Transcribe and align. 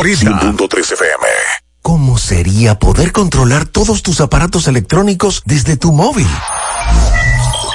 ahorita. 0.00 0.40
100.3 0.40 0.92
FM. 0.92 1.26
¿Cómo 1.82 2.18
sería 2.18 2.78
poder 2.78 3.12
controlar 3.12 3.66
todos 3.66 4.02
tus 4.02 4.20
aparatos 4.20 4.66
electrónicos 4.68 5.42
desde 5.46 5.76
tu 5.76 5.92
móvil? 5.92 6.28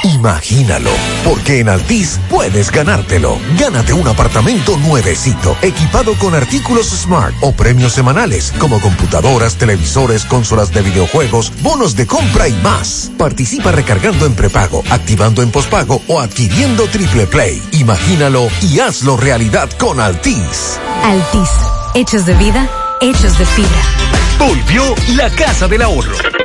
Imagínalo, 0.04 0.92
porque 1.24 1.60
en 1.60 1.70
Altis 1.70 2.20
puedes 2.30 2.72
ganártelo. 2.72 3.40
Gánate 3.60 3.94
un 3.94 4.08
apartamento 4.08 4.78
nuevecito, 4.78 5.58
equipado 5.64 6.14
con 6.20 6.36
artículos 6.36 6.88
smart 6.90 7.34
o 7.42 7.54
premios 7.54 7.94
semanales, 7.94 8.54
como 8.60 8.80
computadoras, 8.80 9.56
televisores, 9.56 10.26
consolas 10.26 10.72
de 10.72 10.84
videojuegos, 10.84 11.52
bonos 11.64 11.96
de 11.96 12.06
compra 12.06 12.48
y 12.48 12.54
más. 12.62 13.12
Participa 13.18 13.72
recargando 13.72 14.28
en 14.28 14.36
prepago, 14.36 14.84
activando 14.92 15.42
en 15.42 15.52
pospago 15.52 16.02
o 16.08 16.20
adquiriendo 16.20 16.88
triple 16.88 17.26
play. 17.26 17.62
Imagínalo 17.72 18.48
y 18.62 18.80
hazlo 18.80 19.18
realidad 19.18 19.70
con 19.80 20.00
Altis. 20.00 20.80
Altis, 21.04 21.50
hechos 21.96 22.26
de 22.26 22.34
vida, 22.36 22.70
hechos 23.00 23.38
de 23.40 23.46
fibra. 23.46 23.82
Volvió 24.38 24.94
la 25.16 25.30
Casa 25.30 25.68
del 25.68 25.82
Ahorro. 25.82 26.45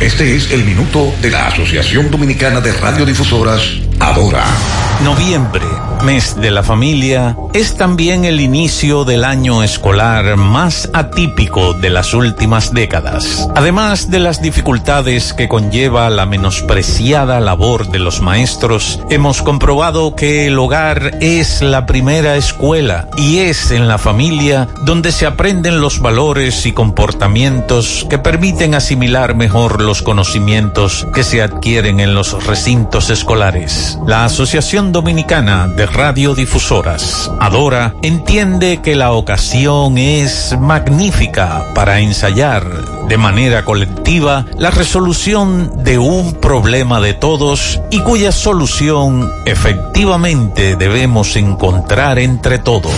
Este 0.00 0.36
es 0.36 0.50
el 0.52 0.64
minuto 0.64 1.12
de 1.22 1.30
la 1.30 1.48
Asociación 1.48 2.10
Dominicana 2.10 2.60
de 2.60 2.72
Radiodifusoras, 2.72 3.62
Adora. 3.98 4.44
Noviembre, 5.04 5.64
mes 6.04 6.36
de 6.36 6.50
la 6.50 6.62
familia, 6.62 7.36
es 7.52 7.76
también 7.76 8.24
el 8.24 8.40
inicio 8.40 9.04
del 9.04 9.24
año 9.24 9.62
escolar 9.62 10.36
más 10.36 10.88
atípico 10.94 11.74
de 11.74 11.90
las 11.90 12.14
últimas 12.14 12.72
décadas. 12.72 13.48
Además 13.54 14.10
de 14.10 14.20
las 14.20 14.40
dificultades 14.40 15.34
que 15.34 15.48
conlleva 15.48 16.08
la 16.08 16.24
menospreciada 16.24 17.40
labor 17.40 17.88
de 17.88 17.98
los 17.98 18.22
maestros, 18.22 19.00
hemos 19.10 19.42
comprobado 19.42 20.14
que 20.14 20.46
el 20.46 20.58
hogar 20.58 21.18
es 21.20 21.60
la 21.60 21.84
primera 21.84 22.36
escuela 22.36 23.08
y 23.18 23.38
es 23.38 23.70
en 23.70 23.88
la 23.88 23.98
familia 23.98 24.68
donde 24.84 25.12
se 25.12 25.26
aprenden 25.26 25.80
los 25.80 26.00
valores 26.00 26.64
y 26.64 26.72
comportamientos 26.72 28.06
que 28.08 28.18
permiten 28.18 28.74
asimilar 28.74 29.34
mejor 29.34 29.55
los 29.56 30.02
conocimientos 30.02 31.06
que 31.14 31.24
se 31.24 31.40
adquieren 31.40 31.98
en 31.98 32.14
los 32.14 32.44
recintos 32.44 33.08
escolares. 33.08 33.98
La 34.06 34.26
Asociación 34.26 34.92
Dominicana 34.92 35.66
de 35.66 35.86
Radiodifusoras, 35.86 37.30
Adora, 37.40 37.94
entiende 38.02 38.80
que 38.82 38.94
la 38.94 39.12
ocasión 39.12 39.96
es 39.96 40.54
magnífica 40.60 41.64
para 41.74 42.00
ensayar 42.00 42.66
de 43.08 43.16
manera 43.16 43.64
colectiva 43.64 44.44
la 44.58 44.70
resolución 44.70 45.84
de 45.84 45.98
un 45.98 46.34
problema 46.34 47.00
de 47.00 47.14
todos 47.14 47.80
y 47.90 48.00
cuya 48.00 48.32
solución 48.32 49.30
efectivamente 49.46 50.76
debemos 50.76 51.34
encontrar 51.36 52.18
entre 52.18 52.58
todos. 52.58 52.92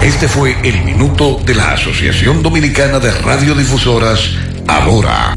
Este 0.00 0.26
fue 0.26 0.56
el 0.62 0.84
minuto 0.84 1.38
de 1.44 1.54
la 1.54 1.72
Asociación 1.72 2.42
Dominicana 2.42 2.98
de 2.98 3.10
Radiodifusoras, 3.10 4.30
Adora. 4.66 5.36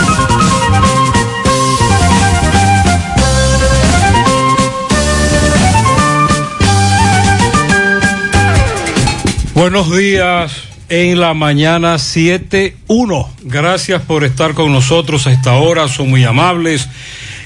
Buenos 9.61 9.95
días 9.95 10.53
en 10.89 11.19
la 11.19 11.35
mañana 11.35 11.93
7.1. 11.93 13.27
Gracias 13.43 14.01
por 14.01 14.23
estar 14.23 14.55
con 14.55 14.71
nosotros 14.71 15.27
a 15.27 15.31
esta 15.31 15.53
hora, 15.53 15.87
son 15.87 16.09
muy 16.09 16.23
amables. 16.23 16.89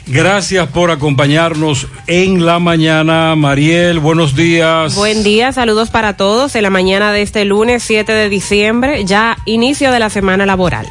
Gracias 0.08 0.70
por 0.70 0.92
acompañarnos 0.92 1.90
en 2.08 2.46
la 2.46 2.59
mañana. 2.59 3.36
Mariel, 3.36 4.00
buenos 4.00 4.34
días. 4.34 4.96
Buen 4.96 5.24
día, 5.24 5.52
saludos 5.52 5.90
para 5.90 6.16
todos 6.16 6.56
en 6.56 6.64
la 6.64 6.70
mañana 6.70 7.12
de 7.12 7.22
este 7.22 7.44
lunes 7.44 7.84
7 7.84 8.09
de 8.14 8.30
diciembre, 8.30 9.04
ya 9.04 9.38
inicio 9.44 9.92
de 9.92 10.00
la 10.00 10.09
semana 10.09 10.46
laboral. 10.46 10.88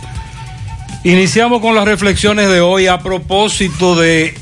Iniciamos 1.04 1.62
con 1.62 1.74
las 1.74 1.86
reflexiones 1.86 2.50
de 2.50 2.60
hoy 2.60 2.86
a 2.86 2.98
propósito 2.98 3.96
de 3.96 4.34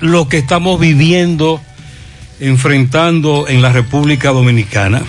lo 0.00 0.30
que 0.30 0.38
estamos 0.38 0.80
viviendo, 0.80 1.60
enfrentando 2.40 3.48
en 3.48 3.60
la 3.60 3.70
República 3.70 4.30
Dominicana. 4.30 5.02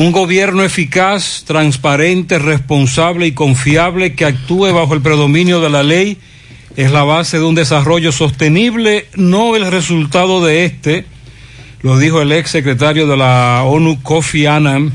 Un 0.00 0.12
gobierno 0.12 0.62
eficaz, 0.64 1.44
transparente, 1.46 2.38
responsable 2.38 3.26
y 3.26 3.32
confiable 3.32 4.14
que 4.14 4.24
actúe 4.24 4.72
bajo 4.72 4.94
el 4.94 5.02
predominio 5.02 5.60
de 5.60 5.68
la 5.68 5.82
ley 5.82 6.16
es 6.74 6.90
la 6.90 7.04
base 7.04 7.38
de 7.38 7.44
un 7.44 7.54
desarrollo 7.54 8.10
sostenible, 8.10 9.08
no 9.14 9.54
el 9.56 9.70
resultado 9.70 10.42
de 10.42 10.64
este, 10.64 11.04
lo 11.82 11.98
dijo 11.98 12.22
el 12.22 12.32
ex 12.32 12.50
secretario 12.50 13.06
de 13.06 13.18
la 13.18 13.62
ONU, 13.66 14.02
Kofi 14.02 14.46
Annan. 14.46 14.90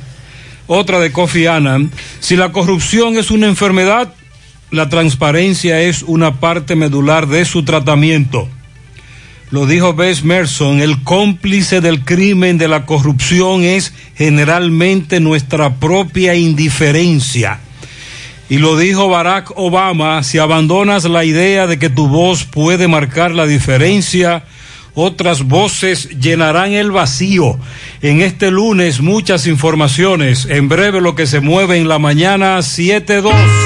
Otra 0.65 0.99
de 0.99 1.11
Kofi 1.11 1.45
Annan, 1.45 1.91
si 2.19 2.35
la 2.35 2.51
corrupción 2.51 3.15
es 3.15 3.29
una 3.29 3.45
enfermedad, 3.45 4.11
la 4.71 4.89
transparencia 4.89 5.83
es 5.83 6.01
una 6.01 6.39
parte 6.39 6.75
medular 6.75 7.27
de 7.27 7.45
su 7.45 7.63
tratamiento. 7.63 8.49
Lo 9.51 9.67
dijo 9.67 9.93
Bess 9.93 10.23
Merson, 10.23 10.81
el 10.81 11.03
cómplice 11.03 11.79
del 11.79 12.03
crimen 12.03 12.57
de 12.57 12.67
la 12.67 12.85
corrupción 12.85 13.63
es 13.63 13.93
generalmente 14.15 15.19
nuestra 15.19 15.75
propia 15.75 16.33
indiferencia. 16.35 17.59
Y 18.49 18.57
lo 18.57 18.77
dijo 18.77 19.07
Barack 19.07 19.51
Obama, 19.55 20.23
si 20.23 20.39
abandonas 20.39 21.05
la 21.05 21.25
idea 21.25 21.67
de 21.67 21.77
que 21.79 21.89
tu 21.89 22.07
voz 22.07 22.43
puede 22.43 22.87
marcar 22.87 23.31
la 23.31 23.45
diferencia, 23.45 24.43
otras 24.95 25.43
voces 25.43 26.09
llenarán 26.19 26.73
el 26.73 26.91
vacío. 26.91 27.59
En 28.01 28.21
este 28.21 28.49
lunes 28.49 29.01
muchas 29.01 29.45
informaciones, 29.45 30.47
en 30.49 30.69
breve 30.69 31.01
lo 31.01 31.15
que 31.15 31.27
se 31.27 31.39
mueve 31.39 31.77
en 31.77 31.87
la 31.87 31.99
mañana 31.99 32.57
7-2. 32.59 33.64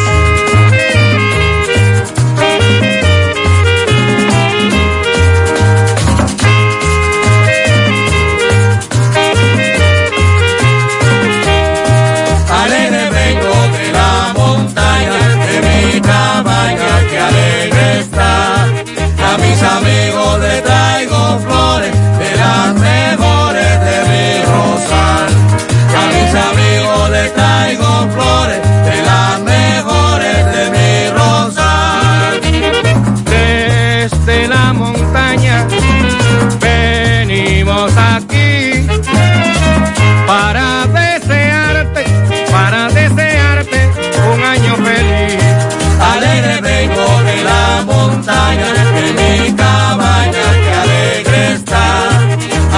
mi 49.30 49.52
cabaña 49.54 50.48
que 50.64 50.72
alegre 50.84 51.54
está. 51.54 51.88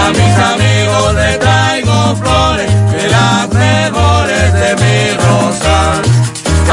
A 0.03 0.06
mis 0.18 0.36
amigos 0.51 1.15
le 1.15 1.38
traigo 1.38 2.15
flores 2.21 2.71
de 2.92 3.03
las 3.09 3.50
mejores 3.63 4.53
de 4.62 4.69
mi 4.81 4.98
rosal. 5.25 6.01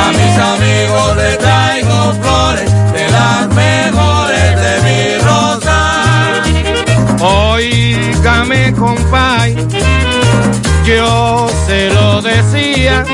A 0.05 0.07
mis 0.19 0.35
amigos 0.53 1.17
le 1.17 1.37
traigo 1.37 1.99
flores 2.23 2.71
de 2.93 3.05
las 3.17 3.41
mejores 3.63 4.51
de 4.65 4.75
mi 4.87 5.01
rosal. 5.29 6.35
Oígame, 7.21 8.73
compay, 8.75 9.57
yo 10.85 11.49
se 11.67 11.91
lo 11.91 12.23
decía 12.23 13.05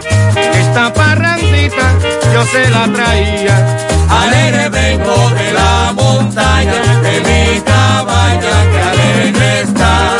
esta 0.00 0.92
parrandita, 0.92 1.94
yo 2.32 2.44
se 2.46 2.68
la 2.70 2.84
traía. 2.92 3.56
Alegre 4.08 4.68
vengo 4.68 5.30
de 5.30 5.52
la 5.52 5.92
montaña, 5.94 6.72
de 7.02 7.20
mi 7.20 7.60
cabaña, 7.60 8.54
que 8.70 8.80
alegre 8.90 9.60
está. 9.62 10.16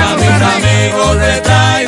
A 0.00 0.16
mis 0.16 0.30
amigos 0.56 1.16
les 1.16 1.42
traigo 1.42 1.87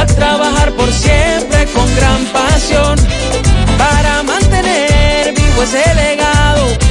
a 0.00 0.06
trabajar 0.06 0.72
por 0.72 0.90
siempre 0.92 1.66
con 1.74 1.86
gran 1.96 2.24
pasión 2.26 2.96
para 3.76 4.22
mantener 4.22 5.34
vivo 5.34 5.62
ese 5.62 5.94
legado 5.94 6.88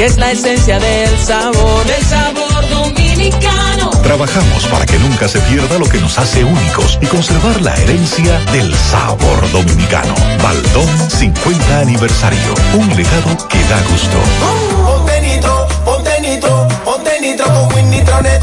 que 0.00 0.06
es 0.06 0.16
la 0.16 0.30
esencia 0.30 0.78
del 0.78 1.18
sabor, 1.18 1.84
del 1.84 2.02
sabor 2.06 2.68
dominicano. 2.70 3.90
Trabajamos 4.02 4.64
para 4.68 4.86
que 4.86 4.98
nunca 4.98 5.28
se 5.28 5.38
pierda 5.40 5.78
lo 5.78 5.86
que 5.86 5.98
nos 5.98 6.18
hace 6.18 6.42
únicos 6.42 6.98
y 7.02 7.06
conservar 7.06 7.60
la 7.60 7.74
herencia 7.74 8.40
del 8.52 8.74
sabor 8.74 9.52
dominicano. 9.52 10.14
Baldón 10.42 10.88
50 11.10 11.80
aniversario, 11.80 12.54
un 12.72 12.88
legado 12.96 13.48
que 13.48 13.58
da 13.64 13.82
gusto. 13.90 14.16
Ponte 14.86 15.20
nitro, 15.20 15.68
ponte 15.84 16.20
nitro, 16.22 16.68
ponte 16.82 17.20
nitro 17.20 17.44
con 17.44 17.74
Win 17.74 17.90
Nitronet. 17.90 18.42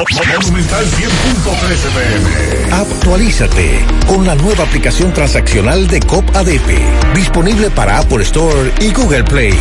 Monumental 0.00 0.86
100.13 0.86 1.90
pm. 1.92 2.74
Actualízate 2.74 3.84
con 4.06 4.26
la 4.26 4.34
nueva 4.34 4.64
aplicación 4.64 5.12
transaccional 5.12 5.86
de 5.88 6.00
COP 6.00 6.24
ADP, 6.34 7.14
disponible 7.14 7.70
para 7.70 7.98
Apple 7.98 8.22
Store 8.22 8.72
y 8.80 8.92
Google 8.92 9.24
Play. 9.24 9.54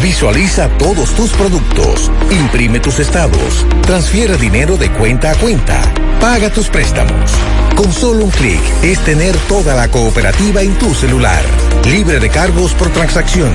Visualiza 0.00 0.68
todos 0.78 1.12
tus 1.16 1.32
productos, 1.32 2.12
imprime 2.30 2.78
tus 2.78 3.00
estados, 3.00 3.66
transfiere 3.82 4.36
dinero 4.36 4.76
de 4.76 4.88
cuenta 4.92 5.32
a 5.32 5.34
cuenta, 5.34 5.80
paga 6.20 6.48
tus 6.50 6.68
préstamos. 6.68 7.32
Con 7.74 7.92
solo 7.92 8.24
un 8.24 8.30
clic 8.30 8.62
es 8.82 9.00
tener 9.00 9.36
toda 9.48 9.74
la 9.74 9.88
cooperativa 9.88 10.62
en 10.62 10.78
tu 10.78 10.94
celular, 10.94 11.42
libre 11.86 12.20
de 12.20 12.30
cargos 12.30 12.72
por 12.74 12.88
transacción. 12.90 13.50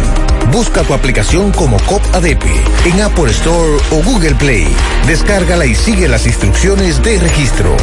Busca 0.52 0.84
tu 0.84 0.94
aplicación 0.94 1.52
como 1.52 1.78
COP 1.82 2.02
ADP 2.14 2.46
en 2.86 3.02
Apple 3.02 3.32
Store 3.32 3.78
o 3.92 4.04
Google 4.04 4.36
Play. 4.36 4.68
Descárgala 5.06 5.66
y 5.66 5.76
sigue 5.76 6.08
las 6.08 6.26
instrucciones 6.26 7.02
de 7.04 7.20
registro. 7.20 7.76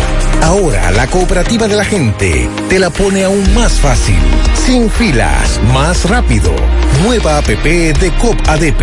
Ahora 0.42 0.90
la 0.92 1.06
cooperativa 1.06 1.68
de 1.68 1.76
la 1.76 1.84
gente 1.84 2.48
te 2.68 2.78
la 2.78 2.90
pone 2.90 3.24
aún 3.24 3.54
más 3.54 3.72
fácil, 3.72 4.18
sin 4.66 4.90
filas, 4.90 5.60
más 5.72 6.08
rápido. 6.08 6.54
Nueva 7.02 7.38
app 7.38 7.46
de 7.46 8.12
COP 8.20 8.36
ADP. 8.48 8.82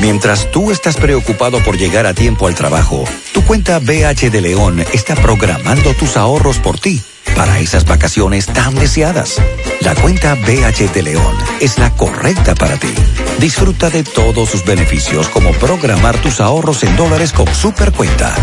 Mientras 0.00 0.50
tú 0.52 0.70
estás 0.70 0.96
preocupado 0.96 1.58
por 1.64 1.76
llegar 1.76 2.06
a 2.06 2.14
tiempo 2.14 2.46
al 2.46 2.54
trabajo, 2.54 3.04
tu 3.32 3.44
cuenta 3.44 3.80
BH 3.80 4.30
de 4.30 4.40
León 4.40 4.84
está 4.92 5.16
programando 5.16 5.92
tus 5.94 6.16
ahorros 6.16 6.58
por 6.60 6.78
ti 6.78 7.02
para 7.38 7.60
esas 7.60 7.84
vacaciones 7.84 8.46
tan 8.46 8.74
deseadas. 8.74 9.40
La 9.82 9.94
cuenta 9.94 10.34
BH 10.34 10.92
de 10.92 11.02
León 11.04 11.36
es 11.60 11.78
la 11.78 11.94
correcta 11.94 12.56
para 12.56 12.76
ti. 12.76 12.92
Disfruta 13.38 13.90
de 13.90 14.02
todos 14.02 14.48
sus 14.48 14.64
beneficios 14.64 15.28
como 15.28 15.52
programar 15.52 16.20
tus 16.20 16.40
ahorros 16.40 16.82
en 16.82 16.96
dólares 16.96 17.32
con 17.32 17.46
Supercuenta. 17.54 18.34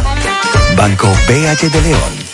Banco 0.78 1.10
BH 1.28 1.70
de 1.72 1.82
León. 1.82 2.26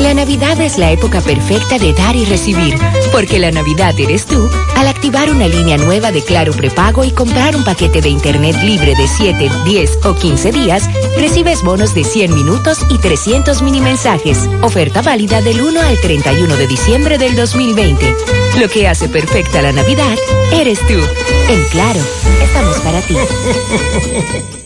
La 0.00 0.12
Navidad 0.12 0.60
es 0.60 0.76
la 0.76 0.90
época 0.90 1.20
perfecta 1.20 1.78
de 1.78 1.92
dar 1.92 2.16
y 2.16 2.24
recibir, 2.24 2.76
porque 3.12 3.38
la 3.38 3.52
Navidad 3.52 3.94
eres 4.00 4.26
tú 4.26 4.50
al 4.76 4.88
activar 5.06 5.30
una 5.30 5.46
línea 5.46 5.76
nueva 5.76 6.10
de 6.10 6.20
Claro 6.20 6.52
Prepago 6.52 7.04
y 7.04 7.12
comprar 7.12 7.54
un 7.54 7.62
paquete 7.62 8.00
de 8.00 8.08
Internet 8.08 8.56
libre 8.64 8.92
de 8.96 9.06
7, 9.06 9.48
10 9.64 10.04
o 10.04 10.16
15 10.16 10.50
días, 10.50 10.90
recibes 11.16 11.62
bonos 11.62 11.94
de 11.94 12.02
100 12.02 12.34
minutos 12.34 12.84
y 12.90 12.98
300 12.98 13.62
mini 13.62 13.80
mensajes. 13.80 14.48
Oferta 14.62 15.02
válida 15.02 15.40
del 15.42 15.60
1 15.60 15.80
al 15.80 16.00
31 16.00 16.56
de 16.56 16.66
diciembre 16.66 17.18
del 17.18 17.36
2020. 17.36 18.04
Lo 18.58 18.68
que 18.68 18.88
hace 18.88 19.08
perfecta 19.08 19.62
la 19.62 19.70
Navidad 19.70 20.16
eres 20.52 20.80
tú. 20.88 20.98
En 21.50 21.64
Claro, 21.70 22.00
estamos 22.42 22.76
para 22.78 23.00
ti. 23.02 23.14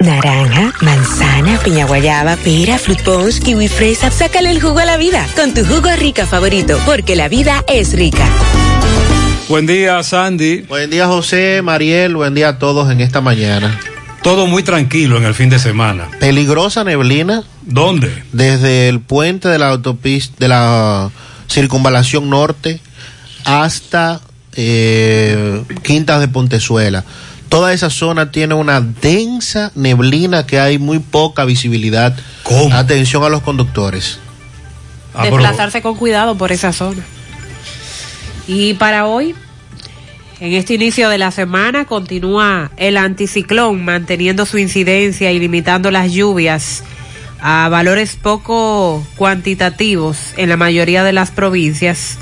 Naranja, 0.00 0.72
manzana, 0.82 1.58
piña 1.64 1.86
guayaba, 1.86 2.36
pera, 2.36 2.78
fruit 2.78 3.02
punch, 3.02 3.40
kiwi 3.40 3.68
fresa. 3.68 4.10
Sácale 4.10 4.50
el 4.50 4.60
jugo 4.60 4.80
a 4.80 4.84
la 4.84 4.96
vida 4.96 5.26
con 5.34 5.54
tu 5.54 5.64
jugo 5.64 5.88
rica 5.96 6.26
favorito, 6.26 6.78
porque 6.84 7.16
la 7.16 7.28
vida 7.28 7.64
es 7.68 7.92
rica. 7.92 8.28
Buen 9.48 9.66
día, 9.66 10.02
Sandy. 10.02 10.62
Buen 10.62 10.90
día, 10.90 11.06
José, 11.06 11.60
Mariel. 11.62 12.16
Buen 12.16 12.34
día 12.34 12.48
a 12.48 12.58
todos 12.58 12.90
en 12.90 13.00
esta 13.00 13.20
mañana. 13.20 13.78
Todo 14.22 14.46
muy 14.46 14.62
tranquilo 14.62 15.18
en 15.18 15.24
el 15.24 15.34
fin 15.34 15.50
de 15.50 15.58
semana. 15.58 16.08
Peligrosa 16.18 16.82
neblina. 16.82 17.44
¿Dónde? 17.62 18.24
Desde 18.32 18.88
el 18.88 19.00
puente 19.00 19.48
de 19.48 19.58
la 19.58 19.68
autopista, 19.68 20.34
de 20.38 20.48
la 20.48 21.10
circunvalación 21.48 22.30
norte 22.30 22.80
hasta 23.44 24.20
eh, 24.54 25.62
Quintas 25.82 26.20
de 26.20 26.28
Pontezuela. 26.28 27.04
Toda 27.48 27.72
esa 27.72 27.90
zona 27.90 28.30
tiene 28.30 28.54
una 28.54 28.80
densa 28.80 29.70
neblina 29.74 30.46
que 30.46 30.58
hay 30.58 30.78
muy 30.78 30.98
poca 30.98 31.44
visibilidad. 31.44 32.16
Atención 32.72 33.22
a 33.22 33.28
los 33.28 33.42
conductores. 33.42 34.18
Ah, 35.14 35.24
Desplazarse 35.24 35.80
con 35.80 35.96
cuidado 35.96 36.36
por 36.36 36.50
esa 36.50 36.72
zona. 36.72 37.02
Y 38.46 38.74
para 38.74 39.06
hoy, 39.06 39.34
en 40.40 40.52
este 40.52 40.74
inicio 40.74 41.08
de 41.08 41.18
la 41.18 41.30
semana, 41.30 41.84
continúa 41.84 42.70
el 42.76 42.96
anticiclón 42.96 43.84
manteniendo 43.84 44.44
su 44.44 44.58
incidencia 44.58 45.30
y 45.32 45.38
limitando 45.38 45.90
las 45.90 46.12
lluvias 46.12 46.82
a 47.40 47.68
valores 47.68 48.16
poco 48.16 49.06
cuantitativos 49.16 50.18
en 50.36 50.48
la 50.48 50.56
mayoría 50.56 51.04
de 51.04 51.12
las 51.12 51.30
provincias. 51.30 52.18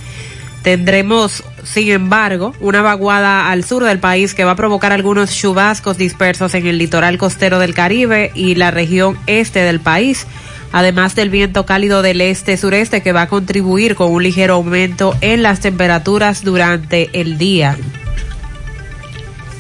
Tendremos, 0.63 1.43
sin 1.65 1.91
embargo, 1.91 2.55
una 2.61 2.83
vaguada 2.83 3.51
al 3.51 3.65
sur 3.65 3.85
del 3.85 4.01
país 4.01 4.35
que 4.35 4.45
va 4.45 4.53
a 4.53 4.57
provocar 4.57 4.93
algunos 4.93 5.35
chubascos 5.35 5.97
dispersos 5.97 6.55
en 6.55 6.67
el 6.67 6.79
litoral 6.79 7.19
costero 7.19 7.59
del 7.59 7.75
Caribe 7.75 8.33
y 8.35 8.57
la 8.57 8.71
región 8.71 9.17
este 9.27 9.61
del 9.61 9.81
país, 9.81 10.27
además 10.73 11.15
del 11.15 11.31
viento 11.31 11.65
cálido 11.65 12.03
del 12.03 12.21
este-sureste 12.21 13.03
que 13.03 13.13
va 13.13 13.23
a 13.23 13.29
contribuir 13.29 13.95
con 13.95 14.11
un 14.11 14.23
ligero 14.23 14.55
aumento 14.55 15.17
en 15.21 15.43
las 15.43 15.61
temperaturas 15.61 16.43
durante 16.43 17.11
el 17.13 17.39
día. 17.39 17.77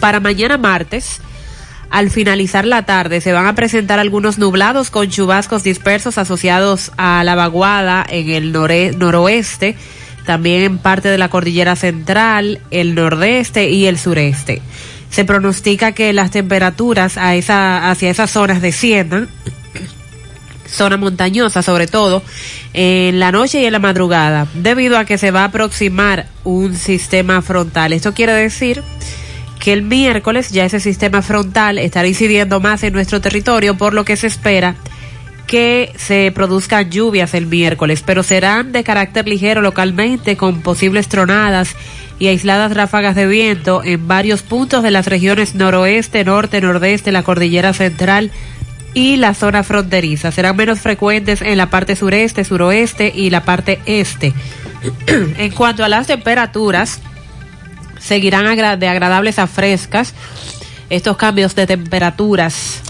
Para 0.01 0.19
mañana 0.19 0.59
martes, 0.59 1.21
al 1.89 2.11
finalizar 2.11 2.65
la 2.65 2.85
tarde 2.85 3.21
se 3.21 3.33
van 3.33 3.47
a 3.47 3.55
presentar 3.55 4.01
algunos 4.01 4.39
nublados 4.39 4.91
con 4.91 5.09
chubascos 5.09 5.63
dispersos 5.63 6.19
asociados 6.19 6.91
a 6.97 7.23
la 7.23 7.37
vaguada 7.37 8.05
en 8.09 8.31
el 8.31 8.51
noroeste 8.51 9.77
también 10.27 10.63
en 10.63 10.79
parte 10.79 11.09
de 11.09 11.19
la 11.19 11.29
cordillera 11.29 11.77
central, 11.77 12.61
el 12.71 12.95
nordeste 12.95 13.71
y 13.71 13.87
el 13.87 13.99
sureste. 13.99 14.63
Se 15.11 15.25
pronostica 15.25 15.93
que 15.93 16.13
las 16.13 16.31
temperaturas 16.31 17.19
a 17.19 17.35
esa, 17.35 17.91
hacia 17.91 18.11
esas 18.11 18.31
zonas 18.31 18.63
desciendan, 18.63 19.29
zona 20.67 20.97
montañosa 20.97 21.63
sobre 21.63 21.87
todo, 21.87 22.23
en 22.73 23.21
la 23.21 23.33
noche 23.33 23.61
y 23.61 23.67
en 23.67 23.73
la 23.73 23.79
madrugada, 23.79 24.47
debido 24.55 24.97
a 24.97 25.05
que 25.05 25.19
se 25.19 25.31
va 25.31 25.43
a 25.43 25.47
aproximar 25.47 26.27
un 26.45 26.75
sistema 26.75 27.43
frontal. 27.43 27.93
Esto 27.93 28.15
quiere 28.15 28.33
decir 28.33 28.83
que 29.59 29.73
el 29.73 29.83
miércoles 29.83 30.51
ya 30.51 30.65
ese 30.65 30.81
sistema 30.81 31.23
frontal 31.23 31.79
estará 31.79 32.09
incidiendo 32.09 32.59
más 32.61 32.83
en 32.83 32.93
nuestro 32.93 33.21
territorio, 33.21 33.77
por 33.77 33.95
lo 33.95 34.05
que 34.05 34.17
se 34.17 34.27
espera 34.27 34.75
que 35.53 35.93
se 35.99 36.33
produzcan 36.35 36.91
lluvias 36.91 37.35
el 37.35 37.47
miércoles, 37.47 38.03
pero 38.07 38.23
serán 38.23 38.73
de 38.73 38.83
carácter 38.85 39.29
ligero 39.29 39.61
localmente 39.61 40.35
con 40.39 40.63
posibles 40.63 41.09
tronadas 41.09 41.77
y 42.19 42.29
aisladas 42.29 42.75
ráfagas 42.75 43.15
de 43.15 43.27
viento 43.27 43.85
en 43.85 44.09
varios 44.09 44.41
puntos 44.41 44.83
de 44.83 44.91
las 44.91 45.09
regiones 45.09 45.55
noroeste, 45.55 46.25
norte, 46.25 46.63
nordeste, 46.63 47.13
la 47.13 47.23
cordillera 47.23 47.75
central 47.75 48.31
y 48.95 49.17
la 49.17 49.35
zona 49.35 49.63
fronteriza. 49.63 50.33
Serán 50.33 50.57
menos 50.57 50.81
frecuentes 50.81 51.43
en 51.43 51.59
la 51.59 51.69
parte 51.69 51.97
sureste, 51.97 52.45
suroeste 52.45 53.13
y 53.15 53.29
la 53.29 53.45
parte 53.45 53.79
este. 53.85 54.33
en 55.07 55.53
cuanto 55.53 55.85
a 55.85 55.91
las 55.91 56.07
temperaturas, 56.07 57.03
seguirán 58.01 58.79
de 58.79 58.89
agradables 58.89 59.39
a 59.39 59.47
frescas. 59.47 60.15
Estos 60.89 61.19
cambios 61.19 61.55
de 61.55 61.67
temperaturas 61.67 62.81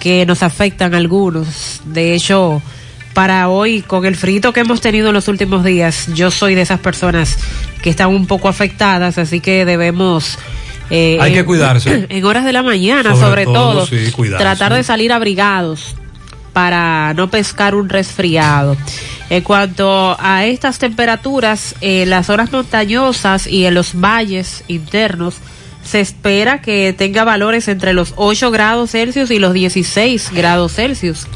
que 0.00 0.26
nos 0.26 0.42
afectan 0.42 0.94
algunos. 0.94 1.82
De 1.84 2.14
hecho, 2.14 2.60
para 3.14 3.48
hoy, 3.48 3.82
con 3.82 4.04
el 4.06 4.16
frito 4.16 4.52
que 4.52 4.60
hemos 4.60 4.80
tenido 4.80 5.08
en 5.08 5.14
los 5.14 5.28
últimos 5.28 5.64
días, 5.64 6.08
yo 6.14 6.30
soy 6.30 6.54
de 6.54 6.62
esas 6.62 6.80
personas 6.80 7.38
que 7.82 7.90
están 7.90 8.08
un 8.08 8.26
poco 8.26 8.48
afectadas, 8.48 9.18
así 9.18 9.40
que 9.40 9.64
debemos... 9.64 10.38
Eh, 10.90 11.18
Hay 11.20 11.32
que 11.32 11.44
cuidarse. 11.44 12.06
En 12.08 12.24
horas 12.24 12.44
de 12.44 12.52
la 12.52 12.62
mañana, 12.62 13.14
sobre, 13.14 13.44
todo, 13.44 13.86
tratar 14.38 14.74
de 14.74 14.82
salir 14.82 15.12
abrigados 15.12 15.94
para 16.52 17.14
no 17.14 17.30
pescar 17.30 17.74
un 17.74 17.88
resfriado. 17.88 18.76
En 19.28 19.42
cuanto 19.42 20.16
a 20.18 20.46
estas 20.46 20.78
temperaturas, 20.78 21.76
en 21.80 22.10
las 22.10 22.26
zonas 22.26 22.50
montañosas 22.50 23.46
y 23.46 23.66
en 23.66 23.74
los 23.74 24.00
valles 24.00 24.64
internos, 24.66 25.36
se 25.82 26.00
espera 26.00 26.60
que 26.60 26.94
tenga 26.96 27.24
valores 27.24 27.68
entre 27.68 27.92
los 27.92 28.14
8 28.16 28.50
grados 28.50 28.90
Celsius 28.90 29.30
y 29.30 29.38
los 29.38 29.52
16 29.52 30.30
grados 30.32 30.74
Celsius. 30.74 31.26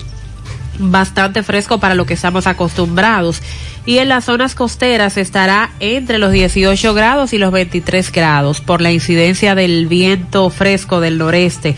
Bastante 0.79 1.43
fresco 1.43 1.79
para 1.79 1.95
lo 1.95 2.05
que 2.05 2.15
estamos 2.15 2.47
acostumbrados. 2.47 3.41
Y 3.87 3.99
en 3.99 4.09
las 4.09 4.25
zonas 4.25 4.55
costeras 4.55 5.17
estará 5.17 5.71
entre 5.79 6.19
los 6.19 6.33
18 6.33 6.95
grados 6.95 7.33
y 7.33 7.39
los 7.39 7.53
23 7.53 8.11
grados 8.11 8.61
por 8.61 8.81
la 8.81 8.91
incidencia 8.93 9.55
del 9.55 9.87
viento 9.87 10.51
fresco 10.51 11.01
del 11.01 11.19
noreste 11.19 11.77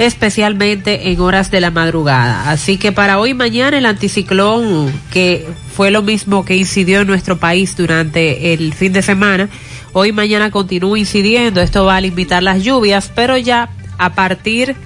especialmente 0.00 1.10
en 1.10 1.20
horas 1.20 1.50
de 1.50 1.60
la 1.60 1.70
madrugada. 1.70 2.50
Así 2.50 2.78
que 2.78 2.90
para 2.90 3.18
hoy 3.18 3.34
mañana 3.34 3.76
el 3.76 3.84
anticiclón, 3.84 4.90
que 5.12 5.46
fue 5.76 5.90
lo 5.90 6.00
mismo 6.00 6.42
que 6.46 6.56
incidió 6.56 7.02
en 7.02 7.06
nuestro 7.06 7.38
país 7.38 7.76
durante 7.76 8.54
el 8.54 8.72
fin 8.72 8.94
de 8.94 9.02
semana, 9.02 9.50
hoy 9.92 10.08
y 10.08 10.12
mañana 10.12 10.50
continúa 10.50 10.98
incidiendo. 10.98 11.60
Esto 11.60 11.84
va 11.84 11.96
a 11.96 12.00
limitar 12.00 12.42
las 12.42 12.62
lluvias, 12.62 13.10
pero 13.14 13.36
ya 13.36 13.70
a 13.98 14.14
partir 14.14 14.76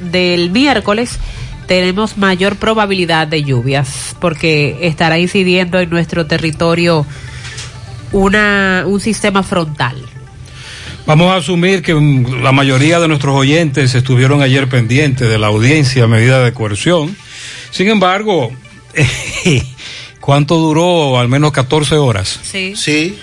del 0.00 0.50
miércoles 0.50 1.18
tenemos 1.66 2.16
mayor 2.16 2.56
probabilidad 2.56 3.26
de 3.28 3.44
lluvias 3.44 4.16
porque 4.20 4.78
estará 4.82 5.18
incidiendo 5.18 5.78
en 5.78 5.90
nuestro 5.90 6.26
territorio 6.26 7.04
una, 8.12 8.84
un 8.86 9.00
sistema 9.00 9.42
frontal. 9.42 9.96
Vamos 11.06 11.30
a 11.30 11.36
asumir 11.36 11.82
que 11.82 11.94
la 12.42 12.52
mayoría 12.52 13.00
de 13.00 13.08
nuestros 13.08 13.34
oyentes 13.34 13.94
estuvieron 13.94 14.42
ayer 14.42 14.68
pendientes 14.68 15.28
de 15.28 15.38
la 15.38 15.46
audiencia 15.46 16.04
a 16.04 16.06
medida 16.06 16.44
de 16.44 16.52
coerción. 16.52 17.16
Sin 17.70 17.88
embargo, 17.88 18.52
¿cuánto 20.20 20.56
duró? 20.56 21.18
Al 21.18 21.28
menos 21.28 21.52
14 21.52 21.96
horas. 21.96 22.40
Sí. 22.42 22.74
Sí, 22.76 23.18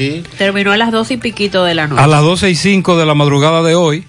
sí. 0.00 0.24
Terminó 0.38 0.72
a 0.72 0.76
las 0.76 0.92
12 0.92 1.14
y 1.14 1.16
piquito 1.18 1.64
de 1.64 1.74
la 1.74 1.86
noche. 1.86 2.02
A 2.02 2.06
las 2.06 2.22
12 2.22 2.50
y 2.50 2.54
5 2.54 2.96
de 2.96 3.06
la 3.06 3.14
madrugada 3.14 3.62
de 3.62 3.74
hoy, 3.74 4.04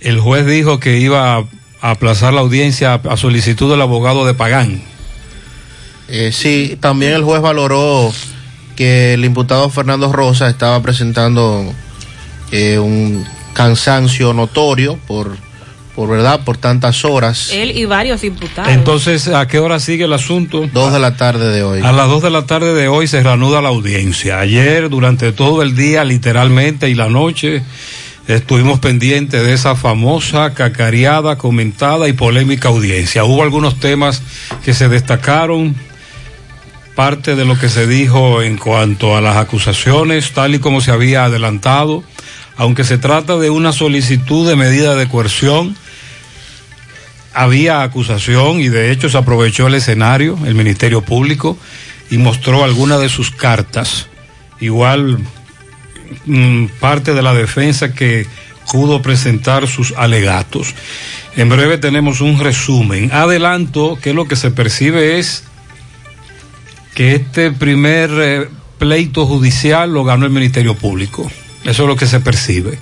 el 0.00 0.20
juez 0.20 0.46
dijo 0.46 0.80
que 0.80 0.98
iba 0.98 1.36
a 1.36 1.44
aplazar 1.80 2.32
la 2.32 2.40
audiencia 2.40 2.94
a 2.94 3.16
solicitud 3.16 3.70
del 3.70 3.82
abogado 3.82 4.26
de 4.26 4.34
Pagán. 4.34 4.82
Eh, 6.08 6.32
sí, 6.32 6.76
también 6.80 7.12
el 7.12 7.22
juez 7.22 7.40
valoró 7.40 8.12
que 8.76 9.14
el 9.14 9.24
imputado 9.24 9.70
Fernando 9.70 10.12
Rosa 10.12 10.48
estaba 10.48 10.82
presentando 10.82 11.72
eh, 12.50 12.78
un 12.78 13.24
cansancio 13.54 14.32
notorio 14.32 14.98
por, 15.06 15.36
por 15.94 16.08
verdad, 16.08 16.40
por 16.44 16.56
tantas 16.56 17.04
horas. 17.04 17.50
Él 17.52 17.76
y 17.76 17.84
varios 17.84 18.24
imputados. 18.24 18.72
Entonces, 18.72 19.28
¿a 19.28 19.46
qué 19.46 19.60
hora 19.60 19.78
sigue 19.78 20.04
el 20.04 20.12
asunto? 20.12 20.68
Dos 20.72 20.92
de 20.92 20.98
la 20.98 21.16
tarde 21.16 21.52
de 21.52 21.62
hoy. 21.62 21.80
A 21.82 21.92
las 21.92 22.08
dos 22.08 22.22
de 22.22 22.30
la 22.30 22.46
tarde 22.46 22.74
de 22.74 22.88
hoy 22.88 23.06
se 23.06 23.22
reanuda 23.22 23.62
la 23.62 23.68
audiencia. 23.68 24.40
Ayer, 24.40 24.88
durante 24.88 25.32
todo 25.32 25.62
el 25.62 25.76
día, 25.76 26.02
literalmente, 26.04 26.90
y 26.90 26.94
la 26.94 27.08
noche, 27.08 27.62
estuvimos 28.26 28.80
pendientes 28.80 29.44
de 29.44 29.52
esa 29.52 29.76
famosa, 29.76 30.52
cacareada, 30.54 31.38
comentada 31.38 32.08
y 32.08 32.12
polémica 32.12 32.68
audiencia. 32.68 33.24
Hubo 33.24 33.42
algunos 33.42 33.78
temas 33.78 34.22
que 34.64 34.74
se 34.74 34.88
destacaron, 34.88 35.76
parte 36.96 37.36
de 37.36 37.44
lo 37.44 37.58
que 37.58 37.68
se 37.68 37.86
dijo 37.86 38.42
en 38.42 38.56
cuanto 38.56 39.16
a 39.16 39.20
las 39.20 39.36
acusaciones, 39.36 40.32
tal 40.32 40.54
y 40.54 40.58
como 40.58 40.80
se 40.80 40.92
había 40.92 41.24
adelantado 41.24 42.04
Aunque 42.56 42.84
se 42.84 42.98
trata 42.98 43.36
de 43.36 43.50
una 43.50 43.72
solicitud 43.72 44.48
de 44.48 44.54
medida 44.54 44.94
de 44.94 45.08
coerción, 45.08 45.76
había 47.34 47.82
acusación 47.82 48.60
y 48.60 48.68
de 48.68 48.90
hecho 48.90 49.08
se 49.08 49.18
aprovechó 49.18 49.66
el 49.66 49.74
escenario, 49.74 50.38
el 50.46 50.54
Ministerio 50.54 51.02
Público, 51.02 51.58
y 52.10 52.18
mostró 52.18 52.64
algunas 52.64 53.00
de 53.00 53.08
sus 53.08 53.30
cartas. 53.30 54.08
Igual 54.60 55.18
mm, 56.26 56.66
parte 56.80 57.14
de 57.14 57.22
la 57.22 57.34
defensa 57.34 57.92
que 57.92 58.26
pudo 58.70 59.02
presentar 59.02 59.68
sus 59.68 59.92
alegatos. 59.96 60.74
En 61.36 61.48
breve 61.48 61.78
tenemos 61.78 62.20
un 62.20 62.38
resumen. 62.38 63.10
Adelanto 63.12 63.98
que 64.00 64.14
lo 64.14 64.26
que 64.26 64.36
se 64.36 64.50
percibe 64.50 65.18
es 65.18 65.44
que 66.94 67.16
este 67.16 67.50
primer 67.50 68.10
eh, 68.12 68.48
pleito 68.78 69.26
judicial 69.26 69.92
lo 69.92 70.04
ganó 70.04 70.26
el 70.26 70.32
Ministerio 70.32 70.74
Público. 70.74 71.30
Eso 71.64 71.82
es 71.82 71.88
lo 71.88 71.96
que 71.96 72.06
se 72.06 72.20
percibe. 72.20 72.78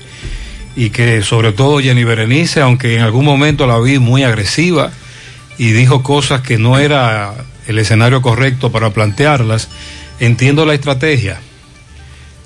Y 0.74 0.90
que 0.90 1.22
sobre 1.22 1.52
todo 1.52 1.80
Jenny 1.80 2.04
Berenice, 2.04 2.60
aunque 2.60 2.96
en 2.96 3.02
algún 3.02 3.24
momento 3.24 3.66
la 3.66 3.78
vi 3.78 3.98
muy 3.98 4.22
agresiva 4.22 4.90
y 5.58 5.72
dijo 5.72 6.02
cosas 6.02 6.40
que 6.40 6.58
no 6.58 6.78
era 6.78 7.34
el 7.66 7.78
escenario 7.78 8.22
correcto 8.22 8.72
para 8.72 8.90
plantearlas, 8.90 9.68
entiendo 10.18 10.64
la 10.64 10.74
estrategia. 10.74 11.40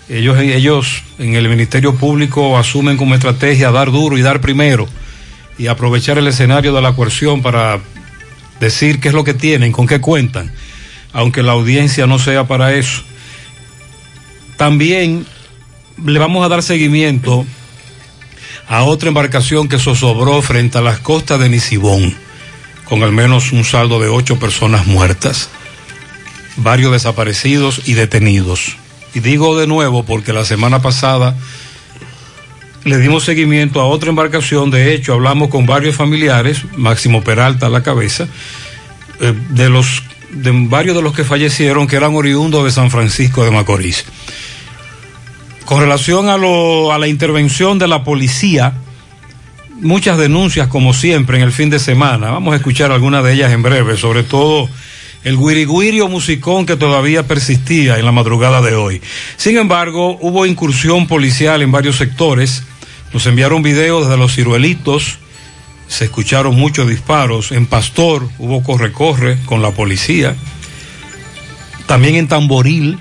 Ellos, 0.09 0.39
ellos 0.39 1.03
en 1.19 1.35
el 1.35 1.49
Ministerio 1.49 1.95
Público 1.97 2.59
asumen 2.59 2.97
como 2.97 3.15
estrategia 3.15 3.71
dar 3.71 3.91
duro 3.91 4.17
y 4.19 4.23
dar 4.23 4.41
primero 4.41 4.89
y 5.59 5.67
aprovechar 5.69 6.19
el 6.19 6.29
escenario 6.29 6.73
de 6.73 6.83
la 6.83 6.93
coerción 6.93 7.43
para 7.43 7.81
decir 8.61 9.01
qué 9.01 9.09
es 9.09 9.15
lo 9.15 9.25
que 9.25 9.35
tienen, 9.35 9.73
con 9.73 9.87
qué 9.87 10.01
cuentan, 10.01 10.53
aunque 11.13 11.43
la 11.43 11.53
audiencia 11.53 12.07
no 12.07 12.19
sea 12.19 12.45
para 12.45 12.75
eso. 12.75 13.03
También 14.57 15.27
le 16.05 16.19
vamos 16.19 16.45
a 16.45 16.49
dar 16.49 16.63
seguimiento 16.63 17.47
a 18.69 18.85
otra 18.85 19.09
embarcación 19.09 19.69
que 19.69 19.79
zozobró 19.79 20.43
frente 20.43 20.79
a 20.79 20.83
las 20.83 20.99
costas 20.99 21.41
de 21.41 21.49
Nisibón, 21.49 22.15
con 22.85 23.03
al 23.03 23.13
menos 23.13 23.53
un 23.53 23.65
saldo 23.65 24.01
de 24.01 24.09
ocho 24.09 24.39
personas 24.39 24.87
muertas, 24.87 25.49
varios 26.57 26.93
desaparecidos 26.93 27.83
y 27.87 27.95
detenidos. 27.95 28.77
Y 29.15 29.21
digo 29.21 29.59
de 29.59 29.67
nuevo 29.67 30.05
porque 30.05 30.33
la 30.33 30.45
semana 30.45 30.83
pasada 30.83 31.37
le 32.85 32.99
dimos 32.99 33.25
seguimiento 33.25 33.81
a 33.81 33.87
otra 33.87 34.11
embarcación, 34.11 34.71
de 34.71 34.95
hecho 34.95 35.13
hablamos 35.13 35.49
con 35.49 35.67
varios 35.67 35.97
familiares, 35.97 36.63
Máximo 36.77 37.23
Peralta 37.23 37.67
a 37.67 37.71
la 37.71 37.83
cabeza, 37.83 38.29
eh, 39.21 39.35
de 39.51 39.69
los 39.69 40.03
de 40.31 40.51
varios 40.53 40.95
de 40.95 41.03
los 41.03 41.15
que 41.15 41.25
fallecieron 41.25 41.87
que 41.87 41.97
eran 41.97 42.15
oriundos 42.15 42.65
de 42.65 42.71
San 42.71 42.91
Francisco 42.91 43.45
de 43.45 43.51
Macorís. 43.51 44.05
Con 45.67 45.81
relación 45.81 46.29
a, 46.29 46.37
lo, 46.37 46.93
a 46.93 46.99
la 46.99 47.09
intervención 47.09 47.81
de 47.81 47.89
la 47.89 48.05
policía, 48.05 48.75
muchas 49.81 50.17
denuncias 50.17 50.69
como 50.69 50.95
siempre 50.95 51.39
en 51.39 51.43
el 51.43 51.51
fin 51.51 51.71
de 51.71 51.81
semana. 51.81 52.31
Vamos 52.31 52.55
a 52.55 52.57
escuchar 52.59 52.93
algunas 52.93 53.25
de 53.25 53.33
ellas 53.33 53.53
en 53.53 53.65
breve, 53.65 53.97
sobre 53.97 54.23
todo 54.23 54.69
el 55.25 55.37
guiriguirio 55.37 56.07
musicón 56.07 56.67
que 56.67 56.77
todavía 56.77 57.27
persistía 57.27 57.99
en 57.99 58.05
la 58.05 58.13
madrugada 58.13 58.63
de 58.63 58.77
hoy. 58.77 59.03
Sin 59.37 59.59
embargo, 59.59 60.17
hubo 60.21 60.47
incursión 60.47 61.09
policial 61.09 61.61
en 61.63 61.73
varios 61.73 61.97
sectores. 61.97 62.63
Nos 63.13 63.27
enviaron 63.27 63.65
videos 63.65 64.05
desde 64.05 64.19
los 64.19 64.37
ciruelitos. 64.37 65.19
Se 65.89 66.05
escucharon 66.05 66.55
muchos 66.55 66.89
disparos. 66.89 67.51
En 67.51 67.67
Pastor 67.67 68.29
hubo 68.39 68.63
corre-corre 68.63 69.37
con 69.47 69.63
la 69.63 69.73
policía. 69.73 70.37
También 71.87 72.15
en 72.15 72.29
Tamboril 72.29 73.01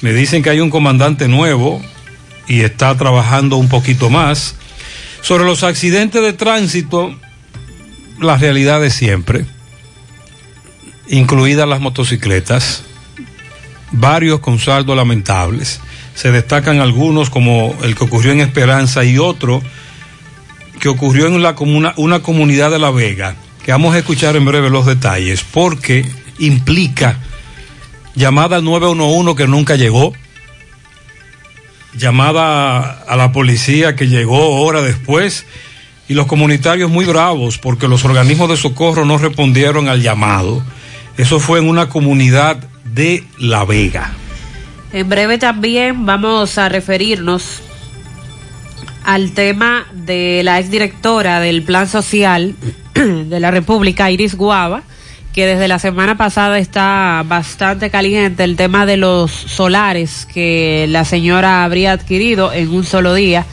me 0.00 0.12
dicen 0.12 0.42
que 0.42 0.50
hay 0.50 0.60
un 0.60 0.70
comandante 0.70 1.28
nuevo 1.28 1.80
y 2.48 2.62
está 2.62 2.96
trabajando 2.96 3.56
un 3.56 3.68
poquito 3.68 4.10
más. 4.10 4.56
Sobre 5.22 5.44
los 5.44 5.62
accidentes 5.62 6.22
de 6.22 6.32
tránsito, 6.32 7.14
la 8.18 8.36
realidad 8.36 8.80
de 8.80 8.90
siempre, 8.90 9.44
incluidas 11.08 11.68
las 11.68 11.80
motocicletas, 11.80 12.84
varios 13.92 14.40
con 14.40 14.58
saldos 14.58 14.96
lamentables. 14.96 15.80
Se 16.14 16.30
destacan 16.30 16.80
algunos 16.80 17.30
como 17.30 17.76
el 17.82 17.94
que 17.94 18.04
ocurrió 18.04 18.32
en 18.32 18.40
Esperanza 18.40 19.04
y 19.04 19.18
otro 19.18 19.62
que 20.80 20.88
ocurrió 20.88 21.26
en 21.26 21.42
la 21.42 21.54
comuna, 21.54 21.92
una 21.96 22.20
comunidad 22.20 22.70
de 22.70 22.78
La 22.78 22.90
Vega, 22.90 23.36
que 23.62 23.72
vamos 23.72 23.94
a 23.94 23.98
escuchar 23.98 24.34
en 24.36 24.46
breve 24.46 24.70
los 24.70 24.86
detalles, 24.86 25.44
porque 25.44 26.06
implica 26.38 27.18
llamada 28.14 28.56
al 28.56 28.64
911 28.64 29.36
que 29.36 29.46
nunca 29.46 29.76
llegó, 29.76 30.12
llamada 31.94 33.02
a 33.02 33.16
la 33.16 33.32
policía 33.32 33.96
que 33.96 34.08
llegó 34.08 34.60
hora 34.60 34.82
después 34.82 35.46
y 36.08 36.14
los 36.14 36.26
comunitarios 36.26 36.90
muy 36.90 37.04
bravos 37.04 37.58
porque 37.58 37.88
los 37.88 38.04
organismos 38.04 38.48
de 38.48 38.56
socorro 38.56 39.04
no 39.04 39.18
respondieron 39.18 39.88
al 39.88 40.02
llamado. 40.02 40.62
Eso 41.16 41.40
fue 41.40 41.58
en 41.58 41.68
una 41.68 41.88
comunidad 41.88 42.56
de 42.84 43.24
La 43.38 43.64
Vega. 43.64 44.12
En 44.92 45.08
breve 45.08 45.38
también 45.38 46.04
vamos 46.06 46.58
a 46.58 46.68
referirnos 46.68 47.62
al 49.04 49.32
tema 49.32 49.86
de 49.92 50.42
la 50.42 50.58
exdirectora 50.58 51.40
del 51.40 51.62
Plan 51.62 51.88
Social 51.88 52.54
de 52.94 53.40
la 53.40 53.50
República, 53.50 54.10
Iris 54.10 54.34
Guava, 54.34 54.82
que 55.32 55.46
desde 55.46 55.68
la 55.68 55.78
semana 55.78 56.16
pasada 56.16 56.58
está 56.58 57.22
bastante 57.26 57.90
caliente 57.90 58.42
el 58.42 58.56
tema 58.56 58.84
de 58.86 58.96
los 58.96 59.30
solares 59.30 60.26
que 60.26 60.86
la 60.88 61.04
señora 61.04 61.64
habría 61.64 61.92
adquirido 61.92 62.52
en 62.52 62.68
un 62.70 62.84
solo 62.84 63.14
día. 63.14 63.46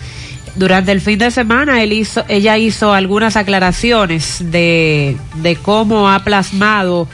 Durante 0.55 0.91
el 0.91 1.01
fin 1.01 1.19
de 1.19 1.29
semana 1.29 1.83
él 1.83 1.93
hizo, 1.93 2.25
ella 2.27 2.57
hizo 2.57 2.93
algunas 2.93 3.35
aclaraciones 3.37 4.39
de, 4.51 5.15
de 5.35 5.55
cómo 5.55 6.09
ha 6.09 6.23
plasmado 6.23 7.07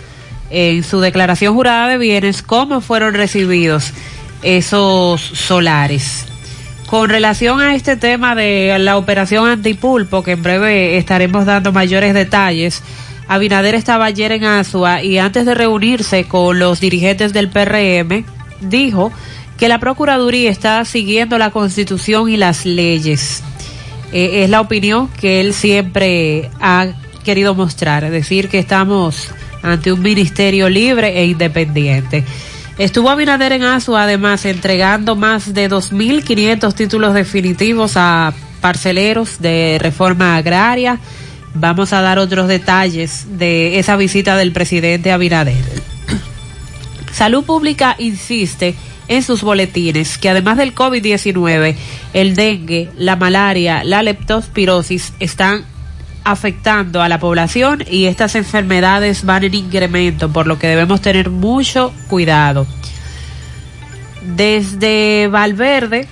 en 0.49 0.83
su 0.83 1.01
declaración 1.01 1.53
jurada 1.53 1.87
de 1.87 1.97
bienes 1.97 2.41
cómo 2.41 2.79
fueron 2.79 3.15
recibidos 3.15 3.91
esos 4.43 5.19
solares. 5.21 6.25
Con 6.87 7.09
relación 7.09 7.59
a 7.59 7.75
este 7.75 7.97
tema 7.97 8.35
de 8.35 8.77
la 8.77 8.97
operación 8.97 9.47
antipulpo, 9.47 10.21
que 10.23 10.33
en 10.33 10.43
breve 10.43 10.97
estaremos 10.97 11.45
dando 11.45 11.71
mayores 11.71 12.13
detalles, 12.13 12.83
Abinader 13.33 13.75
estaba 13.75 14.05
ayer 14.05 14.31
en 14.31 14.43
Asua 14.43 15.01
y 15.01 15.17
antes 15.17 15.45
de 15.45 15.55
reunirse 15.55 16.25
con 16.25 16.59
los 16.59 16.79
dirigentes 16.79 17.33
del 17.33 17.49
PRM, 17.49 18.25
dijo 18.61 19.11
que 19.57 19.67
la 19.67 19.79
Procuraduría 19.79 20.49
está 20.49 20.83
siguiendo 20.85 21.37
la 21.37 21.51
Constitución 21.51 22.29
y 22.29 22.37
las 22.37 22.65
leyes. 22.65 23.43
Eh, 24.11 24.43
es 24.43 24.49
la 24.49 24.61
opinión 24.61 25.09
que 25.19 25.41
él 25.41 25.53
siempre 25.53 26.51
ha 26.59 26.87
querido 27.23 27.55
mostrar, 27.55 28.09
decir, 28.09 28.49
que 28.49 28.59
estamos 28.59 29.29
ante 29.63 29.91
un 29.91 30.01
ministerio 30.01 30.69
libre 30.69 31.19
e 31.19 31.25
independiente. 31.25 32.23
Estuvo 32.77 33.09
Abinader 33.09 33.53
en 33.53 33.63
Asua 33.63 34.03
además 34.03 34.45
entregando 34.45 35.15
más 35.15 35.53
de 35.53 35.69
2.500 35.69 36.73
títulos 36.73 37.13
definitivos 37.13 37.93
a 37.95 38.33
parceleros 38.61 39.41
de 39.41 39.77
reforma 39.79 40.35
agraria, 40.35 40.99
Vamos 41.55 41.93
a 41.93 42.01
dar 42.01 42.19
otros 42.19 42.47
detalles 42.47 43.25
de 43.37 43.79
esa 43.79 43.95
visita 43.95 44.35
del 44.37 44.51
presidente 44.51 45.11
Abinader. 45.11 45.55
Salud 47.11 47.43
Pública 47.43 47.95
insiste 47.99 48.75
en 49.07 49.23
sus 49.23 49.41
boletines 49.41 50.17
que 50.17 50.29
además 50.29 50.57
del 50.57 50.73
COVID-19, 50.73 51.75
el 52.13 52.35
dengue, 52.35 52.89
la 52.97 53.15
malaria, 53.15 53.83
la 53.83 54.01
leptospirosis 54.01 55.13
están 55.19 55.65
afectando 56.23 57.01
a 57.01 57.09
la 57.09 57.19
población 57.19 57.83
y 57.89 58.05
estas 58.05 58.35
enfermedades 58.35 59.25
van 59.25 59.43
en 59.43 59.53
incremento, 59.53 60.31
por 60.31 60.47
lo 60.47 60.57
que 60.57 60.67
debemos 60.67 61.01
tener 61.01 61.29
mucho 61.29 61.93
cuidado. 62.07 62.65
Desde 64.35 65.27
Valverde, 65.27 66.07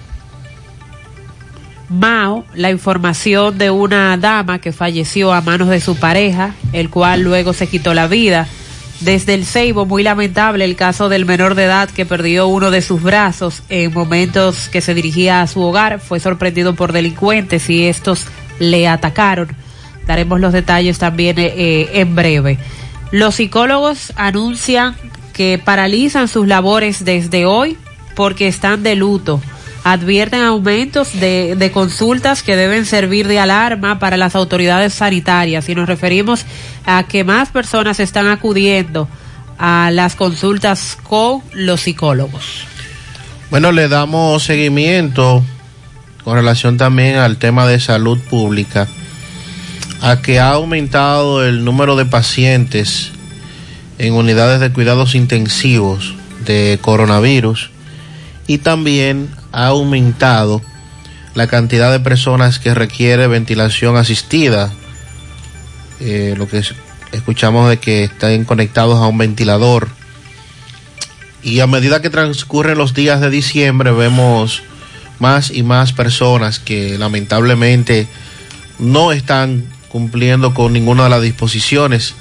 Mao 1.91 2.45
la 2.55 2.71
información 2.71 3.57
de 3.57 3.69
una 3.69 4.15
dama 4.15 4.59
que 4.59 4.71
falleció 4.71 5.33
a 5.33 5.41
manos 5.41 5.67
de 5.67 5.81
su 5.81 5.97
pareja, 5.97 6.55
el 6.71 6.89
cual 6.89 7.21
luego 7.21 7.51
se 7.51 7.67
quitó 7.67 7.93
la 7.93 8.07
vida. 8.07 8.47
Desde 9.01 9.33
el 9.33 9.45
Ceibo, 9.45 9.85
muy 9.85 10.01
lamentable 10.01 10.63
el 10.63 10.77
caso 10.77 11.09
del 11.09 11.25
menor 11.25 11.55
de 11.55 11.65
edad 11.65 11.89
que 11.89 12.05
perdió 12.05 12.47
uno 12.47 12.71
de 12.71 12.81
sus 12.81 13.03
brazos 13.03 13.63
en 13.67 13.91
momentos 13.93 14.69
que 14.69 14.79
se 14.79 14.93
dirigía 14.93 15.41
a 15.41 15.47
su 15.47 15.59
hogar. 15.59 15.99
Fue 15.99 16.21
sorprendido 16.21 16.75
por 16.75 16.93
delincuentes 16.93 17.69
y 17.69 17.83
estos 17.83 18.27
le 18.59 18.87
atacaron. 18.87 19.49
Daremos 20.07 20.39
los 20.39 20.53
detalles 20.53 20.97
también 20.97 21.39
eh, 21.39 21.53
eh, 21.57 21.89
en 21.95 22.15
breve. 22.15 22.57
Los 23.11 23.35
psicólogos 23.35 24.13
anuncian 24.15 24.95
que 25.33 25.59
paralizan 25.61 26.29
sus 26.29 26.47
labores 26.47 27.03
desde 27.03 27.45
hoy 27.45 27.77
porque 28.15 28.47
están 28.47 28.81
de 28.81 28.95
luto 28.95 29.41
advierten 29.83 30.43
aumentos 30.43 31.19
de, 31.19 31.71
consultas 31.73 32.43
que 32.43 32.55
deben 32.55 32.85
servir 32.85 33.27
de 33.27 33.39
alarma 33.39 33.99
para 33.99 34.17
las 34.17 34.35
autoridades 34.35 34.93
sanitarias 34.93 35.67
y 35.69 35.75
nos 35.75 35.87
referimos 35.87 36.45
a 36.85 37.03
que 37.03 37.23
más 37.23 37.49
personas 37.49 37.99
están 37.99 38.27
acudiendo 38.27 39.07
a 39.57 39.89
las 39.91 40.15
consultas 40.15 40.97
con 41.03 41.41
los 41.53 41.81
psicólogos. 41.81 42.65
Bueno, 43.49 43.71
le 43.71 43.87
damos 43.87 44.43
seguimiento 44.43 45.43
con 46.23 46.35
relación 46.35 46.77
también 46.77 47.15
al 47.15 47.37
tema 47.37 47.65
de 47.65 47.79
salud 47.79 48.19
pública, 48.29 48.87
a 50.01 50.21
que 50.21 50.39
ha 50.39 50.51
aumentado 50.51 51.45
el 51.45 51.65
número 51.65 51.95
de 51.95 52.05
pacientes 52.05 53.11
en 53.97 54.13
unidades 54.13 54.59
de 54.59 54.71
cuidados 54.71 55.15
intensivos 55.15 56.15
de 56.45 56.79
coronavirus 56.81 57.69
y 58.47 58.59
también 58.59 59.29
ha 59.51 59.67
aumentado 59.67 60.61
la 61.33 61.47
cantidad 61.47 61.91
de 61.91 61.99
personas 61.99 62.59
que 62.59 62.73
requiere 62.73 63.27
ventilación 63.27 63.97
asistida, 63.97 64.71
eh, 65.99 66.35
lo 66.37 66.47
que 66.47 66.61
escuchamos 67.11 67.69
de 67.69 67.77
que 67.77 68.05
están 68.05 68.43
conectados 68.45 68.99
a 68.99 69.07
un 69.07 69.17
ventilador. 69.17 69.87
Y 71.43 71.59
a 71.59 71.67
medida 71.67 72.01
que 72.01 72.09
transcurren 72.09 72.77
los 72.77 72.93
días 72.93 73.21
de 73.21 73.29
diciembre 73.29 73.91
vemos 73.91 74.63
más 75.19 75.51
y 75.51 75.63
más 75.63 75.93
personas 75.93 76.59
que 76.59 76.97
lamentablemente 76.97 78.07
no 78.79 79.11
están 79.11 79.65
cumpliendo 79.87 80.53
con 80.53 80.73
ninguna 80.73 81.05
de 81.05 81.09
las 81.09 81.21
disposiciones 81.21 82.15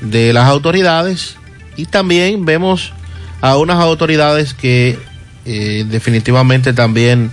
de 0.00 0.32
las 0.32 0.48
autoridades 0.48 1.36
y 1.76 1.86
también 1.86 2.44
vemos 2.44 2.92
a 3.40 3.56
unas 3.56 3.78
autoridades 3.78 4.54
que 4.54 4.98
definitivamente 5.44 6.72
también 6.72 7.30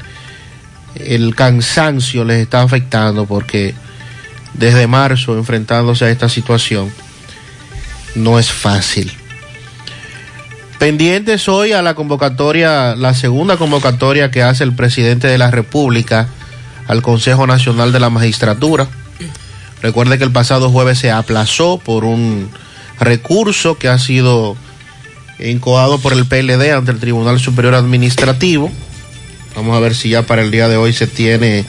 el 0.96 1.36
cansancio 1.36 2.26
les 2.26 2.42
está 2.42 2.62
afectando 2.62 3.26
porque 3.26 3.74
desde 4.54 4.88
marzo 4.88 5.38
enfrentándose 5.38 6.06
a 6.06 6.10
esta 6.10 6.30
situación 6.30 6.92
no 8.16 8.40
es 8.40 8.52
fácil. 8.52 9.12
Pendientes 10.80 11.48
hoy 11.48 11.74
a 11.74 11.82
la 11.82 11.94
convocatoria, 11.94 12.96
la 12.96 13.14
segunda 13.14 13.56
convocatoria 13.58 14.32
que 14.32 14.42
hace 14.42 14.64
el 14.64 14.74
presidente 14.74 15.28
de 15.28 15.38
la 15.38 15.52
República 15.52 16.28
al 16.88 17.02
Consejo 17.02 17.46
Nacional 17.46 17.92
de 17.92 18.00
la 18.00 18.10
Magistratura. 18.10 18.88
Recuerde 19.82 20.18
que 20.18 20.24
el 20.24 20.32
pasado 20.32 20.70
jueves 20.70 21.00
se 21.00 21.12
aplazó 21.12 21.78
por 21.78 22.04
un 22.04 22.50
recurso 23.00 23.78
que 23.78 23.90
ha 23.90 24.00
sido 24.00 24.58
incoado 25.44 26.00
por 26.00 26.14
el 26.14 26.26
PLD 26.26 26.72
ante 26.72 26.92
el 26.92 27.00
Tribunal 27.00 27.40
Superior 27.40 27.76
Administrativo. 27.76 28.72
Vamos 29.56 29.76
a 29.76 29.80
ver 29.80 29.96
si 29.96 30.10
ya 30.10 30.24
para 30.24 30.42
el 30.42 30.52
día 30.52 30.68
de 30.68 30.78
hoy 30.78 30.94
se 30.94 31.08
tiene 31.08 31.66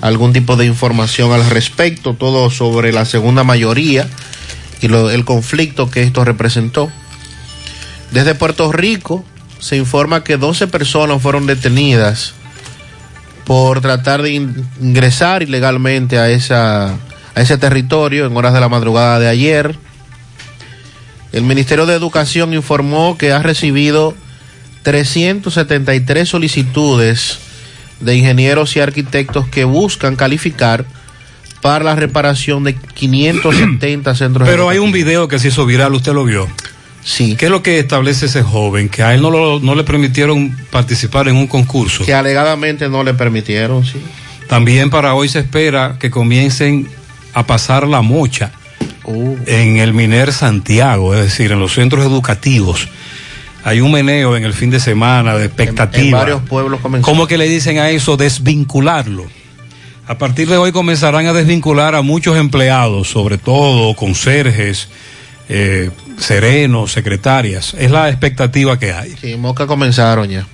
algún 0.00 0.32
tipo 0.32 0.56
de 0.56 0.66
información 0.66 1.32
al 1.32 1.48
respecto, 1.50 2.14
todo 2.14 2.50
sobre 2.50 2.92
la 2.92 3.04
segunda 3.04 3.44
mayoría 3.44 4.08
y 4.80 4.88
lo, 4.88 5.10
el 5.10 5.24
conflicto 5.24 5.90
que 5.90 6.02
esto 6.02 6.24
representó. 6.24 6.90
Desde 8.10 8.34
Puerto 8.34 8.72
Rico 8.72 9.24
se 9.58 9.76
informa 9.76 10.24
que 10.24 10.36
12 10.36 10.68
personas 10.68 11.20
fueron 11.20 11.46
detenidas 11.46 12.34
por 13.44 13.80
tratar 13.80 14.22
de 14.22 14.32
ingresar 14.32 15.42
ilegalmente 15.42 16.18
a, 16.18 16.28
esa, 16.28 16.90
a 16.90 17.40
ese 17.40 17.58
territorio 17.58 18.26
en 18.26 18.36
horas 18.36 18.54
de 18.54 18.60
la 18.60 18.68
madrugada 18.68 19.18
de 19.18 19.28
ayer. 19.28 19.76
El 21.32 21.42
Ministerio 21.42 21.86
de 21.86 21.94
Educación 21.94 22.54
informó 22.54 23.18
que 23.18 23.32
ha 23.32 23.42
recibido 23.42 24.14
373 24.82 26.28
solicitudes 26.28 27.38
de 28.00 28.16
ingenieros 28.16 28.76
y 28.76 28.80
arquitectos 28.80 29.46
que 29.48 29.64
buscan 29.64 30.16
calificar 30.16 30.86
para 31.60 31.84
la 31.84 31.94
reparación 31.94 32.64
de 32.64 32.74
570 32.74 34.14
centros. 34.14 34.48
Pero 34.48 34.68
hay 34.68 34.78
un 34.78 34.92
video 34.92 35.28
que 35.28 35.38
se 35.38 35.48
hizo 35.48 35.66
viral, 35.66 35.94
¿usted 35.94 36.12
lo 36.12 36.24
vio? 36.24 36.48
Sí. 37.04 37.36
¿Qué 37.36 37.46
es 37.46 37.50
lo 37.50 37.62
que 37.62 37.78
establece 37.78 38.26
ese 38.26 38.42
joven? 38.42 38.88
Que 38.88 39.02
a 39.02 39.14
él 39.14 39.22
no, 39.22 39.30
lo, 39.30 39.60
no 39.60 39.74
le 39.74 39.84
permitieron 39.84 40.56
participar 40.70 41.28
en 41.28 41.36
un 41.36 41.46
concurso. 41.46 42.04
Que 42.04 42.14
alegadamente 42.14 42.88
no 42.88 43.02
le 43.02 43.14
permitieron, 43.14 43.84
sí. 43.84 44.00
También 44.46 44.88
para 44.88 45.14
hoy 45.14 45.28
se 45.28 45.40
espera 45.40 45.96
que 45.98 46.10
comiencen 46.10 46.88
a 47.34 47.46
pasar 47.46 47.86
la 47.86 48.00
mocha 48.00 48.52
uh. 49.04 49.36
en 49.46 49.76
el 49.78 49.94
Miner 49.94 50.32
Santiago, 50.32 51.14
es 51.14 51.22
decir, 51.22 51.52
en 51.52 51.60
los 51.60 51.74
centros 51.74 52.04
educativos. 52.04 52.88
Hay 53.64 53.80
un 53.80 53.92
meneo 53.92 54.36
en 54.36 54.44
el 54.44 54.54
fin 54.54 54.70
de 54.70 54.80
semana 54.80 55.36
de 55.36 55.46
expectativa. 55.46 56.00
En, 56.00 56.06
en 56.06 56.12
varios 56.12 56.42
pueblos 56.42 56.80
comenzó. 56.80 57.04
¿Cómo 57.04 57.26
que 57.26 57.36
le 57.36 57.48
dicen 57.48 57.78
a 57.78 57.90
eso? 57.90 58.16
Desvincularlo. 58.16 59.26
A 60.06 60.16
partir 60.16 60.48
de 60.48 60.56
hoy 60.56 60.72
comenzarán 60.72 61.26
a 61.26 61.34
desvincular 61.34 61.94
a 61.94 62.00
muchos 62.00 62.38
empleados, 62.38 63.08
sobre 63.08 63.36
todo 63.36 63.94
conserjes, 63.94 64.88
eh, 65.50 65.90
serenos, 66.16 66.92
secretarias. 66.92 67.74
Es 67.78 67.90
la 67.90 68.08
expectativa 68.08 68.78
que 68.78 68.92
hay. 68.92 69.14
Sí, 69.20 69.36
Moca 69.36 69.66
comenzaron 69.66 70.28
ya. 70.30 70.46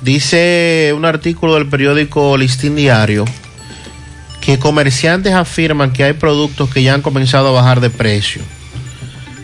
Dice 0.00 0.94
un 0.96 1.04
artículo 1.04 1.54
del 1.54 1.68
periódico 1.68 2.38
Listín 2.38 2.74
Diario 2.74 3.26
que 4.42 4.58
comerciantes 4.58 5.32
afirman 5.32 5.92
que 5.92 6.02
hay 6.02 6.12
productos 6.14 6.68
que 6.68 6.82
ya 6.82 6.94
han 6.94 7.00
comenzado 7.00 7.48
a 7.48 7.52
bajar 7.52 7.80
de 7.80 7.90
precio. 7.90 8.42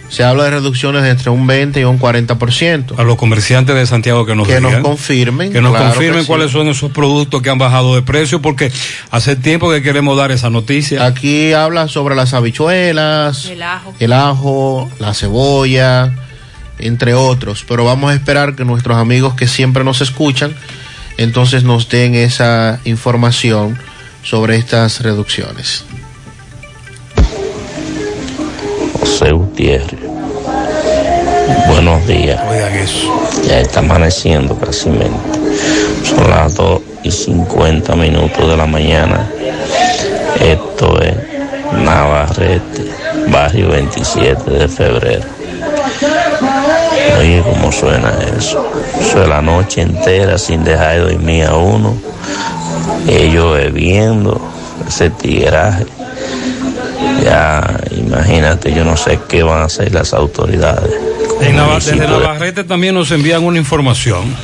Se 0.08 0.24
habla 0.24 0.44
de 0.44 0.50
reducciones 0.50 1.02
de 1.02 1.10
entre 1.10 1.30
un 1.30 1.46
20 1.46 1.80
y 1.80 1.84
un 1.84 2.00
40%. 2.00 2.98
A 2.98 3.02
los 3.04 3.16
comerciantes 3.16 3.76
de 3.76 3.86
Santiago 3.86 4.26
que 4.26 4.34
nos 4.34 4.48
que 4.48 4.56
digan, 4.56 4.72
nos 4.72 4.82
confirmen. 4.82 5.52
Que 5.52 5.60
nos 5.60 5.70
claro 5.70 5.92
confirmen 5.92 6.22
que 6.22 6.26
cuáles 6.26 6.48
sí. 6.48 6.54
son 6.54 6.66
esos 6.68 6.90
productos 6.90 7.42
que 7.42 7.50
han 7.50 7.58
bajado 7.58 7.94
de 7.94 8.02
precio, 8.02 8.42
porque 8.42 8.72
hace 9.10 9.36
tiempo 9.36 9.70
que 9.70 9.82
queremos 9.82 10.16
dar 10.16 10.32
esa 10.32 10.50
noticia. 10.50 11.06
Aquí 11.06 11.52
habla 11.52 11.86
sobre 11.86 12.16
las 12.16 12.34
habichuelas, 12.34 13.46
el 13.46 13.62
ajo, 13.62 13.94
el 14.00 14.12
ajo 14.12 14.90
la 14.98 15.14
cebolla, 15.14 16.12
entre 16.80 17.14
otros. 17.14 17.64
Pero 17.68 17.84
vamos 17.84 18.10
a 18.10 18.14
esperar 18.14 18.56
que 18.56 18.64
nuestros 18.64 18.96
amigos 18.96 19.34
que 19.34 19.46
siempre 19.46 19.84
nos 19.84 20.00
escuchan, 20.00 20.56
entonces 21.18 21.62
nos 21.62 21.88
den 21.88 22.16
esa 22.16 22.80
información 22.84 23.78
sobre 24.28 24.56
estas 24.56 25.00
reducciones. 25.00 25.84
José 29.00 29.32
Gutiérrez. 29.32 30.00
Buenos 31.66 32.06
días. 32.06 32.38
Oigan 32.46 32.74
eso. 32.74 33.26
Ya 33.46 33.60
está 33.60 33.80
amaneciendo 33.80 34.54
casi. 34.58 34.90
Son 36.04 36.28
las 36.28 36.54
2 36.56 36.80
y 37.04 37.10
50 37.10 37.96
minutos 37.96 38.50
de 38.50 38.54
la 38.54 38.66
mañana. 38.66 39.30
Esto 40.42 41.00
es 41.00 41.16
Navarrete, 41.82 42.84
barrio 43.28 43.70
27 43.70 44.50
de 44.50 44.68
febrero. 44.68 45.24
Oye, 47.18 47.42
cómo 47.42 47.72
suena 47.72 48.12
eso. 48.36 48.70
Eso 49.00 49.22
es 49.22 49.28
la 49.28 49.40
noche 49.40 49.80
entera 49.80 50.36
sin 50.36 50.64
dejar 50.64 50.96
de 50.96 51.12
dormir 51.12 51.44
a 51.46 51.56
uno. 51.56 52.17
Ellos 53.08 53.56
bebiendo 53.56 54.40
ese 54.86 55.10
tigraje 55.10 55.86
ya 57.22 57.80
imagínate, 57.96 58.72
yo 58.72 58.84
no 58.84 58.96
sé 58.96 59.18
qué 59.28 59.42
van 59.42 59.62
a 59.62 59.64
hacer 59.64 59.92
las 59.92 60.12
autoridades. 60.14 60.90
En 61.40 61.56
desde 61.56 61.96
Navarrete 61.96 62.64
también 62.64 62.94
nos 62.94 63.10
envían 63.10 63.44
una 63.44 63.58
información. 63.58 64.34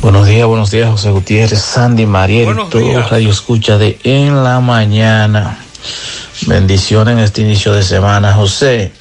Buenos 0.00 0.26
días, 0.26 0.46
buenos 0.46 0.70
días, 0.70 0.90
José 0.90 1.10
Gutiérrez, 1.10 1.60
Sandy 1.60 2.06
Mariel, 2.06 2.56
todo 2.70 3.08
Radio 3.08 3.30
Escucha 3.30 3.78
de 3.78 3.98
En 4.04 4.44
la 4.44 4.60
Mañana. 4.60 5.58
Bendiciones 6.46 7.12
en 7.12 7.20
este 7.20 7.42
inicio 7.42 7.72
de 7.72 7.82
semana, 7.82 8.34
José. 8.34 8.92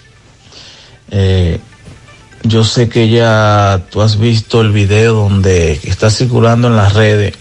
Eh, 1.11 1.59
yo 2.43 2.63
sé 2.63 2.89
que 2.89 3.09
ya 3.09 3.81
tú 3.91 4.01
has 4.01 4.17
visto 4.17 4.61
el 4.61 4.71
video 4.71 5.13
donde 5.13 5.79
está 5.83 6.09
circulando 6.09 6.69
en 6.69 6.77
las 6.77 6.93
redes, 6.93 7.33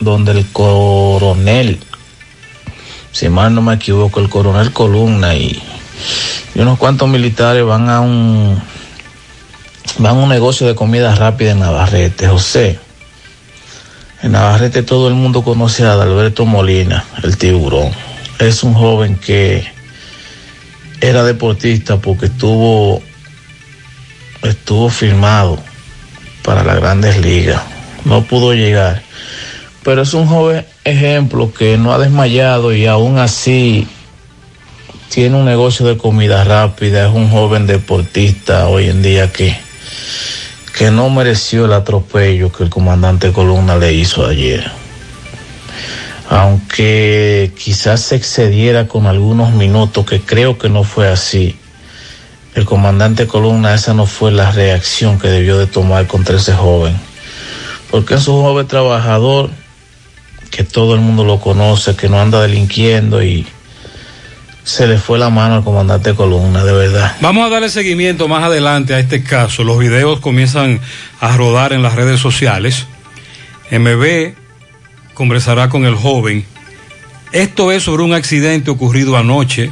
donde 0.00 0.32
el 0.32 0.46
coronel 0.52 1.80
si 3.12 3.28
mal 3.28 3.54
no 3.54 3.62
me 3.62 3.74
equivoco, 3.74 4.20
el 4.20 4.28
coronel 4.28 4.72
Columna 4.72 5.34
y, 5.34 5.60
y, 6.54 6.60
unos 6.60 6.78
cuantos 6.78 7.08
militares 7.08 7.64
van 7.64 7.88
a 7.88 8.00
un 8.00 8.62
van 9.98 10.16
a 10.16 10.20
un 10.20 10.28
negocio 10.28 10.66
de 10.68 10.76
comida 10.76 11.14
rápida 11.14 11.52
en 11.52 11.60
Navarrete, 11.60 12.28
José. 12.28 12.78
En 14.22 14.32
Navarrete 14.32 14.84
todo 14.84 15.08
el 15.08 15.14
mundo 15.14 15.42
conoce 15.42 15.84
a 15.84 15.94
Alberto 15.94 16.44
Molina, 16.44 17.04
el 17.22 17.36
tiburón. 17.36 17.90
Es 18.38 18.62
un 18.62 18.74
joven 18.74 19.16
que 19.16 19.66
era 21.00 21.24
deportista 21.24 21.96
porque 21.96 22.26
estuvo 22.26 23.02
estuvo 24.42 24.90
firmado 24.90 25.58
para 26.44 26.62
las 26.62 26.76
grandes 26.76 27.18
ligas. 27.18 27.62
No 28.04 28.22
pudo 28.22 28.54
llegar. 28.54 29.02
Pero 29.88 30.02
es 30.02 30.12
un 30.12 30.26
joven 30.26 30.66
ejemplo 30.84 31.50
que 31.50 31.78
no 31.78 31.94
ha 31.94 31.98
desmayado 31.98 32.74
y 32.74 32.84
aún 32.84 33.16
así 33.16 33.88
tiene 35.08 35.38
un 35.38 35.46
negocio 35.46 35.86
de 35.86 35.96
comida 35.96 36.44
rápida, 36.44 37.08
es 37.08 37.14
un 37.14 37.30
joven 37.30 37.66
deportista 37.66 38.68
hoy 38.68 38.90
en 38.90 39.00
día 39.00 39.32
que, 39.32 39.56
que 40.76 40.90
no 40.90 41.08
mereció 41.08 41.64
el 41.64 41.72
atropello 41.72 42.52
que 42.52 42.64
el 42.64 42.68
comandante 42.68 43.32
Columna 43.32 43.78
le 43.78 43.94
hizo 43.94 44.26
ayer. 44.26 44.70
Aunque 46.28 47.50
quizás 47.58 48.02
se 48.02 48.16
excediera 48.16 48.88
con 48.88 49.06
algunos 49.06 49.54
minutos, 49.54 50.04
que 50.04 50.20
creo 50.20 50.58
que 50.58 50.68
no 50.68 50.84
fue 50.84 51.08
así. 51.08 51.56
El 52.54 52.66
comandante 52.66 53.26
Columna, 53.26 53.72
esa 53.72 53.94
no 53.94 54.04
fue 54.04 54.32
la 54.32 54.50
reacción 54.50 55.18
que 55.18 55.28
debió 55.28 55.56
de 55.56 55.66
tomar 55.66 56.06
contra 56.06 56.36
ese 56.36 56.52
joven. 56.52 56.94
Porque 57.90 58.16
es 58.16 58.28
un 58.28 58.42
joven 58.42 58.66
trabajador, 58.66 59.48
que 60.50 60.64
todo 60.64 60.94
el 60.94 61.00
mundo 61.00 61.24
lo 61.24 61.40
conoce, 61.40 61.96
que 61.96 62.08
no 62.08 62.20
anda 62.20 62.40
delinquiendo 62.42 63.22
y 63.22 63.46
se 64.64 64.86
le 64.86 64.98
fue 64.98 65.18
la 65.18 65.30
mano 65.30 65.54
al 65.54 65.64
comandante 65.64 66.14
Columna, 66.14 66.62
de 66.62 66.72
verdad. 66.72 67.16
Vamos 67.22 67.46
a 67.46 67.50
darle 67.50 67.70
seguimiento 67.70 68.28
más 68.28 68.44
adelante 68.44 68.94
a 68.94 68.98
este 68.98 69.22
caso. 69.22 69.64
Los 69.64 69.78
videos 69.78 70.20
comienzan 70.20 70.80
a 71.20 71.36
rodar 71.36 71.72
en 71.72 71.82
las 71.82 71.94
redes 71.94 72.20
sociales. 72.20 72.86
MB 73.70 74.34
conversará 75.14 75.70
con 75.70 75.86
el 75.86 75.94
joven. 75.94 76.44
Esto 77.32 77.72
es 77.72 77.82
sobre 77.82 78.02
un 78.02 78.12
accidente 78.12 78.70
ocurrido 78.70 79.16
anoche. 79.16 79.70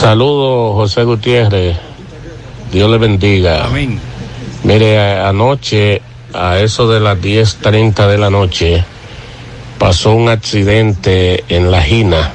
Saludos, 0.00 0.74
José 0.74 1.04
Gutiérrez. 1.04 1.76
Dios 2.72 2.90
le 2.90 2.98
bendiga. 2.98 3.66
Amén. 3.66 4.00
Mire, 4.64 5.20
anoche, 5.20 6.00
a 6.32 6.58
eso 6.58 6.88
de 6.88 7.00
las 7.00 7.18
10.30 7.18 8.08
de 8.08 8.18
la 8.18 8.30
noche, 8.30 8.84
pasó 9.78 10.14
un 10.14 10.28
accidente 10.28 11.44
en 11.48 11.70
La 11.70 11.82
Gina. 11.82 12.32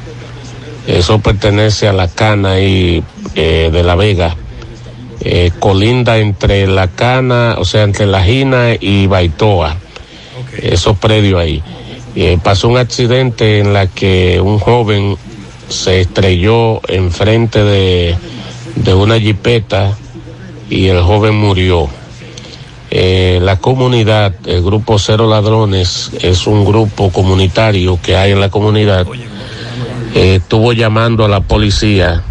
Eso 0.88 1.20
pertenece 1.20 1.88
a 1.88 1.94
la 1.94 2.08
Cana 2.08 2.60
y 2.60 3.04
eh, 3.36 3.70
de 3.72 3.84
La 3.84 3.96
Vega. 3.96 4.36
Eh, 5.22 5.52
colinda 5.60 6.18
entre 6.18 6.66
La 6.68 6.88
Cana, 6.88 7.56
o 7.60 7.66
sea, 7.66 7.84
entre 7.84 8.06
La 8.06 8.24
Gina 8.24 8.74
y 8.80 9.08
Baitoa. 9.08 9.78
Esos 10.62 10.98
predios 10.98 11.40
ahí. 11.40 11.64
Eh, 12.16 12.38
pasó 12.44 12.68
un 12.68 12.78
accidente 12.78 13.60
en 13.60 13.74
la 13.74 13.88
que 13.88 14.42
un 14.42 14.60
joven 14.60 15.16
se 15.70 16.02
estrelló 16.02 16.82
enfrente 16.90 17.64
de, 17.64 18.16
de 18.76 18.94
una 18.94 19.20
jipeta 19.20 19.96
y 20.70 20.88
el 20.88 21.02
joven 21.02 21.36
murió. 21.36 21.90
Eh, 22.94 23.40
la 23.42 23.56
comunidad, 23.56 24.34
el 24.46 24.62
grupo 24.62 25.00
Cero 25.00 25.26
Ladrones, 25.26 26.12
es 26.20 26.46
un 26.46 26.66
grupo 26.66 27.10
comunitario 27.10 27.98
que 28.02 28.18
hay 28.18 28.34
en 28.34 28.42
la 28.42 28.50
comunidad. 28.50 29.08
Eh, 30.14 30.36
estuvo 30.36 30.74
llamando 30.74 31.24
a 31.24 31.30
la 31.30 31.40
policía. 31.40 32.22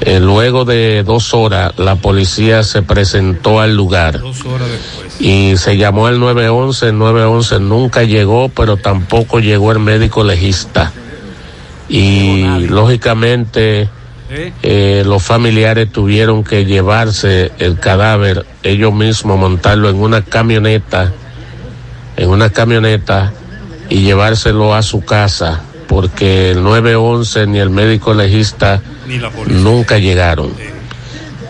Eh, 0.00 0.20
luego 0.20 0.64
de 0.64 1.02
dos 1.02 1.34
horas, 1.34 1.72
la 1.78 1.96
policía 1.96 2.62
se 2.62 2.82
presentó 2.82 3.58
al 3.58 3.74
lugar. 3.74 4.20
Y 5.18 5.56
se 5.56 5.76
llamó 5.76 6.06
al 6.06 6.20
911. 6.20 6.90
El 6.90 6.98
911 6.98 7.58
nunca 7.58 8.04
llegó, 8.04 8.50
pero 8.50 8.76
tampoco 8.76 9.40
llegó 9.40 9.72
el 9.72 9.80
médico 9.80 10.22
legista. 10.22 10.92
Y 11.88 12.44
lógicamente 12.68 13.88
eh, 14.34 15.02
los 15.04 15.22
familiares 15.22 15.92
tuvieron 15.92 16.42
que 16.42 16.64
llevarse 16.64 17.52
el 17.58 17.78
cadáver, 17.78 18.46
ellos 18.62 18.94
mismos 18.94 19.38
montarlo 19.38 19.90
en 19.90 19.96
una 19.96 20.22
camioneta, 20.22 21.12
en 22.16 22.30
una 22.30 22.48
camioneta 22.48 23.32
y 23.90 24.00
llevárselo 24.00 24.74
a 24.74 24.82
su 24.82 25.04
casa, 25.04 25.60
porque 25.86 26.50
el 26.52 26.62
911 26.62 27.46
ni 27.46 27.58
el 27.58 27.68
médico 27.68 28.14
legista 28.14 28.80
nunca 29.48 29.98
llegaron. 29.98 30.50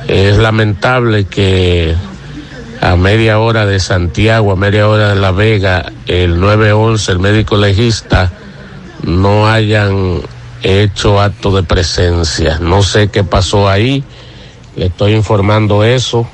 Es 0.09 0.37
lamentable 0.39 1.27
que 1.27 1.95
a 2.81 2.97
media 2.97 3.39
hora 3.39 3.65
de 3.65 3.79
Santiago, 3.79 4.51
a 4.51 4.57
media 4.57 4.89
hora 4.89 5.11
de 5.11 5.21
La 5.21 5.31
Vega, 5.31 5.93
el 6.09 6.41
911, 6.41 7.13
el 7.13 7.19
médico 7.21 7.57
legista, 7.57 8.33
no 9.05 9.49
hayan 9.49 10.21
hecho 10.63 11.21
acto 11.21 11.51
de 11.55 11.63
presencia. 11.63 12.59
No 12.61 12.83
sé 12.83 13.09
qué 13.09 13.25
pasó 13.25 13.69
ahí, 13.69 14.05
le 14.77 14.87
estoy 14.87 15.15
informando 15.15 15.85
eso. 15.85 16.27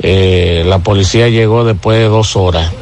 Eh, 0.00 0.62
la 0.66 0.78
policía 0.78 1.28
llegó 1.28 1.64
después 1.64 1.98
de 1.98 2.04
dos 2.04 2.36
horas 2.36 2.72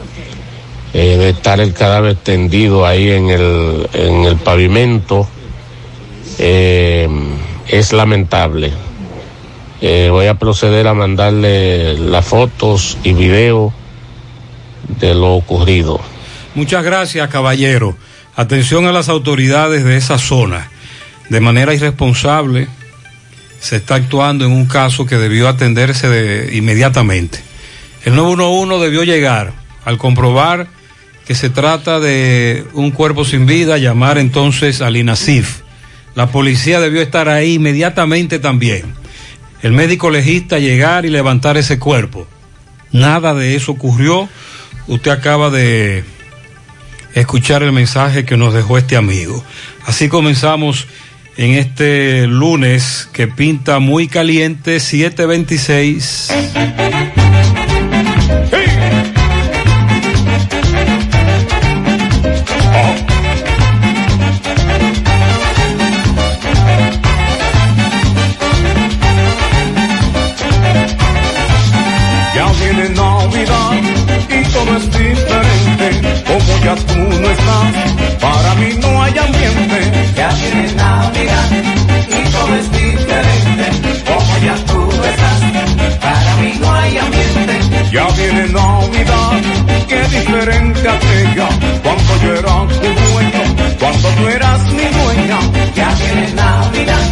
eh, 0.92 1.16
de 1.16 1.30
estar 1.30 1.60
el 1.60 1.72
cadáver 1.72 2.16
tendido 2.16 2.84
ahí 2.84 3.10
en 3.10 3.30
el, 3.30 3.88
en 3.94 4.24
el 4.24 4.36
pavimento. 4.36 5.26
Eh, 6.38 7.08
es 7.68 7.92
lamentable. 7.92 8.72
voy 9.80 10.26
a 10.26 10.34
proceder 10.34 10.86
a 10.86 10.94
mandarle 10.94 11.98
las 11.98 12.24
fotos 12.24 12.98
y 13.02 13.12
videos 13.12 13.72
de 15.00 15.14
lo 15.14 15.34
ocurrido. 15.34 16.00
Muchas 16.54 16.84
gracias, 16.84 17.28
caballero. 17.28 17.96
Atención 18.36 18.86
a 18.86 18.92
las 18.92 19.08
autoridades 19.08 19.82
de 19.82 19.96
esa 19.96 20.18
zona. 20.18 20.68
De 21.30 21.40
manera 21.40 21.72
irresponsable 21.72 22.68
se 23.60 23.76
está 23.76 23.94
actuando 23.94 24.44
en 24.44 24.52
un 24.52 24.66
caso 24.66 25.06
que 25.06 25.16
debió 25.16 25.48
atenderse 25.48 26.06
de, 26.08 26.54
inmediatamente. 26.54 27.40
El 28.04 28.14
911 28.14 28.84
debió 28.84 29.04
llegar 29.04 29.54
al 29.86 29.96
comprobar 29.96 30.68
que 31.26 31.34
se 31.34 31.48
trata 31.48 31.98
de 31.98 32.64
un 32.74 32.90
cuerpo 32.90 33.24
sin 33.24 33.46
vida, 33.46 33.78
llamar 33.78 34.18
entonces 34.18 34.82
al 34.82 34.98
INASIF. 34.98 35.62
La 36.14 36.28
policía 36.28 36.78
debió 36.78 37.00
estar 37.00 37.30
ahí 37.30 37.54
inmediatamente 37.54 38.38
también. 38.38 38.94
El 39.62 39.72
médico 39.72 40.10
legista 40.10 40.58
llegar 40.58 41.06
y 41.06 41.10
levantar 41.10 41.56
ese 41.56 41.78
cuerpo. 41.78 42.28
Nada 42.92 43.34
de 43.34 43.56
eso 43.56 43.72
ocurrió. 43.72 44.28
Usted 44.86 45.10
acaba 45.10 45.50
de 45.50 46.04
escuchar 47.16 47.62
el 47.62 47.72
mensaje 47.72 48.24
que 48.24 48.36
nos 48.36 48.54
dejó 48.54 48.78
este 48.78 48.96
amigo. 48.96 49.42
Así 49.86 50.08
comenzamos 50.08 50.86
en 51.36 51.52
este 51.52 52.26
lunes 52.26 53.08
que 53.12 53.26
pinta 53.26 53.78
muy 53.78 54.06
caliente 54.06 54.80
726. 54.80 56.28
Para 78.20 78.54
mí 78.54 78.68
no 78.80 79.02
hay 79.02 79.18
ambiente. 79.18 79.78
Ya 80.16 80.28
viene 80.28 80.72
Navidad 80.74 81.50
y 82.08 82.30
todo 82.30 82.54
es 82.56 82.70
diferente. 82.72 83.66
Como 84.06 84.38
ya 84.44 84.54
tú 84.66 84.90
estás, 85.10 85.40
para 86.00 86.36
mí 86.36 86.52
no 86.60 86.74
hay 86.74 86.98
ambiente. 86.98 87.54
Ya 87.92 88.06
viene 88.08 88.48
Navidad, 88.48 89.32
qué 89.88 90.00
diferente 90.16 90.88
aquella. 90.88 91.48
Cuando 91.82 92.12
yo 92.22 92.34
era 92.34 92.54
tu 92.66 92.88
dueño, 93.02 93.42
cuando 93.78 94.08
tú 94.08 94.28
eras 94.28 94.60
mi 94.72 94.86
dueña. 94.98 95.38
Ya 95.74 95.94
viene 95.94 96.32
Navidad, 96.34 97.04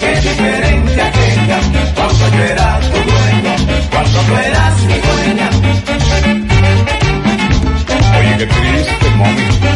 qué 0.00 0.20
diferente 0.28 1.02
aquella. 1.02 1.58
Cuando 1.94 2.28
yo 2.36 2.44
era 2.44 2.80
tu 2.80 2.98
dueño, 3.10 3.54
cuando 3.90 4.18
tú 4.20 4.34
eras 4.36 4.74
mi 4.88 4.98
dueña. 5.06 6.05
Oye, 8.36 8.46
qué 8.46 8.54
triste, 8.54 9.10
mami. 9.16 9.66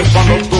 es 0.00 0.08
cuando 0.08 0.48
tú. 0.48 0.59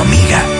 Amiga 0.00 0.59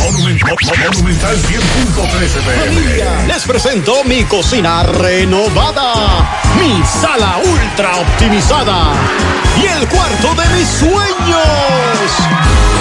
Monumental 0.00 1.36
100.13 1.36 2.44
pm. 2.44 3.26
Les 3.26 3.44
presento 3.44 4.02
mi 4.04 4.24
cocina 4.24 4.82
renovada, 4.82 6.26
mi 6.58 6.82
sala 6.84 7.38
ultra 7.44 7.96
optimizada 7.96 8.92
y 9.60 9.66
el 9.66 9.88
cuarto 9.88 10.34
de 10.34 10.48
mis 10.56 10.68
sueños. 10.68 12.71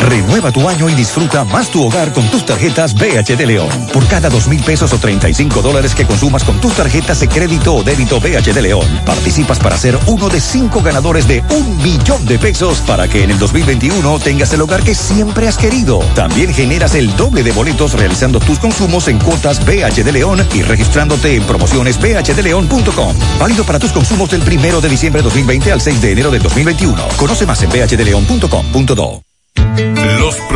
Renueva 0.00 0.52
tu 0.52 0.68
año 0.68 0.88
y 0.88 0.94
disfruta 0.94 1.44
más 1.44 1.70
tu 1.70 1.84
hogar 1.84 2.12
con 2.12 2.26
tus 2.28 2.46
tarjetas 2.46 2.94
BH 2.94 3.36
de 3.36 3.46
León. 3.46 3.68
Por 3.92 4.06
cada 4.06 4.28
dos 4.28 4.48
mil 4.48 4.62
pesos 4.62 4.92
o 4.92 4.98
35 4.98 5.60
dólares 5.60 5.94
que 5.94 6.06
consumas 6.06 6.44
con 6.44 6.60
tus 6.60 6.72
tarjetas 6.74 7.20
de 7.20 7.28
crédito 7.28 7.74
o 7.74 7.82
débito 7.82 8.20
BH 8.20 8.52
de 8.54 8.62
León, 8.62 8.86
participas 9.04 9.58
para 9.58 9.76
ser 9.76 9.98
uno 10.06 10.28
de 10.28 10.40
cinco 10.40 10.82
ganadores 10.82 11.26
de 11.26 11.42
un 11.50 11.76
millón 11.78 12.24
de 12.26 12.38
pesos 12.38 12.80
para 12.80 13.08
que 13.08 13.24
en 13.24 13.30
el 13.30 13.38
2021 13.38 14.18
tengas 14.20 14.52
el 14.52 14.62
hogar 14.62 14.82
que 14.82 14.94
siempre 14.94 15.48
has 15.48 15.58
querido. 15.58 15.98
También 16.14 16.54
generas 16.54 16.94
el 16.94 17.14
doble 17.16 17.42
de 17.42 17.52
boletos 17.52 17.92
realizando 17.92 18.40
tus 18.40 18.58
consumos 18.58 19.08
en 19.08 19.18
cuotas 19.18 19.64
BH 19.64 20.04
de 20.04 20.12
León 20.12 20.46
y 20.54 20.62
registrándote 20.62 21.34
en 21.36 21.42
promociones 21.44 21.98
bhdeleón.com. 22.00 23.16
Válido 23.38 23.64
para 23.64 23.78
tus 23.78 23.92
consumos 23.92 24.30
del 24.30 24.42
primero 24.42 24.80
de 24.80 24.88
diciembre 24.88 25.22
de 25.22 25.24
2020 25.24 25.72
al 25.72 25.80
6 25.80 26.00
de 26.00 26.12
enero 26.12 26.30
de 26.30 26.38
2021. 26.38 27.08
Conoce 27.16 27.46
más 27.46 27.62
en 27.62 27.70
bhdeleón.com.do. 27.70 29.27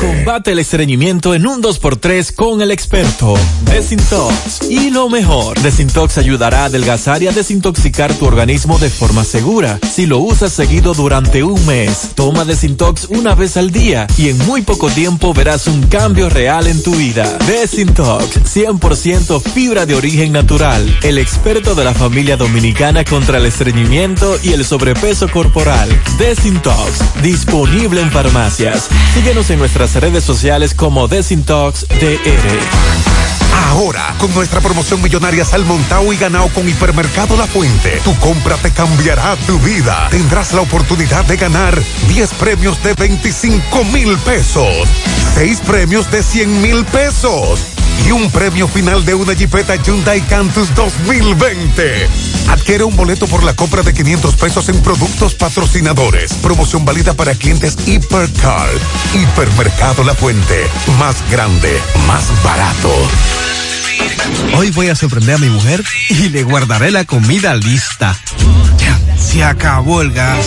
Combate 0.00 0.52
el 0.52 0.60
estreñimiento 0.60 1.34
en 1.34 1.46
un 1.46 1.62
2x3 1.62 2.34
con 2.34 2.62
el 2.62 2.70
experto 2.70 3.34
Desintox. 3.64 4.70
Y 4.70 4.90
lo 4.90 5.08
mejor, 5.08 5.58
Desintox 5.60 6.18
ayudará 6.18 6.62
a 6.62 6.64
adelgazar 6.66 7.22
y 7.22 7.28
a 7.28 7.32
desintoxicar 7.32 8.12
tu 8.14 8.26
organismo 8.26 8.78
de 8.78 8.90
forma 8.90 9.24
segura. 9.24 9.79
Si 9.88 10.06
lo 10.06 10.18
usas 10.18 10.52
seguido 10.52 10.94
durante 10.94 11.42
un 11.42 11.64
mes, 11.66 12.10
toma 12.14 12.44
Desintox 12.44 13.06
una 13.10 13.34
vez 13.34 13.56
al 13.56 13.70
día 13.70 14.06
y 14.16 14.28
en 14.28 14.38
muy 14.46 14.62
poco 14.62 14.88
tiempo 14.88 15.34
verás 15.34 15.66
un 15.66 15.82
cambio 15.84 16.28
real 16.28 16.66
en 16.66 16.82
tu 16.82 16.94
vida. 16.94 17.38
Desintox, 17.46 18.36
100% 18.54 19.42
fibra 19.42 19.86
de 19.86 19.94
origen 19.94 20.32
natural. 20.32 20.98
El 21.02 21.18
experto 21.18 21.74
de 21.74 21.84
la 21.84 21.94
familia 21.94 22.36
dominicana 22.36 23.04
contra 23.04 23.38
el 23.38 23.46
estreñimiento 23.46 24.38
y 24.42 24.52
el 24.52 24.64
sobrepeso 24.64 25.28
corporal. 25.28 25.88
Desintox 26.18 27.22
disponible 27.22 28.00
en 28.00 28.10
farmacias. 28.10 28.88
Síguenos 29.14 29.50
en 29.50 29.58
nuestras 29.58 29.94
redes 29.96 30.24
sociales 30.24 30.74
como 30.74 31.08
Desintox 31.08 31.86
DR. 31.88 33.39
Ahora, 33.68 34.14
con 34.18 34.32
nuestra 34.34 34.60
promoción 34.60 35.00
millonaria 35.02 35.44
Salmontao 35.44 36.12
y 36.12 36.16
Ganao 36.16 36.48
con 36.50 36.68
Hipermercado 36.68 37.36
La 37.36 37.46
Fuente, 37.46 38.00
tu 38.04 38.14
compra 38.16 38.56
te 38.56 38.70
cambiará 38.72 39.36
tu 39.46 39.58
vida. 39.60 40.08
Tendrás 40.10 40.52
la 40.52 40.60
oportunidad 40.60 41.24
de 41.24 41.36
ganar 41.36 41.80
10 42.08 42.34
premios 42.34 42.82
de 42.82 42.94
25 42.94 43.84
mil 43.86 44.16
pesos, 44.18 44.88
6 45.34 45.60
premios 45.60 46.10
de 46.10 46.22
100 46.22 46.62
mil 46.62 46.84
pesos 46.86 47.79
y 48.06 48.12
un 48.12 48.30
premio 48.30 48.68
final 48.68 49.04
de 49.04 49.14
una 49.14 49.34
Jeepeta 49.34 49.76
Hyundai 49.76 50.20
Cantus 50.22 50.74
2020. 50.74 52.08
Adquiere 52.48 52.84
un 52.84 52.96
boleto 52.96 53.26
por 53.26 53.42
la 53.42 53.54
compra 53.54 53.82
de 53.82 53.92
500 53.92 54.34
pesos 54.36 54.68
en 54.68 54.80
productos 54.82 55.34
patrocinadores. 55.34 56.32
Promoción 56.34 56.84
válida 56.84 57.14
para 57.14 57.34
clientes 57.34 57.76
Hipercar. 57.86 58.68
Hipermercado 59.14 60.04
La 60.04 60.14
Fuente. 60.14 60.66
Más 60.98 61.16
grande, 61.30 61.80
más 62.06 62.24
barato. 62.42 62.92
Hoy 64.56 64.70
voy 64.70 64.88
a 64.88 64.94
sorprender 64.94 65.36
a 65.36 65.38
mi 65.38 65.48
mujer 65.48 65.84
y 66.08 66.28
le 66.28 66.42
guardaré 66.42 66.90
la 66.90 67.04
comida 67.04 67.54
lista. 67.54 68.18
Se 69.16 69.44
acabó 69.44 70.02
el 70.02 70.12
gas. 70.12 70.46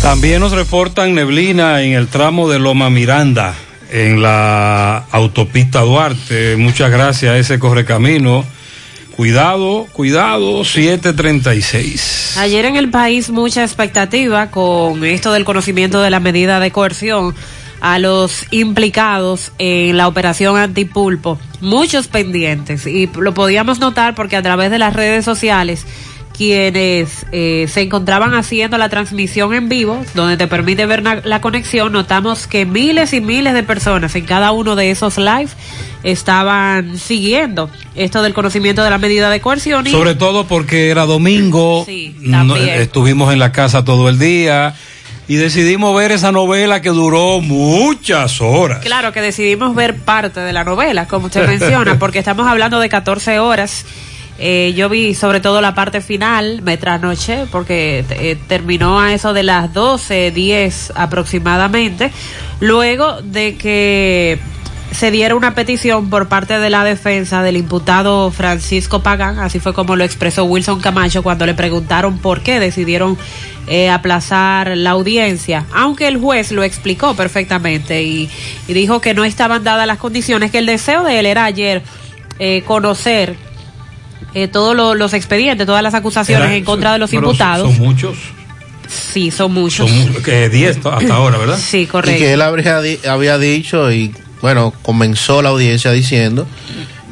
También 0.02 0.40
nos 0.40 0.54
reportan 0.54 1.14
neblina 1.14 1.84
en 1.84 1.94
el 1.94 2.08
tramo 2.08 2.50
de 2.50 2.58
Loma 2.58 2.90
Miranda, 2.90 3.54
en 3.92 4.22
la 4.22 5.06
autopista 5.12 5.82
Duarte. 5.82 6.56
Muchas 6.58 6.90
gracias 6.90 7.32
a 7.32 7.38
ese 7.38 7.60
correcamino 7.60 8.44
Cuidado, 9.16 9.88
cuidado, 9.92 10.64
736. 10.64 12.38
Ayer 12.38 12.66
en 12.66 12.76
el 12.76 12.90
país 12.90 13.30
mucha 13.30 13.64
expectativa 13.64 14.50
con 14.52 15.04
esto 15.04 15.32
del 15.34 15.44
conocimiento 15.44 16.02
de 16.02 16.10
la 16.10 16.20
medida 16.20 16.60
de 16.60 16.72
coerción 16.72 17.36
a 17.82 18.00
los 18.00 18.46
implicados 18.52 19.52
en 19.58 19.98
la 19.98 20.08
operación 20.08 20.56
antipulpo. 20.56 21.40
Muchos 21.60 22.08
pendientes 22.08 22.88
y 22.88 23.08
lo 23.08 23.34
podíamos 23.34 23.80
notar 23.80 24.16
porque 24.16 24.38
a 24.38 24.42
través 24.42 24.72
de 24.72 24.80
las 24.80 24.94
redes 24.94 25.26
sociales 25.26 25.86
quienes 26.42 27.28
eh, 27.32 27.68
se 27.70 27.82
encontraban 27.82 28.34
haciendo 28.34 28.80
la 28.80 28.90
transmisión 28.90 29.54
en 29.54 29.70
vivo, 29.70 30.04
donde 30.16 30.38
te 30.38 30.48
permite 30.48 30.88
ver 30.88 31.04
la 31.04 31.40
conexión, 31.40 31.94
notamos 31.94 32.48
que 32.48 32.66
miles 32.66 33.14
y 33.14 33.22
miles 33.22 33.54
de 33.54 33.62
personas 33.62 34.16
en 34.16 34.26
cada 34.26 34.52
uno 34.52 34.76
de 34.76 34.90
esos 34.90 35.20
live 35.20 35.50
estaban 36.02 36.98
siguiendo 36.98 37.70
esto 37.94 38.24
del 38.24 38.34
conocimiento 38.34 38.84
de 38.84 38.90
la 38.90 38.98
medida 38.98 39.30
de 39.30 39.40
coerción. 39.40 39.86
Sobre 39.86 40.16
todo 40.16 40.48
porque 40.48 40.90
era 40.90 41.06
domingo, 41.06 41.86
estuvimos 41.88 43.32
en 43.32 43.38
la 43.38 43.52
casa 43.52 43.86
todo 43.86 44.10
el 44.10 44.18
día 44.18 44.74
y 45.28 45.36
decidimos 45.36 45.96
ver 45.96 46.12
esa 46.12 46.32
novela 46.32 46.82
que 46.82 46.90
duró 46.90 47.40
muchas 47.40 48.42
horas. 48.42 48.80
Claro 48.80 49.14
que 49.14 49.22
decidimos 49.22 49.76
ver 49.76 49.96
parte 49.96 50.40
de 50.40 50.54
la 50.54 50.64
novela, 50.64 51.08
como 51.08 51.28
usted 51.28 51.48
menciona, 51.60 52.00
porque 52.00 52.18
estamos 52.18 52.48
hablando 52.48 52.80
de 52.80 52.90
14 52.90 53.38
horas 53.38 53.86
eh, 54.44 54.74
yo 54.76 54.90
vi 54.90 55.14
sobre 55.14 55.40
todo 55.40 55.62
la 55.62 55.76
parte 55.76 56.02
final, 56.02 56.64
me 56.64 56.76
trasnoché, 56.76 57.46
porque 57.52 58.04
eh, 58.10 58.36
terminó 58.48 59.00
a 59.00 59.14
eso 59.14 59.34
de 59.34 59.44
las 59.44 59.72
12, 59.72 60.32
10 60.32 60.94
aproximadamente, 60.96 62.12
luego 62.60 63.22
de 63.22 63.56
que 63.56 64.40
se 64.94 65.12
diera 65.12 65.36
una 65.36 65.54
petición 65.54 66.10
por 66.10 66.28
parte 66.28 66.58
de 66.58 66.72
la 66.72 66.84
defensa 66.84 67.44
del 67.44 67.56
imputado 67.56 68.32
Francisco 68.32 69.04
Pagán, 69.04 69.38
así 69.38 69.60
fue 69.60 69.76
como 69.76 69.96
lo 69.96 70.04
expresó 70.04 70.44
Wilson 70.46 70.82
Camacho 70.82 71.22
cuando 71.22 71.46
le 71.46 71.54
preguntaron 71.54 72.18
por 72.18 72.42
qué 72.42 72.60
decidieron 72.60 73.20
eh, 73.68 73.92
aplazar 73.92 74.76
la 74.76 74.90
audiencia, 74.90 75.66
aunque 75.72 76.08
el 76.08 76.18
juez 76.18 76.52
lo 76.52 76.64
explicó 76.64 77.14
perfectamente 77.16 78.02
y, 78.02 78.28
dijo 78.68 79.02
que 79.02 79.14
no 79.14 79.24
estaban 79.24 79.64
dadas 79.64 79.86
las 79.86 80.00
condiciones, 80.00 80.50
que 80.50 80.58
el 80.58 80.66
deseo 80.66 81.04
de 81.04 81.20
él 81.20 81.28
era 81.28 81.46
ayer 81.46 81.84
conocer 82.66 83.36
eh, 84.34 84.48
todos 84.48 84.98
los 84.98 85.14
expedientes, 85.14 85.66
todas 85.66 85.84
las 85.84 85.94
acusaciones 85.94 86.52
en 86.52 86.64
contra 86.64 86.94
de 86.94 87.00
los 87.00 87.12
imputados. 87.14 87.74
Son, 87.74 87.86
muchos. 87.86 88.18
Sí, 88.88 89.32
son 89.32 89.54
muchos. 89.54 89.90
Son 89.90 90.24
10 90.24 90.86
hasta 90.86 91.14
ahora, 91.14 91.38
¿verdad? 91.38 91.58
Sí, 91.58 91.86
correcto. 91.86 92.18
Y 92.18 92.20
que 92.20 92.34
él 92.34 92.42
habría, 92.42 92.82
había 93.10 93.38
dicho, 93.38 93.92
y 93.92 94.14
bueno, 94.42 94.74
comenzó 94.82 95.42
la 95.42 95.50
audiencia 95.50 95.92
diciendo 95.92 96.48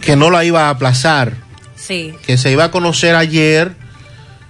que 0.01 0.15
no 0.15 0.29
la 0.29 0.43
iba 0.45 0.67
a 0.67 0.69
aplazar. 0.71 1.33
Sí. 1.75 2.13
Que 2.25 2.37
se 2.37 2.51
iba 2.51 2.65
a 2.65 2.71
conocer 2.71 3.15
ayer. 3.15 3.73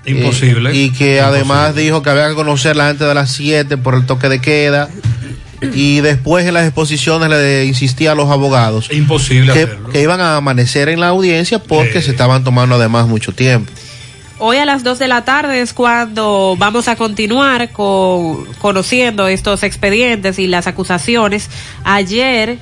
Imposible. 0.06 0.72
Eh, 0.72 0.76
y 0.76 0.90
que 0.92 1.22
además 1.22 1.76
dijo 1.76 2.02
que 2.02 2.10
había 2.10 2.30
que 2.30 2.36
conocerla 2.36 2.90
antes 2.90 3.08
de 3.08 3.14
las 3.14 3.32
7 3.32 3.78
por 3.78 3.96
el 3.96 4.06
toque 4.06 4.30
de 4.30 4.40
queda 4.40 4.90
y 5.74 6.02
después 6.02 6.46
en 6.46 6.54
las 6.54 6.66
exposiciones 6.66 7.30
le 7.30 7.66
insistía 7.66 8.14
a 8.14 8.16
los 8.16 8.30
abogados 8.30 8.90
imposible 8.92 9.54
que, 9.54 9.68
que 9.92 10.02
iban 10.02 10.22
a 10.22 10.38
amanecer 10.38 10.90
en 10.90 11.00
la 11.00 11.08
audiencia 11.10 11.60
porque 11.60 12.02
se 12.02 12.12
estaban 12.12 12.44
tomando 12.44 12.76
además 12.76 13.08
mucho 13.08 13.32
tiempo. 13.34 13.72
Hoy 14.42 14.56
a 14.56 14.64
las 14.66 14.84
2 14.86 15.00
de 15.00 15.08
la 15.10 15.26
tarde 15.26 15.60
es 15.60 15.74
cuando 15.74 16.56
vamos 16.58 16.88
a 16.88 16.96
continuar 16.96 17.72
con 17.72 18.46
conociendo 18.62 19.28
estos 19.28 19.64
expedientes 19.64 20.40
y 20.40 20.48
las 20.48 20.66
acusaciones. 20.68 21.50
Ayer 21.84 22.58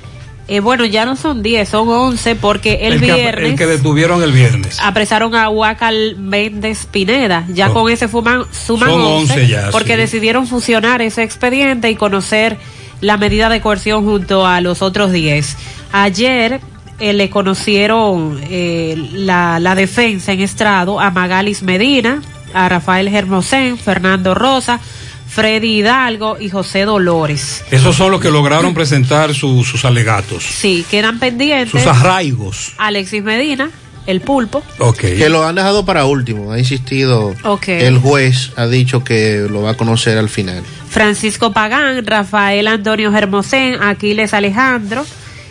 Eh, 0.50 0.60
bueno, 0.60 0.86
ya 0.86 1.04
no 1.04 1.14
son 1.14 1.42
10, 1.42 1.68
son 1.68 1.88
11 1.90 2.34
porque 2.36 2.86
el, 2.86 2.94
el 2.94 3.00
que, 3.00 3.12
viernes 3.12 3.50
el 3.50 3.56
que 3.58 3.66
detuvieron 3.66 4.22
el 4.22 4.32
viernes. 4.32 4.78
apresaron 4.82 5.34
a 5.34 5.50
Huacal 5.50 6.16
Méndez 6.18 6.86
Pineda. 6.90 7.44
Ya 7.52 7.68
Oh. 7.68 7.74
con 7.74 7.92
ese 7.92 8.08
fuman, 8.08 8.44
suman 8.50 8.88
Son 8.88 9.00
11, 9.02 9.32
11 9.34 9.46
ya, 9.46 9.68
porque 9.70 9.92
sí. 9.92 9.98
decidieron 9.98 10.46
fusionar 10.46 11.02
ese 11.02 11.22
expediente 11.22 11.90
y 11.90 11.96
conocer 11.96 12.56
la 13.00 13.16
medida 13.16 13.48
de 13.48 13.60
coerción 13.60 14.04
junto 14.04 14.46
a 14.46 14.60
los 14.60 14.82
otros 14.82 15.12
10. 15.12 15.56
Ayer 15.92 16.60
eh, 17.00 17.12
le 17.12 17.30
conocieron 17.30 18.40
eh, 18.50 18.96
la, 19.12 19.60
la 19.60 19.74
defensa 19.74 20.32
en 20.32 20.40
estrado 20.40 21.00
a 21.00 21.10
Magalis 21.10 21.62
Medina, 21.62 22.22
a 22.54 22.68
Rafael 22.68 23.08
Germosén, 23.08 23.78
Fernando 23.78 24.34
Rosa, 24.34 24.80
Freddy 25.28 25.78
Hidalgo 25.80 26.38
y 26.40 26.48
José 26.48 26.84
Dolores. 26.84 27.62
Esos 27.70 27.94
son 27.94 28.10
los 28.10 28.20
que 28.20 28.30
lograron 28.30 28.74
presentar 28.74 29.34
su- 29.34 29.62
sus 29.64 29.84
alegatos, 29.84 30.42
Sí, 30.42 30.84
quedan 30.90 31.18
pendientes. 31.18 31.70
sus 31.70 31.86
arraigos. 31.86 32.72
Alexis 32.78 33.22
Medina, 33.22 33.70
el 34.06 34.22
pulpo. 34.22 34.62
Ok. 34.78 35.00
Que 35.00 35.28
lo 35.28 35.46
han 35.46 35.54
dejado 35.56 35.84
para 35.84 36.06
último. 36.06 36.50
Ha 36.52 36.58
insistido. 36.58 37.34
Ok. 37.44 37.68
El 37.68 37.98
juez 37.98 38.52
ha 38.56 38.66
dicho 38.66 39.04
que 39.04 39.46
lo 39.50 39.60
va 39.62 39.72
a 39.72 39.74
conocer 39.74 40.16
al 40.16 40.30
final. 40.30 40.62
Francisco 40.88 41.52
Pagán, 41.52 42.04
Rafael 42.06 42.66
Antonio 42.68 43.12
Germosén, 43.12 43.82
Aquiles 43.82 44.34
Alejandro 44.34 45.04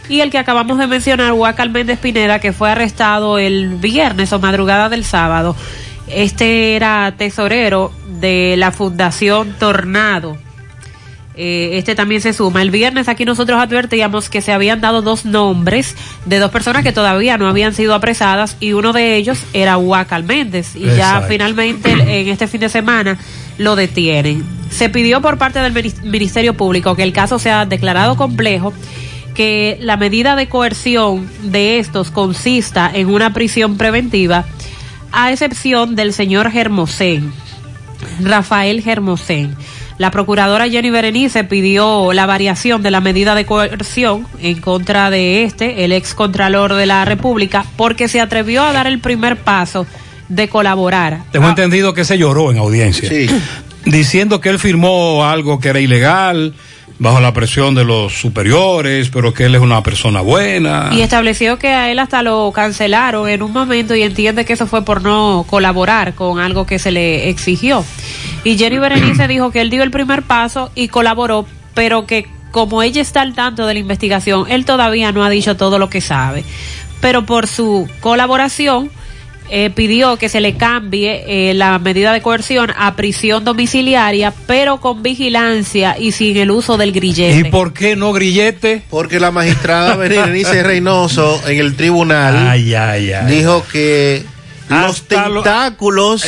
y 0.09 0.21
el 0.21 0.31
que 0.31 0.37
acabamos 0.37 0.77
de 0.77 0.87
mencionar, 0.87 1.33
Huacal 1.33 1.69
Méndez 1.69 1.99
Pineda, 1.99 2.39
que 2.39 2.53
fue 2.53 2.71
arrestado 2.71 3.37
el 3.37 3.75
viernes 3.75 4.31
o 4.33 4.39
madrugada 4.39 4.89
del 4.89 5.03
sábado. 5.03 5.55
Este 6.07 6.75
era 6.75 7.13
tesorero 7.17 7.91
de 8.19 8.55
la 8.57 8.71
Fundación 8.71 9.55
Tornado. 9.59 10.37
Eh, 11.35 11.77
este 11.77 11.93
también 11.93 12.21
se 12.21 12.33
suma. 12.33 12.61
El 12.61 12.71
viernes 12.71 13.09
aquí 13.09 13.23
nosotros 13.23 13.59
advertíamos 13.61 14.29
que 14.29 14.41
se 14.41 14.53
habían 14.53 14.81
dado 14.81 15.01
dos 15.03 15.25
nombres 15.25 15.95
de 16.25 16.39
dos 16.39 16.49
personas 16.49 16.83
que 16.83 16.91
todavía 16.91 17.37
no 17.37 17.47
habían 17.47 17.75
sido 17.75 17.93
apresadas 17.93 18.57
y 18.59 18.73
uno 18.73 18.91
de 18.91 19.17
ellos 19.17 19.43
era 19.53 19.77
Huacal 19.77 20.23
Méndez 20.23 20.75
y 20.75 20.85
ya 20.85 21.21
finalmente 21.27 21.91
en 21.91 22.27
este 22.29 22.47
fin 22.47 22.61
de 22.61 22.69
semana 22.69 23.19
lo 23.59 23.75
detienen. 23.75 24.56
Se 24.77 24.89
pidió 24.89 25.21
por 25.21 25.39
parte 25.39 25.57
del 25.59 25.73
Minis- 25.73 26.03
Ministerio 26.03 26.53
Público 26.53 26.95
que 26.95 27.01
el 27.01 27.11
caso 27.11 27.39
sea 27.39 27.65
declarado 27.65 28.15
complejo, 28.15 28.73
que 29.33 29.77
la 29.81 29.97
medida 29.97 30.35
de 30.35 30.47
coerción 30.47 31.27
de 31.41 31.79
estos 31.79 32.11
consista 32.11 32.91
en 32.93 33.07
una 33.07 33.33
prisión 33.33 33.77
preventiva, 33.77 34.45
a 35.11 35.31
excepción 35.31 35.95
del 35.95 36.13
señor 36.13 36.51
Germosén, 36.51 37.33
Rafael 38.21 38.81
Germosén. 38.83 39.55
La 39.97 40.11
procuradora 40.11 40.69
Jenny 40.69 40.91
Berenice 40.91 41.43
pidió 41.43 42.13
la 42.13 42.27
variación 42.27 42.83
de 42.83 42.91
la 42.91 43.01
medida 43.01 43.33
de 43.33 43.47
coerción 43.47 44.27
en 44.39 44.61
contra 44.61 45.09
de 45.09 45.41
este, 45.43 45.85
el 45.85 45.91
ex 45.91 46.13
contralor 46.13 46.75
de 46.75 46.85
la 46.85 47.03
República, 47.03 47.65
porque 47.77 48.07
se 48.07 48.21
atrevió 48.21 48.61
a 48.63 48.73
dar 48.73 48.85
el 48.85 48.99
primer 48.99 49.37
paso 49.37 49.87
de 50.29 50.49
colaborar. 50.49 51.21
Tengo 51.31 51.49
entendido 51.49 51.95
que 51.95 52.05
se 52.05 52.19
lloró 52.19 52.51
en 52.51 52.59
audiencia. 52.59 53.09
Diciendo 53.85 54.41
que 54.41 54.49
él 54.49 54.59
firmó 54.59 55.25
algo 55.25 55.59
que 55.59 55.69
era 55.69 55.79
ilegal, 55.79 56.53
bajo 56.99 57.19
la 57.19 57.33
presión 57.33 57.75
de 57.75 57.83
los 57.83 58.13
superiores, 58.13 59.09
pero 59.09 59.33
que 59.33 59.45
él 59.45 59.55
es 59.55 59.61
una 59.61 59.83
persona 59.83 60.21
buena. 60.21 60.89
Y 60.91 61.01
estableció 61.01 61.59
que 61.59 61.69
a 61.69 61.91
él 61.91 61.99
hasta 61.99 62.23
lo 62.23 62.51
cancelaron 62.53 63.29
en 63.29 63.43
un 63.43 63.51
momento 63.51 63.95
y 63.95 64.01
entiende 64.01 64.45
que 64.45 64.53
eso 64.53 64.67
fue 64.67 64.83
por 64.83 65.01
no 65.01 65.45
colaborar 65.47 66.15
con 66.15 66.39
algo 66.39 66.65
que 66.65 66.79
se 66.79 66.91
le 66.91 67.29
exigió. 67.29 67.85
Y 68.43 68.57
Jenny 68.57 68.79
Berenice 68.79 69.27
dijo 69.27 69.51
que 69.51 69.61
él 69.61 69.69
dio 69.69 69.83
el 69.83 69.91
primer 69.91 70.23
paso 70.23 70.71
y 70.75 70.87
colaboró, 70.87 71.45
pero 71.73 72.05
que 72.05 72.27
como 72.51 72.81
ella 72.81 73.01
está 73.01 73.21
al 73.21 73.35
tanto 73.35 73.67
de 73.67 73.73
la 73.73 73.79
investigación, 73.79 74.45
él 74.49 74.65
todavía 74.65 75.11
no 75.11 75.23
ha 75.23 75.29
dicho 75.29 75.57
todo 75.57 75.77
lo 75.77 75.89
que 75.89 76.01
sabe. 76.01 76.43
Pero 77.01 77.25
por 77.25 77.45
su 77.45 77.87
colaboración, 77.99 78.89
eh, 79.49 79.69
pidió 79.69 80.17
que 80.17 80.29
se 80.29 80.41
le 80.41 80.55
cambie 80.55 81.23
eh, 81.27 81.53
la 81.53 81.79
medida 81.79 82.13
de 82.13 82.21
coerción 82.21 82.71
a 82.77 82.95
prisión 82.95 83.43
domiciliaria, 83.43 84.33
pero 84.45 84.79
con 84.79 85.03
vigilancia 85.03 85.97
y 85.99 86.11
sin 86.11 86.37
el 86.37 86.51
uso 86.51 86.77
del 86.77 86.91
grillete. 86.91 87.47
¿Y 87.47 87.51
por 87.51 87.73
qué 87.73 87.95
no 87.95 88.13
grillete? 88.13 88.83
Porque 88.89 89.19
la 89.19 89.31
magistrada 89.31 89.95
Berenice 89.95 90.63
Reynoso 90.63 91.41
en 91.47 91.59
el 91.59 91.75
tribunal 91.75 92.35
Ay, 92.49 92.73
ay, 92.73 93.11
ay. 93.11 93.35
dijo 93.35 93.63
que 93.71 94.23
los 94.69 95.07
tentáculos 95.07 96.25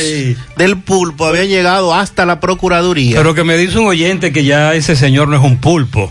del 0.56 0.78
pulpo 0.78 1.26
habían 1.26 1.48
llegado 1.48 1.94
hasta 1.94 2.26
la 2.26 2.40
Procuraduría. 2.40 3.16
Pero 3.16 3.34
que 3.34 3.44
me 3.44 3.56
dice 3.56 3.78
un 3.78 3.86
oyente 3.86 4.32
que 4.32 4.44
ya 4.44 4.74
ese 4.74 4.96
señor 4.96 5.28
no 5.28 5.36
es 5.36 5.42
un 5.42 5.58
pulpo, 5.58 6.10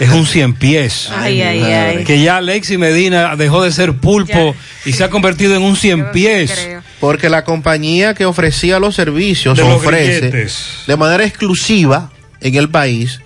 es 0.00 0.10
un 0.10 0.26
cien 0.26 0.54
pies. 0.54 1.08
Ay, 1.16 1.40
ay, 1.42 1.62
ay. 1.62 2.04
Que 2.04 2.20
ya 2.20 2.38
Alexis 2.38 2.78
Medina 2.78 3.36
dejó 3.36 3.62
de 3.62 3.72
ser 3.72 3.94
pulpo 3.94 4.54
y 4.84 4.92
se 4.92 5.04
ha 5.04 5.10
convertido 5.10 5.54
en 5.54 5.62
un 5.62 5.76
cien 5.76 6.10
pies. 6.12 6.68
Porque 7.00 7.28
la 7.28 7.44
compañía 7.44 8.14
que 8.14 8.26
ofrecía 8.26 8.80
los 8.80 8.96
servicios 8.96 9.56
De 9.56 9.62
ofrece 9.62 10.48
de 10.86 10.96
manera 10.96 11.24
exclusiva 11.24 12.10
en 12.40 12.56
el 12.56 12.68
país 12.70 13.20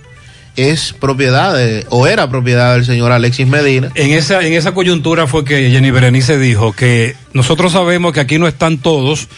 es 0.56 0.92
propiedad 0.92 1.54
de, 1.56 1.86
o 1.88 2.06
era 2.06 2.28
propiedad 2.28 2.74
del 2.74 2.84
señor 2.84 3.10
Alexis 3.12 3.46
Medina. 3.46 3.90
En 3.94 4.10
esa, 4.12 4.42
en 4.46 4.52
esa 4.52 4.72
coyuntura 4.72 5.26
fue 5.26 5.44
que 5.44 5.70
Jenny 5.70 5.90
Berenice 5.90 6.38
dijo 6.38 6.72
que 6.72 7.16
nosotros 7.32 7.72
sabemos 7.72 8.12
que 8.12 8.20
aquí 8.20 8.38
no 8.38 8.46
están 8.48 8.78
todos, 8.78 9.28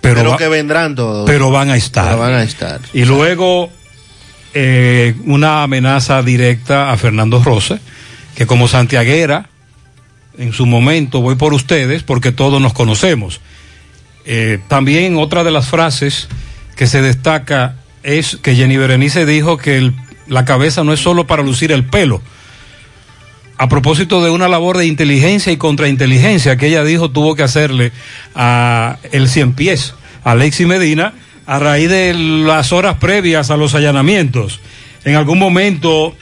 pero, 0.00 0.16
Pero, 0.16 0.30
va- 0.30 0.36
que 0.38 0.48
vendrán 0.48 0.94
todos. 0.94 1.26
pero 1.28 1.50
van 1.50 1.70
a 1.70 1.76
estar. 1.76 2.06
Pero 2.06 2.18
van 2.18 2.34
a 2.34 2.42
estar. 2.42 2.80
Y 2.92 3.04
luego 3.04 3.70
eh, 4.54 5.14
una 5.26 5.62
amenaza 5.62 6.22
directa 6.22 6.90
a 6.92 6.96
Fernando 6.96 7.42
Rose, 7.42 7.78
que 8.34 8.46
como 8.46 8.68
santiaguera, 8.68 9.48
en 10.38 10.52
su 10.52 10.66
momento 10.66 11.20
voy 11.20 11.36
por 11.36 11.52
ustedes 11.54 12.02
porque 12.02 12.32
todos 12.32 12.60
nos 12.60 12.72
conocemos. 12.72 13.40
Eh, 14.24 14.58
también 14.68 15.16
otra 15.16 15.44
de 15.44 15.50
las 15.50 15.68
frases 15.68 16.28
que 16.76 16.86
se 16.86 17.02
destaca 17.02 17.76
es 18.02 18.36
que 18.42 18.54
Jenny 18.56 18.76
Berenice 18.78 19.26
dijo 19.26 19.58
que 19.58 19.76
el- 19.78 19.94
la 20.26 20.44
cabeza 20.44 20.84
no 20.84 20.92
es 20.92 21.00
solo 21.00 21.26
para 21.26 21.42
lucir 21.42 21.72
el 21.72 21.84
pelo. 21.84 22.22
A 23.56 23.68
propósito 23.68 24.22
de 24.22 24.30
una 24.30 24.48
labor 24.48 24.76
de 24.78 24.86
inteligencia 24.86 25.52
y 25.52 25.56
contrainteligencia 25.56 26.56
que 26.56 26.66
ella 26.66 26.82
dijo 26.82 27.10
tuvo 27.10 27.36
que 27.36 27.44
hacerle 27.44 27.92
a 28.34 28.98
el 29.12 29.28
cien 29.28 29.52
pies, 29.52 29.94
Alexis 30.24 30.66
Medina, 30.66 31.14
a 31.46 31.58
raíz 31.58 31.88
de 31.88 32.14
las 32.14 32.72
horas 32.72 32.96
previas 32.98 33.50
a 33.50 33.56
los 33.56 33.74
allanamientos. 33.74 34.60
En 35.04 35.14
algún 35.14 35.38
momento 35.38 36.16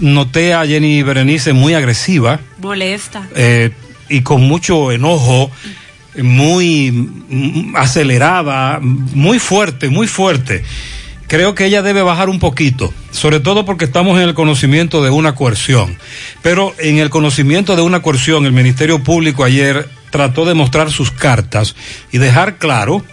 noté 0.00 0.54
a 0.54 0.66
Jenny 0.66 1.02
Berenice 1.02 1.52
muy 1.52 1.74
agresiva 1.74 2.40
Molesta. 2.58 3.28
eh, 3.34 3.70
y 4.08 4.22
con 4.22 4.42
mucho 4.42 4.92
enojo, 4.92 5.50
muy 6.16 6.90
mm, 6.90 7.76
acelerada, 7.76 8.78
muy 8.80 9.38
fuerte, 9.38 9.88
muy 9.88 10.06
fuerte. 10.06 10.64
Creo 11.30 11.54
que 11.54 11.64
ella 11.64 11.80
debe 11.82 12.02
bajar 12.02 12.28
un 12.28 12.40
poquito, 12.40 12.92
sobre 13.12 13.38
todo 13.38 13.64
porque 13.64 13.84
estamos 13.84 14.18
en 14.18 14.24
el 14.28 14.34
conocimiento 14.34 15.00
de 15.00 15.10
una 15.10 15.36
coerción. 15.36 15.96
Pero 16.42 16.74
en 16.80 16.98
el 16.98 17.08
conocimiento 17.08 17.76
de 17.76 17.82
una 17.82 18.02
coerción, 18.02 18.46
el 18.46 18.52
Ministerio 18.52 19.04
Público 19.04 19.44
ayer 19.44 19.88
trató 20.10 20.44
de 20.44 20.54
mostrar 20.54 20.90
sus 20.90 21.12
cartas 21.12 21.76
y 22.10 22.18
dejar 22.18 22.58
claro 22.58 23.04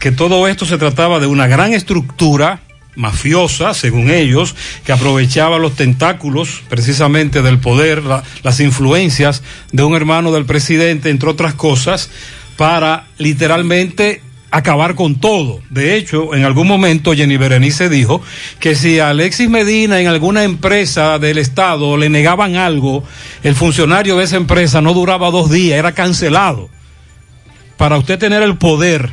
que 0.00 0.10
todo 0.10 0.48
esto 0.48 0.66
se 0.66 0.78
trataba 0.78 1.20
de 1.20 1.28
una 1.28 1.46
gran 1.46 1.72
estructura 1.72 2.60
mafiosa, 2.96 3.72
según 3.72 4.10
ellos, 4.10 4.56
que 4.84 4.90
aprovechaba 4.90 5.56
los 5.58 5.76
tentáculos 5.76 6.60
precisamente 6.68 7.40
del 7.40 7.58
poder, 7.60 8.02
la- 8.02 8.24
las 8.42 8.58
influencias 8.58 9.44
de 9.70 9.84
un 9.84 9.94
hermano 9.94 10.32
del 10.32 10.44
presidente, 10.44 11.08
entre 11.08 11.28
otras 11.30 11.54
cosas, 11.54 12.10
para 12.56 13.06
literalmente 13.18 14.22
acabar 14.56 14.94
con 14.94 15.16
todo. 15.16 15.60
De 15.68 15.96
hecho, 15.96 16.34
en 16.34 16.44
algún 16.44 16.68
momento 16.68 17.12
Jenny 17.12 17.36
Berenice 17.36 17.88
dijo 17.88 18.22
que 18.60 18.76
si 18.76 19.00
a 19.00 19.08
Alexis 19.08 19.50
Medina 19.50 20.00
en 20.00 20.06
alguna 20.06 20.44
empresa 20.44 21.18
del 21.18 21.38
Estado 21.38 21.96
le 21.96 22.08
negaban 22.08 22.54
algo, 22.54 23.02
el 23.42 23.56
funcionario 23.56 24.16
de 24.16 24.24
esa 24.24 24.36
empresa 24.36 24.80
no 24.80 24.94
duraba 24.94 25.32
dos 25.32 25.50
días, 25.50 25.78
era 25.78 25.92
cancelado. 25.92 26.70
Para 27.76 27.98
usted 27.98 28.18
tener 28.18 28.42
el 28.42 28.56
poder 28.56 29.10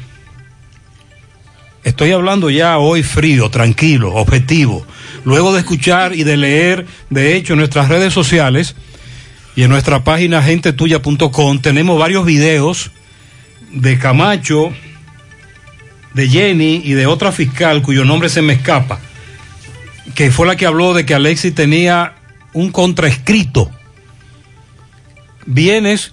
Estoy 1.83 2.11
hablando 2.11 2.51
ya 2.51 2.77
hoy 2.77 3.01
frío, 3.01 3.49
tranquilo, 3.49 4.13
objetivo. 4.13 4.85
Luego 5.25 5.51
de 5.51 5.61
escuchar 5.61 6.13
y 6.13 6.23
de 6.23 6.37
leer, 6.37 6.85
de 7.09 7.35
hecho, 7.35 7.53
en 7.53 7.59
nuestras 7.59 7.89
redes 7.89 8.13
sociales 8.13 8.75
y 9.55 9.63
en 9.63 9.71
nuestra 9.71 10.03
página 10.03 10.43
gentetuya.com 10.43 11.59
tenemos 11.59 11.97
varios 11.97 12.23
videos 12.23 12.91
de 13.71 13.97
Camacho, 13.97 14.71
de 16.13 16.27
Jenny 16.27 16.81
y 16.83 16.93
de 16.93 17.05
otra 17.05 17.31
fiscal 17.31 17.81
cuyo 17.81 18.05
nombre 18.05 18.29
se 18.29 18.41
me 18.41 18.53
escapa, 18.53 18.99
que 20.15 20.31
fue 20.31 20.47
la 20.47 20.55
que 20.55 20.65
habló 20.65 20.93
de 20.93 21.05
que 21.05 21.13
Alexis 21.13 21.55
tenía 21.55 22.13
un 22.53 22.71
contraescrito. 22.71 23.71
Bienes 25.45 26.11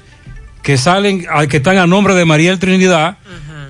que 0.63 0.77
salen, 0.79 1.27
que 1.49 1.57
están 1.57 1.79
a 1.79 1.87
nombre 1.87 2.15
de 2.15 2.25
Mariel 2.25 2.59
Trinidad, 2.59 3.19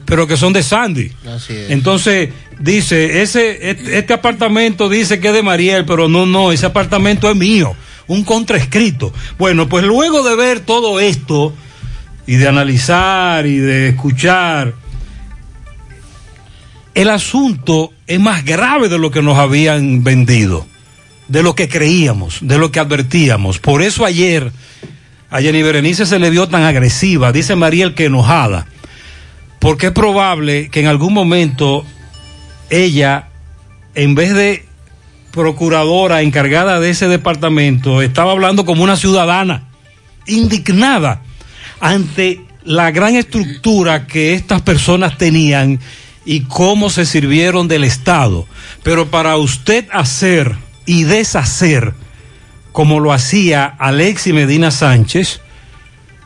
pero 0.04 0.26
que 0.26 0.36
son 0.36 0.52
de 0.52 0.62
Sandy. 0.62 1.12
Así 1.26 1.54
es. 1.54 1.70
Entonces 1.70 2.30
dice, 2.58 3.22
ese, 3.22 3.70
este, 3.70 3.98
este 3.98 4.12
apartamento 4.14 4.88
dice 4.88 5.20
que 5.20 5.28
es 5.28 5.34
de 5.34 5.42
Mariel, 5.42 5.84
pero 5.84 6.08
no, 6.08 6.26
no, 6.26 6.52
ese 6.52 6.66
apartamento 6.66 7.30
es 7.30 7.36
mío. 7.36 7.74
un 8.08 8.24
contraescrito. 8.24 9.12
Bueno, 9.38 9.68
pues 9.68 9.84
luego 9.84 10.22
de 10.28 10.34
ver 10.34 10.60
todo 10.60 10.98
esto 10.98 11.54
y 12.26 12.36
de 12.36 12.48
analizar 12.48 13.46
y 13.46 13.58
de 13.58 13.90
escuchar, 13.90 14.74
el 16.98 17.10
asunto 17.10 17.92
es 18.08 18.18
más 18.18 18.44
grave 18.44 18.88
de 18.88 18.98
lo 18.98 19.12
que 19.12 19.22
nos 19.22 19.38
habían 19.38 20.02
vendido, 20.02 20.66
de 21.28 21.44
lo 21.44 21.54
que 21.54 21.68
creíamos, 21.68 22.38
de 22.40 22.58
lo 22.58 22.72
que 22.72 22.80
advertíamos. 22.80 23.60
Por 23.60 23.82
eso 23.82 24.04
ayer 24.04 24.50
a 25.30 25.40
Jenny 25.40 25.62
Berenice 25.62 26.06
se 26.06 26.18
le 26.18 26.28
vio 26.28 26.48
tan 26.48 26.64
agresiva, 26.64 27.30
dice 27.30 27.54
Mariel 27.54 27.94
que 27.94 28.06
enojada, 28.06 28.66
porque 29.60 29.86
es 29.86 29.92
probable 29.92 30.70
que 30.70 30.80
en 30.80 30.88
algún 30.88 31.14
momento 31.14 31.86
ella, 32.68 33.28
en 33.94 34.16
vez 34.16 34.34
de 34.34 34.66
procuradora 35.30 36.22
encargada 36.22 36.80
de 36.80 36.90
ese 36.90 37.06
departamento, 37.06 38.02
estaba 38.02 38.32
hablando 38.32 38.64
como 38.64 38.82
una 38.82 38.96
ciudadana, 38.96 39.68
indignada 40.26 41.22
ante 41.78 42.40
la 42.64 42.90
gran 42.90 43.14
estructura 43.14 44.08
que 44.08 44.34
estas 44.34 44.62
personas 44.62 45.16
tenían 45.16 45.78
y 46.28 46.40
cómo 46.40 46.90
se 46.90 47.06
sirvieron 47.06 47.68
del 47.68 47.84
Estado. 47.84 48.46
Pero 48.82 49.06
para 49.06 49.38
usted 49.38 49.86
hacer 49.90 50.56
y 50.84 51.04
deshacer, 51.04 51.94
como 52.70 53.00
lo 53.00 53.14
hacía 53.14 53.64
Alexi 53.64 54.34
Medina 54.34 54.70
Sánchez, 54.70 55.40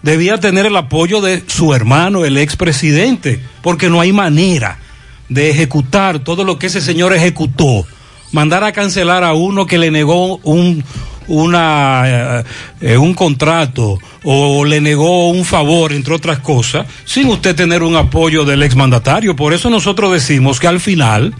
debía 0.03 0.41
tener 0.41 0.67
el 0.67 0.77
apoyo 0.77 1.21
de 1.21 1.45
su 1.47 1.73
hermano, 1.73 2.25
el 2.25 2.37
expresidente, 2.37 3.41
porque 3.63 3.89
no 3.89 4.01
hay 4.01 4.13
manera 4.13 4.81
de 5.29 5.51
ejecutar 5.51 6.19
todo 6.19 6.43
lo 6.43 6.59
que 6.59 6.67
ese 6.67 6.81
señor 6.81 7.15
ejecutó. 7.15 7.87
Mandar 8.33 8.65
a 8.65 8.73
cancelar 8.73 9.23
a 9.23 9.35
uno 9.35 9.67
que 9.67 9.79
le 9.79 9.93
negó 9.93 10.39
un, 10.39 10.83
una, 11.29 12.03
eh, 12.41 12.45
eh, 12.81 12.97
un 12.97 13.15
contrato 13.15 13.99
o 14.25 14.65
le 14.65 14.81
negó 14.81 15.29
un 15.31 15.45
favor, 15.45 15.93
entre 15.93 16.15
otras 16.15 16.39
cosas, 16.39 16.87
sin 17.05 17.29
usted 17.29 17.57
tener 17.57 17.83
un 17.83 17.97
apoyo 17.97 18.45
del 18.45 18.63
exmandatario. 18.63 19.37
Por 19.37 19.53
eso 19.53 19.71
nosotros 19.71 20.13
decimos 20.13 20.61
que 20.61 20.69
al 20.69 20.81
final 20.81 21.35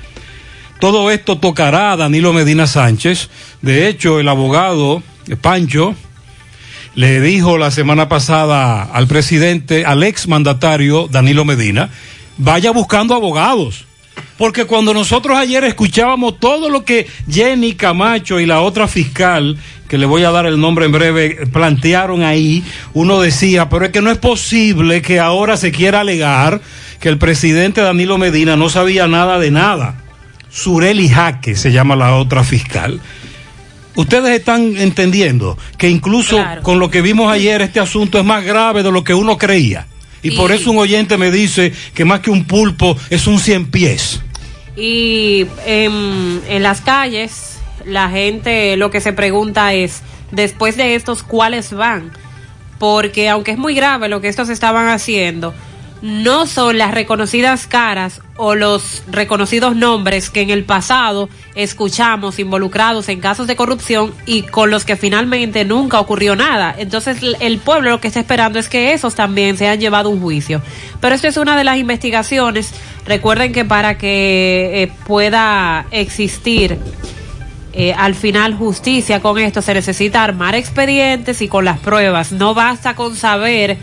todo 0.81 1.11
esto 1.11 1.39
tocará 1.39 1.93
a 1.93 1.97
Danilo 1.97 2.33
Medina 2.33 2.67
Sánchez. 2.67 3.31
De 3.61 3.89
hecho, 3.89 4.19
el 4.19 4.29
abogado 4.29 5.03
Pancho 5.41 5.95
le 6.95 7.21
dijo 7.21 7.57
la 7.57 7.71
semana 7.71 8.09
pasada 8.09 8.83
al 8.83 9.07
presidente, 9.07 9.87
al 9.87 10.03
exmandatario 10.03 11.09
Danilo 11.11 11.45
Medina, 11.45 11.91
vaya 12.37 12.71
buscando 12.71 13.15
abogados 13.15 13.87
porque 14.39 14.65
cuando 14.65 14.95
nosotros 14.95 15.39
ayer 15.39 15.65
escuchábamos 15.65 16.41
todo 16.41 16.69
lo 16.69 16.85
que 16.85 17.07
Jenny 17.31 17.75
Camacho 17.75 18.41
y 18.41 18.47
la 18.47 18.61
otra 18.61 18.89
fiscal, 18.89 19.57
que 19.89 19.99
le 19.99 20.07
voy 20.07 20.25
a 20.25 20.31
dar 20.31 20.47
el 20.47 20.61
nombre 20.61 20.87
en 20.87 20.93
breve, 20.93 21.47
plantearon 21.53 22.23
ahí, 22.23 22.65
uno 22.95 23.21
decía, 23.21 23.69
pero 23.69 23.85
es 23.85 23.91
que 23.93 24.01
no 24.01 24.11
es 24.11 24.19
posible 24.19 25.03
que 25.03 25.21
ahora 25.21 25.57
se 25.57 25.71
quiera 25.71 26.01
alegar 26.01 26.61
que 26.99 27.09
el 27.09 27.19
presidente 27.19 27.81
Danilo 27.81 28.17
Medina 28.17 28.57
no 28.57 28.69
sabía 28.69 29.07
nada 29.07 29.39
de 29.39 29.51
nada. 29.51 30.03
Sureli 30.51 31.09
Jaque 31.09 31.57
se 31.57 31.73
llama 31.73 31.97
la 31.97 32.17
otra 32.17 32.45
fiscal. 32.45 33.01
Ustedes 33.95 34.39
están 34.39 34.77
entendiendo 34.79 35.59
que 35.77 35.91
incluso 35.91 36.43
con 36.63 36.79
lo 36.79 36.91
que 36.91 37.03
vimos 37.03 37.31
ayer 37.31 37.61
este 37.61 37.81
asunto 37.81 38.19
es 38.19 38.25
más 38.25 38.45
grave 38.45 38.83
de 38.83 38.91
lo 38.91 39.05
que 39.05 39.13
uno 39.13 39.37
creía. 39.37 39.87
Y, 40.23 40.33
por 40.33 40.53
eso 40.53 40.71
un 40.71 40.79
oyente 40.79 41.19
me 41.19 41.31
dice 41.31 41.73
que 41.95 42.05
más 42.05 42.21
que 42.21 42.31
un 42.31 42.45
pulpo 42.45 42.97
es 43.11 43.27
un 43.27 43.39
cien 43.39 43.71
pies. 43.71 44.21
Y 44.77 45.47
en, 45.67 46.41
en 46.49 46.63
las 46.63 46.81
calles, 46.81 47.59
la 47.85 48.09
gente 48.09 48.77
lo 48.77 48.91
que 48.91 49.01
se 49.01 49.13
pregunta 49.13 49.75
es, 49.75 50.03
después 50.31 50.77
de 50.77 50.95
estos, 50.95 51.23
¿cuáles 51.23 51.73
van? 51.73 52.13
Porque 52.79 53.29
aunque 53.29 53.53
es 53.53 53.59
muy 53.59 53.75
grave 53.75 54.09
lo 54.09 54.21
que 54.21 54.29
estos 54.29 54.49
estaban 54.49 54.89
haciendo, 54.89 55.55
no 56.03 56.47
son 56.47 56.79
las 56.79 56.91
reconocidas 56.91 57.69
caras 57.69 58.21
o 58.37 58.57
los 58.57 59.05
reconocidos 59.09 59.77
nombres 59.77 60.31
que 60.31 60.41
en 60.41 60.51
el 60.51 60.65
pasado 60.65 61.29
escuchamos 61.55 62.41
involucrados 62.41 63.09
en 63.09 63.21
casos 63.21 63.47
de 63.47 63.55
corrupción 63.55 64.13
y 64.27 64.43
con 64.43 64.71
los 64.71 64.85
que 64.85 64.97
finalmente 64.97 65.65
nunca 65.65 66.01
ocurrió 66.01 66.35
nada. 66.35 66.75
Entonces 66.77 67.19
el 67.39 67.59
pueblo 67.59 67.91
lo 67.91 68.01
que 68.01 68.09
está 68.09 68.19
esperando 68.19 68.59
es 68.59 68.69
que 68.69 68.93
esos 68.93 69.15
también 69.15 69.57
se 69.57 69.69
han 69.69 69.79
llevado 69.79 70.11
un 70.11 70.21
juicio. 70.21 70.61
Pero 71.01 71.15
esto 71.15 71.29
es 71.29 71.37
una 71.37 71.57
de 71.57 71.65
las 71.65 71.79
investigaciones. 71.79 72.73
Recuerden 73.07 73.53
que 73.53 73.65
para 73.65 73.97
que 73.97 74.83
eh, 74.83 74.93
pueda 75.07 75.87
existir 75.93 76.79
eh, 77.75 77.95
al 77.97 78.15
final 78.15 78.55
justicia 78.55 79.21
con 79.21 79.39
esto 79.39 79.63
se 79.63 79.73
necesita 79.73 80.23
armar 80.23 80.57
expedientes 80.57 81.41
y 81.43 81.49
con 81.49 81.65
las 81.65 81.79
pruebas. 81.79 82.33
No 82.33 82.55
basta 82.55 82.97
con 82.97 83.15
saber 83.15 83.79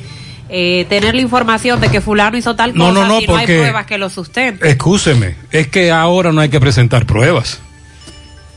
eh, 0.49 0.85
tener 0.89 1.15
la 1.15 1.21
información 1.21 1.79
de 1.79 1.89
que 1.89 2.01
fulano 2.01 2.37
hizo 2.37 2.55
tal 2.55 2.73
cosa 2.73 2.91
no, 2.91 3.07
no, 3.07 3.19
si 3.19 3.27
no 3.27 3.37
hay 3.37 3.45
pruebas 3.45 3.85
que 3.85 3.97
lo 3.97 4.09
sustenten. 4.09 4.67
Escúcheme, 4.67 5.35
es 5.51 5.67
que 5.67 5.91
ahora 5.91 6.31
no 6.31 6.41
hay 6.41 6.49
que 6.49 6.59
presentar 6.59 7.05
pruebas. 7.05 7.61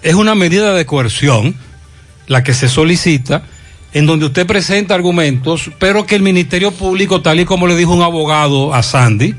Es 0.03 0.15
una 0.15 0.35
medida 0.35 0.75
de 0.75 0.87
coerción 0.87 1.55
la 2.27 2.43
que 2.43 2.55
se 2.55 2.69
solicita 2.69 3.43
en 3.93 4.07
donde 4.07 4.27
usted 4.27 4.47
presenta 4.47 4.95
argumentos, 4.95 5.71
pero 5.79 6.07
que 6.07 6.15
el 6.15 6.23
Ministerio 6.23 6.71
Público, 6.73 7.21
tal 7.21 7.41
y 7.41 7.45
como 7.45 7.67
le 7.67 7.77
dijo 7.77 7.93
un 7.93 8.03
abogado 8.03 8.75
a 8.75 8.83
Sandy, 8.83 9.35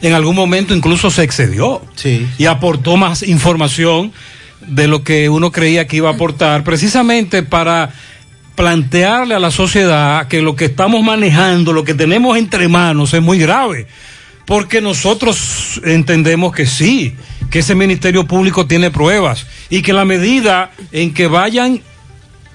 en 0.00 0.12
algún 0.14 0.34
momento 0.34 0.74
incluso 0.74 1.10
se 1.10 1.24
excedió 1.24 1.82
y 2.38 2.46
aportó 2.46 2.96
más 2.96 3.22
información 3.22 4.12
de 4.66 4.88
lo 4.88 5.02
que 5.02 5.28
uno 5.28 5.52
creía 5.52 5.86
que 5.86 5.96
iba 5.96 6.08
a 6.08 6.14
aportar, 6.14 6.64
precisamente 6.64 7.42
para 7.42 7.92
plantearle 8.58 9.36
a 9.36 9.38
la 9.38 9.52
sociedad 9.52 10.26
que 10.26 10.42
lo 10.42 10.56
que 10.56 10.64
estamos 10.64 11.00
manejando, 11.04 11.72
lo 11.72 11.84
que 11.84 11.94
tenemos 11.94 12.36
entre 12.36 12.66
manos 12.66 13.14
es 13.14 13.22
muy 13.22 13.38
grave, 13.38 13.86
porque 14.46 14.80
nosotros 14.80 15.80
entendemos 15.84 16.52
que 16.52 16.66
sí, 16.66 17.14
que 17.52 17.60
ese 17.60 17.76
Ministerio 17.76 18.26
Público 18.26 18.66
tiene 18.66 18.90
pruebas 18.90 19.46
y 19.70 19.80
que 19.80 19.92
la 19.92 20.04
medida 20.04 20.72
en 20.90 21.14
que 21.14 21.28
vayan 21.28 21.82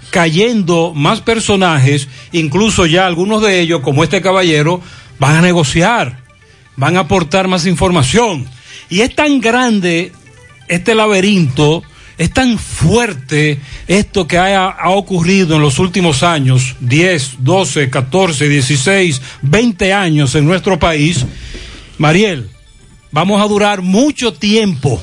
cayendo 0.09 0.91
más 0.93 1.21
personajes, 1.21 2.09
incluso 2.33 2.85
ya 2.85 3.07
algunos 3.07 3.41
de 3.41 3.61
ellos, 3.61 3.79
como 3.79 4.03
este 4.03 4.21
caballero, 4.21 4.81
van 5.19 5.37
a 5.37 5.41
negociar, 5.41 6.19
van 6.75 6.97
a 6.97 7.01
aportar 7.01 7.47
más 7.47 7.65
información. 7.65 8.45
Y 8.89 8.99
es 8.99 9.15
tan 9.15 9.39
grande 9.39 10.11
este 10.67 10.95
laberinto 10.95 11.81
es 12.17 12.31
tan 12.31 12.57
fuerte 12.57 13.59
esto 13.87 14.27
que 14.27 14.37
ha, 14.37 14.89
ocurrido 14.89 15.55
en 15.55 15.61
los 15.61 15.79
últimos 15.79 16.23
años, 16.23 16.75
10, 16.79 17.37
12, 17.39 17.89
14, 17.89 18.49
16, 18.49 19.21
20 19.41 19.93
años 19.93 20.35
en 20.35 20.45
nuestro 20.45 20.77
país. 20.77 21.25
Mariel, 21.97 22.49
vamos 23.11 23.41
a 23.41 23.47
durar 23.47 23.81
mucho 23.81 24.33
tiempo 24.33 25.01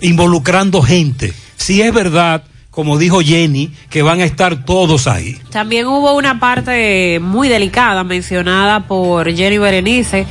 involucrando 0.00 0.82
gente. 0.82 1.32
Si 1.56 1.80
es 1.80 1.92
verdad, 1.92 2.44
como 2.70 2.98
dijo 2.98 3.20
Jenny, 3.20 3.70
que 3.90 4.02
van 4.02 4.20
a 4.20 4.24
estar 4.24 4.64
todos 4.64 5.06
ahí. 5.06 5.38
También 5.50 5.86
hubo 5.86 6.14
una 6.14 6.38
parte 6.38 7.18
muy 7.20 7.48
delicada 7.48 8.04
mencionada 8.04 8.86
por 8.86 9.34
Jenny 9.34 9.58
Berenice 9.58 10.26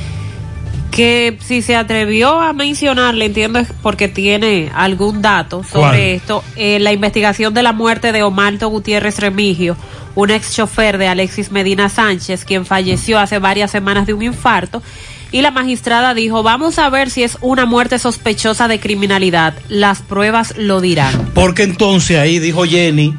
que 0.98 1.38
si 1.46 1.62
se 1.62 1.76
atrevió 1.76 2.40
a 2.40 2.52
mencionarle, 2.52 3.26
entiendo 3.26 3.60
es 3.60 3.68
porque 3.84 4.08
tiene 4.08 4.68
algún 4.74 5.22
dato 5.22 5.62
sobre 5.62 5.80
¿Cuál? 5.80 5.94
esto, 6.00 6.44
eh, 6.56 6.80
la 6.80 6.92
investigación 6.92 7.54
de 7.54 7.62
la 7.62 7.72
muerte 7.72 8.10
de 8.10 8.24
Omarto 8.24 8.66
Gutiérrez 8.66 9.20
Remigio, 9.20 9.76
un 10.16 10.30
ex 10.30 10.56
chofer 10.56 10.98
de 10.98 11.06
Alexis 11.06 11.52
Medina 11.52 11.88
Sánchez, 11.88 12.44
quien 12.44 12.66
falleció 12.66 13.20
hace 13.20 13.38
varias 13.38 13.70
semanas 13.70 14.08
de 14.08 14.14
un 14.14 14.24
infarto, 14.24 14.82
y 15.30 15.40
la 15.40 15.52
magistrada 15.52 16.14
dijo, 16.14 16.42
vamos 16.42 16.80
a 16.80 16.90
ver 16.90 17.10
si 17.10 17.22
es 17.22 17.38
una 17.42 17.64
muerte 17.64 18.00
sospechosa 18.00 18.66
de 18.66 18.80
criminalidad, 18.80 19.54
las 19.68 20.02
pruebas 20.02 20.54
lo 20.56 20.80
dirán. 20.80 21.30
Porque 21.32 21.62
entonces 21.62 22.18
ahí 22.18 22.40
dijo 22.40 22.64
Jenny, 22.64 23.14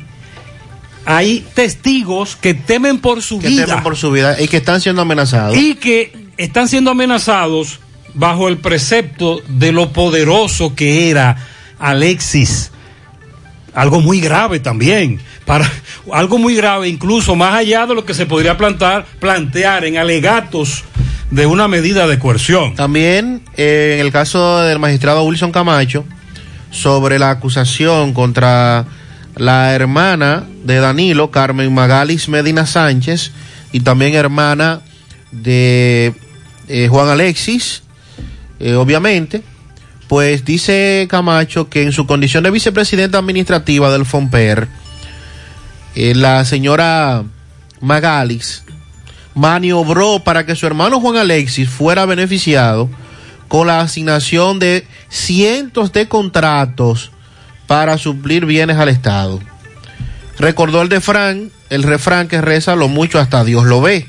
hay 1.06 1.48
testigos 1.54 2.36
que 2.36 2.54
temen 2.54 3.00
por 3.00 3.22
su 3.22 3.40
que 3.40 3.48
vida. 3.48 3.68
temen 3.68 3.84
por 3.84 3.96
su 3.96 4.12
vida 4.12 4.36
y 4.38 4.50
que 4.50 4.58
están 4.58 4.82
siendo 4.82 5.02
amenazados. 5.02 5.56
Y 5.56 5.76
que 5.76 6.28
están 6.40 6.70
siendo 6.70 6.92
amenazados 6.92 7.82
bajo 8.14 8.48
el 8.48 8.58
precepto 8.58 9.42
de 9.50 9.74
lo 9.74 9.92
poderoso 9.92 10.74
que 10.74 11.10
era 11.10 11.36
Alexis. 11.78 12.72
Algo 13.74 14.00
muy 14.00 14.22
grave 14.22 14.62
también. 14.62 15.20
Para, 15.46 15.70
algo 16.14 16.38
muy 16.38 16.56
grave, 16.56 16.88
incluso 16.88 17.36
más 17.36 17.56
allá 17.56 17.86
de 17.86 17.94
lo 17.94 18.06
que 18.06 18.14
se 18.14 18.26
podría 18.26 18.56
plantar, 18.58 19.06
plantear 19.20 19.84
en 19.84 19.98
alegatos 19.98 20.86
de 21.30 21.46
una 21.46 21.68
medida 21.68 22.08
de 22.08 22.18
coerción. 22.18 22.74
También 22.74 23.42
eh, 23.58 23.98
en 24.00 24.06
el 24.06 24.12
caso 24.14 24.62
del 24.62 24.80
magistrado 24.80 25.24
Wilson 25.26 25.52
Camacho, 25.52 26.06
sobre 26.72 27.20
la 27.20 27.32
acusación 27.32 28.14
contra 28.14 28.86
la 29.36 29.76
hermana 29.76 30.46
de 30.64 30.78
Danilo, 30.78 31.32
Carmen 31.32 31.74
Magalis 31.74 32.30
Medina 32.30 32.66
Sánchez, 32.66 33.34
y 33.74 33.82
también 33.82 34.16
hermana 34.16 34.82
de 35.32 36.14
eh, 36.70 36.88
Juan 36.88 37.10
Alexis, 37.10 37.82
eh, 38.60 38.76
obviamente, 38.76 39.42
pues 40.08 40.46
dice 40.46 41.08
Camacho 41.10 41.68
que 41.68 41.84
en 41.84 41.92
su 41.92 42.06
condición 42.06 42.44
de 42.44 42.52
vicepresidenta 42.52 43.18
administrativa 43.18 43.92
del 43.92 44.06
FOMPER, 44.06 44.68
eh, 45.96 46.14
la 46.16 46.46
señora 46.46 47.24
Magalis 47.82 48.64
maniobró 49.34 50.24
para 50.24 50.46
que 50.46 50.56
su 50.56 50.68
hermano 50.68 51.00
Juan 51.00 51.18
Alexis 51.18 51.68
fuera 51.68 52.06
beneficiado 52.06 52.90
con 53.48 53.68
la 53.68 53.82
asignación 53.82 54.60
de 54.60 54.86
cientos 55.10 55.92
de 55.92 56.08
contratos 56.08 57.12
para 57.66 57.98
suplir 57.98 58.46
bienes 58.46 58.78
al 58.78 58.90
Estado. 58.90 59.40
Recordó 60.38 60.84
el 60.84 60.90
de 60.90 61.50
el 61.72 61.84
refrán 61.84 62.28
que 62.28 62.42
reza 62.42 62.76
lo 62.76 62.88
mucho 62.88 63.20
hasta 63.20 63.44
Dios 63.44 63.66
lo 63.66 63.82
ve, 63.82 64.08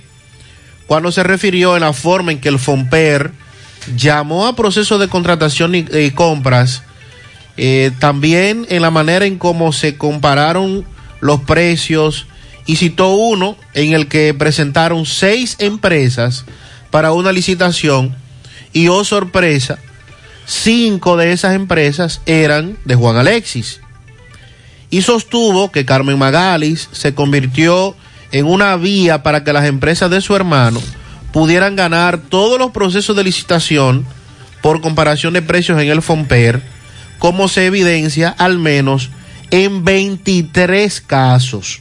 cuando 0.90 1.12
se 1.12 1.22
refirió 1.22 1.76
en 1.76 1.82
la 1.82 1.92
forma 1.92 2.32
en 2.32 2.40
que 2.40 2.48
el 2.48 2.58
FOMPER 2.58 3.30
llamó 3.94 4.48
a 4.48 4.56
procesos 4.56 4.98
de 4.98 5.06
contratación 5.06 5.72
y, 5.76 6.10
compras, 6.10 6.82
eh, 7.56 7.92
también 8.00 8.66
en 8.70 8.82
la 8.82 8.90
manera 8.90 9.24
en 9.24 9.38
cómo 9.38 9.72
se 9.72 9.96
compararon 9.96 10.84
los 11.20 11.42
precios 11.42 12.26
y 12.66 12.74
citó 12.74 13.10
uno 13.10 13.56
en 13.72 13.92
el 13.92 14.08
que 14.08 14.34
presentaron 14.34 15.06
seis 15.06 15.54
empresas 15.60 16.44
para 16.90 17.12
una 17.12 17.30
licitación 17.30 18.16
y 18.72 18.88
oh 18.88 19.04
sorpresa, 19.04 19.78
cinco 20.44 21.16
de 21.16 21.30
esas 21.30 21.54
empresas 21.54 22.20
eran 22.26 22.76
de 22.84 22.96
Juan 22.96 23.16
Alexis. 23.16 23.80
Y 24.90 25.02
sostuvo 25.02 25.70
que 25.70 25.84
Carmen 25.84 26.18
Magalis 26.18 26.88
se 26.90 27.14
convirtió 27.14 27.90
en 27.90 28.00
una 28.32 28.76
vía 28.76 29.22
para 29.22 29.44
que 29.44 29.52
las 29.52 29.64
empresas 29.64 30.10
de 30.10 30.20
su 30.20 30.34
hermano 30.36 30.80
pudieran 31.32 31.76
ganar 31.76 32.18
todos 32.18 32.58
los 32.58 32.70
procesos 32.70 33.16
de 33.16 33.24
licitación 33.24 34.06
por 34.62 34.80
comparación 34.80 35.34
de 35.34 35.42
precios 35.42 35.80
en 35.80 35.88
el 35.88 36.02
FOMPER, 36.02 36.62
como 37.18 37.48
se 37.48 37.66
evidencia 37.66 38.34
al 38.38 38.58
menos 38.58 39.10
en 39.50 39.84
23 39.84 41.00
casos. 41.00 41.80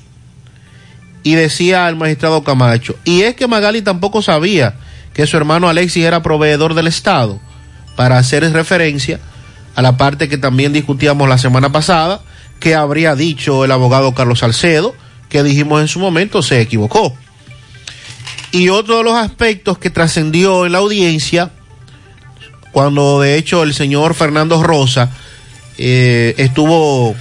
Y 1.23 1.35
decía 1.35 1.87
el 1.89 1.95
magistrado 1.95 2.43
Camacho, 2.43 2.95
y 3.03 3.21
es 3.21 3.35
que 3.35 3.47
Magali 3.47 3.81
tampoco 3.81 4.21
sabía 4.21 4.75
que 5.13 5.27
su 5.27 5.37
hermano 5.37 5.67
Alexis 5.67 6.05
era 6.05 6.23
proveedor 6.23 6.73
del 6.73 6.87
Estado, 6.87 7.39
para 7.95 8.17
hacer 8.17 8.49
referencia 8.53 9.19
a 9.75 9.81
la 9.81 9.97
parte 9.97 10.29
que 10.29 10.37
también 10.37 10.71
discutíamos 10.71 11.27
la 11.27 11.37
semana 11.37 11.71
pasada, 11.71 12.21
que 12.59 12.75
habría 12.75 13.15
dicho 13.15 13.65
el 13.65 13.71
abogado 13.71 14.13
Carlos 14.13 14.39
Salcedo, 14.39 14.95
que 15.29 15.43
dijimos 15.43 15.81
en 15.81 15.87
su 15.87 15.99
momento 15.99 16.41
se 16.41 16.59
equivocó. 16.59 17.15
Y 18.51 18.69
otro 18.69 18.97
de 18.97 19.03
los 19.03 19.13
aspectos 19.13 19.77
que 19.77 19.91
trascendió 19.91 20.65
en 20.65 20.71
la 20.71 20.79
audiencia, 20.79 21.51
cuando 22.71 23.21
de 23.21 23.37
hecho 23.37 23.63
el 23.63 23.73
señor 23.73 24.15
Fernando 24.15 24.61
Rosa 24.63 25.11
eh, 25.77 26.33
estuvo 26.37 27.15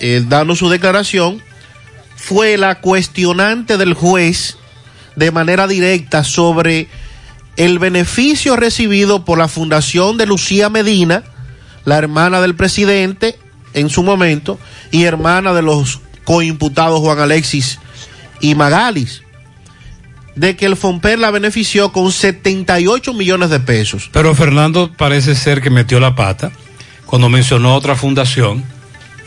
eh, 0.00 0.24
dando 0.26 0.56
su 0.56 0.68
declaración, 0.68 1.40
fue 2.16 2.56
la 2.56 2.80
cuestionante 2.80 3.76
del 3.76 3.94
juez 3.94 4.56
de 5.14 5.30
manera 5.30 5.68
directa 5.68 6.24
sobre 6.24 6.88
el 7.56 7.78
beneficio 7.78 8.56
recibido 8.56 9.24
por 9.24 9.38
la 9.38 9.46
fundación 9.46 10.16
de 10.16 10.26
Lucía 10.26 10.68
Medina, 10.68 11.22
la 11.84 11.96
hermana 11.98 12.40
del 12.40 12.56
presidente 12.56 13.38
en 13.74 13.88
su 13.88 14.02
momento, 14.02 14.58
y 14.90 15.04
hermana 15.04 15.52
de 15.52 15.62
los 15.62 16.00
coimputados 16.24 17.00
Juan 17.00 17.18
Alexis 17.18 17.78
y 18.40 18.54
Magalis, 18.54 19.22
de 20.34 20.56
que 20.56 20.66
el 20.66 20.76
FOMPER 20.76 21.18
la 21.18 21.30
benefició 21.30 21.92
con 21.92 22.10
78 22.10 23.12
millones 23.14 23.50
de 23.50 23.60
pesos. 23.60 24.10
Pero 24.12 24.34
Fernando 24.34 24.92
parece 24.96 25.34
ser 25.34 25.60
que 25.60 25.70
metió 25.70 26.00
la 26.00 26.14
pata 26.16 26.50
cuando 27.06 27.28
mencionó 27.28 27.74
otra 27.74 27.94
fundación 27.94 28.64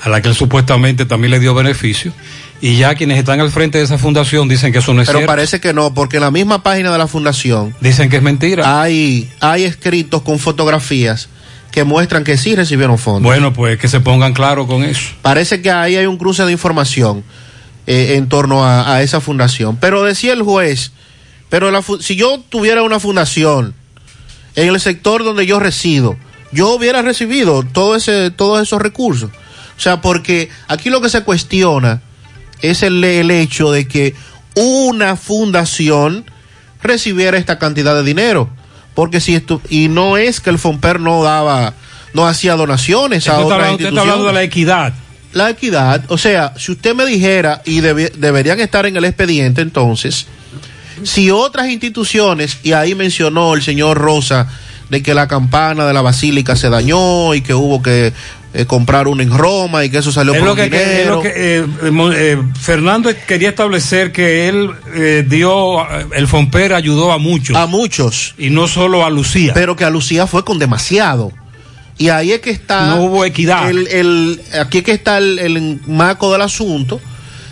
a 0.02 0.10
la 0.10 0.22
que 0.22 0.30
él 0.30 0.36
supuestamente 0.36 1.06
también 1.06 1.32
le 1.32 1.39
dio 1.39 1.56
beneficio 1.56 2.14
y 2.62 2.76
ya 2.78 2.95
quienes 2.95 3.18
están 3.20 3.39
al 3.39 3.52
frente 3.52 3.78
de 3.78 3.84
esa 3.84 3.98
fundación 3.98 4.48
dicen 4.48 4.72
que 4.72 4.80
eso 4.80 4.93
no 4.93 5.02
es 5.02 5.08
Pero 5.08 5.20
cierto. 5.20 5.32
parece 5.32 5.60
que 5.60 5.74
no, 5.74 5.93
porque 5.93 6.18
en 6.18 6.24
la 6.24 6.32
misma 6.32 6.62
página 6.64 6.91
de 6.91 6.98
la 6.98 7.08
fundación 7.08 7.74
Dicen 7.82 8.10
que 8.10 8.18
es 8.18 8.24
mentira. 8.24 8.82
hay, 8.82 9.30
hay 9.39 9.64
escritos 9.64 10.22
con 10.24 10.39
fotografías 10.39 11.30
que 11.72 11.84
muestran 11.84 12.24
que 12.24 12.38
sí 12.38 12.55
recibieron 12.55 12.97
fondos. 12.97 13.24
Bueno, 13.24 13.53
pues 13.53 13.78
que 13.78 13.88
se 13.88 13.99
pongan 13.99 14.34
claro 14.34 14.68
con 14.68 14.84
eso. 14.84 15.11
Parece 15.22 15.61
que 15.61 15.72
ahí 15.72 15.95
hay 15.95 16.05
un 16.05 16.18
cruce 16.18 16.43
de 16.45 16.51
información 16.51 17.24
eh, 17.86 18.15
en 18.15 18.30
torno 18.30 18.65
a, 18.65 18.93
a 18.95 19.01
esa 19.01 19.22
fundación. 19.22 19.78
Pero 19.78 20.03
decía 20.03 20.34
el 20.34 20.41
juez, 20.41 20.91
pero 21.49 21.72
la 21.72 21.84
si 21.99 22.15
yo 22.15 22.39
tuviera 22.49 22.84
una 22.84 22.99
fundación 22.99 23.74
en 24.55 24.70
el 24.70 24.80
sector 24.80 25.24
donde 25.24 25.45
yo 25.45 25.59
resido, 25.59 26.18
yo 26.51 26.74
hubiera 26.74 27.01
recibido 27.01 27.63
todo 27.63 27.95
ese, 27.95 28.32
todos 28.32 28.61
esos 28.61 28.82
recursos. 28.82 29.30
O 29.78 29.80
sea, 29.80 30.01
porque 30.01 30.49
aquí 30.68 30.89
lo 30.89 31.01
que 31.01 31.09
se 31.09 31.22
cuestiona 31.22 32.01
es 32.61 32.82
el, 32.84 33.03
el 33.03 33.30
hecho 33.30 33.72
de 33.72 33.88
que 33.88 34.15
una 34.55 35.15
fundación 35.15 36.26
recibiera 36.82 37.38
esta 37.38 37.59
cantidad 37.59 37.95
de 37.95 38.03
dinero. 38.03 38.49
Porque 38.98 39.22
si 39.22 39.36
esto, 39.36 39.62
y 39.70 39.89
no 39.89 40.18
es 40.18 40.39
que 40.41 40.50
el 40.50 40.58
FOMPER 40.58 41.00
no 41.00 41.22
daba, 41.24 41.76
no 42.16 42.28
hacía 42.28 42.56
donaciones 42.56 43.28
a 43.28 43.34
Usted 43.34 43.43
otras 43.45 43.54
hablando- 43.60 43.76
usted 43.76 43.88
está 43.89 44.02
hablando 44.02 44.26
de 44.26 44.34
la 44.34 44.41
equidad. 44.41 44.93
la 45.34 45.50
equidad, 45.52 46.04
o 46.08 46.18
sea, 46.18 46.54
si 46.58 46.72
usted 46.72 46.95
me 46.95 47.06
dijera, 47.06 47.62
y 47.64 47.82
debe- 47.82 48.12
deberían 48.18 48.60
estar 48.60 48.88
en 48.88 48.98
el 48.98 49.06
expediente 49.06 49.62
entonces, 49.62 50.26
si 51.04 51.30
otras 51.30 51.70
instituciones, 51.70 52.58
y 52.64 52.72
ahí 52.72 52.95
mencionó 52.95 53.54
el 53.54 53.62
señor 53.62 54.00
Rosa, 54.00 54.48
de 54.89 55.04
que 55.04 55.14
la 55.14 55.28
campana 55.28 55.86
de 55.86 55.93
la 55.93 56.02
basílica 56.02 56.56
se 56.56 56.70
dañó 56.70 57.36
y 57.36 57.41
que 57.41 57.54
hubo 57.54 57.84
que 57.84 58.14
eh, 58.58 58.66
comprar 58.66 59.08
una 59.08 59.24
en 59.24 59.32
Roma 59.38 59.86
y 59.86 59.89
que 59.89 59.99
eso 59.99 60.12
salió 60.12 60.34
Es 60.34 60.39
por 60.39 60.47
lo 60.47 60.53
un 60.53 60.58
que, 60.60 60.70
que- 60.70 60.82
es 60.84 60.89
dinero. 60.89 61.16
lo 61.16 61.22
que, 61.22 61.30
eh, 61.36 61.66
eh, 62.16 62.38
Fernando 62.60 63.10
quería 63.28 63.49
establecer 63.49 64.12
que 64.12 64.49
él 64.49 64.72
dio, 65.30 65.86
el 66.14 66.28
Fomper 66.28 66.74
ayudó 66.74 67.12
a 67.12 67.18
muchos. 67.18 67.55
A 67.55 67.66
muchos. 67.68 68.34
Y 68.38 68.49
no 68.49 68.68
solo 68.68 69.05
a 69.05 69.10
Lucía. 69.10 69.53
Pero 69.53 69.76
que 69.76 69.86
a 69.86 69.89
Lucía 69.89 70.28
fue 70.28 70.43
con 70.43 70.60
demasiado. 70.60 71.32
Y 71.99 72.10
ahí 72.10 72.32
es 72.32 72.41
que 72.41 72.51
está. 72.51 72.88
No 72.88 73.03
hubo 73.03 73.26
equidad. 73.26 73.70
El, 73.70 73.88
el- 73.88 74.41
aquí 74.60 74.80
es 74.80 74.84
que 74.84 74.91
está 74.91 75.18
el, 75.18 75.39
el 75.39 75.80
marco 75.88 76.32
del 76.32 76.41
asunto. 76.41 76.99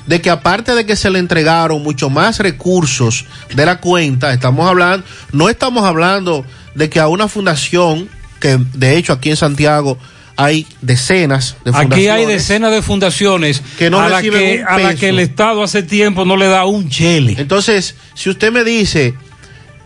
De 0.06 0.22
que 0.22 0.30
aparte 0.30 0.76
de 0.76 0.86
que 0.86 0.96
se 0.96 1.10
le 1.10 1.18
entregaron 1.18 1.82
mucho 1.82 2.12
más 2.12 2.38
recursos 2.38 3.26
de 3.56 3.66
la 3.66 3.80
cuenta, 3.80 4.32
estamos 4.34 4.70
hablando, 4.70 5.04
no 5.32 5.50
estamos 5.50 5.84
hablando 5.84 6.46
de 6.76 6.92
que 6.92 7.00
a 7.00 7.08
una 7.08 7.28
fundación, 7.28 8.08
que 8.40 8.60
de 8.74 8.98
hecho 8.98 9.14
aquí 9.14 9.32
en 9.32 9.36
Santiago 9.36 9.98
hay 10.38 10.68
decenas 10.82 11.56
de 11.64 11.72
fundaciones. 11.72 11.98
Aquí 11.98 12.08
hay 12.10 12.26
decenas 12.26 12.72
de 12.72 12.82
fundaciones 12.82 13.62
Que 13.78 13.90
no 13.90 14.02
a, 14.02 14.10
la 14.10 14.18
reciben 14.18 14.40
que, 14.40 14.62
un 14.62 14.68
a 14.68 14.78
la 14.80 14.96
que 14.96 15.10
el 15.10 15.20
Estado 15.20 15.64
hace 15.64 15.84
tiempo 15.84 16.26
no 16.26 16.38
le 16.38 16.48
da 16.48 16.66
un 16.66 16.90
chele. 16.90 17.36
Entonces, 17.38 17.96
si 18.14 18.30
usted 18.30 18.52
me 18.52 18.64
dice, 18.64 19.14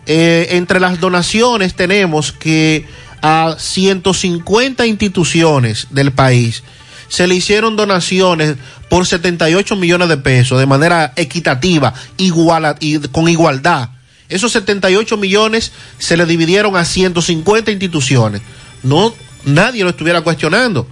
eh, 0.06 0.48
entre 0.50 0.80
las 0.80 1.00
donaciones 1.00 1.74
tenemos 1.74 2.32
que 2.32 2.84
a 3.22 3.56
150 3.58 4.86
instituciones 4.86 5.88
del 5.90 6.12
país 6.12 6.62
se 7.08 7.26
le 7.26 7.34
hicieron 7.34 7.76
donaciones 7.76 8.54
por 8.88 9.06
78 9.06 9.76
millones 9.76 10.08
de 10.08 10.16
pesos 10.16 10.58
de 10.58 10.66
manera 10.66 11.12
equitativa, 11.16 11.92
igual 12.16 12.76
y 12.80 12.98
con 13.08 13.28
igualdad. 13.28 13.90
Esos 14.28 14.52
78 14.52 15.16
millones 15.16 15.72
se 15.98 16.16
le 16.16 16.24
dividieron 16.24 16.76
a 16.76 16.84
150 16.84 17.72
instituciones. 17.72 18.42
No, 18.84 19.12
nadie 19.44 19.84
lo 19.84 19.90
estuviera 19.90 20.22
cuestionando. 20.22 20.86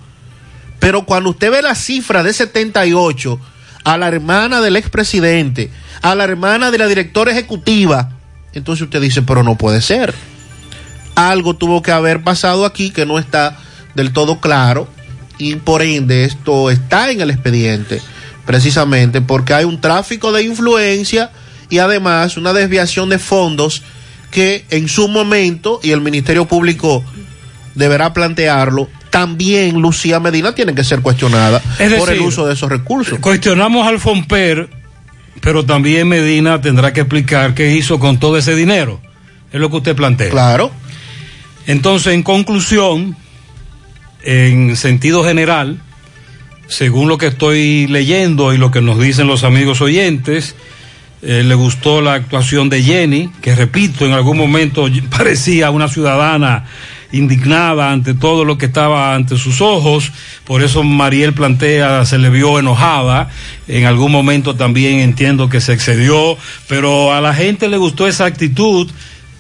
Pero 0.78 1.05
cuando 1.05 1.30
usted 1.30 1.51
ve 1.51 1.62
la 1.62 1.74
cifra 1.74 2.22
de 2.22 2.32
78 2.32 3.40
a 3.84 3.96
la 3.96 4.09
hermana 4.09 4.61
del 4.61 4.76
expresidente, 4.76 5.70
a 6.03 6.14
la 6.14 6.24
hermana 6.24 6.70
de 6.70 6.78
la 6.78 6.86
directora 6.86 7.32
ejecutiva, 7.32 8.11
entonces 8.53 8.84
usted 8.84 9.01
dice, 9.01 9.22
pero 9.22 9.42
no 9.42 9.57
puede 9.57 9.82
ser. 9.82 10.14
Algo 11.14 11.57
tuvo 11.57 11.82
que 11.82 11.90
haber 11.90 12.22
pasado 12.22 12.64
aquí 12.64 12.90
que 12.90 13.07
no 13.07 13.18
está 13.18 13.59
del 13.94 14.12
todo 14.12 14.40
claro 14.40 14.88
y 15.38 15.57
por 15.57 15.82
ende 15.82 16.24
esto 16.24 16.70
está 16.70 17.11
en 17.11 17.20
el 17.20 17.30
expediente, 17.30 18.01
precisamente 18.46 19.20
porque 19.20 19.55
hay 19.55 19.64
un 19.64 19.80
tráfico 19.80 20.32
de 20.32 20.44
influencia 20.44 21.30
y 21.70 21.78
además 21.78 22.36
una 22.36 22.53
desviación 22.53 23.09
de 23.09 23.18
fondos 23.18 23.82
que 24.30 24.64
en 24.70 24.88
su 24.88 25.09
momento, 25.09 25.80
y 25.82 25.92
el 25.92 26.01
Ministerio 26.01 26.46
Público 26.46 27.03
deberá 27.75 28.12
plantearlo, 28.12 28.89
también 29.11 29.81
Lucía 29.81 30.21
Medina 30.21 30.55
tiene 30.55 30.75
que 30.75 30.85
ser 30.85 31.01
cuestionada 31.01 31.62
Es 31.79 31.93
por 31.95 32.11
el 32.11 32.21
uso 32.21 32.47
de 32.47 32.55
esos 32.55 32.69
recursos. 32.69 33.19
Cuestionamos 33.19 33.87
al 33.87 34.01
Fomper, 34.01 34.69
pero 35.41 35.64
también 35.64 36.09
Medina 36.09 36.61
tendrá 36.61 36.93
que 36.93 37.01
explicar 37.01 37.55
qué 37.55 37.75
hizo 37.75 37.99
con 37.99 38.19
todo 38.19 38.37
ese 38.37 38.55
dinero. 38.55 39.01
Es 39.53 39.61
lo 39.61 39.71
que 39.71 39.77
usted 39.77 39.97
plantea. 39.97 40.31
Claro. 40.31 40.71
Entonces, 41.66 42.14
en 42.14 42.23
conclusión, 42.23 43.16
en 44.23 44.77
sentido 44.77 45.25
general, 45.25 45.81
según 46.66 47.09
lo 47.09 47.19
que 47.19 47.29
estoy 47.29 47.87
leyendo 47.87 48.53
y 48.53 48.59
lo 48.59 48.71
que 48.71 48.81
nos 48.81 49.01
dicen 49.01 49.27
los 49.27 49.45
amigos 49.45 49.81
oyentes, 49.81 50.55
eh, 51.23 51.43
le 51.45 51.55
gustó 51.55 52.01
la 52.01 52.14
actuación 52.14 52.69
de 52.69 52.83
Jenny, 52.83 53.31
que 53.41 53.55
repito, 53.55 54.07
en 54.07 54.12
algún 54.12 54.37
momento 54.37 54.87
parecía 55.11 55.71
una 55.71 55.89
ciudadana 55.89 56.64
indignada 57.12 57.90
ante 57.90 58.14
todo 58.14 58.44
lo 58.44 58.59
que 58.59 58.66
estaba 58.66 59.14
ante 59.14 59.36
sus 59.38 59.61
ojos, 59.61 60.12
por 60.44 60.62
eso 60.62 60.82
Mariel 60.82 61.32
plantea, 61.32 62.04
se 62.04 62.18
le 62.18 62.30
vio 62.30 62.59
enojada, 62.59 63.30
en 63.66 63.86
algún 63.86 64.12
momento 64.12 64.56
también 64.56 65.00
entiendo 65.00 65.48
que 65.48 65.61
se 65.61 65.72
excedió, 65.72 66.36
pero 66.68 67.12
a 67.14 67.20
la 67.20 67.34
gente 67.34 67.68
le 67.68 67.76
gustó 67.76 68.06
esa 68.06 68.26
actitud. 68.26 68.90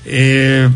Eh, 0.06 0.68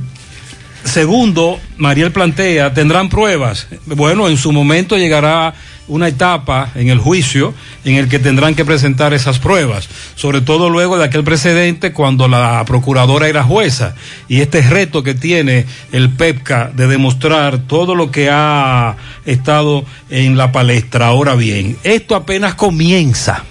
segundo, 0.84 1.58
Mariel 1.78 2.12
plantea, 2.12 2.74
¿tendrán 2.74 3.08
pruebas? 3.08 3.68
Bueno, 3.86 4.28
en 4.28 4.36
su 4.36 4.52
momento 4.52 4.98
llegará 4.98 5.54
una 5.88 6.08
etapa 6.08 6.70
en 6.74 6.88
el 6.88 6.98
juicio 6.98 7.54
en 7.84 7.96
el 7.96 8.08
que 8.08 8.18
tendrán 8.18 8.54
que 8.54 8.64
presentar 8.64 9.12
esas 9.14 9.38
pruebas, 9.38 9.88
sobre 10.14 10.40
todo 10.40 10.70
luego 10.70 10.96
de 10.96 11.04
aquel 11.04 11.24
precedente 11.24 11.92
cuando 11.92 12.28
la 12.28 12.64
procuradora 12.64 13.28
era 13.28 13.42
jueza 13.42 13.94
y 14.28 14.40
este 14.40 14.62
reto 14.62 15.02
que 15.02 15.14
tiene 15.14 15.66
el 15.90 16.10
PEPCA 16.10 16.70
de 16.74 16.86
demostrar 16.86 17.58
todo 17.66 17.94
lo 17.94 18.10
que 18.10 18.30
ha 18.30 18.96
estado 19.24 19.84
en 20.10 20.36
la 20.36 20.52
palestra. 20.52 21.08
Ahora 21.08 21.34
bien, 21.34 21.76
esto 21.82 22.14
apenas 22.14 22.54
comienza. 22.54 23.44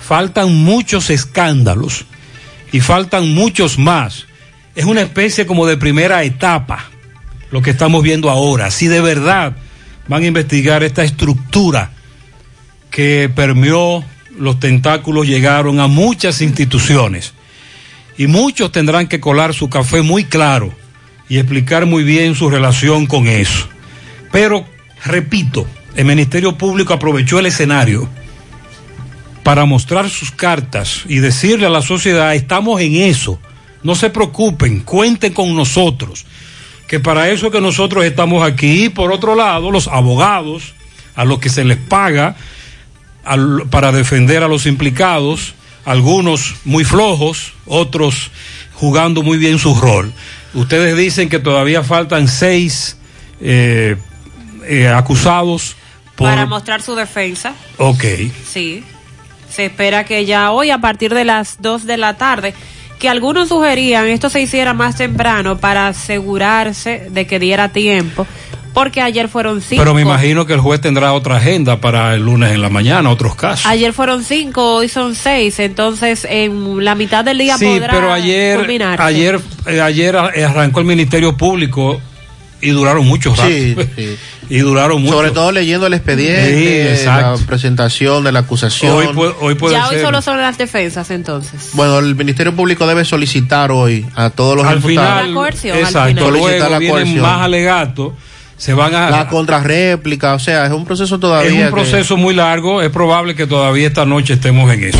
Faltan 0.00 0.54
muchos 0.54 1.10
escándalos 1.10 2.04
y 2.72 2.80
faltan 2.80 3.32
muchos 3.32 3.78
más. 3.78 4.26
Es 4.74 4.84
una 4.84 5.02
especie 5.02 5.46
como 5.46 5.66
de 5.66 5.76
primera 5.76 6.22
etapa 6.24 6.90
lo 7.50 7.62
que 7.62 7.70
estamos 7.70 8.02
viendo 8.02 8.30
ahora. 8.30 8.70
Si 8.70 8.86
de 8.86 9.00
verdad 9.00 9.56
van 10.10 10.24
a 10.24 10.26
investigar 10.26 10.82
esta 10.82 11.04
estructura 11.04 11.92
que 12.90 13.30
permeó 13.32 14.04
los 14.36 14.58
tentáculos, 14.58 15.28
llegaron 15.28 15.78
a 15.78 15.86
muchas 15.86 16.40
instituciones. 16.40 17.32
Y 18.18 18.26
muchos 18.26 18.72
tendrán 18.72 19.06
que 19.06 19.20
colar 19.20 19.54
su 19.54 19.70
café 19.70 20.02
muy 20.02 20.24
claro 20.24 20.74
y 21.28 21.38
explicar 21.38 21.86
muy 21.86 22.02
bien 22.02 22.34
su 22.34 22.50
relación 22.50 23.06
con 23.06 23.28
eso. 23.28 23.68
Pero, 24.32 24.66
repito, 25.04 25.64
el 25.94 26.06
Ministerio 26.06 26.58
Público 26.58 26.92
aprovechó 26.92 27.38
el 27.38 27.46
escenario 27.46 28.08
para 29.44 29.64
mostrar 29.64 30.10
sus 30.10 30.32
cartas 30.32 31.04
y 31.06 31.18
decirle 31.18 31.66
a 31.66 31.70
la 31.70 31.82
sociedad, 31.82 32.34
estamos 32.34 32.80
en 32.80 32.96
eso, 32.96 33.38
no 33.84 33.94
se 33.94 34.10
preocupen, 34.10 34.80
cuenten 34.80 35.32
con 35.32 35.54
nosotros 35.54 36.26
que 36.90 36.98
para 36.98 37.30
eso 37.30 37.52
que 37.52 37.60
nosotros 37.60 38.04
estamos 38.04 38.42
aquí, 38.42 38.88
por 38.88 39.12
otro 39.12 39.36
lado, 39.36 39.70
los 39.70 39.86
abogados, 39.86 40.74
a 41.14 41.24
los 41.24 41.38
que 41.38 41.48
se 41.48 41.62
les 41.62 41.76
paga 41.78 42.34
para 43.70 43.92
defender 43.92 44.42
a 44.42 44.48
los 44.48 44.66
implicados, 44.66 45.54
algunos 45.84 46.56
muy 46.64 46.82
flojos, 46.82 47.52
otros 47.64 48.32
jugando 48.74 49.22
muy 49.22 49.38
bien 49.38 49.60
su 49.60 49.76
rol. 49.76 50.12
Ustedes 50.52 50.96
dicen 50.96 51.28
que 51.28 51.38
todavía 51.38 51.84
faltan 51.84 52.26
seis 52.26 52.96
eh, 53.40 53.96
eh, 54.66 54.88
acusados. 54.88 55.76
Para 56.16 56.44
mostrar 56.46 56.82
su 56.82 56.96
defensa. 56.96 57.54
Ok. 57.76 58.04
Sí. 58.44 58.82
Se 59.48 59.66
espera 59.66 60.02
que 60.02 60.24
ya 60.24 60.50
hoy, 60.50 60.70
a 60.70 60.78
partir 60.78 61.14
de 61.14 61.24
las 61.24 61.62
dos 61.62 61.86
de 61.86 61.98
la 61.98 62.16
tarde, 62.16 62.52
que 63.00 63.08
algunos 63.08 63.48
sugerían 63.48 64.06
esto 64.06 64.30
se 64.30 64.42
hiciera 64.42 64.74
más 64.74 64.94
temprano 64.94 65.58
para 65.58 65.88
asegurarse 65.88 67.08
de 67.10 67.26
que 67.26 67.38
diera 67.38 67.70
tiempo, 67.70 68.26
porque 68.74 69.00
ayer 69.00 69.28
fueron 69.28 69.62
cinco. 69.62 69.82
Pero 69.82 69.94
me 69.94 70.02
imagino 70.02 70.44
que 70.46 70.52
el 70.52 70.60
juez 70.60 70.82
tendrá 70.82 71.14
otra 71.14 71.38
agenda 71.38 71.80
para 71.80 72.14
el 72.14 72.22
lunes 72.22 72.52
en 72.52 72.60
la 72.60 72.68
mañana, 72.68 73.08
otros 73.10 73.34
casos. 73.34 73.64
Ayer 73.64 73.94
fueron 73.94 74.22
cinco, 74.22 74.74
hoy 74.74 74.88
son 74.88 75.14
seis, 75.14 75.58
entonces 75.58 76.26
en 76.28 76.84
la 76.84 76.94
mitad 76.94 77.24
del 77.24 77.38
día 77.38 77.56
sí, 77.56 77.80
pero 77.90 78.12
ayer, 78.12 78.60
ayer, 78.98 79.40
eh, 79.66 79.80
ayer 79.80 80.16
arrancó 80.16 80.80
el 80.80 80.86
Ministerio 80.86 81.36
Público 81.36 82.00
y 82.60 82.70
duraron 82.70 83.06
muchos 83.06 83.36
rato. 83.36 83.48
Sí, 83.48 83.76
sí. 83.96 84.16
y 84.50 84.58
duraron 84.58 85.00
mucho. 85.02 85.14
Sobre 85.14 85.30
todo 85.30 85.52
leyendo 85.52 85.86
el 85.86 85.94
expediente, 85.94 87.04
la 87.06 87.36
presentación 87.46 88.24
de 88.24 88.32
la 88.32 88.40
acusación. 88.40 88.96
Hoy, 88.96 89.08
puede, 89.14 89.34
hoy 89.40 89.54
puede 89.54 89.74
ya 89.74 89.88
hoy 89.88 90.00
solo 90.00 90.20
son 90.22 90.40
las 90.40 90.58
defensas 90.58 91.10
entonces. 91.10 91.70
Bueno, 91.74 91.98
el 91.98 92.14
Ministerio 92.16 92.54
Público 92.54 92.86
debe 92.86 93.04
solicitar 93.04 93.70
hoy 93.70 94.06
a 94.14 94.30
todos 94.30 94.56
los 94.56 94.66
al 94.66 94.76
imputados. 94.76 95.20
Final, 95.20 95.28
la 95.28 95.34
coerción, 95.34 95.78
exacto, 95.78 96.00
al 96.00 96.14
final. 96.14 96.32
luego 96.32 96.68
la 96.70 96.78
vienen 96.78 97.20
más 97.20 97.42
alegatos 97.42 98.12
se 98.60 98.74
van 98.74 98.94
a 98.94 99.08
la 99.08 99.26
contrarréplica, 99.26 100.34
o 100.34 100.38
sea, 100.38 100.66
es 100.66 100.72
un 100.72 100.84
proceso 100.84 101.18
todavía. 101.18 101.50
Es 101.50 101.64
un 101.64 101.70
proceso 101.70 102.18
muy 102.18 102.34
largo, 102.34 102.82
es 102.82 102.90
probable 102.90 103.34
que 103.34 103.46
todavía 103.46 103.86
esta 103.86 104.04
noche 104.04 104.34
estemos 104.34 104.70
en 104.70 104.84
eso. 104.84 104.98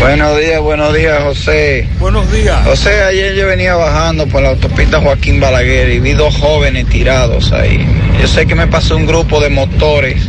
Buenos 0.00 0.40
días, 0.40 0.60
buenos 0.62 0.94
días, 0.94 1.22
José. 1.22 1.86
Buenos 1.98 2.32
días. 2.32 2.64
José, 2.64 3.02
ayer 3.02 3.34
yo 3.34 3.46
venía 3.46 3.74
bajando 3.74 4.26
por 4.26 4.42
la 4.42 4.48
autopista 4.48 4.98
Joaquín 4.98 5.40
Balaguer 5.40 5.90
y 5.90 6.00
vi 6.00 6.14
dos 6.14 6.34
jóvenes 6.38 6.86
tirados 6.86 7.52
ahí. 7.52 7.86
Yo 8.18 8.26
sé 8.26 8.46
que 8.46 8.54
me 8.54 8.66
pasó 8.66 8.96
un 8.96 9.04
grupo 9.04 9.40
de 9.40 9.50
motores 9.50 10.22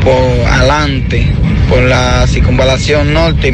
por 0.00 0.48
adelante, 0.48 1.26
por 1.68 1.82
la 1.82 2.24
circunvalación 2.28 3.12
norte. 3.12 3.52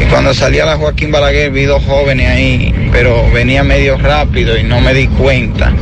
Y 0.00 0.04
cuando 0.06 0.32
salí 0.32 0.60
a 0.60 0.64
la 0.64 0.78
Joaquín 0.78 1.12
Balaguer 1.12 1.50
vi 1.50 1.64
dos 1.64 1.84
jóvenes 1.84 2.30
ahí, 2.30 2.88
pero 2.90 3.30
venía 3.32 3.64
medio 3.64 3.98
rápido 3.98 4.58
y 4.58 4.62
no 4.62 4.80
me 4.80 4.94
di 4.94 5.08
cuenta. 5.08 5.74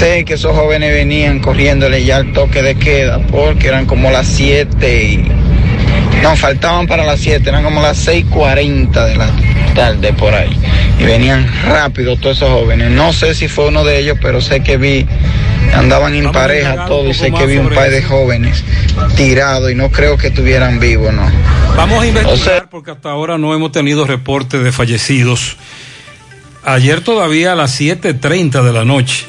Sé 0.00 0.24
que 0.24 0.34
esos 0.34 0.56
jóvenes 0.56 0.92
venían 0.92 1.38
corriéndole 1.38 2.04
ya 2.04 2.16
al 2.16 2.32
toque 2.32 2.62
de 2.62 2.74
queda 2.74 3.20
porque 3.30 3.68
eran 3.68 3.86
como 3.86 4.10
las 4.10 4.26
7 4.26 5.04
y 5.04 5.24
no, 6.20 6.36
faltaban 6.36 6.86
para 6.86 7.04
las 7.04 7.20
7, 7.20 7.48
eran 7.48 7.64
como 7.64 7.80
las 7.80 8.06
6.40 8.06 9.06
de 9.06 9.16
la 9.16 9.30
tarde 9.74 10.12
por 10.12 10.34
ahí. 10.34 10.56
Y 10.98 11.04
venían 11.04 11.50
rápido 11.64 12.16
todos 12.16 12.36
esos 12.36 12.50
jóvenes. 12.50 12.90
No 12.90 13.12
sé 13.12 13.34
si 13.34 13.48
fue 13.48 13.68
uno 13.68 13.84
de 13.84 13.98
ellos, 13.98 14.18
pero 14.20 14.40
sé 14.40 14.62
que 14.62 14.76
vi, 14.76 15.06
andaban 15.74 16.14
en 16.14 16.30
pareja 16.30 16.86
todos 16.86 17.08
y 17.08 17.14
sé 17.14 17.32
que 17.32 17.46
vi 17.46 17.56
un 17.56 17.70
par 17.70 17.90
de 17.90 18.02
jóvenes 18.02 18.64
tirados 19.16 19.70
y 19.70 19.74
no 19.74 19.90
creo 19.90 20.16
que 20.16 20.28
estuvieran 20.28 20.78
vivos, 20.78 21.12
¿no? 21.12 21.28
Vamos 21.76 22.02
a 22.02 22.06
investigar 22.06 22.68
porque 22.68 22.90
hasta 22.90 23.10
ahora 23.10 23.38
no 23.38 23.54
hemos 23.54 23.72
tenido 23.72 24.06
reporte 24.06 24.58
de 24.58 24.72
fallecidos. 24.72 25.56
Ayer 26.64 27.00
todavía 27.00 27.52
a 27.52 27.54
las 27.56 27.80
7.30 27.80 28.62
de 28.62 28.72
la 28.72 28.84
noche 28.84 29.26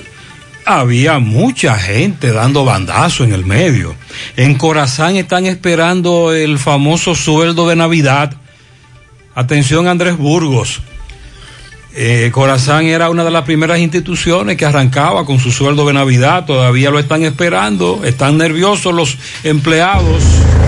había 0.66 1.20
mucha 1.20 1.78
gente 1.78 2.32
dando 2.32 2.66
bandazo 2.66 3.24
en 3.24 3.34
el 3.34 3.46
medio. 3.46 3.96
En 4.38 4.56
Corazán 4.56 5.16
están 5.16 5.46
esperando 5.46 6.34
el 6.34 6.60
famoso 6.60 7.16
sueldo 7.16 7.68
de 7.68 7.76
Navidad. 7.76 8.34
Atención 9.36 9.88
Andrés 9.88 10.18
Burgos. 10.18 10.82
Eh, 11.96 12.32
Corazán 12.34 12.86
era 12.86 13.10
una 13.10 13.24
de 13.24 13.30
las 13.30 13.44
primeras 13.44 13.80
instituciones 13.80 14.58
que 14.58 14.66
arrancaba 14.66 15.26
con 15.26 15.40
su 15.40 15.52
sueldo 15.52 15.86
de 15.86 15.94
Navidad. 15.94 16.46
Todavía 16.46 16.90
lo 16.90 17.00
están 17.00 17.24
esperando. 17.24 18.04
Están 18.04 18.38
nerviosos 18.38 18.94
los 18.94 19.18
empleados. 19.44 20.24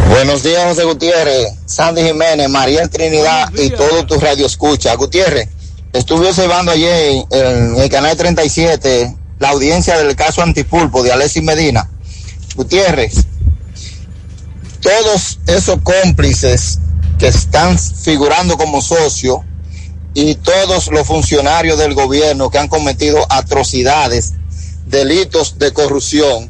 Buenos 0.10 0.44
días, 0.44 0.64
José 0.66 0.84
Gutiérrez, 0.84 1.48
Sandy 1.66 2.04
Jiménez, 2.04 2.48
María 2.48 2.88
Trinidad 2.88 3.52
y 3.58 3.72
todo 3.72 4.06
tu 4.06 4.20
radio 4.20 4.46
escucha. 4.46 4.94
Gutiérrez, 4.96 5.50
estuve 5.94 6.28
observando 6.30 6.72
ayer 6.72 7.24
en 7.32 7.76
el 7.76 7.90
canal 7.90 8.16
37 8.16 9.25
la 9.40 9.50
audiencia 9.50 9.98
del 9.98 10.16
caso 10.16 10.42
Antipulpo 10.42 11.04
de 11.04 11.12
Alexis 11.12 11.44
Medina. 11.44 11.90
Gutiérrez, 12.56 13.26
todos 14.82 15.40
esos 15.48 15.80
cómplices 15.82 16.80
que 17.20 17.28
están 17.28 17.78
figurando 17.78 18.58
como 18.58 18.82
socios 18.82 19.40
y 20.14 20.36
todos 20.36 20.88
los 20.88 21.06
funcionarios 21.06 21.78
del 21.78 21.94
gobierno 21.94 22.50
que 22.50 22.60
han 22.60 22.70
cometido 22.70 23.26
atrocidades, 23.30 24.34
delitos 24.86 25.58
de 25.60 25.74
corrupción, 25.74 26.50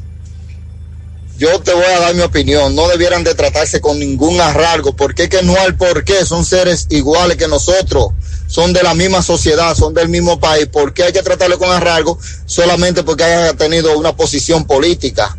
yo 1.38 1.60
te 1.60 1.74
voy 1.74 1.84
a 1.84 2.00
dar 2.00 2.14
mi 2.14 2.22
opinión, 2.22 2.74
no 2.74 2.88
debieran 2.88 3.22
de 3.22 3.34
tratarse 3.34 3.80
con 3.80 3.98
ningún 3.98 4.40
arraigo, 4.40 4.96
porque 4.96 5.24
es 5.24 5.28
que 5.28 5.42
no 5.42 5.54
hay 5.58 5.72
por 5.72 6.04
qué, 6.04 6.24
son 6.24 6.44
seres 6.44 6.86
iguales 6.88 7.36
que 7.36 7.46
nosotros, 7.46 8.08
son 8.46 8.72
de 8.72 8.82
la 8.82 8.94
misma 8.94 9.22
sociedad, 9.22 9.74
son 9.74 9.94
del 9.94 10.08
mismo 10.08 10.38
país, 10.38 10.66
¿por 10.66 10.94
qué 10.94 11.04
hay 11.04 11.12
que 11.12 11.22
tratarle 11.22 11.58
con 11.58 11.70
arraigo 11.70 12.18
solamente 12.46 13.02
porque 13.02 13.24
haya 13.24 13.54
tenido 13.54 13.98
una 13.98 14.16
posición 14.16 14.64
política? 14.64 15.36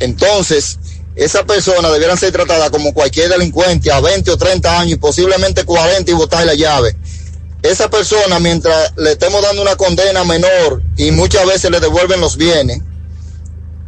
Entonces, 0.00 0.78
esa 1.16 1.44
persona 1.44 1.90
debieran 1.90 2.16
ser 2.16 2.32
tratada 2.32 2.70
como 2.70 2.94
cualquier 2.94 3.28
delincuente 3.28 3.90
a 3.90 4.00
20 4.00 4.30
o 4.30 4.38
30 4.38 4.80
años 4.80 4.92
y 4.92 4.96
posiblemente 4.96 5.64
40 5.64 6.10
y 6.10 6.14
botar 6.14 6.46
la 6.46 6.54
llave. 6.54 6.96
Esa 7.62 7.90
persona, 7.90 8.38
mientras 8.38 8.92
le 8.96 9.12
estemos 9.12 9.42
dando 9.42 9.60
una 9.62 9.74
condena 9.74 10.22
menor 10.22 10.80
y 10.96 11.10
muchas 11.10 11.44
veces 11.44 11.72
le 11.72 11.80
devuelven 11.80 12.20
los 12.20 12.36
bienes, 12.36 12.82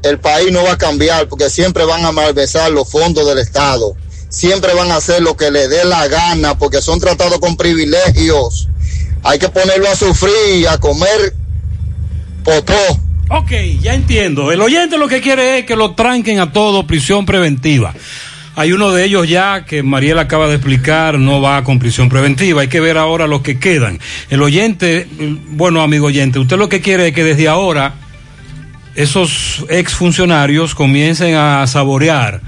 el 0.03 0.18
país 0.18 0.51
no 0.51 0.64
va 0.64 0.73
a 0.73 0.79
cambiar 0.79 1.29
porque 1.29 1.51
siempre 1.51 1.85
van 1.85 2.05
a 2.05 2.11
malversar 2.11 2.73
los 2.73 2.89
fondos 2.91 3.27
del 3.27 3.39
Estado. 3.39 3.95
Siempre 4.31 4.72
van 4.74 4.93
a 4.93 4.97
hacer 4.97 5.22
lo 5.22 5.37
que 5.37 5.51
le 5.51 5.66
dé 5.66 5.85
la 5.85 6.07
gana 6.07 6.57
porque 6.57 6.81
son 6.81 7.01
tratados 7.01 7.41
con 7.41 7.57
privilegios. 7.57 8.68
Hay 9.24 9.39
que 9.39 9.49
ponerlo 9.49 9.91
a 9.91 9.97
sufrir, 9.97 10.68
a 10.68 10.78
comer 10.78 11.35
popó. 12.45 13.01
Ok, 13.28 13.51
ya 13.81 13.95
entiendo. 13.95 14.53
El 14.53 14.61
oyente 14.61 14.99
lo 14.99 15.09
que 15.09 15.20
quiere 15.20 15.59
es 15.59 15.66
que 15.66 15.76
lo 15.76 15.95
tranquen 15.95 16.39
a 16.39 16.53
todo 16.53 16.87
prisión 16.87 17.26
preventiva. 17.26 17.93
Hay 18.57 18.72
uno 18.72 18.93
de 18.93 19.05
ellos 19.05 19.28
ya 19.28 19.64
que 19.64 19.83
Mariel 19.83 20.18
acaba 20.18 20.47
de 20.47 20.55
explicar, 20.55 21.18
no 21.18 21.41
va 21.41 21.64
con 21.64 21.81
prisión 21.81 22.09
preventiva. 22.09 22.62
Hay 22.62 22.68
que 22.68 22.81
ver 22.81 22.99
ahora 22.99 23.26
los 23.26 23.43
que 23.43 23.59
quedan. 23.59 23.99
El 24.28 24.43
oyente, 24.43 25.09
bueno, 25.51 25.83
amigo 25.83 26.07
oyente, 26.07 26.39
usted 26.39 26.57
lo 26.57 26.68
que 26.68 26.81
quiere 26.81 27.09
es 27.09 27.14
que 27.14 27.24
desde 27.24 27.49
ahora 27.49 27.95
esos 28.95 29.64
exfuncionarios 29.68 30.74
comiencen 30.74 31.35
a 31.35 31.66
saborear 31.66 32.41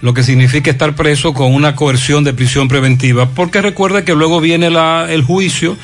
lo 0.00 0.14
que 0.14 0.22
significa 0.22 0.70
estar 0.70 0.94
preso 0.94 1.32
con 1.32 1.54
una 1.54 1.74
coerción 1.74 2.24
de 2.24 2.34
prisión 2.34 2.68
preventiva, 2.68 3.30
porque 3.30 3.62
recuerde 3.62 4.04
que 4.04 4.14
luego 4.14 4.40
viene 4.40 4.66
el 4.66 5.22
juicio, 5.22 5.76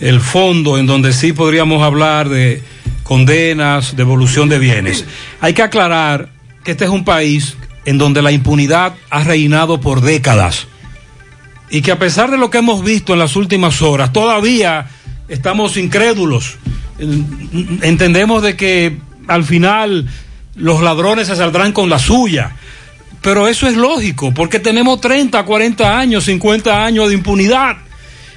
el 0.00 0.20
fondo 0.20 0.78
en 0.78 0.86
donde 0.86 1.12
sí 1.12 1.32
podríamos 1.32 1.82
hablar 1.82 2.28
de 2.28 2.62
condenas, 3.02 3.96
devolución 3.96 4.48
de 4.48 4.58
bienes. 4.58 5.04
Hay 5.40 5.54
que 5.54 5.62
aclarar 5.62 6.28
que 6.62 6.72
este 6.72 6.84
es 6.84 6.90
un 6.90 7.04
país 7.04 7.56
en 7.84 7.98
donde 7.98 8.22
la 8.22 8.32
impunidad 8.32 8.94
ha 9.10 9.24
reinado 9.24 9.80
por 9.80 10.02
décadas 10.02 10.66
y 11.70 11.82
que 11.82 11.92
a 11.92 11.98
pesar 11.98 12.30
de 12.30 12.38
lo 12.38 12.50
que 12.50 12.58
hemos 12.58 12.84
visto 12.84 13.12
en 13.12 13.18
las 13.18 13.36
últimas 13.36 13.82
horas, 13.82 14.12
todavía 14.12 14.86
estamos 15.28 15.76
incrédulos. 15.76 16.56
Entendemos 17.82 18.42
de 18.42 18.56
que 18.56 18.96
al 19.26 19.44
final 19.44 20.08
los 20.54 20.82
ladrones 20.82 21.28
se 21.28 21.36
saldrán 21.36 21.72
con 21.72 21.88
la 21.88 21.98
suya. 21.98 22.56
Pero 23.22 23.48
eso 23.48 23.66
es 23.66 23.76
lógico, 23.76 24.32
porque 24.32 24.60
tenemos 24.60 25.00
30, 25.00 25.42
40 25.44 25.98
años, 25.98 26.24
50 26.24 26.84
años 26.84 27.08
de 27.08 27.14
impunidad. 27.14 27.76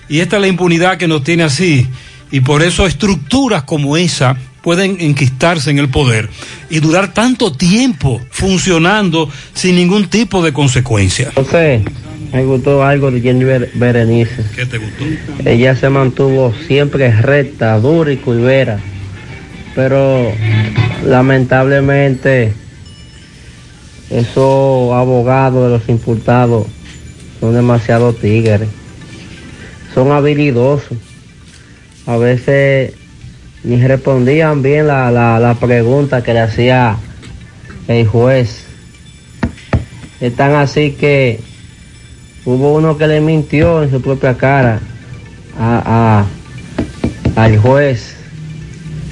Y 0.09 0.19
esta 0.19 0.37
es 0.37 0.41
la 0.41 0.47
impunidad 0.47 0.97
que 0.97 1.07
nos 1.07 1.23
tiene 1.23 1.43
así. 1.43 1.87
Y 2.31 2.41
por 2.41 2.63
eso 2.63 2.85
estructuras 2.85 3.63
como 3.63 3.97
esa 3.97 4.37
pueden 4.61 4.97
enquistarse 4.99 5.69
en 5.69 5.79
el 5.79 5.89
poder 5.89 6.29
y 6.69 6.79
durar 6.79 7.13
tanto 7.13 7.51
tiempo 7.51 8.21
funcionando 8.29 9.29
sin 9.53 9.75
ningún 9.75 10.07
tipo 10.07 10.43
de 10.43 10.53
consecuencia. 10.53 11.31
José, 11.35 11.83
me 12.31 12.45
gustó 12.45 12.83
algo 12.83 13.11
de 13.11 13.21
Jenny 13.21 13.43
Berenice. 13.73 14.43
¿Qué 14.55 14.65
te 14.65 14.77
gustó? 14.77 15.03
Ella 15.45 15.75
se 15.75 15.89
mantuvo 15.89 16.53
siempre 16.67 17.11
recta, 17.11 17.77
dura 17.79 18.11
y 18.13 18.17
curvera. 18.17 18.79
Pero 19.75 20.31
lamentablemente 21.05 22.53
esos 24.11 24.93
abogados 24.93 25.63
de 25.63 25.77
los 25.77 25.89
imputados 25.89 26.67
son 27.39 27.53
demasiado 27.53 28.13
tigres. 28.13 28.69
Son 29.93 30.11
habilidosos. 30.11 30.97
A 32.05 32.17
veces 32.17 32.93
ni 33.63 33.81
respondían 33.85 34.61
bien 34.61 34.87
la, 34.87 35.11
la, 35.11 35.39
la 35.39 35.55
pregunta 35.55 36.23
que 36.23 36.33
le 36.33 36.41
hacía 36.41 36.97
el 37.87 38.05
juez. 38.07 38.65
Están 40.19 40.55
así 40.55 40.91
que 40.91 41.39
hubo 42.45 42.75
uno 42.75 42.97
que 42.97 43.07
le 43.07 43.21
mintió 43.21 43.83
en 43.83 43.91
su 43.91 44.01
propia 44.01 44.35
cara 44.37 44.79
a, 45.57 46.25
a, 47.35 47.41
al 47.41 47.57
juez 47.57 48.15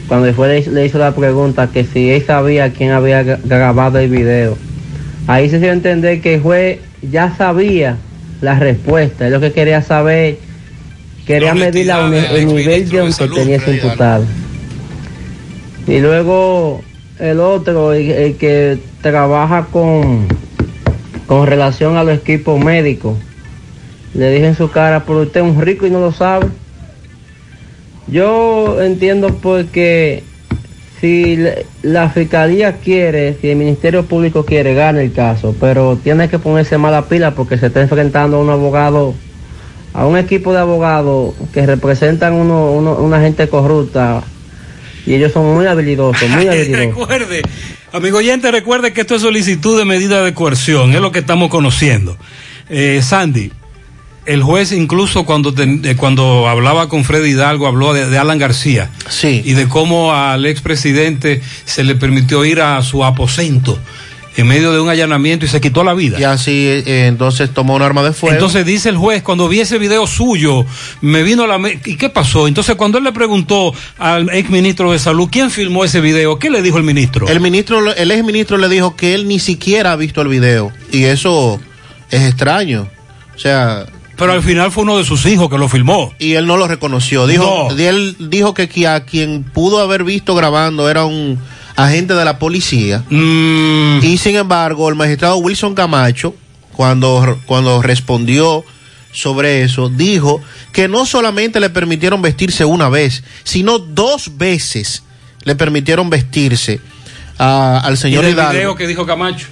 cuando 0.10 0.28
el 0.28 0.34
juez 0.34 0.68
le, 0.68 0.86
hizo 0.88 0.98
la 0.98 1.14
pregunta 1.14 1.70
que 1.72 1.86
si 1.86 2.10
él 2.10 2.26
sabía 2.26 2.74
quién 2.74 2.90
había 2.92 3.22
grabado 3.22 4.00
el 4.00 4.10
video. 4.10 4.58
Ahí 5.30 5.48
se 5.48 5.60
dio 5.60 5.70
a 5.70 5.74
entender 5.74 6.22
que 6.22 6.34
el 6.34 6.42
juez 6.42 6.80
ya 7.04 7.36
sabía 7.38 7.98
la 8.42 8.58
respuesta, 8.58 9.28
es 9.28 9.32
lo 9.32 9.40
que 9.40 9.52
quería 9.52 9.84
saber, 9.84 10.40
quería 11.28 11.54
medir 11.54 11.86
la, 11.86 12.08
el 12.08 12.48
nivel 12.48 12.90
de 12.90 13.14
que 13.16 13.28
tenía 13.28 13.58
ese 13.58 13.76
imputado. 13.76 14.26
Y 15.86 16.00
luego 16.00 16.82
el 17.20 17.40
otro, 17.42 17.94
el, 17.94 18.38
que 18.38 18.80
trabaja 19.04 19.68
con, 19.72 20.26
con 21.28 21.46
relación 21.46 21.96
a 21.96 22.04
los 22.04 22.18
equipos 22.18 22.60
médicos, 22.60 23.16
le 24.16 24.32
dije 24.32 24.48
en 24.48 24.56
su 24.56 24.72
cara, 24.72 25.04
pero 25.06 25.22
usted 25.22 25.42
es 25.42 25.46
un 25.46 25.62
rico 25.62 25.86
y 25.86 25.92
no 25.92 26.00
lo 26.00 26.12
sabe. 26.12 26.48
Yo 28.08 28.82
entiendo 28.82 29.36
porque 29.36 30.24
si 31.00 31.38
la 31.82 32.10
fiscalía 32.10 32.78
quiere, 32.78 33.38
si 33.40 33.50
el 33.50 33.58
Ministerio 33.58 34.06
Público 34.06 34.46
quiere, 34.46 34.74
gana 34.74 35.02
el 35.02 35.14
caso, 35.14 35.56
pero 35.60 35.98
tiene 35.98 36.30
que 36.30 36.40
ponerse 36.40 36.78
mala 36.78 37.06
pila 37.06 37.36
porque 37.36 37.58
se 37.58 37.68
está 37.68 37.82
enfrentando 37.82 38.38
a 38.38 38.40
un 38.42 38.50
abogado, 38.50 39.14
a 39.94 40.06
un 40.06 40.18
equipo 40.18 40.52
de 40.52 40.60
abogados 40.60 41.34
que 41.54 41.66
representan 41.66 42.34
uno, 42.34 42.72
una 42.74 43.22
gente 43.22 43.48
corrupta 43.48 44.24
y 45.06 45.14
ellos 45.14 45.32
son 45.32 45.54
muy 45.54 45.66
habilidosos, 45.66 46.30
muy 46.30 46.48
habilidosos. 46.50 46.86
recuerde, 46.86 47.42
amigo 47.94 48.18
oyente, 48.18 48.52
recuerde 48.52 48.92
que 48.92 49.02
esto 49.02 49.16
es 49.16 49.22
solicitud 49.22 49.78
de 49.78 49.86
medida 49.86 50.24
de 50.24 50.34
coerción, 50.34 50.94
es 50.94 51.02
lo 51.02 51.12
que 51.12 51.20
estamos 51.20 51.50
conociendo. 51.50 52.18
Eh, 52.70 53.02
Sandy, 53.02 53.52
el 54.30 54.44
juez 54.44 54.72
incluso 54.72 55.26
cuando, 55.26 55.52
eh, 55.58 55.96
cuando 55.98 56.48
hablaba 56.48 56.88
con 56.88 57.04
Freddy 57.04 57.32
Hidalgo 57.32 57.66
habló 57.66 57.94
de, 57.94 58.16
Alan 58.16 58.38
García. 58.38 58.92
Sí. 59.10 59.42
Y 59.44 59.54
de 59.54 59.68
cómo 59.68 60.14
al 60.14 60.46
expresidente 60.46 61.42
se 61.66 61.84
le 61.84 61.96
permitió 61.96 62.46
ir 62.46 62.62
a 62.62 62.80
su 62.84 63.04
aposento 63.04 63.80
en 64.38 64.46
medio 64.46 64.72
de 64.72 64.80
un 64.80 64.88
allanamiento 64.88 65.48
y 65.48 65.50
se 65.50 65.60
quitó 65.60 65.84
la 65.84 65.96
vida. 65.96 66.20
Y 66.20 66.26
así 66.26 66.68
eh, 66.68 67.08
entonces 67.08 67.50
tomó 67.50 67.74
un 67.74 67.82
arma 67.82 68.04
de 68.04 68.14
fuego. 68.14 68.36
Entonces 68.36 68.68
dice 68.68 68.90
el 68.90 68.98
juez, 68.98 69.24
cuando 69.24 69.48
vi 69.48 69.62
ese 69.62 69.80
video 69.80 70.06
suyo, 70.06 70.64
me 71.02 71.24
vino 71.24 71.46
a 71.46 71.48
la... 71.48 71.60
¿Y 71.68 71.96
qué 71.96 72.10
pasó? 72.10 72.48
Entonces 72.48 72.76
cuando 72.76 73.00
él 73.00 73.06
le 73.06 73.12
preguntó 73.12 73.74
al 73.98 74.30
ex 74.30 74.48
ministro 74.52 74.92
de 74.92 75.00
Salud, 75.00 75.28
¿quién 75.32 75.50
filmó 75.50 75.84
ese 75.86 76.02
video? 76.02 76.38
¿Qué 76.38 76.52
le 76.52 76.62
dijo 76.62 76.78
el 76.78 76.84
ministro? 76.84 77.28
El 77.28 77.40
ministro, 77.40 77.92
el 77.92 78.12
ex 78.12 78.24
ministro 78.24 78.60
le 78.60 78.70
dijo 78.70 78.96
que 78.96 79.16
él 79.16 79.28
ni 79.28 79.40
siquiera 79.40 79.94
ha 79.94 79.96
visto 79.96 80.22
el 80.22 80.28
video. 80.28 80.72
Y 80.92 81.06
eso 81.06 81.60
es 82.12 82.22
extraño. 82.22 82.88
O 83.36 83.40
sea, 83.40 83.88
pero 84.20 84.34
al 84.34 84.44
final 84.44 84.70
fue 84.70 84.84
uno 84.84 84.98
de 84.98 85.06
sus 85.06 85.26
hijos 85.26 85.50
que 85.50 85.58
lo 85.58 85.70
filmó. 85.70 86.14
Y 86.20 86.34
él 86.34 86.46
no 86.46 86.58
lo 86.58 86.68
reconoció. 86.68 87.26
Dijo, 87.26 87.70
Él 87.72 88.18
dijo 88.20 88.54
que 88.54 88.86
a 88.86 89.06
quien 89.06 89.44
pudo 89.44 89.80
haber 89.82 90.04
visto 90.04 90.36
grabando 90.36 90.90
era 90.90 91.06
un 91.06 91.40
agente 91.78 92.14
de 92.14 92.26
la 92.26 92.38
policía. 92.38 93.06
Mm. 93.10 94.00
Y 94.04 94.18
sin 94.18 94.36
embargo, 94.36 94.90
el 94.90 94.96
magistrado 94.96 95.38
Wilson 95.38 95.74
Camacho, 95.74 96.36
cuando, 96.74 97.40
cuando 97.46 97.82
respondió 97.82 98.66
sobre 99.14 99.64
eso, 99.64 99.88
dijo 99.88 100.42
que 100.74 100.90
no 100.90 101.06
solamente 101.06 101.62
le 101.62 101.70
permitieron 101.70 102.22
vestirse 102.22 102.66
una 102.66 102.90
vez, 102.90 103.24
sino 103.46 103.80
dos 103.80 104.38
veces 104.38 105.04
le 105.46 105.56
permitieron 105.56 106.10
vestirse 106.10 106.82
al 107.38 107.98
señor 107.98 108.26
¿Y 108.26 108.28
el 108.28 108.36
video 108.36 108.76
que 108.76 108.86
dijo 108.86 109.06
Camacho. 109.06 109.48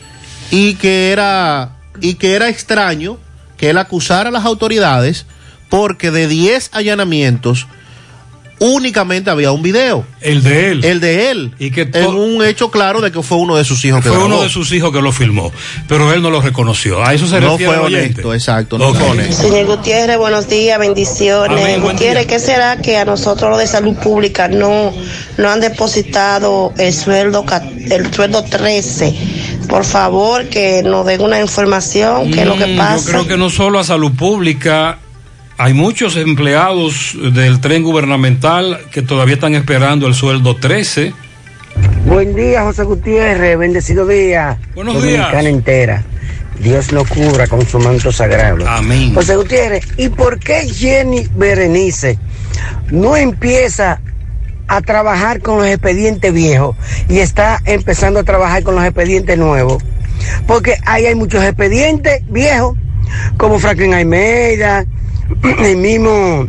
Y 0.52 0.76
que 0.76 1.12
era, 1.12 1.78
y 2.02 2.16
que 2.16 2.34
era 2.34 2.50
extraño 2.50 3.18
que 3.58 3.70
él 3.70 3.78
acusara 3.78 4.30
a 4.30 4.32
las 4.32 4.46
autoridades 4.46 5.26
porque 5.70 6.12
de 6.12 6.28
10 6.28 6.70
allanamientos 6.74 7.68
únicamente 8.60 9.30
había 9.30 9.52
un 9.52 9.62
video. 9.62 10.06
El 10.22 10.42
de 10.42 10.72
él. 10.72 10.86
El 10.86 11.00
de 11.00 11.32
él. 11.32 11.54
Y 11.60 11.72
que 11.72 11.90
en 11.94 12.08
un 12.08 12.44
hecho 12.44 12.72
claro 12.72 13.02
de 13.02 13.12
que 13.12 13.22
fue 13.22 13.38
uno 13.38 13.56
de 13.56 13.64
sus 13.64 13.84
hijos 13.86 14.02
que 14.04 14.10
Fue 14.10 14.24
uno 14.24 14.42
de 14.42 14.50
sus 14.50 14.72
hijos 14.72 14.92
que 14.92 15.02
lo 15.02 15.12
filmó, 15.12 15.52
pero 15.88 16.12
él 16.14 16.22
no 16.22 16.30
lo 16.30 16.42
reconoció. 16.42 17.04
A 17.04 17.14
eso 17.14 17.28
se 17.28 17.40
no 17.40 17.58
fue 17.58 17.78
honesto, 17.78 18.34
exacto. 18.34 18.78
No 18.78 18.94
fue 18.94 19.10
honesto. 19.10 19.44
Señor 19.44 19.66
Gutiérrez, 19.66 20.18
buenos 20.18 20.48
días, 20.50 20.80
bendiciones. 20.80 21.82
Gutiérrez, 21.82 22.26
¿qué 22.26 22.40
será 22.40 22.78
que 22.78 22.98
a 22.98 23.06
nosotros 23.06 23.50
los 23.50 23.60
de 23.60 23.68
salud 23.68 23.96
pública 23.96 24.48
no, 24.48 24.94
no 25.38 25.50
han 25.50 25.60
depositado 25.60 26.74
el 26.78 26.94
sueldo, 26.94 27.46
el 27.90 28.14
sueldo 28.14 28.44
13? 28.44 29.16
Por 29.68 29.84
favor, 29.84 30.46
que 30.50 30.82
nos 30.84 31.06
den 31.06 31.22
una 31.22 31.40
información, 31.42 32.32
qué 32.32 32.42
es 32.42 32.48
lo 32.48 32.58
que 32.58 32.68
Mm, 32.68 32.78
pasa. 32.78 33.06
Yo 33.06 33.12
creo 33.12 33.28
que 33.28 33.38
no 33.38 33.50
solo 33.50 33.80
a 33.80 33.84
salud 33.84 34.12
pública, 34.14 35.00
hay 35.58 35.74
muchos 35.74 36.16
empleados 36.16 37.16
del 37.34 37.60
tren 37.60 37.84
gubernamental 37.84 38.80
que 38.92 39.02
todavía 39.02 39.36
están 39.36 39.56
esperando 39.56 40.08
el 40.08 40.14
sueldo 40.14 40.56
13. 40.56 41.14
Buen 42.06 42.36
día, 42.36 42.64
José 42.64 42.84
Gutiérrez. 42.84 43.58
Bendecido 43.58 44.08
día. 44.08 44.58
Buenos 44.76 44.96
Dominicana 44.96 45.42
días. 45.42 45.46
entera. 45.54 46.04
Dios 46.60 46.92
lo 46.92 47.06
cubra 47.06 47.46
con 47.48 47.68
su 47.68 47.78
manto 47.80 48.12
sagrado. 48.12 48.68
Amén. 48.68 49.14
José 49.14 49.36
Gutiérrez, 49.36 49.86
¿y 49.98 50.10
por 50.10 50.40
qué 50.40 50.68
Jenny 50.68 51.28
Berenice 51.36 52.18
no 52.90 53.16
empieza 53.16 54.00
a 54.68 54.82
trabajar 54.82 55.42
con 55.42 55.58
los 55.58 55.68
expedientes 55.68 56.34
viejos 56.34 56.76
y 57.10 57.20
está 57.20 57.62
empezando 57.66 58.20
a 58.20 58.24
trabajar 58.24 58.64
con 58.64 58.76
los 58.76 58.84
expedientes 58.84 59.38
nuevos? 59.38 59.84
Porque 60.46 60.76
ahí 60.86 61.06
hay 61.06 61.16
muchos 61.16 61.44
expedientes 61.44 62.22
viejos, 62.30 62.78
como 63.38 63.60
Franklin 63.60 63.94
Almeida, 63.94 64.86
el 65.64 65.78
mismo, 65.78 66.48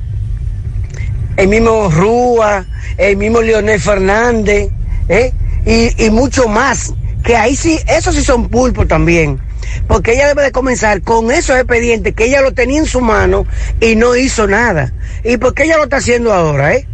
el 1.36 1.48
mismo 1.48 1.90
Rúa, 1.90 2.66
el 2.96 3.16
mismo 3.16 3.40
Leonel 3.40 3.80
Fernández, 3.80 4.70
¿eh? 5.08 5.32
y, 5.64 6.10
mucho 6.10 6.48
más, 6.48 6.94
que 7.24 7.36
ahí 7.36 7.56
sí, 7.56 7.78
esos 7.88 8.14
sí 8.14 8.22
son 8.22 8.48
pulpo 8.48 8.86
también. 8.86 9.40
Porque 9.86 10.14
ella 10.14 10.28
debe 10.28 10.42
de 10.42 10.52
comenzar 10.52 11.02
con 11.02 11.30
esos 11.30 11.56
expedientes 11.56 12.14
que 12.14 12.24
ella 12.24 12.40
lo 12.40 12.52
tenía 12.52 12.78
en 12.78 12.86
su 12.86 13.00
mano 13.00 13.46
y 13.80 13.96
no 13.96 14.16
hizo 14.16 14.46
nada. 14.46 14.92
¿Y 15.24 15.36
por 15.36 15.54
qué 15.54 15.64
ella 15.64 15.76
lo 15.76 15.84
está 15.84 15.96
haciendo 15.96 16.32
ahora, 16.32 16.74
eh? 16.74 16.86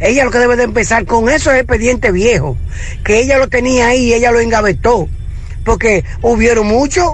Ella 0.00 0.24
lo 0.24 0.30
que 0.30 0.38
debe 0.38 0.56
de 0.56 0.64
empezar 0.64 1.04
con 1.04 1.28
esos 1.28 1.54
expedientes 1.54 2.12
viejos, 2.12 2.56
que 3.04 3.20
ella 3.20 3.38
lo 3.38 3.48
tenía 3.48 3.88
ahí 3.88 4.06
y 4.06 4.14
ella 4.14 4.30
lo 4.30 4.40
engavetó. 4.40 5.08
Porque 5.64 6.04
hubieron 6.22 6.66
muchos, 6.66 7.12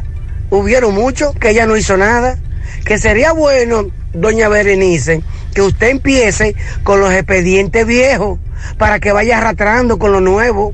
hubieron 0.50 0.94
muchos 0.94 1.34
que 1.36 1.50
ella 1.50 1.66
no 1.66 1.76
hizo 1.76 1.96
nada. 1.96 2.38
Que 2.84 2.98
sería 2.98 3.32
bueno, 3.32 3.86
doña 4.12 4.48
Berenice, 4.48 5.22
que 5.54 5.62
usted 5.62 5.88
empiece 5.88 6.54
con 6.82 7.00
los 7.00 7.12
expedientes 7.12 7.86
viejos 7.86 8.38
para 8.78 9.00
que 9.00 9.12
vaya 9.12 9.38
arrastrando 9.38 9.98
con 9.98 10.12
lo 10.12 10.20
nuevo. 10.20 10.72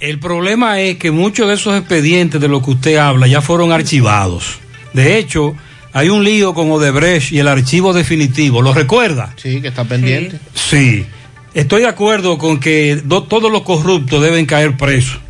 El 0.00 0.18
problema 0.18 0.80
es 0.80 0.96
que 0.96 1.10
muchos 1.10 1.48
de 1.48 1.54
esos 1.54 1.78
expedientes 1.78 2.40
de 2.40 2.48
los 2.48 2.62
que 2.64 2.70
usted 2.72 2.96
habla 2.96 3.26
ya 3.26 3.40
fueron 3.40 3.72
archivados. 3.72 4.58
De 4.92 5.18
hecho, 5.18 5.54
hay 5.92 6.08
un 6.08 6.24
lío 6.24 6.54
con 6.54 6.70
Odebrecht 6.70 7.32
y 7.32 7.38
el 7.38 7.48
archivo 7.48 7.92
definitivo. 7.92 8.62
¿Lo 8.62 8.74
recuerda? 8.74 9.32
Sí, 9.36 9.60
que 9.60 9.68
está 9.68 9.84
pendiente. 9.84 10.38
Sí. 10.54 11.06
Estoy 11.54 11.82
de 11.82 11.88
acuerdo 11.88 12.36
con 12.38 12.58
que 12.58 12.96
do- 13.04 13.22
todos 13.22 13.50
los 13.50 13.62
corruptos 13.62 14.20
deben 14.22 14.44
caer 14.46 14.76
presos. 14.76 15.20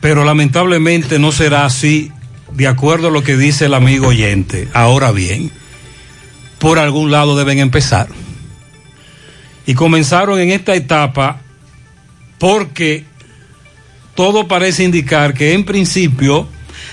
Pero 0.00 0.24
lamentablemente 0.24 1.18
no 1.18 1.32
será 1.32 1.64
así, 1.64 2.10
de 2.52 2.66
acuerdo 2.66 3.08
a 3.08 3.10
lo 3.10 3.22
que 3.22 3.36
dice 3.36 3.66
el 3.66 3.74
amigo 3.74 4.08
oyente. 4.08 4.68
Ahora 4.72 5.12
bien, 5.12 5.50
por 6.58 6.78
algún 6.78 7.10
lado 7.10 7.36
deben 7.36 7.58
empezar. 7.58 8.08
Y 9.66 9.74
comenzaron 9.74 10.38
en 10.40 10.50
esta 10.50 10.74
etapa 10.74 11.40
porque 12.38 13.04
todo 14.14 14.46
parece 14.46 14.84
indicar 14.84 15.34
que 15.34 15.52
en 15.54 15.64
principio, 15.64 16.46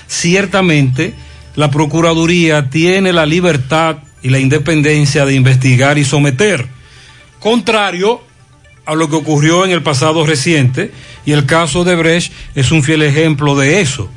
ciertamente, 0.06 1.14
la 1.54 1.70
Procuraduría 1.70 2.70
tiene 2.70 3.12
la 3.12 3.26
libertad 3.26 3.98
y 4.22 4.30
la 4.30 4.38
independencia 4.38 5.26
de 5.26 5.34
investigar 5.34 5.98
y 5.98 6.04
someter. 6.04 6.66
Contrario 7.42 8.20
a 8.86 8.94
lo 8.94 9.10
que 9.10 9.16
ocurrió 9.16 9.64
en 9.64 9.72
el 9.72 9.82
pasado 9.82 10.24
reciente, 10.24 10.92
y 11.26 11.32
el 11.32 11.44
caso 11.44 11.82
de 11.82 11.96
Brecht 11.96 12.32
es 12.54 12.70
un 12.70 12.84
fiel 12.84 13.02
ejemplo 13.02 13.56
de 13.56 13.80
eso. 13.80 14.08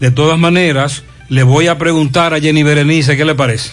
De 0.00 0.10
todas 0.10 0.36
maneras, 0.36 1.04
le 1.28 1.44
voy 1.44 1.68
a 1.68 1.78
preguntar 1.78 2.34
a 2.34 2.40
Jenny 2.40 2.64
Berenice 2.64 3.16
qué 3.16 3.24
le 3.24 3.36
parece. 3.36 3.70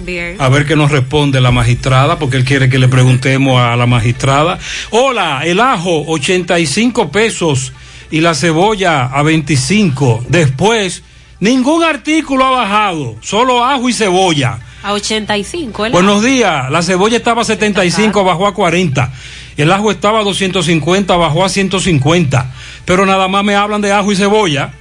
Bien. 0.00 0.36
A 0.38 0.48
ver 0.48 0.64
qué 0.66 0.74
nos 0.74 0.90
responde 0.90 1.38
la 1.42 1.50
magistrada, 1.50 2.18
porque 2.18 2.38
él 2.38 2.44
quiere 2.46 2.70
que 2.70 2.78
le 2.78 2.88
preguntemos 2.88 3.60
a 3.60 3.76
la 3.76 3.84
magistrada. 3.84 4.58
Hola, 4.88 5.42
el 5.44 5.60
ajo, 5.60 6.04
85 6.06 7.10
pesos 7.10 7.74
y 8.10 8.22
la 8.22 8.34
cebolla 8.34 9.04
a 9.04 9.22
25. 9.22 10.24
Después, 10.30 11.02
ningún 11.40 11.84
artículo 11.84 12.46
ha 12.46 12.50
bajado, 12.50 13.16
solo 13.20 13.62
ajo 13.62 13.86
y 13.86 13.92
cebolla. 13.92 14.60
A 14.84 14.92
85, 14.92 15.86
¿el 15.86 15.92
Buenos 15.92 16.22
días, 16.22 16.70
la 16.70 16.82
cebolla 16.82 17.16
estaba 17.16 17.40
a 17.40 17.44
75, 17.46 18.22
bajó 18.22 18.46
a 18.46 18.52
40. 18.52 19.10
El 19.56 19.72
ajo 19.72 19.90
estaba 19.90 20.20
a 20.20 20.22
250, 20.24 21.16
bajó 21.16 21.42
a 21.42 21.48
150. 21.48 22.52
Pero 22.84 23.06
nada 23.06 23.26
más 23.28 23.42
me 23.44 23.54
hablan 23.54 23.80
de 23.80 23.92
ajo 23.92 24.12
y 24.12 24.16
cebolla, 24.16 24.74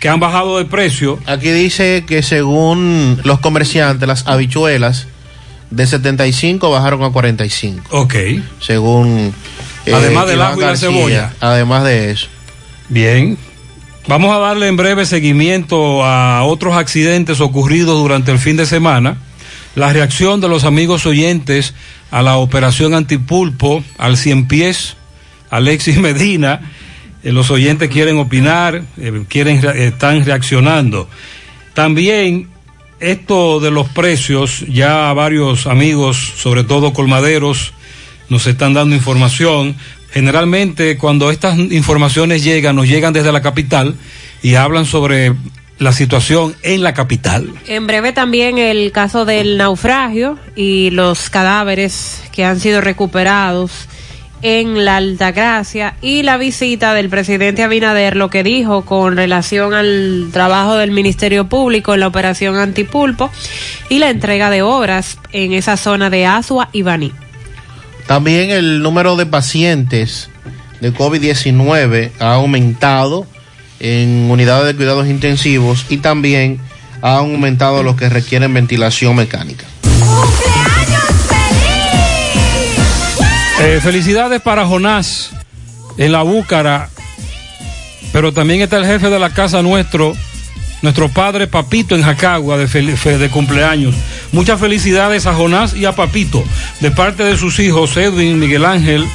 que 0.00 0.08
han 0.08 0.18
bajado 0.20 0.56
de 0.56 0.64
precio. 0.64 1.18
Aquí 1.26 1.50
dice 1.50 2.04
que 2.06 2.22
según 2.22 3.20
los 3.24 3.40
comerciantes, 3.40 4.08
las 4.08 4.26
habichuelas 4.26 5.06
de 5.70 5.86
75 5.86 6.70
bajaron 6.70 7.02
a 7.02 7.10
45. 7.10 7.84
Ok. 7.90 8.14
Según. 8.58 9.34
eh, 9.84 9.92
Además 9.94 10.26
del 10.28 10.40
ajo 10.40 10.62
y 10.62 10.64
la 10.64 10.76
cebolla. 10.78 11.34
Además 11.40 11.84
de 11.84 12.10
eso. 12.12 12.28
Bien. 12.88 13.36
Vamos 14.08 14.34
a 14.34 14.38
darle 14.38 14.68
en 14.68 14.76
breve 14.76 15.04
seguimiento 15.04 16.02
a 16.02 16.42
otros 16.44 16.74
accidentes 16.74 17.40
ocurridos 17.40 17.98
durante 17.98 18.32
el 18.32 18.38
fin 18.38 18.56
de 18.56 18.64
semana. 18.64 19.18
La 19.74 19.92
reacción 19.92 20.40
de 20.40 20.48
los 20.48 20.64
amigos 20.64 21.04
oyentes 21.04 21.74
a 22.10 22.22
la 22.22 22.36
operación 22.38 22.94
antipulpo, 22.94 23.84
al 23.98 24.16
cien 24.16 24.48
pies, 24.48 24.96
Alexis 25.50 25.98
Medina. 26.00 26.72
Eh, 27.22 27.32
los 27.32 27.50
oyentes 27.50 27.90
quieren 27.90 28.16
opinar, 28.18 28.82
eh, 28.96 29.24
quieren, 29.28 29.60
re- 29.60 29.88
están 29.88 30.24
reaccionando. 30.24 31.08
También 31.74 32.48
esto 33.00 33.60
de 33.60 33.70
los 33.70 33.88
precios, 33.90 34.64
ya 34.68 35.12
varios 35.12 35.66
amigos, 35.66 36.16
sobre 36.38 36.64
todo 36.64 36.94
colmaderos, 36.94 37.74
nos 38.30 38.46
están 38.46 38.72
dando 38.72 38.94
información. 38.96 39.76
Generalmente 40.10 40.96
cuando 40.96 41.30
estas 41.30 41.58
informaciones 41.58 42.42
llegan, 42.42 42.76
nos 42.76 42.88
llegan 42.88 43.12
desde 43.12 43.32
la 43.32 43.42
capital 43.42 43.94
y 44.42 44.54
hablan 44.54 44.86
sobre 44.86 45.34
la 45.78 45.92
situación 45.92 46.56
en 46.62 46.82
la 46.82 46.94
capital. 46.94 47.52
En 47.66 47.86
breve 47.86 48.12
también 48.12 48.58
el 48.58 48.90
caso 48.90 49.24
del 49.24 49.58
naufragio 49.58 50.38
y 50.56 50.90
los 50.90 51.30
cadáveres 51.30 52.22
que 52.32 52.44
han 52.44 52.58
sido 52.58 52.80
recuperados 52.80 53.88
en 54.42 54.84
la 54.84 54.96
Altagracia 54.96 55.96
y 56.00 56.22
la 56.22 56.36
visita 56.36 56.94
del 56.94 57.08
presidente 57.08 57.62
Abinader, 57.62 58.16
lo 58.16 58.30
que 58.30 58.42
dijo 58.42 58.84
con 58.84 59.16
relación 59.16 59.74
al 59.74 60.28
trabajo 60.32 60.76
del 60.76 60.90
Ministerio 60.90 61.48
Público 61.48 61.94
en 61.94 62.00
la 62.00 62.06
operación 62.06 62.56
Antipulpo 62.56 63.30
y 63.88 63.98
la 63.98 64.10
entrega 64.10 64.50
de 64.50 64.62
obras 64.62 65.18
en 65.32 65.52
esa 65.52 65.76
zona 65.76 66.10
de 66.10 66.26
Asua 66.26 66.68
y 66.72 66.82
Baní. 66.82 67.12
También 68.08 68.50
el 68.50 68.80
número 68.80 69.16
de 69.16 69.26
pacientes 69.26 70.30
de 70.80 70.94
COVID-19 70.94 72.10
ha 72.18 72.32
aumentado 72.32 73.26
en 73.80 74.30
unidades 74.30 74.66
de 74.66 74.74
cuidados 74.74 75.06
intensivos 75.08 75.84
y 75.90 75.98
también 75.98 76.58
ha 77.02 77.18
aumentado 77.18 77.82
los 77.82 77.96
que 77.96 78.08
requieren 78.08 78.54
ventilación 78.54 79.14
mecánica. 79.14 79.66
Eh, 83.60 83.80
felicidades 83.82 84.40
para 84.40 84.64
Jonás 84.64 85.32
en 85.98 86.12
la 86.12 86.22
Búcara, 86.22 86.88
pero 88.10 88.32
también 88.32 88.62
está 88.62 88.78
el 88.78 88.86
jefe 88.86 89.10
de 89.10 89.18
la 89.18 89.34
casa 89.34 89.60
nuestro, 89.60 90.14
nuestro 90.82 91.08
padre 91.08 91.46
Papito 91.46 91.94
en 91.94 92.02
Jacagua 92.02 92.56
de, 92.56 92.66
de 92.66 93.28
cumpleaños. 93.30 93.94
Muchas 94.32 94.60
felicidades 94.60 95.26
a 95.26 95.34
Jonás 95.34 95.74
y 95.74 95.84
a 95.84 95.92
Papito 95.92 96.44
de 96.80 96.90
parte 96.90 97.24
de 97.24 97.36
sus 97.36 97.58
hijos 97.58 97.96
Edwin, 97.96 98.38
Miguel 98.38 98.64
Ángel, 98.64 99.06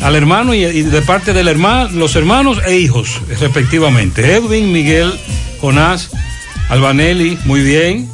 al 0.00 0.16
hermano 0.16 0.54
y, 0.54 0.64
de 0.64 1.02
parte 1.02 1.32
hermano, 1.48 1.90
los 1.92 2.16
hermanos 2.16 2.58
e 2.66 2.76
hijos 2.76 3.20
respectivamente. 3.40 4.34
Edwin, 4.34 4.72
Miguel, 4.72 5.12
Jonás, 5.60 6.10
Albanelli, 6.68 7.38
muy 7.44 7.62
bien. 7.62 8.08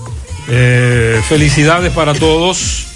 Eh, 0.48 1.20
felicidades 1.28 1.92
para 1.92 2.14
todos. 2.14 2.86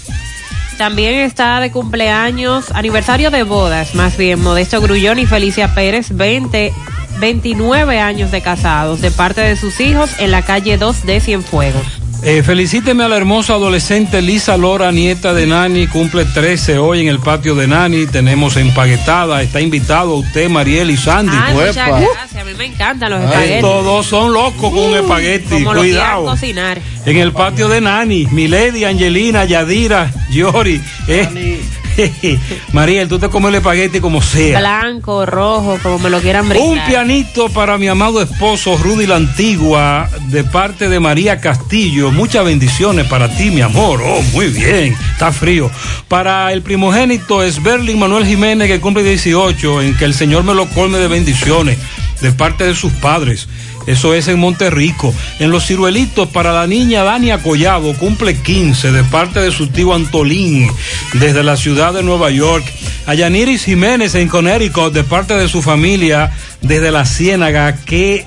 También 0.77 1.15
está 1.15 1.61
de 1.61 1.71
cumpleaños, 1.71 2.71
aniversario 2.71 3.31
de 3.31 3.43
bodas, 3.43 3.95
más 3.95 4.17
bien, 4.17 4.41
Modesto 4.41 4.81
Grullón 4.81 5.19
y 5.19 5.25
Felicia 5.25 5.73
Pérez, 5.73 6.09
20, 6.11 6.73
29 7.19 7.99
años 7.99 8.31
de 8.31 8.41
casados, 8.41 9.01
de 9.01 9.11
parte 9.11 9.41
de 9.41 9.55
sus 9.55 9.79
hijos 9.79 10.09
en 10.19 10.31
la 10.31 10.41
calle 10.43 10.77
2 10.77 11.05
de 11.05 11.19
Cienfuegos. 11.19 11.83
Eh, 12.23 12.41
felicíteme 12.43 13.03
a 13.03 13.07
la 13.07 13.17
hermosa 13.17 13.53
adolescente 13.53 14.19
Lisa 14.21 14.57
Lora, 14.57 14.91
nieta 14.91 15.33
de 15.35 15.45
Nani, 15.45 15.85
cumple 15.85 16.25
13 16.25 16.79
hoy 16.79 17.01
en 17.01 17.07
el 17.07 17.19
patio 17.19 17.53
de 17.53 17.67
Nani. 17.67 18.07
Tenemos 18.07 18.57
empaquetada, 18.57 19.43
está 19.43 19.61
invitado 19.61 20.13
a 20.13 20.15
usted, 20.19 20.49
Mariel 20.49 20.89
y 20.89 20.97
Sandy. 20.97 21.31
Ay, 21.39 21.53
muchas 21.53 21.75
Uepa. 21.77 21.99
gracias, 21.99 22.41
a 22.41 22.45
mí 22.45 22.51
me 22.57 22.65
encantan 22.65 23.11
los 23.11 23.19
Ay, 23.19 23.25
espaguetis. 23.27 23.61
todos 23.61 24.05
son 24.07 24.33
locos 24.33 24.71
con 24.73 24.79
un 24.79 24.95
espagueti, 24.95 25.49
Como 25.49 25.73
lo 25.75 25.81
quieran 25.81 26.01
cuidado. 26.05 26.25
cocinar. 26.25 26.81
En 27.05 27.17
el 27.17 27.31
patio 27.31 27.67
de 27.67 27.81
Nani, 27.81 28.25
Milady, 28.31 28.85
Angelina, 28.85 29.45
Yadira, 29.45 30.11
Yori. 30.31 30.81
Eh. 31.07 31.59
Mariel, 32.73 33.07
tú 33.07 33.19
te 33.19 33.29
comes 33.29 33.49
el 33.49 33.55
espagueti 33.55 33.99
como 33.99 34.21
sea. 34.21 34.59
Blanco, 34.59 35.25
rojo, 35.25 35.77
como 35.81 35.99
me 35.99 36.09
lo 36.09 36.19
quieran 36.21 36.43
Un 36.43 36.49
brindar. 36.49 36.87
pianito 36.87 37.49
para 37.49 37.77
mi 37.77 37.87
amado 37.87 38.21
esposo 38.21 38.77
Rudy 38.77 39.05
la 39.07 39.15
Antigua, 39.15 40.09
de 40.27 40.43
parte 40.43 40.89
de 40.89 40.99
María 40.99 41.39
Castillo. 41.39 42.11
Muchas 42.11 42.45
bendiciones 42.45 43.05
para 43.07 43.29
ti, 43.35 43.51
mi 43.51 43.61
amor. 43.61 44.01
Oh, 44.03 44.21
muy 44.33 44.47
bien, 44.47 44.95
está 45.13 45.31
frío. 45.31 45.69
Para 46.07 46.51
el 46.53 46.61
primogénito 46.61 47.43
es 47.43 47.61
Berlin 47.61 47.99
Manuel 47.99 48.25
Jiménez, 48.25 48.67
que 48.67 48.79
cumple 48.79 49.03
18, 49.03 49.81
en 49.81 49.97
que 49.97 50.05
el 50.05 50.13
Señor 50.13 50.43
me 50.43 50.53
lo 50.53 50.67
colme 50.69 50.97
de 50.97 51.07
bendiciones, 51.07 51.77
de 52.21 52.31
parte 52.31 52.65
de 52.65 52.75
sus 52.75 52.91
padres. 52.93 53.47
Eso 53.87 54.13
es 54.13 54.27
en 54.27 54.39
Monterrico. 54.39 55.13
En 55.39 55.51
Los 55.51 55.67
Ciruelitos, 55.67 56.29
para 56.29 56.53
la 56.53 56.67
niña 56.67 57.03
Dania 57.03 57.41
Collado, 57.41 57.93
cumple 57.95 58.35
15, 58.35 58.91
de 58.91 59.03
parte 59.03 59.39
de 59.39 59.51
su 59.51 59.67
tío 59.67 59.93
Antolín, 59.93 60.69
desde 61.13 61.43
la 61.43 61.57
ciudad 61.57 61.93
de 61.93 62.03
Nueva 62.03 62.31
York. 62.31 62.65
A 63.05 63.13
Yaniris 63.13 63.65
Jiménez 63.65 64.15
en 64.15 64.27
Connecticut, 64.27 64.91
de 64.91 65.03
parte 65.03 65.35
de 65.35 65.47
su 65.47 65.61
familia, 65.61 66.31
desde 66.61 66.91
la 66.91 67.05
Ciénaga, 67.05 67.75
que 67.75 68.25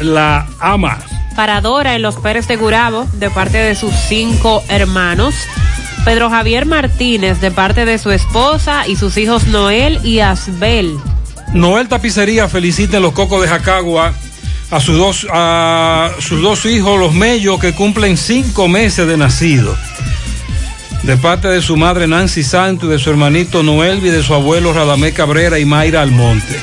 la 0.00 0.46
ama. 0.60 0.98
Para 1.34 1.60
Dora 1.60 1.94
en 1.94 2.02
los 2.02 2.16
Pérez 2.16 2.48
de 2.48 2.56
Gurabo, 2.56 3.06
de 3.12 3.28
parte 3.28 3.58
de 3.58 3.74
sus 3.74 3.92
cinco 4.08 4.64
hermanos. 4.68 5.34
Pedro 6.06 6.30
Javier 6.30 6.66
Martínez, 6.66 7.40
de 7.40 7.50
parte 7.50 7.84
de 7.84 7.98
su 7.98 8.10
esposa 8.10 8.86
y 8.86 8.96
sus 8.96 9.18
hijos 9.18 9.48
Noel 9.48 10.00
y 10.04 10.20
Asbel. 10.20 10.96
Noel 11.52 11.88
Tapicería 11.88 12.48
felicita 12.48 12.96
en 12.96 13.02
los 13.02 13.12
Cocos 13.12 13.42
de 13.42 13.48
Jacagua 13.48 14.14
a 14.70 14.80
sus 14.80 14.96
dos, 14.96 15.26
a 15.30 16.10
sus 16.18 16.42
dos 16.42 16.66
hijos, 16.66 16.98
los 16.98 17.14
Mellos, 17.14 17.60
que 17.60 17.72
cumplen 17.72 18.16
cinco 18.16 18.68
meses 18.68 19.06
de 19.06 19.16
nacido. 19.16 19.76
De 21.02 21.16
parte 21.16 21.48
de 21.48 21.62
su 21.62 21.76
madre 21.76 22.06
Nancy 22.06 22.42
Santos 22.42 22.88
y 22.88 22.92
de 22.92 22.98
su 22.98 23.10
hermanito 23.10 23.62
Noel 23.62 24.04
y 24.04 24.10
de 24.10 24.22
su 24.22 24.34
abuelo 24.34 24.72
Radamé 24.72 25.12
Cabrera 25.12 25.58
y 25.58 25.64
Mayra 25.64 26.02
Almonte. 26.02 26.58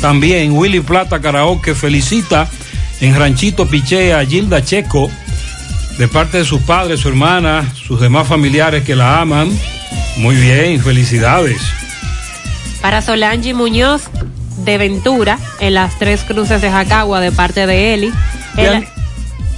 También 0.00 0.52
Willy 0.52 0.80
Plata 0.80 1.20
Karaoke 1.20 1.74
felicita 1.74 2.48
en 3.00 3.16
Ranchito 3.16 3.66
Pichea 3.66 4.18
a 4.18 4.26
Gilda 4.26 4.64
Checo 4.64 5.10
de 5.98 6.08
parte 6.08 6.38
de 6.38 6.44
sus 6.44 6.60
padres, 6.62 7.00
su 7.00 7.08
hermana, 7.08 7.72
sus 7.74 8.00
demás 8.00 8.26
familiares 8.26 8.84
que 8.84 8.94
la 8.94 9.20
aman. 9.20 9.50
Muy 10.16 10.36
bien, 10.36 10.80
felicidades. 10.80 11.60
Para 12.80 13.02
Solange 13.02 13.54
Muñoz 13.54 14.02
de 14.64 14.78
Ventura, 14.78 15.38
en 15.60 15.74
las 15.74 15.98
tres 15.98 16.22
cruces 16.22 16.60
de 16.60 16.70
Jacagua, 16.70 17.20
de 17.20 17.32
parte 17.32 17.66
de 17.66 17.94
Eli. 17.94 18.12
En 18.56 18.72
la, 18.72 18.82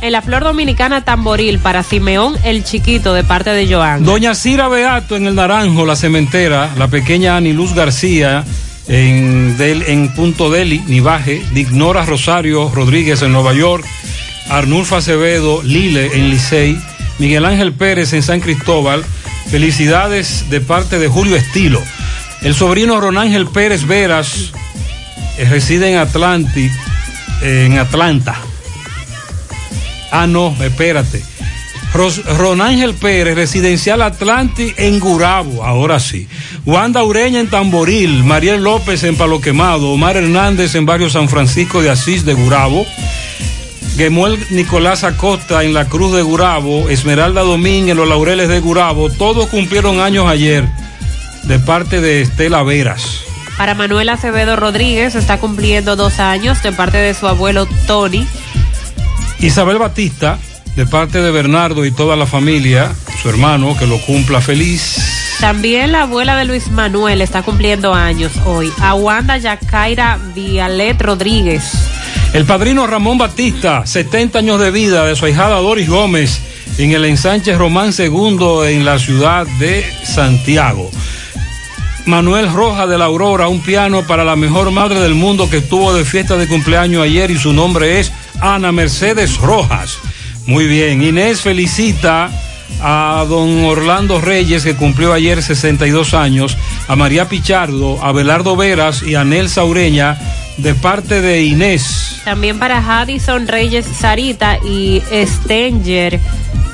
en 0.02 0.12
la 0.12 0.22
Flor 0.22 0.44
Dominicana 0.44 1.04
Tamboril, 1.04 1.58
para 1.58 1.82
Simeón 1.82 2.36
el 2.44 2.64
Chiquito, 2.64 3.14
de 3.14 3.24
parte 3.24 3.50
de 3.50 3.72
Joan. 3.72 4.04
Doña 4.04 4.34
Cira 4.34 4.68
Beato 4.68 5.16
en 5.16 5.26
el 5.26 5.34
Naranjo, 5.34 5.84
la 5.84 5.96
cementera, 5.96 6.70
la 6.76 6.88
pequeña 6.88 7.36
Aniluz 7.36 7.74
García 7.74 8.44
en, 8.88 9.56
del, 9.56 9.82
en 9.82 10.12
Punto 10.14 10.50
Deli, 10.50 10.82
Nivaje, 10.86 11.42
Dignora 11.52 12.04
Rosario 12.04 12.70
Rodríguez 12.74 13.22
en 13.22 13.32
Nueva 13.32 13.52
York, 13.52 13.84
Arnulfo 14.48 14.96
Acevedo, 14.96 15.62
Lile 15.62 16.10
en 16.14 16.30
Licey, 16.30 16.78
Miguel 17.18 17.44
Ángel 17.44 17.72
Pérez 17.72 18.12
en 18.12 18.22
San 18.22 18.40
Cristóbal. 18.40 19.04
Felicidades 19.50 20.48
de 20.48 20.60
parte 20.60 20.98
de 20.98 21.08
Julio 21.08 21.36
Estilo. 21.36 21.82
El 22.42 22.54
sobrino 22.54 23.00
Ronángel 23.00 23.46
Pérez 23.46 23.86
Veras 23.86 24.52
reside 25.44 25.90
en 25.92 25.98
Atlantic, 25.98 26.72
en 27.42 27.78
Atlanta. 27.78 28.36
Ah, 30.10 30.26
no, 30.26 30.54
espérate. 30.60 31.22
Ros, 31.92 32.24
Ronángel 32.24 32.94
Pérez, 32.94 33.34
residencial 33.34 34.02
Atlantic 34.02 34.74
en 34.78 35.00
Gurabo, 35.00 35.64
ahora 35.64 35.98
sí. 35.98 36.28
Wanda 36.64 37.02
Ureña 37.02 37.40
en 37.40 37.48
Tamboril, 37.48 38.22
Mariel 38.22 38.62
López 38.62 39.02
en 39.02 39.16
Palo 39.16 39.40
Quemado, 39.40 39.90
Omar 39.90 40.16
Hernández 40.16 40.74
en 40.76 40.86
Barrio 40.86 41.10
San 41.10 41.28
Francisco 41.28 41.82
de 41.82 41.90
Asís 41.90 42.24
de 42.24 42.34
Gurabo. 42.34 42.86
Gemuel 43.96 44.38
Nicolás 44.50 45.02
Acosta 45.02 45.64
en 45.64 45.74
la 45.74 45.88
Cruz 45.88 46.14
de 46.14 46.22
Gurabo, 46.22 46.88
Esmeralda 46.88 47.42
Domínguez 47.42 47.90
en 47.90 47.96
los 47.96 48.08
Laureles 48.08 48.48
de 48.48 48.60
Gurabo, 48.60 49.10
todos 49.10 49.48
cumplieron 49.48 50.00
años 50.00 50.26
ayer 50.26 50.66
de 51.42 51.58
parte 51.58 52.00
de 52.00 52.22
Estela 52.22 52.62
Veras. 52.62 53.29
Para 53.60 53.74
Manuel 53.74 54.08
Acevedo 54.08 54.56
Rodríguez 54.56 55.14
está 55.14 55.36
cumpliendo 55.36 55.94
dos 55.94 56.18
años 56.18 56.62
de 56.62 56.72
parte 56.72 56.96
de 56.96 57.12
su 57.12 57.28
abuelo 57.28 57.68
Tony. 57.86 58.26
Isabel 59.38 59.76
Batista, 59.76 60.38
de 60.76 60.86
parte 60.86 61.20
de 61.20 61.30
Bernardo 61.30 61.84
y 61.84 61.90
toda 61.90 62.16
la 62.16 62.24
familia, 62.24 62.90
su 63.20 63.28
hermano, 63.28 63.76
que 63.78 63.86
lo 63.86 64.00
cumpla 64.00 64.40
feliz. 64.40 64.96
También 65.40 65.92
la 65.92 66.04
abuela 66.04 66.38
de 66.38 66.46
Luis 66.46 66.70
Manuel 66.70 67.20
está 67.20 67.42
cumpliendo 67.42 67.92
años 67.92 68.32
hoy. 68.46 68.72
Aguanda 68.80 69.36
Yacaira 69.36 70.18
Vialet 70.34 70.98
Rodríguez. 71.02 71.70
El 72.32 72.46
padrino 72.46 72.86
Ramón 72.86 73.18
Batista, 73.18 73.84
70 73.84 74.38
años 74.38 74.58
de 74.58 74.70
vida 74.70 75.04
de 75.04 75.14
su 75.16 75.26
ahijada 75.26 75.56
Doris 75.56 75.86
Gómez 75.86 76.40
en 76.78 76.92
el 76.92 77.04
ensanche 77.04 77.54
Román 77.58 77.92
II 77.98 78.38
en 78.68 78.86
la 78.86 78.98
ciudad 78.98 79.46
de 79.58 79.84
Santiago. 80.02 80.90
Manuel 82.06 82.52
Roja 82.52 82.86
de 82.86 82.98
la 82.98 83.06
Aurora, 83.06 83.48
un 83.48 83.60
piano 83.60 84.06
para 84.06 84.24
la 84.24 84.36
mejor 84.36 84.70
madre 84.70 85.00
del 85.00 85.14
mundo 85.14 85.48
que 85.48 85.58
estuvo 85.58 85.92
de 85.92 86.04
fiesta 86.04 86.36
de 86.36 86.48
cumpleaños 86.48 87.02
ayer 87.02 87.30
y 87.30 87.38
su 87.38 87.52
nombre 87.52 88.00
es 88.00 88.12
Ana 88.40 88.72
Mercedes 88.72 89.36
Rojas. 89.38 89.98
Muy 90.46 90.66
bien, 90.66 91.02
Inés 91.02 91.40
felicita 91.40 92.30
a 92.82 93.24
don 93.28 93.64
Orlando 93.64 94.20
Reyes 94.20 94.64
que 94.64 94.74
cumplió 94.74 95.12
ayer 95.12 95.42
62 95.42 96.14
años, 96.14 96.56
a 96.88 96.96
María 96.96 97.28
Pichardo, 97.28 98.02
a 98.02 98.12
Belardo 98.12 98.56
Veras 98.56 99.02
y 99.02 99.14
a 99.14 99.24
Nelsa 99.24 99.64
Ureña 99.64 100.18
de 100.56 100.74
parte 100.74 101.20
de 101.20 101.42
Inés. 101.42 102.09
También 102.30 102.60
para 102.60 102.78
Haddison 102.78 103.48
Reyes 103.48 103.84
Sarita 103.84 104.58
y 104.58 105.02
Stenger 105.12 106.20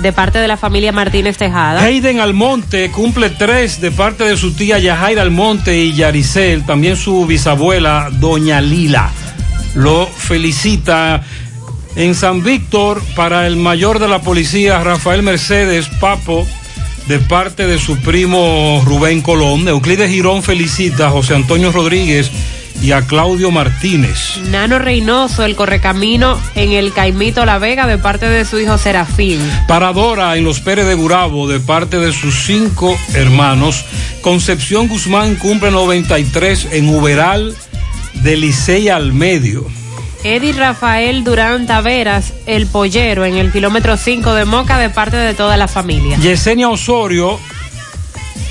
de 0.01 0.13
parte 0.13 0.39
de 0.39 0.47
la 0.47 0.59
familia 0.59 0.93
Martínez 0.93 1.39
Tejada. 1.39 1.81
Hayden 1.81 2.21
Almonte 2.21 2.91
cumple 2.91 3.31
tres 3.31 3.81
de 3.81 3.91
parte 3.91 4.25
de 4.25 4.37
su 4.37 4.53
tía 4.53 4.79
Yajaira 4.79 5.23
Almonte 5.23 5.83
y 5.83 5.95
Yaricel, 5.95 6.67
también 6.67 6.99
su 6.99 7.25
bisabuela 7.25 8.11
Doña 8.13 8.61
Lila. 8.61 9.11
Lo 9.75 10.07
felicita 10.07 11.23
en 11.95 12.15
San 12.15 12.43
Víctor 12.43 13.03
para 13.15 13.47
el 13.47 13.57
mayor 13.57 13.99
de 13.99 14.09
la 14.09 14.21
policía 14.21 14.85
Rafael 14.85 15.23
Mercedes 15.23 15.89
Papo 15.89 16.47
de 17.09 17.19
parte 17.19 17.67
de 17.67 17.79
su 17.79 17.97
primo 18.01 18.83
Rubén 18.85 19.23
Colón. 19.23 19.67
Euclides 19.67 20.11
Girón 20.11 20.43
felicita 20.43 21.07
a 21.07 21.11
José 21.11 21.35
Antonio 21.35 21.73
Rodríguez 21.73 22.31
y 22.87 22.93
a 22.93 23.03
Claudio 23.03 23.51
Martínez. 23.51 24.39
Nano 24.49 24.79
Reynoso, 24.79 25.45
el 25.45 25.57
correcamino 25.57 26.41
en 26.55 26.71
el 26.71 26.93
Caimito 26.93 27.45
La 27.45 27.59
Vega 27.59 27.89
de 27.89 27.99
parte 27.99 28.29
de 28.29 28.45
su 28.45 28.61
hijo 28.61 28.79
Serafín. 28.79 29.41
Para 29.67 29.93
Dora 29.93 30.37
en 30.37 30.45
los 30.45 30.61
Pérez 30.61 30.87
de 30.87 30.95
Gurabo 30.95 31.49
de 31.49 31.59
parte 31.59 31.99
de 31.99 32.13
sus 32.13 32.45
cinco 32.45 32.97
hermanos. 33.13 33.85
Concepción 34.21 34.87
Guzmán 34.87 35.35
cumple 35.35 35.73
93 35.73 36.69
en 36.71 36.89
Uberal 36.95 37.57
de 38.15 38.37
Licey 38.37 38.89
al 38.89 39.13
medio. 39.13 39.67
Eddie 40.23 40.53
Rafael 40.53 41.25
Durán 41.25 41.67
Taveras, 41.67 42.35
el 42.47 42.69
pollero 42.69 43.25
en 43.25 43.37
el 43.37 43.51
kilómetro 43.51 43.97
5 43.97 44.33
de 44.33 44.45
Moca 44.45 44.79
de 44.79 44.91
parte 44.91 45.17
de 45.17 45.35
toda 45.35 45.57
la 45.57 45.67
familia. 45.67 46.19
Yesenia 46.19 46.69
Osorio 46.69 47.41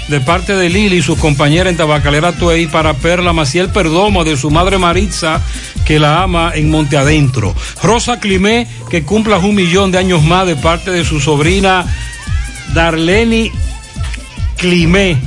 de 0.07 0.19
parte 0.21 0.55
de 0.55 0.69
Lili 0.69 0.97
y 0.97 1.01
sus 1.01 1.17
compañeras 1.17 1.71
en 1.71 1.77
Tabacalera 1.77 2.31
Tuey 2.31 2.67
para 2.67 2.93
Perla 2.93 3.33
Maciel 3.33 3.69
Perdomo 3.69 4.23
de 4.23 4.37
su 4.37 4.51
madre 4.51 4.77
Maritza 4.77 5.41
que 5.85 5.99
la 5.99 6.21
ama 6.23 6.51
en 6.53 6.69
Monte 6.69 6.97
Adentro. 6.97 7.55
Rosa 7.81 8.19
Climé 8.19 8.67
que 8.89 9.03
cumpla 9.03 9.37
un 9.37 9.55
millón 9.55 9.91
de 9.91 9.97
años 9.97 10.23
más 10.23 10.45
de 10.47 10.55
parte 10.55 10.91
de 10.91 11.03
su 11.03 11.19
sobrina 11.19 11.85
Darleni 12.73 13.51
Climé. 14.57 15.17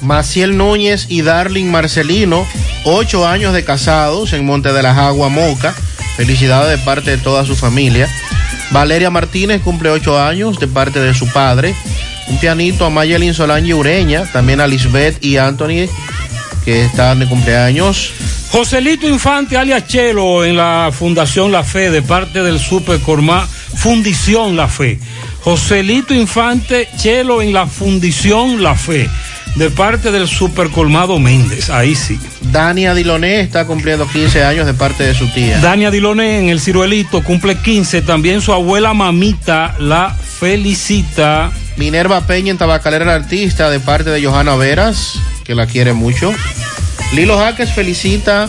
Maciel 0.00 0.56
Núñez 0.56 1.06
y 1.08 1.22
Darling 1.22 1.66
Marcelino, 1.66 2.46
ocho 2.84 3.26
años 3.26 3.52
de 3.52 3.64
casados 3.64 4.32
en 4.32 4.46
Monte 4.46 4.72
de 4.72 4.82
las 4.82 4.96
Aguas 4.96 5.30
Moca. 5.30 5.74
Felicidades 6.16 6.78
de 6.78 6.84
parte 6.84 7.10
de 7.12 7.18
toda 7.18 7.44
su 7.44 7.56
familia. 7.56 8.08
Valeria 8.70 9.10
Martínez 9.10 9.60
cumple 9.62 9.90
ocho 9.90 10.20
años 10.20 10.60
de 10.60 10.68
parte 10.68 11.00
de 11.00 11.14
su 11.14 11.28
padre. 11.28 11.74
Un 12.28 12.38
pianito 12.38 12.84
a 12.84 12.90
Mayelin 12.90 13.34
Solange 13.34 13.74
Ureña, 13.74 14.24
también 14.32 14.60
a 14.60 14.66
Lisbeth 14.66 15.24
y 15.24 15.36
Anthony, 15.36 15.88
que 16.64 16.84
están 16.84 17.20
de 17.20 17.26
cumpleaños. 17.26 18.12
Joselito 18.50 19.08
Infante 19.08 19.56
alias 19.56 19.86
Chelo 19.86 20.44
en 20.44 20.56
la 20.56 20.90
Fundación 20.92 21.52
La 21.52 21.62
Fe 21.62 21.90
de 21.90 22.02
parte 22.02 22.42
del 22.42 22.58
Super 22.58 22.98
Corma 23.00 23.46
Fundición 23.46 24.56
La 24.56 24.68
Fe. 24.68 24.98
Joselito 25.42 26.14
Infante 26.14 26.88
Chelo 26.98 27.42
en 27.42 27.52
la 27.52 27.66
Fundición 27.66 28.62
La 28.62 28.74
Fe 28.74 29.08
de 29.56 29.70
parte 29.70 30.12
del 30.12 30.28
Super 30.28 30.70
Colmado 30.70 31.18
Méndez. 31.18 31.68
Ahí 31.70 31.94
sí. 31.94 32.18
Dania 32.52 32.94
Diloné 32.94 33.40
está 33.40 33.66
cumpliendo 33.66 34.06
15 34.06 34.44
años 34.44 34.66
de 34.66 34.74
parte 34.74 35.04
de 35.04 35.14
su 35.14 35.26
tía. 35.28 35.58
Dania 35.58 35.90
Diloné 35.90 36.38
en 36.38 36.48
el 36.48 36.60
Ciruelito 36.60 37.22
cumple 37.22 37.56
15. 37.56 38.02
También 38.02 38.40
su 38.40 38.52
abuela 38.52 38.94
mamita 38.94 39.74
la 39.78 40.14
felicita. 40.14 41.50
Minerva 41.78 42.26
Peña 42.26 42.50
en 42.50 42.58
Tabacalera 42.58 43.14
Artista 43.14 43.70
de 43.70 43.78
parte 43.78 44.10
de 44.10 44.24
Johanna 44.24 44.56
Veras, 44.56 45.14
que 45.44 45.54
la 45.54 45.66
quiere 45.66 45.92
mucho. 45.92 46.32
Lilo 47.14 47.38
Jaques 47.38 47.72
felicita 47.72 48.48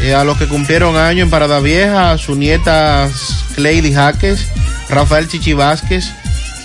eh, 0.00 0.14
a 0.14 0.22
los 0.22 0.38
que 0.38 0.46
cumplieron 0.46 0.96
año 0.96 1.24
en 1.24 1.30
Parada 1.30 1.58
Vieja, 1.58 2.12
a 2.12 2.18
su 2.18 2.36
nieta 2.36 3.10
Cleidy 3.56 3.92
Jaques, 3.92 4.46
Rafael 4.88 5.28
Chichi 5.28 5.52
Vázquez, 5.52 6.12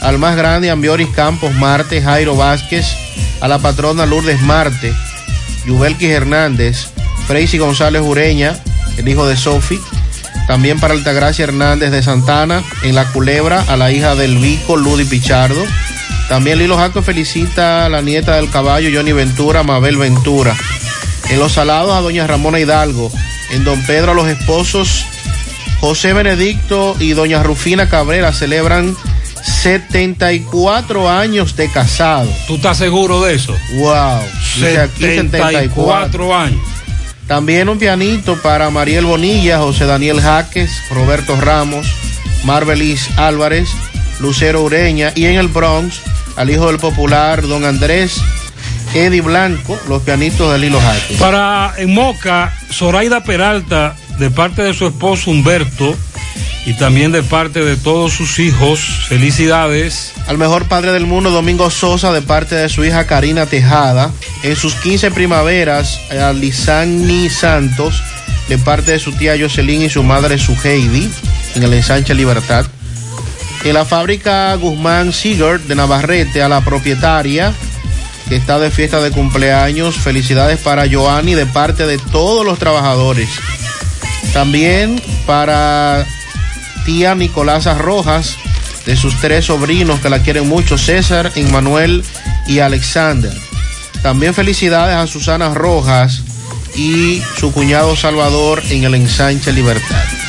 al 0.01 0.19
más 0.19 0.35
grande 0.35 0.69
Ambioris 0.69 1.09
Campos 1.09 1.53
Marte, 1.55 2.01
Jairo 2.01 2.35
Vázquez, 2.35 2.85
a 3.41 3.47
la 3.47 3.57
patrona 3.57 4.05
Lourdes 4.05 4.41
Marte, 4.41 4.93
Yubelquis 5.65 6.11
Hernández, 6.11 6.87
Freisy 7.27 7.57
González 7.57 8.03
Ureña, 8.03 8.59
el 8.97 9.07
hijo 9.07 9.25
de 9.25 9.35
Sofi, 9.35 9.79
también 10.47 10.79
para 10.79 10.93
Altagracia 10.93 11.43
Hernández 11.43 11.91
de 11.91 12.03
Santana, 12.03 12.63
en 12.83 12.95
La 12.95 13.05
Culebra, 13.11 13.63
a 13.67 13.77
la 13.77 13.91
hija 13.91 14.15
del 14.15 14.37
Vico, 14.37 14.75
Ludi 14.77 15.05
Pichardo. 15.05 15.63
También 16.29 16.59
Lilo 16.59 16.77
Jaco 16.77 17.01
felicita 17.01 17.85
a 17.85 17.89
la 17.89 18.01
nieta 18.01 18.35
del 18.35 18.49
caballo, 18.49 18.89
Johnny 18.93 19.11
Ventura, 19.11 19.63
Mabel 19.63 19.97
Ventura. 19.97 20.55
En 21.29 21.39
Los 21.39 21.53
Salados 21.53 21.95
a 21.95 22.01
doña 22.01 22.27
Ramona 22.27 22.59
Hidalgo. 22.59 23.11
En 23.51 23.63
Don 23.63 23.81
Pedro 23.83 24.11
a 24.11 24.15
los 24.15 24.27
esposos 24.27 25.05
José 25.83 26.13
Benedicto 26.13 26.95
y 26.97 27.11
doña 27.11 27.43
Rufina 27.43 27.89
Cabrera 27.89 28.31
celebran 28.31 28.95
74 29.43 31.09
años 31.09 31.57
de 31.57 31.69
casado. 31.69 32.29
¿Tú 32.47 32.55
estás 32.55 32.77
seguro 32.77 33.21
de 33.21 33.35
eso? 33.35 33.53
Wow. 33.73 34.21
Dice 34.55 34.79
aquí 34.79 35.01
74 35.01 36.33
años. 36.33 36.61
También 37.27 37.69
un 37.69 37.79
pianito 37.79 38.41
para 38.41 38.69
Mariel 38.69 39.05
Bonilla, 39.05 39.59
José 39.59 39.85
Daniel 39.85 40.19
Jaques, 40.21 40.71
Roberto 40.89 41.35
Ramos, 41.39 41.87
Marbelis 42.43 43.09
Álvarez, 43.17 43.69
Lucero 44.19 44.61
Ureña 44.61 45.11
y 45.15 45.25
en 45.25 45.35
el 45.35 45.47
Bronx 45.47 46.01
al 46.35 46.49
hijo 46.49 46.67
del 46.67 46.79
popular 46.79 47.47
don 47.47 47.65
Andrés 47.65 48.21
Eddie 48.93 49.21
Blanco, 49.21 49.79
los 49.87 50.03
pianitos 50.03 50.51
de 50.51 50.59
Lilo 50.59 50.79
Jaque. 50.79 51.15
Para 51.15 51.73
en 51.77 51.93
Moca, 51.93 52.53
Zoraida 52.71 53.23
Peralta, 53.23 53.95
de 54.19 54.29
parte 54.29 54.61
de 54.61 54.73
su 54.73 54.85
esposo 54.85 55.31
Humberto 55.31 55.95
y 56.65 56.73
también 56.73 57.11
de 57.11 57.23
parte 57.23 57.63
de 57.63 57.75
todos 57.75 58.13
sus 58.13 58.39
hijos, 58.39 58.79
felicidades. 59.07 60.13
Al 60.27 60.37
mejor 60.37 60.65
padre 60.65 60.91
del 60.93 61.05
mundo, 61.05 61.29
Domingo 61.29 61.69
Sosa, 61.69 62.13
de 62.13 62.21
parte 62.21 62.55
de 62.55 62.69
su 62.69 62.85
hija 62.85 63.05
Karina 63.05 63.45
Tejada. 63.45 64.11
En 64.43 64.55
sus 64.55 64.75
15 64.75 65.11
primaveras, 65.11 65.99
a 66.11 66.31
Lisani 66.31 67.29
Santos, 67.29 68.01
de 68.47 68.57
parte 68.57 68.91
de 68.91 68.99
su 68.99 69.11
tía 69.11 69.35
Jocelyn 69.37 69.83
y 69.83 69.89
su 69.89 70.03
madre 70.03 70.37
su 70.37 70.55
Heidi, 70.63 71.09
en 71.55 71.63
el 71.63 71.73
ensanche 71.73 72.13
Libertad. 72.13 72.65
En 73.63 73.73
la 73.73 73.85
fábrica 73.85 74.53
Guzmán 74.55 75.13
Sigurd 75.13 75.61
de 75.61 75.75
Navarrete, 75.75 76.41
a 76.41 76.49
la 76.49 76.61
propietaria 76.61 77.53
que 78.27 78.35
está 78.35 78.59
de 78.59 78.71
fiesta 78.71 79.01
de 79.01 79.11
cumpleaños. 79.11 79.95
Felicidades 79.95 80.59
para 80.59 80.89
Joanny 80.89 81.33
de 81.33 81.45
parte 81.45 81.85
de 81.85 81.97
todos 81.97 82.45
los 82.45 82.59
trabajadores. 82.59 83.29
También 84.33 85.01
para 85.25 86.05
tía 86.85 87.15
Nicolasa 87.15 87.77
Rojas, 87.77 88.37
de 88.85 88.95
sus 88.95 89.19
tres 89.19 89.45
sobrinos 89.45 89.99
que 89.99 90.09
la 90.09 90.21
quieren 90.21 90.47
mucho, 90.47 90.77
César, 90.77 91.31
Emmanuel 91.35 92.03
y 92.47 92.59
Alexander. 92.59 93.33
También 94.01 94.33
felicidades 94.33 94.95
a 94.95 95.07
Susana 95.07 95.53
Rojas 95.53 96.21
y 96.75 97.21
su 97.37 97.51
cuñado 97.53 97.95
Salvador 97.95 98.61
en 98.69 98.83
el 98.83 98.95
ensanche 98.95 99.53
Libertad. 99.53 100.22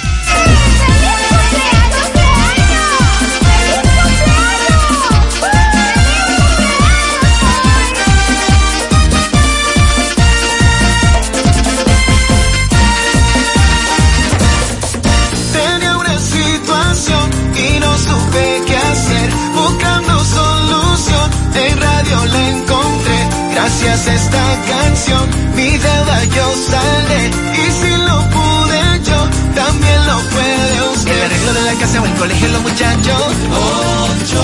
Gracias 23.85 24.09
a 24.09 24.15
esta 24.15 24.63
canción, 24.67 25.29
mi 25.55 25.77
deuda 25.77 26.25
yo 26.25 26.55
saldré. 26.71 27.27
Y 27.29 27.71
si 27.71 27.91
lo 28.09 28.19
pude 28.31 28.81
yo, 29.05 29.29
también 29.55 30.07
lo 30.07 30.19
puede 30.31 30.91
usted. 30.95 31.13
El 31.13 31.23
arreglo 31.23 31.53
de 31.53 31.63
la 31.63 31.75
casa 31.75 32.01
o 32.01 32.07
el 32.07 32.15
colegio, 32.15 32.49
los 32.49 32.63
muchachos. 32.63 33.23
Ocho 33.53 34.43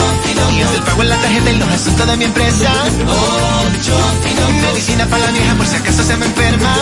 Y 0.52 0.60
el 0.60 0.82
pago 0.82 1.02
en 1.02 1.08
la 1.08 1.16
tarjeta 1.16 1.50
y 1.52 1.56
los 1.56 1.68
asuntos 1.68 2.06
de 2.06 2.16
mi 2.18 2.24
empresa. 2.24 2.70
Ocho 3.08 3.96
Medicina 4.62 5.06
para 5.06 5.24
la 5.24 5.32
vieja 5.32 5.54
por 5.54 5.66
si 5.66 5.76
acaso 5.76 6.02
se 6.04 6.16
me 6.18 6.26
enferma. 6.26 6.76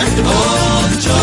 Ocho 0.93 1.15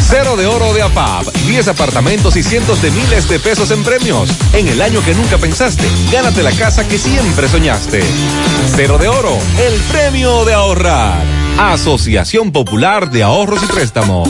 Cero 0.10 0.36
de 0.36 0.48
oro 0.48 0.74
de 0.74 0.82
APAP, 0.82 1.28
10 1.46 1.68
apartamentos 1.68 2.36
y 2.36 2.44
cientos 2.44 2.82
de 2.82 2.90
miles 2.90 3.30
de 3.30 3.40
pesos 3.40 3.70
en 3.70 3.84
premios. 3.84 4.30
En 4.54 4.68
el 4.68 4.82
año 4.82 5.04
que 5.04 5.14
nunca 5.14 5.38
pensaste, 5.38 5.86
gánate 6.12 6.42
la 6.42 6.52
casa 6.52 6.88
que 6.88 6.98
siempre 6.98 7.48
soñaste. 7.48 8.02
Cero 8.76 8.98
de 8.98 9.08
oro, 9.08 9.38
el 9.60 9.80
premio 9.92 10.44
de 10.46 10.54
ahorrar. 10.54 11.24
Asociación 11.60 12.52
Popular 12.52 13.12
de 13.12 13.22
Ahorros 13.22 13.62
y 13.64 13.68
Préstamos. 13.68 14.30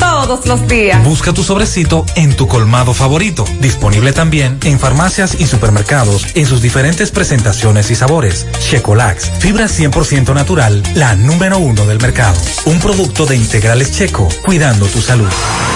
todos 0.01 0.47
los 0.47 0.67
días. 0.67 1.03
Busca 1.03 1.31
tu 1.31 1.43
sobrecito 1.43 2.05
en 2.15 2.35
tu 2.35 2.47
colmado 2.47 2.93
favorito. 2.93 3.45
Disponible 3.59 4.13
también 4.13 4.57
en 4.63 4.79
farmacias 4.79 5.39
y 5.39 5.45
supermercados 5.45 6.25
en 6.33 6.47
sus 6.47 6.61
diferentes 6.61 7.11
presentaciones 7.11 7.91
y 7.91 7.95
sabores. 7.95 8.47
Checolax, 8.59 9.31
fibra 9.37 9.65
100% 9.65 10.33
natural, 10.33 10.81
la 10.95 11.15
número 11.15 11.59
uno 11.59 11.85
del 11.85 12.01
mercado. 12.01 12.35
Un 12.65 12.79
producto 12.79 13.27
de 13.27 13.35
integrales 13.35 13.91
checo, 13.91 14.27
cuidando 14.43 14.87
tu 14.87 15.01
salud. 15.01 15.29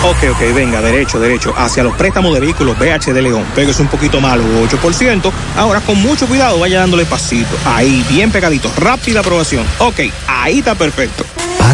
Ok, 0.04 0.32
ok, 0.32 0.56
venga, 0.56 0.82
derecho, 0.82 1.20
derecho, 1.20 1.54
hacia 1.56 1.84
los 1.84 1.96
préstamos 1.96 2.34
de 2.34 2.40
vehículos 2.40 2.78
BH 2.80 3.14
de 3.14 3.22
León. 3.22 3.46
Pégase 3.54 3.84
un 3.84 3.90
poquito 3.90 4.20
malo, 4.20 4.44
8%. 4.44 5.32
Ahora 5.56 5.82
con 5.82 6.02
mucho 6.02 6.26
cuidado 6.26 6.60
vaya 6.60 6.80
dándole 6.80 7.06
pasito. 7.06 7.56
Ahí, 7.66 8.04
bien 8.10 8.32
pegadito, 8.32 8.72
rápida 8.78 9.20
aprobación. 9.20 9.66
Ok, 9.78 10.00
ahí 10.28 10.60
está 10.60 10.74
perfecto. 10.74 11.24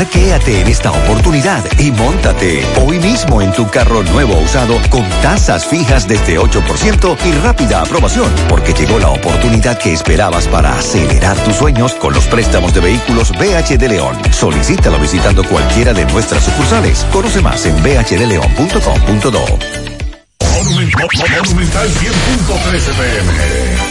Parquéate 0.02 0.62
en 0.62 0.68
esta 0.68 0.90
oportunidad 0.90 1.64
y 1.78 1.92
móntate 1.92 2.66
hoy 2.84 2.98
mismo 2.98 3.40
en 3.40 3.54
tu 3.54 3.70
carro 3.70 4.02
nuevo 4.02 4.36
usado 4.40 4.82
con 4.90 5.08
tasas 5.22 5.64
fijas 5.64 6.08
desde 6.08 6.40
8% 6.40 7.18
y 7.24 7.32
rápida 7.34 7.82
aprobación, 7.82 8.28
porque 8.50 8.74
llegó 8.74 8.98
la 8.98 9.10
oportunidad 9.10 9.78
que 9.78 9.94
esperabas 9.94 10.48
para 10.48 10.76
acelerar 10.76 11.38
tus 11.44 11.58
sueños 11.58 11.94
con 11.94 12.16
los 12.16 12.26
préstamos 12.26 12.74
de 12.74 12.80
vehículos 12.80 13.30
BH 13.30 13.78
de 13.78 13.90
León. 13.90 14.18
Solicítalo 14.32 14.98
visitando 15.00 15.44
cualquiera 15.44 15.94
de 15.94 16.04
nuestras 16.06 16.46
sucursales. 16.46 17.06
Conoce 17.12 17.40
más 17.44 17.64
en 17.68 17.76
bhdeleon.com.do. 17.84 19.46
Monumental 20.50 21.90
100.13 21.90 22.94
pm. 22.96 23.91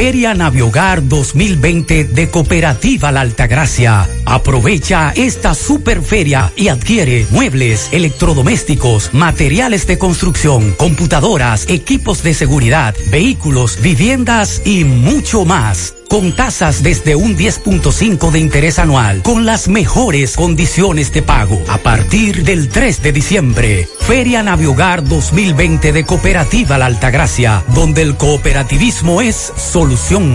Feria 0.00 0.32
Naviogar 0.32 1.06
2020 1.06 2.04
de 2.04 2.30
Cooperativa 2.30 3.12
La 3.12 3.20
Altagracia. 3.20 4.08
Aprovecha 4.24 5.12
esta 5.14 5.52
superferia 5.52 6.50
y 6.56 6.68
adquiere 6.68 7.26
muebles, 7.30 7.90
electrodomésticos, 7.92 9.12
materiales 9.12 9.86
de 9.86 9.98
construcción, 9.98 10.72
computadoras, 10.72 11.68
equipos 11.68 12.22
de 12.22 12.32
seguridad, 12.32 12.94
vehículos, 13.10 13.78
viviendas 13.82 14.62
y 14.64 14.84
mucho 14.84 15.44
más. 15.44 15.99
Con 16.10 16.34
tasas 16.34 16.82
desde 16.82 17.14
un 17.14 17.36
10.5 17.36 18.32
de 18.32 18.40
interés 18.40 18.80
anual, 18.80 19.22
con 19.22 19.46
las 19.46 19.68
mejores 19.68 20.34
condiciones 20.34 21.12
de 21.12 21.22
pago. 21.22 21.62
A 21.68 21.78
partir 21.78 22.42
del 22.42 22.68
3 22.68 23.00
de 23.00 23.12
diciembre, 23.12 23.88
Feria 24.00 24.42
Naviogar 24.42 25.04
2020 25.04 25.92
de 25.92 26.04
Cooperativa 26.04 26.78
La 26.78 26.86
Altagracia, 26.86 27.62
donde 27.76 28.02
el 28.02 28.16
cooperativismo 28.16 29.22
es 29.22 29.52
solución. 29.56 30.34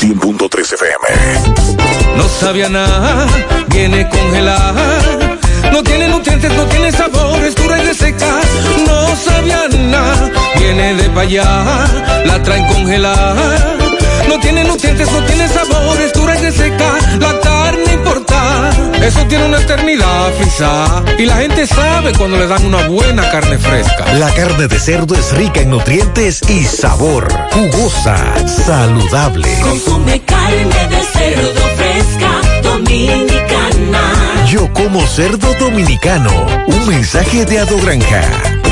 100.3 0.00 0.74
FM. 0.74 2.16
No 2.16 2.28
sabía 2.28 2.68
nada, 2.68 3.26
viene 3.68 4.08
congelada. 4.08 5.00
No 5.72 5.82
tiene 5.82 6.06
nutrientes, 6.06 6.52
no 6.52 6.62
tiene 6.66 6.92
sabor, 6.92 7.42
es 7.42 7.54
dura 7.56 7.82
y 7.82 7.86
reseca. 7.86 8.40
No 8.86 9.16
sabía 9.16 9.66
nada, 9.90 10.30
viene 10.56 10.94
de 10.94 11.10
pa' 11.10 11.22
allá, 11.22 11.86
la 12.26 12.40
traen 12.44 12.64
congelada. 12.66 13.76
No 14.28 14.38
tiene 14.38 14.62
nutrientes, 14.62 15.10
no 15.10 15.20
tiene 15.24 15.48
sabor, 15.48 16.00
es 16.00 16.12
dura 16.12 16.36
y 16.36 16.42
reseca. 16.42 16.98
La 17.18 17.40
eso 19.02 19.24
tiene 19.26 19.46
una 19.46 19.58
eternidad 19.58 20.32
frisada. 20.38 21.04
Y 21.18 21.24
la 21.24 21.36
gente 21.36 21.66
sabe 21.66 22.12
cuando 22.12 22.36
le 22.36 22.46
dan 22.46 22.64
una 22.64 22.86
buena 22.88 23.30
carne 23.30 23.58
fresca. 23.58 24.12
La 24.14 24.30
carne 24.34 24.68
de 24.68 24.78
cerdo 24.78 25.14
es 25.14 25.32
rica 25.32 25.60
en 25.60 25.70
nutrientes 25.70 26.40
y 26.48 26.64
sabor. 26.64 27.28
Jugosa, 27.52 28.16
saludable. 28.46 29.48
Consume 29.62 30.20
carne 30.22 30.88
de 30.88 31.02
cerdo 31.12 31.60
fresca, 31.76 32.62
dominicana. 32.62 34.44
Yo 34.46 34.72
como 34.72 35.06
cerdo 35.06 35.54
dominicano. 35.54 36.30
Un 36.66 36.88
mensaje 36.88 37.44
de 37.44 37.60
Ado 37.60 37.76
Granja. 37.78 38.57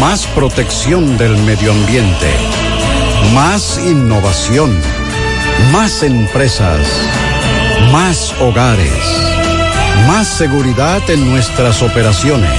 Más 0.00 0.26
protección 0.26 1.16
del 1.16 1.38
medio 1.38 1.72
ambiente. 1.72 2.26
Más 3.32 3.78
innovación. 3.78 4.76
Más 5.72 6.02
empresas. 6.02 6.86
Más 7.90 8.34
hogares. 8.40 8.92
Más 10.06 10.28
seguridad 10.28 11.00
en 11.08 11.30
nuestras 11.30 11.82
operaciones. 11.82 12.50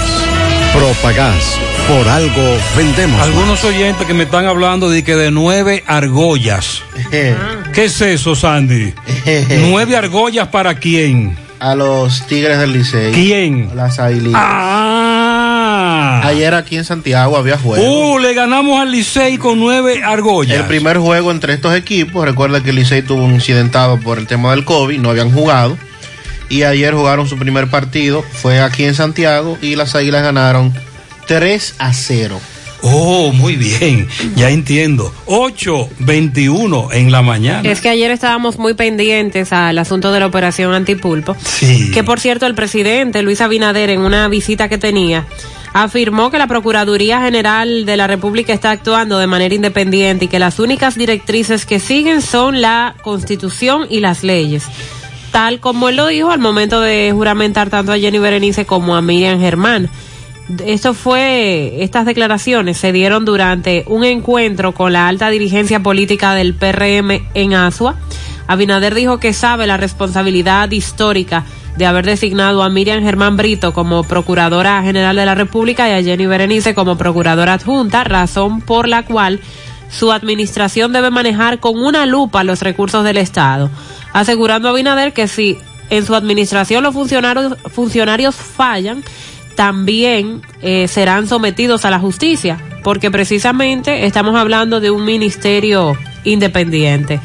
Propagás. 0.73 1.59
Por 1.87 2.07
algo 2.07 2.57
vendemos. 2.75 3.21
Algunos 3.21 3.63
oyentes 3.63 4.07
que 4.07 4.15
me 4.15 4.23
están 4.23 4.47
hablando 4.47 4.89
de 4.89 5.03
que 5.03 5.15
de 5.15 5.29
nueve 5.29 5.83
argollas. 5.85 6.81
¿Qué 7.11 7.85
es 7.85 8.01
eso, 8.01 8.35
Sandy? 8.35 8.95
¿Nueve 9.69 9.95
argollas 9.95 10.47
para 10.47 10.73
quién? 10.75 11.37
A 11.59 11.75
los 11.75 12.25
Tigres 12.25 12.57
del 12.57 12.73
Licey. 12.73 13.11
¿Quién? 13.11 13.69
Las 13.75 13.99
Águilitas. 13.99 14.41
Ah. 14.43 15.06
Ayer 16.23 16.53
aquí 16.53 16.77
en 16.77 16.85
Santiago 16.85 17.37
había 17.37 17.57
juego. 17.57 18.13
Uh, 18.13 18.19
le 18.19 18.33
ganamos 18.33 18.79
al 18.79 18.91
Licey 18.91 19.37
con 19.37 19.59
nueve 19.59 20.03
argollas. 20.03 20.57
El 20.57 20.65
primer 20.65 20.97
juego 20.97 21.31
entre 21.31 21.53
estos 21.53 21.75
equipos, 21.75 22.25
recuerda 22.25 22.61
que 22.63 22.71
el 22.71 22.77
Licey 22.77 23.01
tuvo 23.01 23.23
un 23.23 23.33
incidentado 23.33 23.99
por 23.99 24.17
el 24.17 24.27
tema 24.27 24.51
del 24.51 24.65
COVID, 24.65 24.99
no 24.99 25.09
habían 25.09 25.31
jugado. 25.31 25.77
Y 26.49 26.63
ayer 26.63 26.93
jugaron 26.93 27.27
su 27.27 27.37
primer 27.37 27.69
partido, 27.69 28.23
fue 28.23 28.61
aquí 28.61 28.85
en 28.85 28.95
Santiago 28.95 29.57
y 29.61 29.75
las 29.75 29.95
Águilas 29.95 30.23
ganaron 30.23 30.73
3 31.27 31.75
a 31.79 31.93
0. 31.93 32.39
Oh, 32.81 33.31
muy 33.33 33.55
bien, 33.55 34.07
ya 34.35 34.49
entiendo. 34.49 35.13
8.21 35.25 36.89
en 36.93 37.11
la 37.11 37.21
mañana. 37.21 37.69
Es 37.69 37.81
que 37.81 37.89
ayer 37.89 38.11
estábamos 38.11 38.59
muy 38.59 38.75
pendientes 38.75 39.51
al 39.51 39.77
asunto 39.79 40.11
de 40.11 40.19
la 40.19 40.27
operación 40.27 40.73
antipulpo. 40.73 41.35
Sí. 41.43 41.91
Que 41.91 42.03
por 42.03 42.19
cierto, 42.19 42.45
el 42.45 42.55
presidente 42.55 43.23
Luis 43.23 43.41
Abinader, 43.41 43.89
en 43.89 44.01
una 44.01 44.27
visita 44.27 44.69
que 44.69 44.77
tenía, 44.77 45.25
afirmó 45.73 46.31
que 46.31 46.37
la 46.37 46.47
Procuraduría 46.47 47.21
General 47.21 47.85
de 47.85 47.97
la 47.97 48.07
República 48.07 48.53
está 48.53 48.71
actuando 48.71 49.19
de 49.19 49.27
manera 49.27 49.53
independiente 49.53 50.25
y 50.25 50.27
que 50.27 50.39
las 50.39 50.59
únicas 50.59 50.95
directrices 50.95 51.65
que 51.65 51.79
siguen 51.79 52.21
son 52.21 52.61
la 52.61 52.95
Constitución 53.01 53.85
y 53.89 53.99
las 53.99 54.23
leyes. 54.23 54.65
Tal 55.31 55.59
como 55.59 55.89
él 55.89 55.97
lo 55.97 56.07
dijo 56.07 56.31
al 56.31 56.39
momento 56.39 56.81
de 56.81 57.11
juramentar 57.11 57.69
tanto 57.69 57.91
a 57.91 57.97
Jenny 57.97 58.17
Berenice 58.17 58.65
como 58.65 58.95
a 58.95 59.01
Miriam 59.01 59.39
Germán. 59.39 59.89
Esto 60.65 60.93
fue, 60.93 61.83
estas 61.83 62.05
declaraciones 62.05 62.77
se 62.77 62.93
dieron 62.93 63.25
durante 63.25 63.83
un 63.87 64.05
encuentro 64.05 64.73
con 64.73 64.93
la 64.93 65.07
alta 65.07 65.29
dirigencia 65.29 65.81
política 65.83 66.33
del 66.33 66.53
PRM 66.53 67.27
en 67.33 67.53
Asua. 67.53 67.95
Abinader 68.47 68.95
dijo 68.95 69.19
que 69.19 69.33
sabe 69.33 69.67
la 69.67 69.75
responsabilidad 69.75 70.71
histórica 70.71 71.43
de 71.77 71.85
haber 71.85 72.05
designado 72.05 72.63
a 72.63 72.69
Miriam 72.69 73.03
Germán 73.03 73.37
Brito 73.37 73.73
como 73.73 74.03
Procuradora 74.03 74.81
General 74.81 75.15
de 75.15 75.25
la 75.25 75.35
República 75.35 75.87
y 75.87 75.91
a 75.93 76.03
Jenny 76.03 76.25
Berenice 76.25 76.73
como 76.73 76.97
Procuradora 76.97 77.53
Adjunta, 77.53 78.03
razón 78.03 78.61
por 78.61 78.87
la 78.87 79.03
cual 79.03 79.39
su 79.89 80.11
administración 80.11 80.91
debe 80.91 81.11
manejar 81.11 81.59
con 81.59 81.77
una 81.77 82.05
lupa 82.05 82.43
los 82.43 82.61
recursos 82.61 83.03
del 83.03 83.17
Estado, 83.17 83.69
asegurando 84.11 84.67
a 84.67 84.71
Abinader 84.71 85.13
que 85.13 85.27
si 85.27 85.57
en 85.89 86.05
su 86.05 86.15
administración 86.15 86.83
los 86.83 86.93
funcionarios, 86.93 87.55
funcionarios 87.71 88.35
fallan, 88.35 89.03
también 89.55 90.41
eh, 90.61 90.87
serán 90.87 91.27
sometidos 91.27 91.85
a 91.85 91.89
la 91.89 91.99
justicia, 91.99 92.59
porque 92.83 93.09
precisamente 93.11 94.05
estamos 94.05 94.35
hablando 94.35 94.79
de 94.79 94.91
un 94.91 95.05
ministerio 95.05 95.97
independiente. 96.23 97.19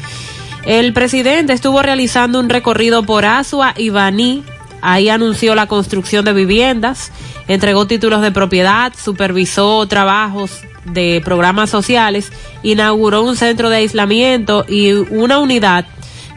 El 0.65 0.93
presidente 0.93 1.51
estuvo 1.51 1.81
realizando 1.81 2.39
un 2.39 2.49
recorrido 2.49 3.03
por 3.03 3.25
Asua 3.25 3.73
y 3.75 3.89
Baní, 3.89 4.43
ahí 4.81 5.09
anunció 5.09 5.55
la 5.55 5.67
construcción 5.67 6.23
de 6.23 6.31
viviendas, 6.31 7.11
entregó 7.49 7.85
títulos 7.85 8.21
de 8.21 8.31
propiedad, 8.31 8.93
supervisó 8.97 9.85
trabajos 9.87 10.61
de 10.85 11.21
programas 11.23 11.69
sociales, 11.69 12.31
inauguró 12.63 13.23
un 13.23 13.35
centro 13.35 13.69
de 13.69 13.77
aislamiento 13.77 14.65
y 14.67 14.93
una 14.93 15.39
unidad 15.39 15.85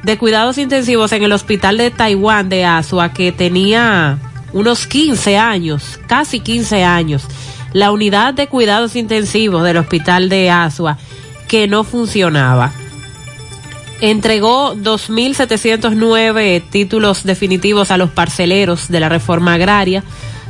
de 0.03 0.19
cuidados 0.19 0.59
intensivos 0.59 1.13
en 1.13 1.23
el 1.23 1.33
hospital 1.33 1.79
de 1.79 1.93
Taiwán 1.93 2.49
de 2.49 2.65
Asua 2.65 3.13
que 3.13 3.31
tenía 3.31 4.19
unos 4.53 4.87
15 4.89 5.37
años, 5.39 6.01
casi 6.09 6.41
15 6.41 6.83
años. 6.83 7.29
La 7.73 7.93
unidad 7.93 8.35
de 8.35 8.49
cuidados 8.49 8.97
intensivos 8.97 9.63
del 9.63 9.77
hospital 9.77 10.29
de 10.29 10.51
Asua 10.51 10.99
que 11.47 11.69
no 11.69 11.85
funcionaba. 11.85 12.73
Entregó 14.01 14.75
2.709 14.75 16.63
títulos 16.69 17.25
definitivos 17.25 17.91
a 17.91 17.97
los 17.97 18.11
parceleros 18.11 18.89
de 18.89 19.01
la 19.01 19.09
reforma 19.09 19.55
agraria, 19.55 20.05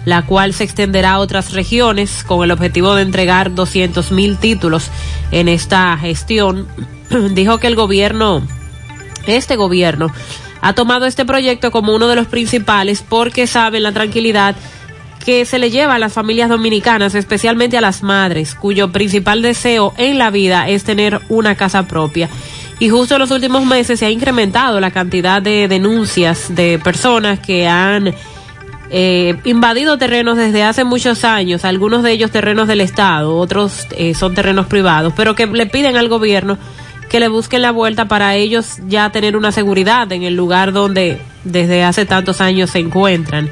la 0.05 0.27
cual 0.27 0.53
se 0.53 0.65
extenderá 0.65 1.13
a 1.13 1.19
otras 1.21 1.53
regiones 1.53 2.25
con 2.25 2.43
el 2.43 2.51
objetivo 2.51 2.95
de 2.95 3.03
entregar 3.03 3.53
200.000 3.53 4.39
títulos 4.39 4.91
en 5.31 5.49
esta 5.49 5.97
gestión. 5.97 6.67
Dijo 7.35 7.59
que 7.59 7.69
el 7.69 7.77
gobierno, 7.77 8.43
este 9.27 9.55
gobierno, 9.55 10.13
ha 10.61 10.75
tomado 10.75 11.07
este 11.07 11.25
proyecto 11.25 11.71
como 11.71 11.95
uno 11.95 12.09
de 12.09 12.17
los 12.17 12.27
principales 12.27 13.05
porque 13.09 13.47
saben 13.47 13.85
la 13.85 13.93
tranquilidad 13.93 14.57
que 15.25 15.45
se 15.45 15.59
le 15.59 15.71
lleva 15.71 15.97
a 15.97 15.99
las 15.99 16.13
familias 16.13 16.49
dominicanas, 16.49 17.17
especialmente 17.17 17.77
a 17.77 17.81
las 17.81 18.05
madres, 18.05 18.55
cuyo 18.55 18.93
principal 18.93 19.43
deseo 19.43 19.93
en 19.97 20.19
la 20.19 20.31
vida 20.31 20.69
es 20.69 20.85
tener 20.85 21.21
una 21.29 21.57
casa 21.57 21.89
propia. 21.89 22.29
Y 22.79 22.91
justo 22.91 23.15
en 23.15 23.21
los 23.21 23.31
últimos 23.31 23.65
meses 23.65 23.99
se 23.99 24.07
ha 24.07 24.11
incrementado 24.11 24.81
la 24.81 24.91
cantidad 24.91 25.41
de 25.41 25.67
denuncias 25.67 26.55
de 26.55 26.79
personas 26.79 27.41
que 27.41 27.67
han 27.67 28.15
eh, 28.91 29.37
invadido 29.45 29.99
terrenos 29.99 30.37
desde 30.37 30.63
hace 30.63 30.85
muchos 30.85 31.25
años, 31.25 31.65
algunos 31.65 32.03
de 32.03 32.13
ellos 32.13 32.31
terrenos 32.31 32.69
del 32.69 32.81
Estado, 32.81 33.37
otros 33.37 33.87
eh, 33.97 34.15
son 34.15 34.35
terrenos 34.35 34.67
privados, 34.67 35.13
pero 35.17 35.35
que 35.35 35.47
le 35.47 35.67
piden 35.67 35.97
al 35.97 36.09
gobierno 36.09 36.59
que 37.09 37.21
le 37.21 37.29
busquen 37.29 37.63
la 37.63 37.71
vuelta 37.71 38.09
para 38.09 38.35
ellos 38.35 38.79
ya 38.89 39.11
tener 39.11 39.37
una 39.37 39.53
seguridad 39.53 40.11
en 40.13 40.23
el 40.23 40.35
lugar 40.35 40.73
donde 40.73 41.21
desde 41.45 41.85
hace 41.85 42.05
tantos 42.05 42.41
años 42.41 42.71
se 42.71 42.81
encuentran. 42.81 43.49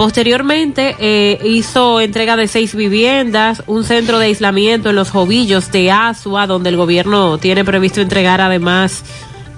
Posteriormente 0.00 0.96
eh, 0.98 1.38
hizo 1.44 2.00
entrega 2.00 2.34
de 2.34 2.48
seis 2.48 2.74
viviendas, 2.74 3.62
un 3.66 3.84
centro 3.84 4.18
de 4.18 4.28
aislamiento 4.28 4.88
en 4.88 4.96
los 4.96 5.10
jovillos 5.10 5.70
de 5.72 5.92
Asua, 5.92 6.46
donde 6.46 6.70
el 6.70 6.78
gobierno 6.78 7.36
tiene 7.36 7.66
previsto 7.66 8.00
entregar 8.00 8.40
además 8.40 9.04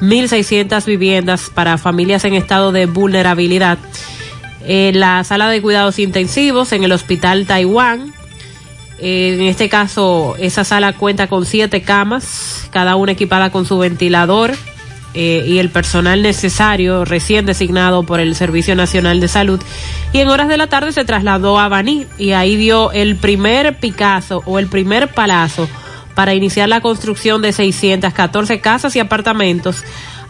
1.600 0.01 0.85
viviendas 0.85 1.48
para 1.48 1.78
familias 1.78 2.24
en 2.24 2.35
estado 2.35 2.73
de 2.73 2.86
vulnerabilidad. 2.86 3.78
Eh, 4.66 4.90
la 4.93 5.23
sala 5.23 5.48
de 5.48 5.62
cuidados 5.62 6.01
intensivos 6.01 6.73
en 6.73 6.82
el 6.82 6.90
Hospital 6.90 7.47
Taiwán. 7.47 8.12
Eh, 8.98 9.36
en 9.39 9.43
este 9.43 9.69
caso, 9.69 10.35
esa 10.40 10.64
sala 10.64 10.93
cuenta 10.94 11.28
con 11.28 11.47
siete 11.47 11.82
camas, 11.82 12.69
cada 12.73 12.97
una 12.97 13.12
equipada 13.12 13.51
con 13.52 13.64
su 13.64 13.78
ventilador 13.78 14.56
eh, 15.15 15.45
y 15.47 15.59
el 15.59 15.71
personal 15.71 16.23
necesario 16.23 17.05
recién 17.05 17.47
designado 17.47 18.03
por 18.03 18.21
el 18.21 18.35
Servicio 18.35 18.75
Nacional 18.75 19.21
de 19.21 19.29
Salud. 19.29 19.61
Y 20.13 20.19
en 20.19 20.29
horas 20.29 20.49
de 20.49 20.57
la 20.57 20.69
tarde 20.69 20.93
se 20.93 21.05
trasladó 21.05 21.59
a 21.59 21.69
Baní 21.69 22.07
y 22.19 22.33
ahí 22.33 22.57
dio 22.57 22.93
el 22.93 23.17
primer 23.17 23.79
Picasso 23.79 24.43
o 24.47 24.59
el 24.59 24.69
primer 24.69 25.09
palazo 25.09 25.69
para 26.15 26.35
iniciar 26.35 26.69
la 26.69 26.81
construcción 26.81 27.41
de 27.43 27.53
614 27.53 28.61
casas 28.61 28.95
y 28.97 29.01
apartamentos 29.01 29.85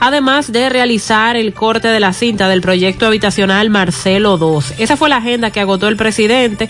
además 0.05 0.51
de 0.51 0.69
realizar 0.69 1.37
el 1.37 1.55
corte 1.55 1.87
de 1.87 2.01
la 2.01 2.13
cinta 2.13 2.49
del 2.49 2.61
proyecto 2.61 3.07
habitacional 3.07 3.71
Marcelo 3.71 4.37
II. 4.37 4.75
Esa 4.83 4.97
fue 4.97 5.09
la 5.09 5.19
agenda 5.19 5.53
que 5.53 5.61
agotó 5.61 5.87
el 5.87 5.97
presidente. 5.97 6.69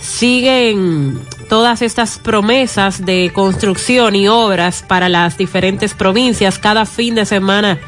Siguen 0.00 1.20
todas 1.48 1.82
estas 1.82 2.18
promesas 2.18 3.04
de 3.04 3.30
construcción 3.34 4.16
y 4.16 4.28
obras 4.28 4.84
para 4.86 5.08
las 5.08 5.36
diferentes 5.36 5.94
provincias. 5.94 6.58
Cada 6.58 6.86
fin 6.86 7.14
de 7.14 7.26
semana 7.26 7.78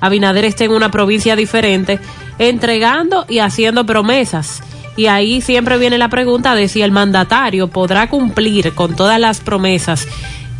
Abinader 0.00 0.44
está 0.44 0.64
en 0.64 0.72
una 0.72 0.90
provincia 0.90 1.36
diferente, 1.36 2.00
entregando 2.38 3.24
y 3.28 3.38
haciendo 3.38 3.86
promesas. 3.86 4.62
Y 4.96 5.06
ahí 5.06 5.40
siempre 5.40 5.78
viene 5.78 5.96
la 5.96 6.08
pregunta 6.08 6.54
de 6.54 6.68
si 6.68 6.82
el 6.82 6.90
mandatario 6.90 7.68
podrá 7.68 8.10
cumplir 8.10 8.74
con 8.74 8.96
todas 8.96 9.18
las 9.18 9.40
promesas 9.40 10.06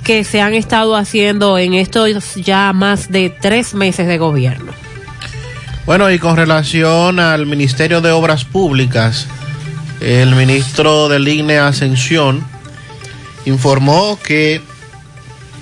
que 0.05 0.25
se 0.25 0.41
han 0.41 0.55
estado 0.55 0.97
haciendo 0.97 1.59
en 1.59 1.75
estos 1.75 2.37
ya 2.37 2.73
más 2.73 3.11
de 3.11 3.31
tres 3.31 3.75
meses 3.75 4.07
de 4.07 4.19
gobierno. 4.19 4.73
Bueno, 5.87 6.11
y 6.11 6.19
con 6.21 6.37
relación 6.37 7.19
al 7.19 7.47
Ministerio 7.47 8.01
de 8.01 8.13
Obras 8.13 8.45
Públicas, 8.45 9.27
el 10.03 10.35
ministro 10.35 11.09
del 11.09 11.29
INE 11.29 11.59
Ascensión 11.59 12.45
informó 13.45 14.19
que, 14.21 14.61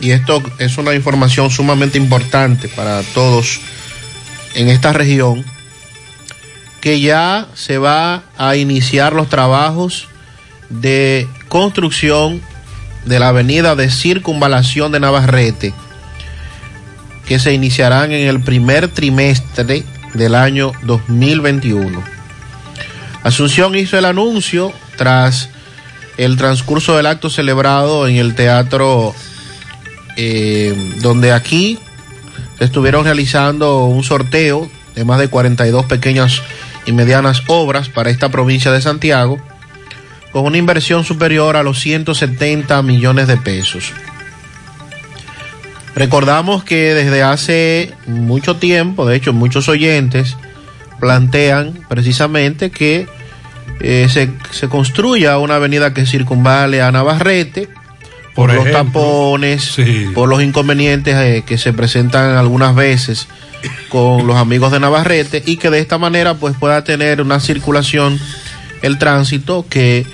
y 0.01 0.13
esto 0.13 0.43
es 0.59 0.79
una 0.79 0.95
información 0.95 1.51
sumamente 1.51 1.99
importante 1.99 2.69
para 2.69 3.03
todos 3.03 3.61
en 4.55 4.69
esta 4.69 4.95
región, 4.95 5.45
que 6.81 7.01
ya 7.01 7.49
se 7.55 7.77
va 7.77 8.23
a 8.39 8.57
iniciar 8.57 9.13
los 9.13 9.29
trabajos 9.29 10.09
de 10.71 11.29
construcción 11.49 12.41
de 13.05 13.19
la 13.19 13.29
avenida 13.29 13.77
de 13.77 13.91
circunvalación 13.91 14.91
de 14.91 15.01
Navarrete, 15.01 15.75
que 17.27 17.39
se 17.39 17.53
iniciarán 17.53 18.13
en 18.13 18.27
el 18.27 18.41
primer 18.41 18.89
trimestre 18.89 19.85
del 20.15 20.35
año 20.35 20.73
2021. 20.85 22.20
Asunción 23.23 23.77
hizo 23.77 23.99
el 23.99 24.07
anuncio 24.07 24.73
tras 24.97 25.51
el 26.17 26.37
transcurso 26.37 26.97
del 26.97 27.07
acto 27.07 27.31
celebrado 27.31 28.09
en 28.09 28.17
el 28.17 28.35
teatro 28.35 29.15
eh, 30.17 30.75
donde 31.01 31.33
aquí 31.33 31.79
estuvieron 32.59 33.05
realizando 33.05 33.87
un 33.87 34.03
sorteo 34.05 34.71
de 34.95 35.05
más 35.05 35.19
de 35.19 35.29
42 35.29 35.87
pequeñas 35.87 36.43
y 36.87 36.93
medianas 36.93 37.43
obras 37.47 37.89
para 37.89 38.11
esta 38.11 38.31
provincia 38.31 38.71
de 38.73 38.83
Santiago 38.83 39.39
con 40.33 40.45
una 40.45 40.59
inversión 40.59 41.05
superior 41.05 41.57
a 41.57 41.63
los 41.63 41.79
170 41.81 42.83
millones 42.83 43.27
de 43.27 43.37
pesos. 43.37 43.93
Recordamos 45.95 46.65
que 46.65 46.95
desde 46.95 47.23
hace 47.23 47.95
mucho 48.07 48.57
tiempo, 48.57 49.07
de 49.07 49.17
hecho 49.17 49.33
muchos 49.33 49.69
oyentes 49.69 50.37
plantean 51.01 51.75
precisamente 51.89 52.71
que 52.71 53.07
eh, 53.81 54.09
se, 54.11 54.69
construya 54.69 55.39
una 55.39 55.57
avenida 55.57 55.95
que 55.95 56.05
circunvale 56.05 56.83
a 56.83 56.93
Navarrete 56.93 57.69
por, 58.35 58.53
los 58.53 58.71
tapones, 58.71 59.77
por 60.15 60.29
los 60.29 60.43
inconvenientes 60.43 61.17
eh, 61.17 61.43
que 61.47 61.59
se 61.59 61.73
presentan 61.73 62.37
algunas 62.37 62.75
veces 62.75 63.27
con 63.89 64.27
los 64.27 64.37
amigos 64.37 64.71
de 64.73 64.81
Navarrete 64.81 65.43
y 65.45 65.57
que 65.57 65.71
de 65.71 65.81
esta 65.81 65.99
manera 65.99 66.35
pues 66.35 66.55
pueda 66.57 66.85
tener 66.85 67.21
una 67.21 67.41
circulación 67.41 68.19
el 68.83 68.99
tránsito 68.99 69.67
que 69.69 70.07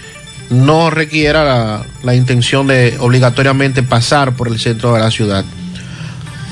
no 0.50 0.90
requiera 0.90 1.84
la, 2.02 2.14
intención 2.14 2.68
de 2.68 2.96
obligatoriamente 3.00 3.82
pasar 3.82 4.34
por 4.34 4.48
el 4.48 4.58
centro 4.58 4.94
de 4.94 5.00
la 5.00 5.10
ciudad. 5.10 5.44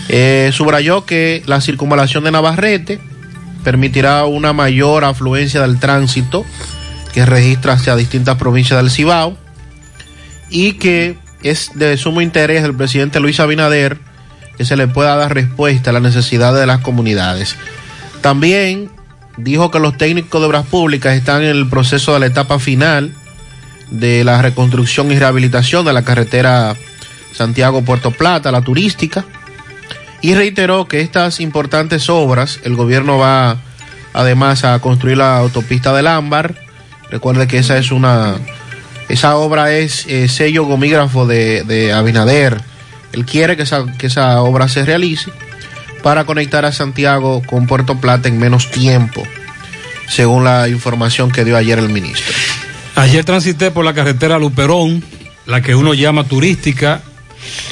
Eh, 0.09 0.51
subrayó 0.52 1.06
que 1.06 1.43
la 1.47 1.61
circunvalación 1.61 2.24
de 2.24 2.32
Navarrete 2.32 3.01
permitirá 3.65 4.24
una 4.27 4.53
mayor 4.53 5.05
afluencia 5.05 5.62
del 5.62 5.81
tránsito 5.81 6.45
que 7.12 7.27
registra 7.27 7.73
hacia 7.73 7.97
distintas 7.97 8.36
provincias 8.36 8.81
del 8.81 8.91
Cibao 8.91 9.36
y 10.51 10.74
que 10.74 11.16
es 11.43 11.73
de 11.74 11.97
sumo 11.97 12.20
interés 12.20 12.62
del 12.62 12.77
presidente 12.77 13.20
Luis 13.20 13.41
Abinader 13.41 13.99
que 14.57 14.65
se 14.65 14.77
le 14.77 14.86
pueda 14.86 15.16
dar 15.16 15.35
respuesta 15.35 15.91
a 15.91 15.93
las 15.93 16.03
necesidades 16.03 16.61
de 16.61 16.66
las 16.66 16.81
comunidades. 16.81 17.57
También 18.20 18.91
dijo 19.36 19.70
que 19.70 19.81
los 19.81 19.97
técnicos 19.97 20.41
de 20.41 20.47
obras 20.47 20.66
públicas 20.66 21.16
están 21.16 21.43
en 21.43 21.51
el 21.51 21.69
proceso 21.69 22.15
de 22.15 22.20
la 22.20 22.27
etapa 22.27 22.59
final 22.59 23.12
de 23.91 24.24
la 24.24 24.41
reconstrucción 24.43 25.11
y 25.11 25.19
rehabilitación 25.19 25.85
de 25.85 25.93
la 25.93 26.03
carretera 26.03 26.77
Santiago-Puerto 27.32 28.12
Plata, 28.12 28.53
la 28.53 28.62
turística, 28.62 29.24
y 30.24 30.34
reiteró 30.34 30.88
que 30.88 31.02
estas 31.02 31.38
importantes 31.38 32.09
obras, 32.09 32.59
el 32.64 32.76
gobierno 32.76 33.18
va 33.18 33.59
además 34.14 34.64
a 34.64 34.78
construir 34.78 35.18
la 35.18 35.36
autopista 35.36 35.92
del 35.92 36.06
Ámbar. 36.06 36.55
Recuerde 37.10 37.46
que 37.46 37.59
esa 37.59 37.76
es 37.76 37.92
una, 37.92 38.36
esa 39.10 39.36
obra 39.36 39.72
es 39.72 40.06
eh, 40.06 40.28
sello 40.28 40.64
gomígrafo 40.64 41.26
de, 41.26 41.62
de, 41.64 41.92
Abinader. 41.92 42.59
Él 43.12 43.26
quiere 43.26 43.59
que 43.59 43.64
esa, 43.64 43.84
que 43.98 44.06
esa 44.06 44.40
obra 44.40 44.66
se 44.68 44.86
realice 44.86 45.30
para 46.02 46.24
conectar 46.24 46.64
a 46.64 46.72
Santiago 46.72 47.42
con 47.44 47.66
Puerto 47.66 48.01
Plata 48.01 48.26
en 48.26 48.38
menos 48.38 48.70
tiempo, 48.70 49.22
según 50.09 50.42
la 50.42 50.70
información 50.70 51.32
que 51.32 51.44
dio 51.44 51.55
ayer 51.55 51.78
el 51.78 51.90
ministro. 51.90 52.34
Ayer 52.94 53.26
transité 53.26 53.70
por 53.70 53.84
la 53.84 53.92
carretera 53.92 54.38
Luperón, 54.38 55.05
la 55.44 55.60
que 55.60 55.74
uno 55.74 55.92
llama 55.92 56.24
turística. 56.24 57.02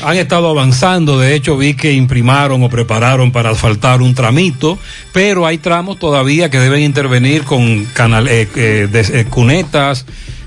Han 0.02 0.16
estado 0.16 0.50
avanzando, 0.50 1.18
de 1.18 1.34
hecho 1.34 1.56
vi 1.56 1.74
que 1.74 1.92
imprimaron 1.92 2.62
o 2.62 2.68
prepararon 2.68 3.30
para 3.30 3.50
asfaltar 3.50 4.02
un 4.02 4.14
tramito, 4.14 4.78
pero 5.12 5.46
hay 5.46 5.58
tramos 5.58 5.98
todavía 5.98 6.50
que 6.50 6.58
deben 6.58 6.82
intervenir 6.82 7.44
con 7.44 7.60
eh, 7.60 8.48
eh, 8.56 8.88
eh, 8.92 9.26
cunetas 9.30 10.06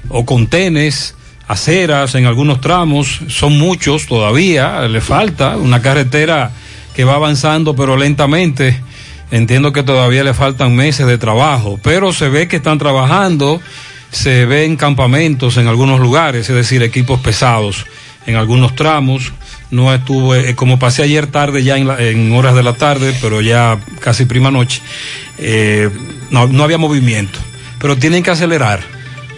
o 0.09 0.25
contenes, 0.25 1.15
aceras 1.47 2.15
en 2.15 2.25
algunos 2.25 2.59
tramos, 2.59 3.21
son 3.27 3.57
muchos 3.57 4.07
todavía, 4.07 4.81
le 4.87 5.01
falta 5.01 5.57
una 5.57 5.81
carretera 5.81 6.51
que 6.95 7.03
va 7.03 7.15
avanzando 7.15 7.75
pero 7.75 7.97
lentamente. 7.97 8.81
Entiendo 9.31 9.73
que 9.73 9.81
todavía 9.81 10.23
le 10.23 10.35
faltan 10.35 10.75
meses 10.75 11.07
de 11.07 11.17
trabajo, 11.17 11.79
pero 11.81 12.13
se 12.13 12.29
ve 12.29 12.47
que 12.47 12.57
están 12.57 12.77
trabajando, 12.77 13.59
se 14.11 14.45
ven 14.45 14.75
campamentos 14.75 15.57
en 15.57 15.67
algunos 15.67 15.99
lugares, 15.99 16.47
es 16.47 16.55
decir, 16.55 16.83
equipos 16.83 17.19
pesados 17.21 17.85
en 18.27 18.35
algunos 18.35 18.75
tramos. 18.75 19.31
No 19.71 19.93
estuve, 19.93 20.51
eh, 20.51 20.55
como 20.55 20.77
pasé 20.79 21.03
ayer 21.03 21.27
tarde, 21.27 21.63
ya 21.63 21.77
en, 21.77 21.87
la- 21.87 21.99
en 22.01 22.31
horas 22.33 22.55
de 22.55 22.63
la 22.63 22.73
tarde, 22.73 23.13
pero 23.21 23.41
ya 23.41 23.77
casi 23.99 24.25
prima 24.25 24.51
noche, 24.51 24.81
eh, 25.37 25.89
no, 26.29 26.47
no 26.47 26.63
había 26.63 26.77
movimiento. 26.77 27.39
Pero 27.79 27.97
tienen 27.97 28.23
que 28.23 28.31
acelerar, 28.31 28.79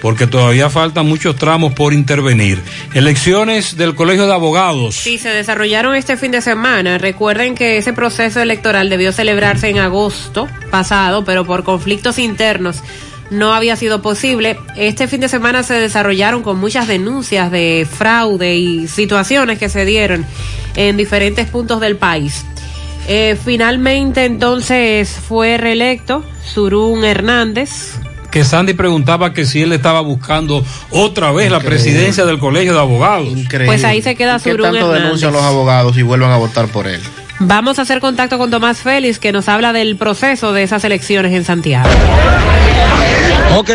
porque 0.02 0.28
todavía 0.28 0.70
faltan 0.70 1.08
muchos 1.08 1.36
tramos 1.38 1.74
por 1.74 1.94
intervenir. 1.94 2.62
Elecciones 2.94 3.78
del 3.78 3.96
Colegio 3.96 4.28
de 4.28 4.34
Abogados. 4.34 4.96
Sí, 4.96 5.18
se 5.18 5.30
desarrollaron 5.30 5.96
este 5.96 6.18
fin 6.18 6.32
de 6.32 6.42
semana. 6.42 6.98
Recuerden 6.98 7.56
que 7.56 7.78
ese 7.78 7.94
proceso 7.94 8.42
electoral 8.42 8.90
debió 8.90 9.12
celebrarse 9.12 9.70
en 9.70 9.80
agosto 9.80 10.48
pasado, 10.70 11.24
pero 11.26 11.46
por 11.46 11.64
conflictos 11.64 12.20
internos 12.20 12.84
no 13.30 13.54
había 13.54 13.76
sido 13.76 14.02
posible. 14.02 14.58
Este 14.76 15.08
fin 15.08 15.20
de 15.22 15.30
semana 15.30 15.64
se 15.64 15.74
desarrollaron 15.76 16.44
con 16.44 16.60
muchas 16.60 16.88
denuncias 16.88 17.52
de 17.52 17.88
fraude 17.90 18.56
y 18.56 18.88
situaciones 18.88 19.60
que 19.60 19.70
se 19.70 19.86
dieron 19.86 20.26
en 20.76 20.98
diferentes 20.98 21.48
puntos 21.48 21.80
del 21.82 21.96
país. 21.98 22.46
Eh, 23.08 23.38
finalmente 23.44 24.26
entonces 24.26 25.10
fue 25.10 25.58
reelecto 25.58 26.24
Surún 26.44 27.06
Hernández, 27.06 27.94
Que 28.32 28.44
Sandy 28.44 28.74
preguntaba 28.74 29.34
que 29.34 29.46
si 29.46 29.62
él 29.62 29.72
estaba 29.72 30.02
buscando 30.02 30.64
otra 30.92 31.32
vez 31.32 31.50
la 31.50 31.58
Increíble. 31.58 31.70
presidencia 31.84 32.26
del 32.26 32.38
Colegio 32.40 32.74
de 32.74 32.80
Abogados. 32.80 33.30
Pues 33.66 33.84
ahí 33.86 34.02
se 34.02 34.16
queda 34.16 34.38
¿Qué 34.40 34.52
Surún 34.52 34.64
tanto 34.64 34.78
Hernández. 34.80 35.04
denuncian 35.04 35.32
los 35.34 35.42
abogados 35.42 35.98
y 35.98 36.02
vuelven 36.02 36.30
a 36.32 36.38
votar 36.38 36.68
por 36.68 36.86
él? 36.88 37.00
Vamos 37.40 37.78
a 37.78 37.84
hacer 37.84 38.00
contacto 38.00 38.38
con 38.38 38.50
Tomás 38.50 38.80
Félix, 38.80 39.20
que 39.20 39.32
nos 39.32 39.48
habla 39.48 39.72
del 39.72 39.96
proceso 39.96 40.54
de 40.54 40.64
esas 40.64 40.84
elecciones 40.84 41.34
en 41.34 41.46
Santiago. 41.46 41.88
Ok, 43.56 43.70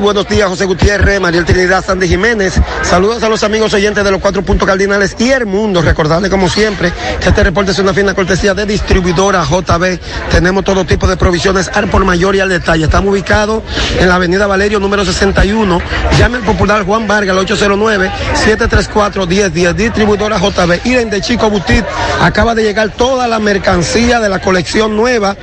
buenos 0.00 0.28
días 0.28 0.48
José 0.48 0.64
Gutiérrez, 0.66 1.20
Mariel 1.20 1.44
Trinidad, 1.44 1.84
Sandy 1.84 2.06
Jiménez. 2.06 2.60
Saludos 2.82 3.20
a 3.22 3.28
los 3.28 3.42
amigos 3.42 3.74
oyentes 3.74 4.04
de 4.04 4.12
los 4.12 4.20
cuatro 4.20 4.42
puntos 4.42 4.68
cardinales 4.68 5.16
y 5.18 5.30
el 5.30 5.46
mundo. 5.46 5.82
Recordarles 5.82 6.30
como 6.30 6.48
siempre 6.48 6.92
que 7.20 7.30
este 7.30 7.42
reporte 7.42 7.72
es 7.72 7.78
una 7.80 7.92
fina 7.92 8.14
cortesía 8.14 8.54
de 8.54 8.64
distribuidora 8.64 9.44
JB. 9.44 9.98
Tenemos 10.30 10.62
todo 10.62 10.84
tipo 10.84 11.08
de 11.08 11.16
provisiones 11.16 11.68
al 11.74 11.88
por 11.88 12.04
mayor 12.04 12.36
y 12.36 12.40
al 12.40 12.48
detalle. 12.48 12.84
Estamos 12.84 13.10
ubicados 13.10 13.64
en 13.98 14.08
la 14.08 14.14
avenida 14.16 14.46
Valerio 14.46 14.78
número 14.78 15.04
61. 15.04 15.80
Llame 16.16 16.36
al 16.36 16.44
popular 16.44 16.84
Juan 16.84 17.08
Vargas 17.08 17.36
al 17.36 17.44
809-734-1010. 17.44 19.74
Distribuidora 19.74 20.38
JB. 20.38 20.80
Y 20.84 20.94
en 20.94 21.10
de 21.10 21.20
Chico 21.22 21.50
Butit 21.50 21.84
acaba 22.20 22.54
de 22.54 22.62
llegar 22.62 22.87
toda 22.88 23.28
la 23.28 23.38
mercancía 23.38 24.20
de 24.20 24.28
la 24.28 24.40
colección 24.40 24.96
nueva 24.96 25.36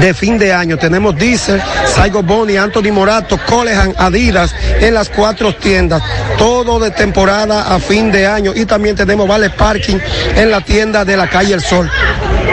de 0.00 0.14
fin 0.14 0.38
de 0.38 0.52
año. 0.52 0.76
Tenemos 0.76 1.16
Diesel, 1.16 1.60
Saigo 1.86 2.22
Boni, 2.22 2.56
Anthony 2.56 2.92
Morato, 2.92 3.38
Colehan, 3.46 3.94
Adidas 3.98 4.54
en 4.80 4.94
las 4.94 5.08
cuatro 5.08 5.54
tiendas. 5.54 6.02
Todo 6.36 6.78
de 6.78 6.90
temporada 6.90 7.74
a 7.74 7.78
fin 7.78 8.12
de 8.12 8.26
año. 8.26 8.52
Y 8.54 8.66
también 8.66 8.96
tenemos 8.96 9.26
Vale 9.26 9.50
Parking 9.50 9.98
en 10.36 10.50
la 10.50 10.60
tienda 10.60 11.04
de 11.04 11.16
la 11.16 11.28
calle 11.28 11.54
El 11.54 11.60
Sol. 11.60 11.90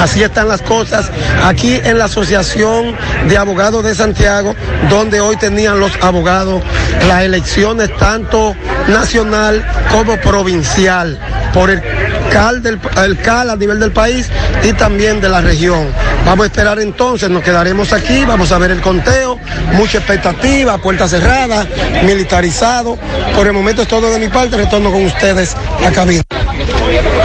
Así 0.00 0.22
están 0.22 0.48
las 0.48 0.62
cosas 0.62 1.10
aquí 1.44 1.80
en 1.82 1.98
la 1.98 2.04
Asociación 2.04 2.94
de 3.28 3.36
Abogados 3.36 3.82
de 3.84 3.94
Santiago, 3.94 4.54
donde 4.90 5.20
hoy 5.20 5.36
tenían 5.36 5.80
los 5.80 5.92
abogados 6.02 6.62
las 7.08 7.22
elecciones 7.22 7.94
tanto 7.96 8.54
nacional 8.88 9.64
como 9.90 10.16
provincial 10.20 11.18
por 11.52 11.70
el 11.70 11.82
CAL, 12.30 12.62
del, 12.62 12.78
el 13.04 13.18
CAL 13.18 13.50
a 13.50 13.56
nivel 13.56 13.80
del 13.80 13.92
país 13.92 14.28
y 14.62 14.72
también 14.74 15.20
de 15.20 15.28
la 15.28 15.40
región. 15.40 15.88
Vamos 16.26 16.44
a 16.44 16.46
esperar 16.48 16.78
entonces, 16.80 17.30
nos 17.30 17.42
quedaremos 17.42 17.92
aquí, 17.92 18.24
vamos 18.24 18.52
a 18.52 18.58
ver 18.58 18.72
el 18.72 18.80
conteo, 18.80 19.38
mucha 19.72 19.98
expectativa, 19.98 20.76
puerta 20.78 21.08
cerrada, 21.08 21.66
militarizado. 22.04 22.98
Por 23.34 23.46
el 23.46 23.52
momento 23.52 23.82
es 23.82 23.88
todo 23.88 24.10
de 24.12 24.18
mi 24.18 24.28
parte, 24.28 24.56
retorno 24.56 24.90
con 24.90 25.04
ustedes 25.04 25.56
a 25.86 25.90
cabina. 25.92 26.25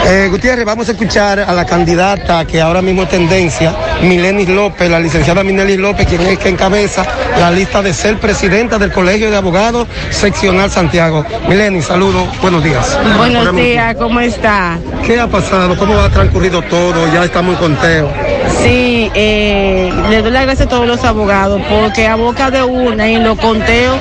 Eh, 0.08 0.28
Gutiérrez, 0.30 0.66
vamos 0.66 0.90
a 0.90 0.92
escuchar 0.92 1.40
a 1.40 1.54
la 1.54 1.66
candidata 1.66 2.46
que 2.46 2.60
ahora 2.60 2.82
mismo 2.82 3.04
es 3.04 3.10
tendencia, 3.10 3.74
Milenis 4.02 4.50
López, 4.50 4.90
la 4.90 5.00
licenciada 5.00 5.44
Milenis 5.44 5.78
López, 5.78 6.08
quien 6.08 6.22
es 6.22 6.40
que 6.40 6.50
encabeza 6.50 7.06
la 7.40 7.52
lista 7.52 7.82
de 7.82 7.94
ser 7.94 8.20
presidenta 8.20 8.78
del 8.78 8.92
Colegio 8.92 9.30
de 9.32 9.38
Abogados 9.38 9.88
Seccional 10.10 10.70
Santiago. 10.72 11.26
Milenis, 11.48 11.86
saludos, 11.86 12.28
buenos 12.42 12.64
días. 12.64 12.98
Buenos 13.18 13.56
días, 13.56 13.96
¿cómo 13.96 14.20
está? 14.20 14.80
¿Qué 15.06 15.20
ha 15.20 15.28
pasado? 15.28 15.78
¿Cómo 15.78 15.98
ha 16.00 16.10
transcurrido 16.10 16.62
todo? 16.64 17.12
Ya 17.14 17.24
estamos 17.24 17.56
en 17.56 17.60
conteo. 17.60 18.31
Sí, 18.64 19.12
eh, 19.16 19.92
le 20.10 20.22
doy 20.22 20.32
las 20.32 20.44
gracias 20.44 20.68
a 20.68 20.70
todos 20.70 20.88
los 20.88 21.04
abogados 21.04 21.62
porque 21.70 22.08
a 22.08 22.16
boca 22.16 22.52
de 22.52 22.64
una 22.64 23.10
y 23.10 23.18
los 23.18 23.38
conteos 23.40 23.98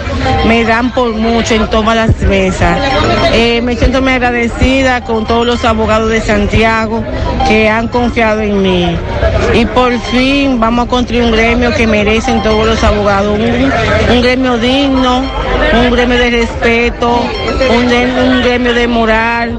me 0.46 0.64
dan 0.64 0.92
por 0.92 1.12
mucho 1.12 1.54
en 1.54 1.68
todas 1.68 1.96
las 1.96 2.20
mesas. 2.22 2.78
Eh, 3.32 3.60
me 3.62 3.76
siento 3.76 4.02
muy 4.02 4.12
agradecida 4.12 5.02
con 5.02 5.26
todos 5.26 5.46
los 5.46 5.64
abogados 5.64 6.10
de 6.10 6.20
Santiago 6.20 7.02
que 7.48 7.68
han 7.68 7.88
confiado 7.88 8.40
en 8.40 8.62
mí. 8.62 8.96
Y 9.54 9.64
por 9.66 9.98
fin 9.98 10.60
vamos 10.60 10.86
a 10.86 10.88
construir 10.88 11.24
un 11.24 11.32
gremio 11.32 11.74
que 11.74 11.86
merecen 11.86 12.42
todos 12.42 12.66
los 12.66 12.82
abogados, 12.84 13.38
un, 13.38 14.22
gremio 14.22 14.58
digno, 14.58 15.22
un 15.74 15.90
gremio 15.90 16.18
de 16.18 16.30
respeto, 16.30 17.20
un 17.70 18.42
gremio 18.42 18.74
de 18.74 18.86
moral, 18.86 19.58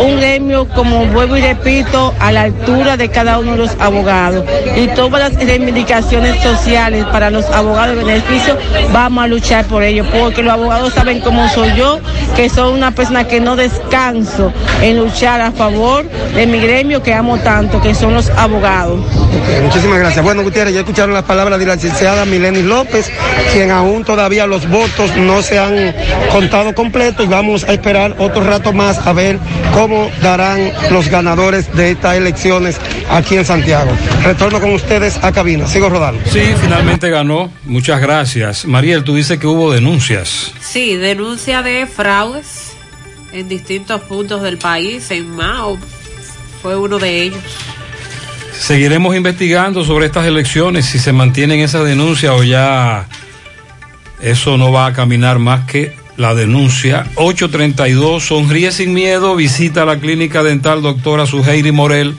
un 0.00 0.16
gremio, 0.16 0.68
como 0.68 1.04
vuelvo 1.06 1.36
y 1.36 1.42
repito, 1.42 2.14
a 2.20 2.32
la 2.32 2.42
altura 2.42 2.96
de 2.96 3.08
cada 3.08 3.38
uno 3.38 3.52
de 3.52 3.58
los 3.58 3.76
abogados. 3.78 4.35
Y 4.76 4.88
todas 4.88 5.32
las 5.32 5.44
reivindicaciones 5.44 6.42
sociales 6.42 7.04
para 7.06 7.30
los 7.30 7.44
abogados 7.46 7.96
de 7.96 8.04
beneficio, 8.04 8.56
vamos 8.92 9.24
a 9.24 9.26
luchar 9.26 9.64
por 9.66 9.82
ello, 9.82 10.04
porque 10.12 10.42
los 10.42 10.52
abogados 10.52 10.92
saben 10.94 11.20
cómo 11.20 11.48
soy 11.48 11.74
yo, 11.74 12.00
que 12.34 12.48
soy 12.48 12.72
una 12.72 12.90
persona 12.90 13.24
que 13.24 13.40
no 13.40 13.56
descanso 13.56 14.52
en 14.82 14.98
luchar 14.98 15.40
a 15.40 15.52
favor 15.52 16.04
de 16.34 16.46
mi 16.46 16.60
gremio 16.60 17.02
que 17.02 17.14
amo 17.14 17.38
tanto, 17.38 17.80
que 17.80 17.94
son 17.94 18.14
los 18.14 18.30
abogados. 18.30 19.00
Muchísimas 19.62 19.98
gracias. 19.98 20.24
Bueno, 20.24 20.42
Gutiérrez, 20.42 20.74
ya 20.74 20.80
escucharon 20.80 21.14
las 21.14 21.24
palabras 21.24 21.58
de 21.58 21.66
la 21.66 21.74
licenciada 21.74 22.24
Milenis 22.24 22.64
López, 22.64 23.10
quien 23.52 23.70
aún 23.70 24.04
todavía 24.04 24.46
los 24.46 24.68
votos 24.68 25.16
no 25.16 25.42
se 25.42 25.58
han 25.58 25.94
contado 26.30 26.74
completos 26.74 27.26
y 27.26 27.28
vamos 27.28 27.64
a 27.64 27.72
esperar 27.72 28.14
otro 28.18 28.42
rato 28.44 28.72
más 28.72 28.98
a 29.06 29.12
ver 29.12 29.38
cómo 29.74 30.10
darán 30.22 30.72
los 30.90 31.08
ganadores 31.08 31.72
de 31.74 31.92
estas 31.92 32.16
elecciones 32.16 32.78
aquí 33.10 33.36
en 33.36 33.44
Santiago. 33.44 33.90
Retorno 34.26 34.60
con 34.60 34.72
ustedes 34.72 35.22
a 35.22 35.30
cabina. 35.30 35.68
Sigo 35.68 35.88
rodando. 35.88 36.20
Sí, 36.28 36.40
finalmente 36.60 37.10
ganó. 37.10 37.48
Muchas 37.64 38.00
gracias. 38.00 38.66
Mariel, 38.66 39.04
tú 39.04 39.14
dices 39.14 39.38
que 39.38 39.46
hubo 39.46 39.70
denuncias. 39.70 40.52
Sí, 40.60 40.96
denuncia 40.96 41.62
de 41.62 41.86
fraudes 41.86 42.72
en 43.32 43.48
distintos 43.48 44.00
puntos 44.00 44.42
del 44.42 44.58
país. 44.58 45.12
En 45.12 45.30
Mao 45.30 45.78
fue 46.60 46.76
uno 46.76 46.98
de 46.98 47.22
ellos. 47.22 47.38
Seguiremos 48.58 49.14
investigando 49.14 49.84
sobre 49.84 50.06
estas 50.06 50.26
elecciones, 50.26 50.86
si 50.86 50.98
se 50.98 51.12
mantienen 51.12 51.60
esas 51.60 51.84
denuncias 51.84 52.32
o 52.32 52.42
ya 52.42 53.06
eso 54.20 54.56
no 54.58 54.72
va 54.72 54.86
a 54.86 54.92
caminar 54.92 55.38
más 55.38 55.70
que 55.70 55.94
la 56.16 56.34
denuncia. 56.34 57.06
832, 57.14 58.24
sonríe 58.24 58.72
sin 58.72 58.92
miedo, 58.92 59.36
visita 59.36 59.84
la 59.84 60.00
clínica 60.00 60.42
dental 60.42 60.82
doctora 60.82 61.26
Suheiri 61.26 61.70
Morel. 61.70 62.16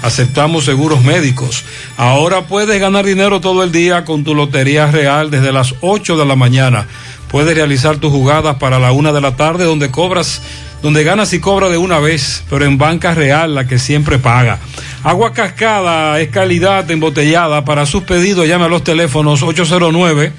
Aceptamos 0.00 0.64
seguros 0.64 1.02
médicos. 1.02 1.64
Ahora 1.96 2.46
puedes 2.46 2.80
ganar 2.80 3.04
dinero 3.04 3.40
todo 3.40 3.64
el 3.64 3.72
día 3.72 4.04
con 4.04 4.22
tu 4.22 4.32
Lotería 4.32 4.86
Real 4.92 5.28
desde 5.28 5.50
las 5.50 5.74
8 5.80 6.16
de 6.16 6.24
la 6.24 6.36
mañana. 6.36 6.86
Puedes 7.30 7.54
realizar 7.54 7.96
tus 7.98 8.10
jugadas 8.10 8.56
para 8.56 8.78
la 8.78 8.92
una 8.92 9.12
de 9.12 9.20
la 9.20 9.36
tarde 9.36 9.64
donde 9.64 9.90
cobras 9.90 10.40
donde 10.80 11.02
ganas 11.02 11.32
y 11.32 11.40
cobras 11.40 11.70
de 11.72 11.76
una 11.76 11.98
vez, 11.98 12.44
pero 12.48 12.64
en 12.64 12.78
banca 12.78 13.12
real, 13.12 13.52
la 13.56 13.66
que 13.66 13.80
siempre 13.80 14.18
paga. 14.20 14.60
Agua 15.02 15.32
cascada 15.32 16.20
es 16.20 16.28
calidad 16.28 16.88
embotellada. 16.88 17.64
Para 17.64 17.84
sus 17.84 18.04
pedidos, 18.04 18.46
llame 18.46 18.66
a 18.66 18.68
los 18.68 18.84
teléfonos 18.84 19.42
809 19.42 20.32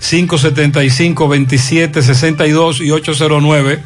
575 0.00 1.24
2762 1.28 2.80
y 2.82 2.90
809 2.90 3.80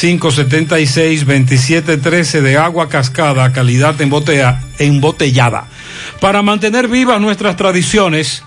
576 0.00 1.20
2713 1.26 2.40
de 2.42 2.56
agua 2.58 2.88
cascada, 2.88 3.52
calidad 3.52 4.00
embotella- 4.00 4.60
embotellada. 4.78 5.66
Para 6.20 6.42
mantener 6.42 6.88
vivas 6.88 7.20
nuestras 7.20 7.56
tradiciones, 7.56 8.42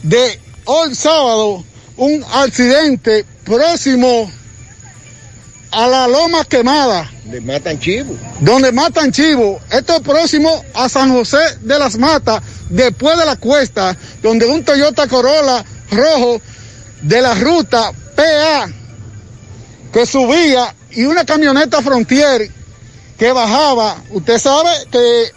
de 0.02 0.40
hoy 0.64 0.92
sábado, 0.94 1.62
un 1.98 2.24
accidente 2.32 3.26
próximo 3.44 4.30
a 5.72 5.86
la 5.86 6.08
Loma 6.08 6.44
Quemada. 6.44 7.10
Le 7.30 7.40
matan 7.40 7.78
chivo. 7.78 8.16
Donde 8.40 8.72
matan 8.72 9.12
chivo. 9.12 9.60
Esto 9.70 9.96
es 9.96 10.00
próximo 10.00 10.64
a 10.74 10.88
San 10.88 11.12
José 11.12 11.38
de 11.60 11.78
las 11.78 11.98
Matas, 11.98 12.42
después 12.70 13.18
de 13.18 13.26
la 13.26 13.36
cuesta, 13.36 13.96
donde 14.22 14.46
un 14.46 14.64
Toyota 14.64 15.06
Corolla 15.08 15.64
rojo 15.90 16.40
de 17.02 17.20
la 17.20 17.34
ruta 17.34 17.92
PA 18.14 18.68
que 19.92 20.06
subía 20.06 20.74
y 20.90 21.04
una 21.04 21.24
camioneta 21.24 21.82
Frontier 21.82 22.50
que 23.18 23.32
bajaba. 23.32 23.96
Usted 24.10 24.38
sabe 24.38 24.70
que 24.90 25.32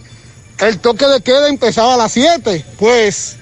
el 0.67 0.79
toque 0.79 1.07
de 1.07 1.21
queda 1.21 1.49
empezaba 1.49 1.95
a 1.95 1.97
las 1.97 2.11
7. 2.11 2.63
Pues 2.77 3.35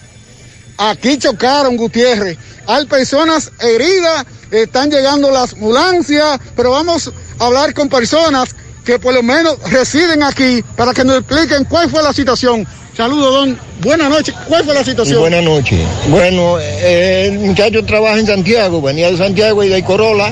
aquí 0.77 1.17
chocaron 1.17 1.75
Gutiérrez. 1.75 2.37
Hay 2.69 2.85
personas 2.85 3.51
heridas, 3.61 4.25
están 4.51 4.91
llegando 4.91 5.31
las 5.31 5.53
ambulancias, 5.53 6.39
pero 6.55 6.69
vamos 6.69 7.11
a 7.39 7.45
hablar 7.47 7.73
con 7.73 7.89
personas 7.89 8.55
que 8.85 8.99
por 8.99 9.11
lo 9.11 9.23
menos 9.23 9.57
residen 9.71 10.21
aquí 10.21 10.63
para 10.77 10.93
que 10.93 11.03
nos 11.03 11.17
expliquen 11.17 11.65
cuál 11.65 11.89
fue 11.89 12.03
la 12.03 12.13
situación. 12.13 12.67
Saludos, 12.95 13.33
don. 13.33 13.59
Buenas 13.81 14.11
noches. 14.11 14.35
¿Cuál 14.47 14.65
fue 14.65 14.75
la 14.75 14.83
situación? 14.83 15.19
Buenas 15.19 15.43
noches. 15.43 15.79
Bueno, 16.09 16.59
eh, 16.59 17.29
el 17.31 17.39
muchacho 17.39 17.83
trabaja 17.83 18.19
en 18.19 18.27
Santiago, 18.27 18.83
venía 18.83 19.09
de 19.09 19.17
Santiago 19.17 19.63
y 19.63 19.69
de 19.69 19.83
Corolla, 19.83 20.31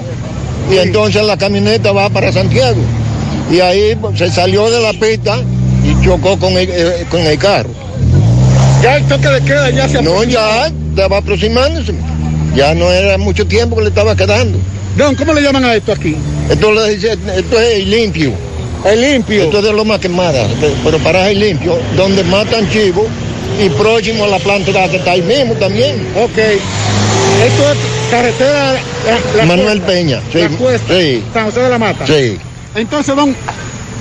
y 0.72 0.78
entonces 0.78 1.24
la 1.24 1.38
camioneta 1.38 1.92
va 1.92 2.08
para 2.12 2.32
Santiago. 2.32 2.82
Y 3.50 3.62
ahí 3.62 3.96
pues, 3.96 4.20
se 4.20 4.30
salió 4.30 4.70
de 4.70 4.80
la 4.80 4.94
pista 4.94 5.40
y 5.84 6.06
chocó 6.06 6.38
con 6.38 6.54
el, 6.54 6.70
eh, 6.70 7.08
con 7.10 7.22
el 7.22 7.40
carro. 7.40 7.72
Ya 8.84 8.98
el 8.98 9.08
toque 9.08 9.28
de 9.28 9.42
queda 9.42 9.72
ya 9.72 9.90
se 9.90 10.04
No, 10.04 10.24
ya 10.24 10.68
estaba 10.68 11.18
aproximándose. 11.18 11.96
Ya 12.58 12.74
no 12.74 12.92
era 12.92 13.20
mucho 13.20 13.46
tiempo 13.46 13.76
que 13.76 13.84
le 13.84 13.90
estaba 13.90 14.16
quedando. 14.16 14.58
Don, 14.98 15.14
¿cómo 15.16 15.32
le 15.34 15.42
llaman 15.42 15.64
a 15.64 15.76
esto 15.76 15.92
aquí? 15.92 16.16
Esto, 16.50 16.72
le 16.72 16.96
dice- 16.96 17.14
esto 17.36 17.60
es 17.60 17.76
el 17.76 17.92
limpio. 17.92 18.34
El 18.84 19.00
limpio. 19.02 19.44
Esto 19.44 19.60
es 19.60 19.64
de 19.66 19.74
Loma 19.74 20.00
Quemada, 20.00 20.48
pero 20.84 20.98
para 21.00 21.30
el 21.30 21.40
limpio, 21.40 21.78
donde 21.96 22.24
matan 22.24 22.68
chivos 22.72 23.06
y 23.64 23.70
próximo 23.70 24.24
a 24.24 24.28
la 24.28 24.40
planta 24.40 24.72
que 24.90 24.98
está 24.98 25.12
ahí 25.12 25.22
mismo 25.22 25.54
también. 25.54 25.96
Ok. 26.16 26.38
Esto 26.38 27.72
es 27.72 27.78
carretera 28.10 28.74
la- 28.74 29.38
la 29.38 29.46
Manuel 29.46 29.80
cuesta, 29.82 29.88
Peña, 29.88 30.22
sí. 30.32 30.40
La 30.40 30.50
cuesta, 30.50 30.94
Sí. 31.00 31.24
San 31.34 31.46
José 31.46 31.60
de 31.60 31.70
la 31.70 31.78
Mata. 31.78 32.08
Sí. 32.08 32.38
Entonces, 32.76 33.16
don, 33.16 33.36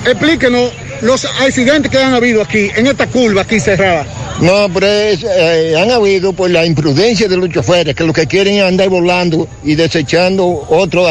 explíquenos 0.05 0.71
los 1.01 1.25
accidentes 1.25 1.91
que 1.91 1.97
han 1.99 2.13
habido 2.15 2.41
aquí, 2.41 2.71
en 2.75 2.87
esta 2.87 3.05
curva 3.07 3.43
aquí 3.43 3.59
cerrada. 3.59 4.05
No, 4.41 4.69
pero 4.71 4.85
eh, 4.87 5.75
han 5.77 5.89
habido 5.89 6.31
por 6.31 6.49
la 6.51 6.65
imprudencia 6.65 7.27
de 7.27 7.37
los 7.37 7.49
choferes 7.49 7.95
que 7.95 8.03
lo 8.03 8.13
que 8.13 8.27
quieren 8.27 8.55
es 8.55 8.63
andar 8.63 8.87
volando 8.87 9.47
y 9.63 9.73
desechando 9.73 10.65
otro, 10.69 11.07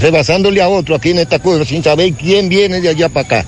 rebasándole 0.00 0.62
a 0.62 0.68
otro 0.68 0.94
aquí 0.94 1.10
en 1.10 1.18
esta 1.18 1.38
curva 1.38 1.64
sin 1.66 1.82
saber 1.82 2.14
quién 2.14 2.48
viene 2.48 2.80
de 2.80 2.88
allá 2.88 3.10
para 3.10 3.26
acá. 3.26 3.46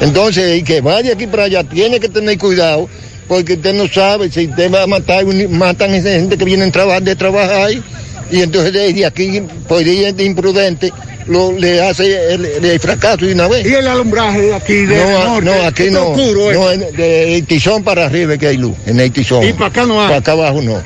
Entonces, 0.00 0.44
el 0.58 0.64
que 0.64 0.82
vaya 0.82 1.14
aquí 1.14 1.26
para 1.26 1.44
allá 1.44 1.64
tiene 1.64 1.98
que 1.98 2.10
tener 2.10 2.36
cuidado 2.36 2.88
porque 3.26 3.54
usted 3.54 3.74
no 3.74 3.88
sabe 3.88 4.30
si 4.30 4.46
usted 4.46 4.72
va 4.72 4.82
a 4.82 4.86
matar, 4.86 5.24
matan 5.48 5.92
a 5.92 5.96
esa 5.96 6.10
gente 6.10 6.36
que 6.36 6.44
viene 6.44 6.64
a 6.64 6.70
trabajar, 6.70 7.02
de 7.02 7.82
y 8.30 8.42
entonces 8.42 8.72
de 8.72 9.06
aquí, 9.06 9.24
ir 9.24 10.14
de 10.14 10.24
imprudente, 10.24 10.92
lo, 11.28 11.52
le 11.52 11.80
hace 11.86 12.34
el, 12.34 12.44
el 12.46 12.80
fracaso 12.80 13.24
de 13.26 13.32
una 13.32 13.48
vez. 13.48 13.66
Y 13.66 13.74
el 13.74 13.86
alumbraje 13.86 14.52
aquí 14.54 14.86
de 14.86 14.96
No, 14.96 15.40
norte. 15.40 15.44
no, 15.44 15.66
aquí 15.66 15.90
no. 15.90 16.08
oscuro, 16.08 16.52
no, 16.52 16.70
en- 16.72 16.96
de 16.96 17.36
el 17.36 17.46
tizón 17.46 17.82
para 17.84 18.06
arriba 18.06 18.36
que 18.36 18.46
hay 18.48 18.56
luz, 18.56 18.74
en 18.86 18.98
el 19.00 19.12
tizón. 19.12 19.44
Y 19.44 19.52
para 19.52 19.66
acá 19.66 19.86
no 19.86 20.00
hay. 20.00 20.06
Para 20.08 20.18
acá 20.18 20.32
abajo 20.32 20.60
no. 20.62 20.82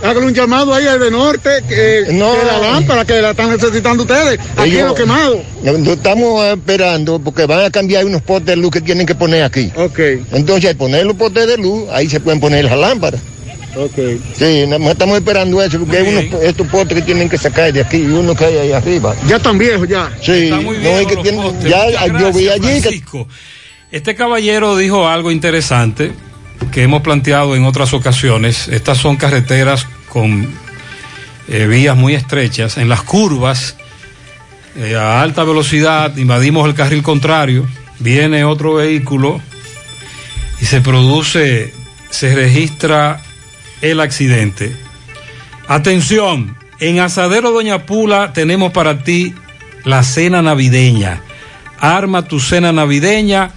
Hágale 0.00 0.26
un 0.26 0.34
llamado 0.34 0.72
ahí 0.72 0.86
al 0.86 1.00
de 1.00 1.10
norte, 1.10 1.50
que, 1.68 2.04
No. 2.12 2.32
que 2.38 2.46
la 2.46 2.58
lámpara 2.58 3.04
que 3.04 3.20
la 3.20 3.30
están 3.30 3.50
necesitando 3.50 4.04
ustedes. 4.04 4.38
Aquí 4.56 4.70
Ellos- 4.76 4.88
lo 4.90 4.94
quemado. 4.94 5.42
No 5.64 5.92
estamos 5.92 6.44
esperando 6.46 7.18
porque 7.18 7.46
van 7.46 7.64
a 7.64 7.70
cambiar 7.70 8.04
unos 8.04 8.22
postes 8.22 8.46
de 8.46 8.56
luz 8.56 8.70
que 8.70 8.80
tienen 8.80 9.06
que 9.06 9.16
poner 9.16 9.42
aquí. 9.42 9.72
Ok. 9.74 9.98
Entonces, 10.32 10.70
al 10.70 10.76
poner 10.76 11.04
los 11.04 11.16
postes 11.16 11.48
de 11.48 11.56
luz, 11.56 11.84
ahí 11.90 12.08
se 12.08 12.20
pueden 12.20 12.38
poner 12.38 12.64
las 12.66 12.78
lámparas. 12.78 13.20
Ok. 13.78 13.94
Sí, 14.34 14.64
estamos 14.90 15.18
esperando 15.18 15.62
eso, 15.62 15.78
porque 15.78 15.98
hay 15.98 16.08
unos, 16.08 16.42
estos 16.42 16.66
postes 16.66 16.98
que 16.98 17.02
tienen 17.02 17.28
que 17.28 17.38
sacar 17.38 17.72
de 17.72 17.82
aquí 17.82 17.98
y 17.98 18.06
uno 18.06 18.34
que 18.34 18.44
hay 18.44 18.56
ahí 18.58 18.72
arriba. 18.72 19.14
Ya 19.28 19.36
están 19.36 19.56
viejos 19.56 19.86
ya. 19.86 20.10
Sí, 20.20 20.44
Está 20.44 20.60
muy 20.60 20.78
no 20.78 20.90
es 20.90 21.06
que 21.06 21.16
tienen, 21.18 21.60
ya 21.60 21.84
Muchas 21.84 22.20
yo 22.20 22.32
vi 22.32 22.44
gracias, 22.44 22.54
allí 22.54 22.74
que 22.74 22.80
Francisco. 22.80 23.28
Este 23.92 24.16
caballero 24.16 24.76
dijo 24.76 25.06
algo 25.06 25.30
interesante 25.30 26.10
que 26.72 26.82
hemos 26.82 27.02
planteado 27.02 27.54
en 27.54 27.64
otras 27.64 27.94
ocasiones. 27.94 28.66
Estas 28.66 28.98
son 28.98 29.16
carreteras 29.16 29.86
con 30.08 30.52
eh, 31.46 31.66
vías 31.66 31.96
muy 31.96 32.16
estrechas. 32.16 32.78
En 32.78 32.88
las 32.88 33.02
curvas, 33.02 33.76
eh, 34.76 34.96
a 34.96 35.22
alta 35.22 35.44
velocidad, 35.44 36.16
invadimos 36.16 36.66
el 36.66 36.74
carril 36.74 37.04
contrario, 37.04 37.64
viene 38.00 38.44
otro 38.44 38.74
vehículo 38.74 39.40
y 40.60 40.64
se 40.64 40.80
produce, 40.80 41.72
se 42.10 42.34
registra 42.34 43.22
el 43.82 44.00
accidente. 44.00 44.74
Atención, 45.68 46.56
en 46.80 47.00
Asadero 47.00 47.50
Doña 47.50 47.86
Pula 47.86 48.32
tenemos 48.32 48.72
para 48.72 49.02
ti 49.02 49.34
la 49.84 50.02
cena 50.02 50.40
navideña. 50.42 51.22
Arma 51.80 52.22
tu 52.22 52.40
cena 52.40 52.72
navideña 52.72 53.50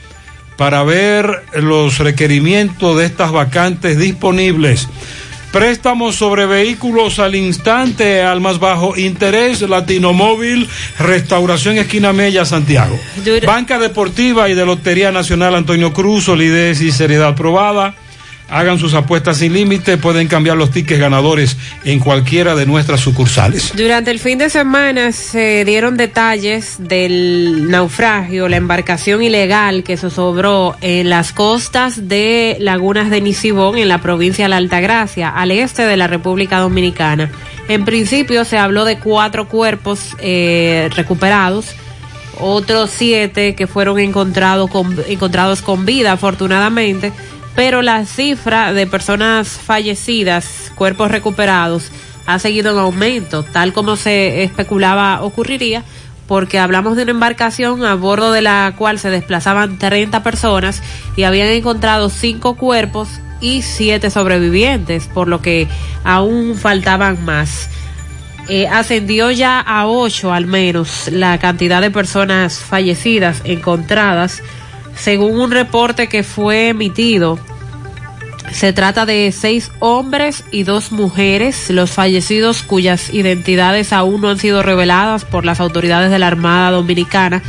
para 0.56 0.82
ver 0.84 1.44
los 1.56 1.98
requerimientos 1.98 2.98
de 2.98 3.06
estas 3.06 3.34
vacantes 3.34 4.00
disponibles. 4.00 4.88
Préstamos 5.56 6.18
sobre 6.18 6.46
vehículos 6.48 7.18
al 7.18 7.34
instante, 7.34 8.22
al 8.22 8.42
más 8.42 8.60
bajo 8.60 8.98
interés, 8.98 9.62
Latino 9.62 10.12
Móvil, 10.12 10.68
Restauración 11.00 11.78
Esquina 11.78 12.12
Mella, 12.12 12.44
Santiago. 12.44 13.00
Banca 13.48 13.80
Deportiva 13.80 14.50
y 14.50 14.54
de 14.54 14.66
Lotería 14.66 15.14
Nacional 15.14 15.56
Antonio 15.56 15.94
Cruz, 15.94 16.26
solidez 16.26 16.82
y 16.82 16.92
seriedad 16.92 17.36
probada. 17.36 17.96
Hagan 18.48 18.78
sus 18.78 18.94
apuestas 18.94 19.38
sin 19.38 19.54
límite, 19.54 19.98
pueden 19.98 20.28
cambiar 20.28 20.56
los 20.56 20.70
tickets 20.70 21.00
ganadores 21.00 21.58
en 21.84 22.00
cualquiera 22.00 22.56
de 22.56 22.68
nuestras 22.68 23.00
sucursales. 23.00 23.74
Durante 23.76 24.12
el 24.12 24.20
fin 24.20 24.38
de 24.38 24.52
semana 24.52 25.12
se 25.12 25.66
dieron 25.66 25.98
detalles 25.98 26.76
del 26.78 27.72
naufragio, 27.72 28.48
la 28.48 28.58
embarcación 28.58 29.24
ilegal 29.24 29.84
que 29.84 29.98
se 29.98 30.12
sobró 30.12 30.76
en 30.82 31.10
las 31.10 31.34
costas 31.34 32.08
de 32.08 32.58
Lagunas 32.60 33.10
de 33.10 33.22
Nisibón, 33.22 33.80
en 33.80 33.88
la 33.88 34.02
provincia 34.02 34.46
de 34.46 34.50
la 34.50 34.58
Altagracia, 34.58 35.30
al 35.30 35.50
este 35.50 35.84
de 35.84 35.98
la 35.98 36.08
República 36.08 36.60
Dominicana. 36.60 37.32
En 37.68 37.84
principio 37.84 38.46
se 38.46 38.60
habló 38.60 38.86
de 38.86 39.00
cuatro 39.00 39.48
cuerpos 39.48 40.16
eh, 40.20 40.90
recuperados, 40.96 41.74
otros 42.40 42.92
siete 42.94 43.56
que 43.56 43.66
fueron 43.66 43.98
encontrados 43.98 44.70
con, 44.70 44.96
encontrados 45.08 45.64
con 45.64 45.86
vida, 45.86 46.12
afortunadamente 46.12 47.12
pero 47.56 47.82
la 47.82 48.06
cifra 48.06 48.74
de 48.74 48.86
personas 48.86 49.50
fallecidas, 49.50 50.72
cuerpos 50.76 51.10
recuperados, 51.10 51.92
ha 52.26 52.40
seguido 52.40 52.72
en 52.72 52.80
aumento, 52.80 53.44
tal 53.44 53.72
como 53.72 53.96
se 53.96 54.44
especulaba 54.44 55.22
ocurriría, 55.22 55.84
porque 56.28 56.60
hablamos 56.60 56.96
de 56.96 57.04
una 57.04 57.12
embarcación 57.12 57.86
a 57.86 57.94
bordo 57.96 58.32
de 58.32 58.42
la 58.42 58.74
cual 58.78 59.00
se 59.00 59.10
desplazaban 59.10 59.78
30 59.78 60.24
personas 60.24 60.82
y 61.16 61.24
habían 61.24 61.50
encontrado 61.50 62.10
cinco 62.10 62.56
cuerpos 62.56 63.10
y 63.42 63.62
siete 63.62 64.10
sobrevivientes, 64.10 65.08
por 65.08 65.28
lo 65.28 65.42
que 65.42 65.68
aún 66.04 66.56
faltaban 66.56 67.24
más. 67.24 67.70
Eh, 68.48 68.68
ascendió 68.68 69.32
ya 69.32 69.60
a 69.60 69.88
ocho 69.88 70.32
al 70.32 70.46
menos 70.46 71.10
la 71.12 71.40
cantidad 71.40 71.82
de 71.82 71.90
personas 71.90 72.60
fallecidas 72.60 73.42
encontradas 73.44 74.44
según 74.96 75.40
un 75.40 75.52
reporte 75.52 76.08
que 76.08 76.24
fue 76.24 76.70
emitido, 76.70 77.40
se 78.52 78.72
trata 78.74 79.06
de 79.06 79.32
seis 79.32 79.72
hombres 79.80 80.46
y 80.52 80.64
dos 80.64 80.92
mujeres, 80.92 81.70
los 81.70 81.92
fallecidos 81.92 82.64
cuyas 82.64 83.14
identidades 83.14 83.92
aún 83.92 84.22
no 84.22 84.30
han 84.30 84.40
sido 84.40 84.64
reveladas 84.64 85.26
por 85.26 85.46
las 85.46 85.60
autoridades 85.60 86.10
de 86.10 86.20
la 86.20 86.28
Armada 86.28 86.72
Dominicana, 86.72 87.44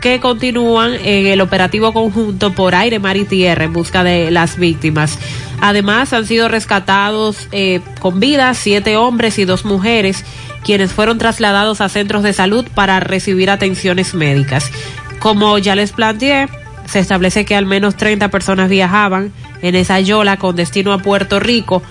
que 0.00 0.18
continúan 0.18 0.94
en 0.94 1.26
el 1.26 1.40
operativo 1.40 1.92
conjunto 1.92 2.52
por 2.52 2.74
aire, 2.74 2.98
mar 2.98 3.16
y 3.16 3.24
tierra 3.24 3.64
en 3.64 3.72
busca 3.72 4.02
de 4.02 4.30
las 4.30 4.56
víctimas. 4.56 5.18
Además, 5.60 6.12
han 6.12 6.26
sido 6.26 6.48
rescatados 6.48 7.48
eh, 7.52 7.80
con 8.00 8.18
vida 8.18 8.52
siete 8.54 8.96
hombres 8.96 9.38
y 9.38 9.44
dos 9.44 9.64
mujeres, 9.64 10.24
quienes 10.64 10.92
fueron 10.92 11.18
trasladados 11.18 11.80
a 11.80 11.88
centros 11.88 12.22
de 12.22 12.32
salud 12.32 12.66
para 12.74 12.98
recibir 12.98 13.50
atenciones 13.50 14.14
médicas. 14.14 14.70
Como 15.20 15.58
ya 15.58 15.74
les 15.74 15.92
planteé, 15.92 16.48
se 16.90 16.98
establece 16.98 17.44
que 17.44 17.54
al 17.54 17.66
menos 17.66 17.96
30 17.96 18.28
personas 18.30 18.68
viajaban 18.68 19.32
en 19.62 19.76
esa 19.76 20.00
yola 20.00 20.38
con 20.38 20.56
destino 20.56 20.92
a 20.92 20.98
Puerto 20.98 21.38
Rico 21.38 21.82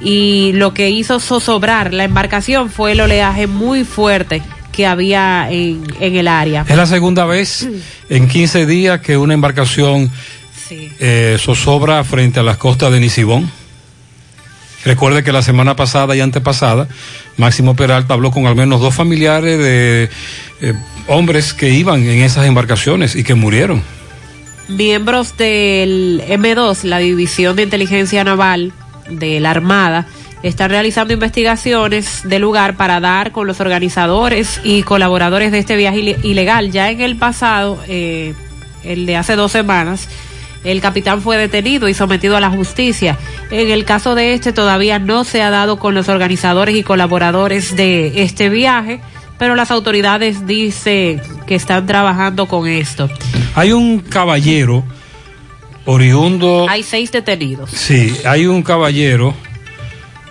y 0.00 0.52
lo 0.54 0.72
que 0.72 0.90
hizo 0.90 1.18
zozobrar 1.20 1.92
la 1.92 2.04
embarcación 2.04 2.70
fue 2.70 2.92
el 2.92 3.00
oleaje 3.00 3.46
muy 3.46 3.84
fuerte 3.84 4.40
que 4.72 4.86
había 4.86 5.50
en, 5.50 5.82
en 5.98 6.16
el 6.16 6.28
área. 6.28 6.64
Es 6.68 6.76
la 6.76 6.86
segunda 6.86 7.24
vez 7.26 7.68
en 8.08 8.28
15 8.28 8.66
días 8.66 9.00
que 9.00 9.16
una 9.16 9.34
embarcación 9.34 10.10
eh, 10.70 11.36
zozobra 11.40 12.04
frente 12.04 12.38
a 12.38 12.44
las 12.44 12.56
costas 12.56 12.92
de 12.92 13.00
Nisibón. 13.00 13.50
Recuerde 14.84 15.24
que 15.24 15.32
la 15.32 15.42
semana 15.42 15.74
pasada 15.74 16.14
y 16.16 16.20
antepasada, 16.20 16.88
Máximo 17.36 17.74
Peralta 17.74 18.14
habló 18.14 18.30
con 18.30 18.46
al 18.46 18.54
menos 18.54 18.80
dos 18.80 18.94
familiares 18.94 19.58
de 19.58 20.08
eh, 20.62 20.74
hombres 21.08 21.52
que 21.52 21.70
iban 21.70 22.02
en 22.02 22.22
esas 22.22 22.46
embarcaciones 22.46 23.16
y 23.16 23.24
que 23.24 23.34
murieron 23.34 23.82
miembros 24.70 25.36
del 25.36 26.22
M2, 26.26 26.84
la 26.84 26.98
División 26.98 27.56
de 27.56 27.64
Inteligencia 27.64 28.24
Naval 28.24 28.72
de 29.08 29.40
la 29.40 29.50
Armada, 29.50 30.06
están 30.42 30.70
realizando 30.70 31.12
investigaciones 31.12 32.22
de 32.24 32.38
lugar 32.38 32.76
para 32.76 33.00
dar 33.00 33.32
con 33.32 33.46
los 33.46 33.60
organizadores 33.60 34.60
y 34.64 34.82
colaboradores 34.82 35.52
de 35.52 35.58
este 35.58 35.76
viaje 35.76 36.16
ilegal. 36.22 36.70
Ya 36.70 36.90
en 36.90 37.00
el 37.00 37.16
pasado, 37.16 37.78
eh, 37.88 38.34
el 38.82 39.04
de 39.06 39.16
hace 39.16 39.36
dos 39.36 39.52
semanas, 39.52 40.08
el 40.64 40.80
capitán 40.80 41.20
fue 41.20 41.36
detenido 41.36 41.88
y 41.88 41.94
sometido 41.94 42.36
a 42.36 42.40
la 42.40 42.50
justicia. 42.50 43.18
En 43.50 43.70
el 43.70 43.84
caso 43.84 44.14
de 44.14 44.34
este 44.34 44.52
todavía 44.52 44.98
no 44.98 45.24
se 45.24 45.42
ha 45.42 45.50
dado 45.50 45.78
con 45.78 45.94
los 45.94 46.08
organizadores 46.08 46.76
y 46.76 46.82
colaboradores 46.82 47.76
de 47.76 48.22
este 48.22 48.48
viaje 48.48 49.00
pero 49.40 49.56
las 49.56 49.70
autoridades 49.70 50.46
dicen 50.46 51.22
que 51.46 51.54
están 51.54 51.86
trabajando 51.86 52.46
con 52.46 52.68
esto. 52.68 53.08
Hay 53.54 53.72
un 53.72 54.00
caballero 54.00 54.84
oriundo. 55.86 56.66
Hay 56.68 56.82
seis 56.82 57.10
detenidos. 57.10 57.70
Sí, 57.70 58.14
hay 58.26 58.44
un 58.44 58.62
caballero 58.62 59.34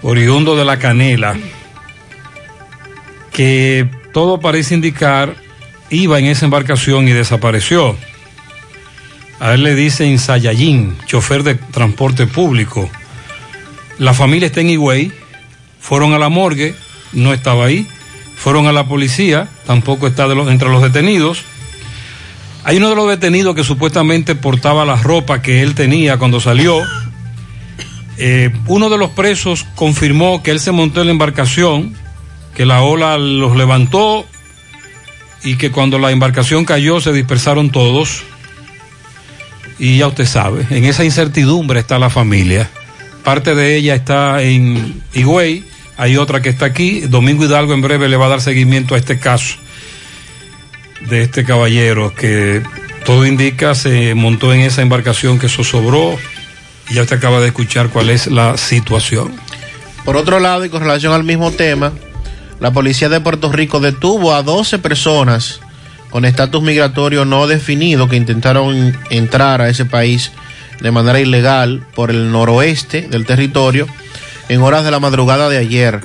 oriundo 0.04 0.56
de 0.56 0.64
la 0.64 0.78
Canela 0.78 1.36
que 3.32 3.90
todo 4.14 4.40
parece 4.40 4.76
indicar 4.76 5.36
iba 5.90 6.20
en 6.20 6.26
esa 6.26 6.46
embarcación 6.46 7.08
y 7.08 7.12
desapareció. 7.12 7.98
A 9.40 9.56
él 9.56 9.64
le 9.64 9.74
dicen 9.74 10.20
Sayayín, 10.20 10.96
chofer 11.08 11.42
de 11.42 11.56
transporte 11.56 12.28
público. 12.28 12.88
La 13.98 14.14
familia 14.14 14.46
está 14.46 14.62
en 14.62 14.70
Higüey, 14.70 15.12
fueron 15.80 16.14
a 16.14 16.20
la 16.20 16.30
morgue, 16.30 16.76
no 17.12 17.34
estaba 17.34 17.66
ahí. 17.66 17.88
Fueron 18.40 18.68
a 18.68 18.72
la 18.72 18.88
policía, 18.88 19.50
tampoco 19.66 20.08
está 20.08 20.28
de 20.28 20.42
entre 20.50 20.70
los 20.70 20.82
detenidos. 20.82 21.44
Hay 22.64 22.78
uno 22.78 22.90
de 22.90 22.96
los 22.96 23.10
detenidos 23.10 23.54
que 23.54 23.66
supuestamente 23.66 24.34
portaba 24.34 24.86
la 24.86 24.96
ropa 24.96 25.42
que 25.42 25.62
él 25.62 25.76
tenía 25.76 26.18
cuando 26.18 26.40
salió. 26.40 26.82
Eh, 28.18 28.50
uno 28.68 28.90
de 28.90 28.98
los 28.98 29.10
presos 29.10 29.66
confirmó 29.76 30.42
que 30.42 30.52
él 30.52 30.62
se 30.62 30.72
montó 30.72 31.02
en 31.02 31.08
la 31.08 31.12
embarcación, 31.12 31.94
que 32.56 32.66
la 32.66 32.82
ola 32.82 33.18
los 33.18 33.58
levantó 33.58 34.26
y 35.44 35.56
que 35.56 35.70
cuando 35.72 36.00
la 36.00 36.12
embarcación 36.12 36.64
cayó 36.64 37.02
se 37.02 37.12
dispersaron 37.12 37.70
todos. 37.70 38.24
Y 39.80 39.98
ya 39.98 40.08
usted 40.08 40.26
sabe, 40.26 40.66
en 40.70 40.86
esa 40.86 41.04
incertidumbre 41.04 41.82
está 41.82 42.00
la 42.00 42.10
familia. 42.10 42.70
Parte 43.24 43.54
de 43.54 43.76
ella 43.76 43.96
está 43.96 44.42
en 44.44 45.04
Higüey, 45.14 45.66
hay 46.00 46.16
otra 46.16 46.42
que 46.42 46.48
está 46.48 46.66
aquí. 46.66 47.02
Domingo 47.02 47.44
Hidalgo 47.44 47.74
en 47.74 47.82
breve 47.82 48.08
le 48.08 48.16
va 48.16 48.28
a 48.28 48.30
dar 48.30 48.42
seguimiento 48.42 48.96
a 48.96 48.98
este 48.98 49.20
caso 49.20 49.58
de 51.02 51.24
este 51.24 51.44
caballero 51.44 52.16
que 52.16 52.64
todo 53.06 53.26
indica 53.26 53.76
se 53.76 54.16
montó 54.16 54.54
en 54.54 54.62
esa 54.62 54.82
embarcación 54.82 55.40
que 55.40 55.50
zozobró 55.50 56.18
y 56.90 56.94
ya 56.94 57.02
usted 57.02 57.18
acaba 57.18 57.42
de 57.42 57.48
escuchar 57.48 57.90
cuál 57.90 58.10
es 58.10 58.28
la 58.28 58.56
situación. 58.56 59.34
Por 60.06 60.16
otro 60.16 60.40
lado, 60.40 60.64
y 60.64 60.70
con 60.70 60.82
relación 60.82 61.12
al 61.12 61.26
mismo 61.26 61.52
tema, 61.52 61.92
la 62.62 62.72
policía 62.72 63.10
de 63.10 63.20
Puerto 63.20 63.52
Rico 63.52 63.82
detuvo 63.82 64.34
a 64.34 64.42
12 64.42 64.80
personas 64.80 65.60
con 66.10 66.24
estatus 66.24 66.64
migratorio 66.64 67.26
no 67.26 67.46
definido 67.46 68.08
que 68.08 68.16
intentaron 68.16 68.98
entrar 69.10 69.62
a 69.62 69.68
ese 69.68 69.84
país 69.84 70.32
de 70.80 70.92
manera 70.92 71.20
ilegal 71.20 71.86
por 71.94 72.10
el 72.10 72.32
noroeste 72.32 73.02
del 73.02 73.26
territorio 73.26 73.86
en 74.50 74.62
horas 74.62 74.84
de 74.84 74.92
la 74.92 75.00
madrugada 75.00 75.48
de 75.48 75.58
ayer. 75.58 76.02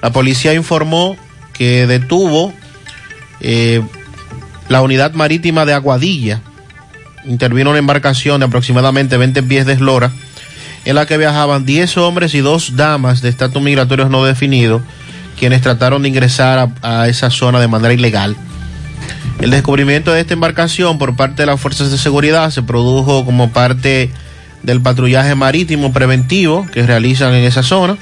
La 0.00 0.12
policía 0.12 0.54
informó 0.54 1.16
que 1.52 1.86
detuvo 1.86 2.52
eh, 3.40 3.82
la 4.68 4.82
unidad 4.82 5.12
marítima 5.14 5.64
de 5.64 5.74
Aguadilla. 5.74 6.40
Intervino 7.24 7.70
una 7.70 7.78
embarcación 7.78 8.40
de 8.40 8.46
aproximadamente 8.46 9.16
20 9.16 9.42
pies 9.42 9.66
de 9.66 9.74
eslora 9.74 10.12
en 10.84 10.96
la 10.96 11.06
que 11.06 11.16
viajaban 11.16 11.64
10 11.64 11.96
hombres 11.98 12.34
y 12.34 12.40
dos 12.40 12.76
damas 12.76 13.22
de 13.22 13.28
estatus 13.28 13.62
migratorios 13.62 14.10
no 14.10 14.24
definido, 14.24 14.82
quienes 15.38 15.62
trataron 15.62 16.02
de 16.02 16.08
ingresar 16.08 16.70
a 16.82 17.08
esa 17.08 17.30
zona 17.30 17.60
de 17.60 17.68
manera 17.68 17.94
ilegal. 17.94 18.36
El 19.40 19.50
descubrimiento 19.50 20.12
de 20.12 20.20
esta 20.20 20.34
embarcación 20.34 20.98
por 20.98 21.16
parte 21.16 21.42
de 21.42 21.46
las 21.46 21.60
fuerzas 21.60 21.90
de 21.90 21.98
seguridad 21.98 22.50
se 22.50 22.62
produjo 22.62 23.24
como 23.24 23.52
parte 23.52 24.10
del 24.62 24.80
patrullaje 24.80 25.34
marítimo 25.34 25.92
preventivo 25.92 26.66
que 26.72 26.86
realizan 26.86 27.34
en 27.34 27.44
esa 27.44 27.62
zona 27.62 27.96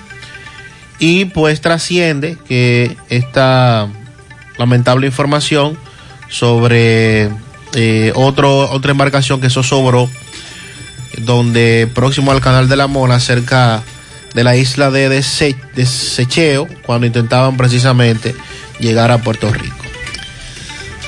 y 0.99 1.25
pues 1.27 1.61
trasciende 1.61 2.37
que 2.47 2.97
esta 3.09 3.89
lamentable 4.59 5.07
información 5.07 5.79
sobre 6.29 7.31
eh, 7.75 8.13
otro, 8.15 8.71
otra 8.71 8.91
embarcación 8.91 9.41
que 9.41 9.49
zozobró 9.51 10.09
donde 11.19 11.89
próximo 11.95 12.31
al 12.33 12.41
canal 12.41 12.69
de 12.69 12.77
la 12.77 12.87
Mona, 12.87 13.19
cerca 13.21 13.83
de 14.35 14.45
la 14.45 14.57
isla 14.57 14.91
de, 14.91 15.09
Dese- 15.11 15.57
de 15.75 15.87
Secheo, 15.87 16.69
cuando 16.85 17.07
intentaban 17.07 17.57
precisamente 17.57 18.35
llegar 18.79 19.11
a 19.11 19.19
Puerto 19.19 19.53
Rico. 19.53 19.80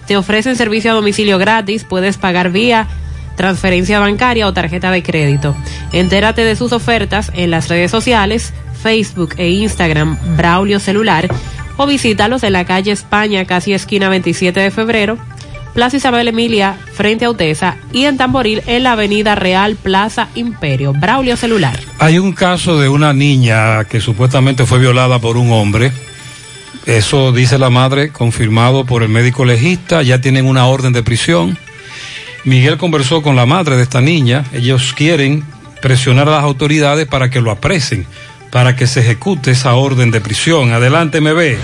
Te 0.09 0.17
ofrecen 0.17 0.57
servicio 0.57 0.91
a 0.91 0.95
domicilio 0.95 1.39
gratis, 1.39 1.85
puedes 1.85 2.17
pagar 2.17 2.51
vía 2.51 2.89
transferencia 3.37 4.01
bancaria 4.01 4.49
o 4.49 4.53
tarjeta 4.53 4.91
de 4.91 5.05
crédito. 5.05 5.55
Entérate 5.93 6.45
de 6.45 6.57
sus 6.57 6.73
ofertas 6.73 7.31
en 7.35 7.53
las 7.53 7.69
redes 7.69 7.91
sociales, 7.91 8.53
Facebook 8.83 9.35
e 9.37 9.51
Instagram 9.51 10.19
Braulio 10.37 10.81
Celular 10.81 11.29
o 11.77 11.87
visítalos 11.87 12.43
en 12.43 12.53
la 12.53 12.65
calle 12.65 12.93
España, 12.93 13.45
casi 13.45 13.73
esquina 13.73 14.09
27 14.09 14.61
de 14.61 14.71
febrero, 14.71 15.19
Plaza 15.75 15.97
Isabel 15.97 16.27
Emilia, 16.27 16.77
frente 16.93 17.25
a 17.25 17.31
Utesa, 17.31 17.77
y 17.93 18.05
en 18.05 18.17
Tamboril, 18.17 18.63
en 18.67 18.83
la 18.83 18.93
avenida 18.93 19.37
Real 19.37 19.77
Plaza 19.77 20.29
Imperio. 20.35 20.93
Braulio 20.93 21.37
Celular. 21.37 21.79
Hay 22.01 22.19
un 22.19 22.33
caso 22.33 22.81
de 22.81 22.89
una 22.89 23.13
niña 23.13 23.85
que 23.85 24.01
supuestamente 24.01 24.67
fue 24.67 24.81
violada 24.81 25.21
por 25.21 25.37
un 25.37 25.53
hombre. 25.53 25.93
Eso 26.85 27.31
dice 27.31 27.59
la 27.59 27.71
madre, 27.71 28.11
confirmado 28.11 28.87
por 28.87 29.05
el 29.05 29.09
médico 29.09 29.45
legista. 29.45 30.03
Ya 30.03 30.21
tienen 30.21 30.47
una 30.47 30.67
orden 30.67 30.93
de 30.93 31.05
prisión. 31.05 31.57
Miguel 32.45 32.77
conversó 32.77 33.23
con 33.23 33.37
la 33.37 33.47
madre 33.47 33.77
de 33.77 33.83
esta 33.85 34.01
niña. 34.01 34.45
Ellos 34.53 34.95
quieren 34.97 35.45
presionar 35.81 36.29
a 36.29 36.33
las 36.33 36.45
autoridades 36.45 37.07
para 37.07 37.31
que 37.31 37.41
lo 37.41 37.53
apresen, 37.53 38.05
para 38.51 38.77
que 38.77 38.87
se 38.87 39.01
ejecute 39.01 39.53
esa 39.53 39.75
orden 39.75 40.11
de 40.11 40.21
prisión. 40.21 40.73
Adelante, 40.73 41.21
MB. 41.21 41.57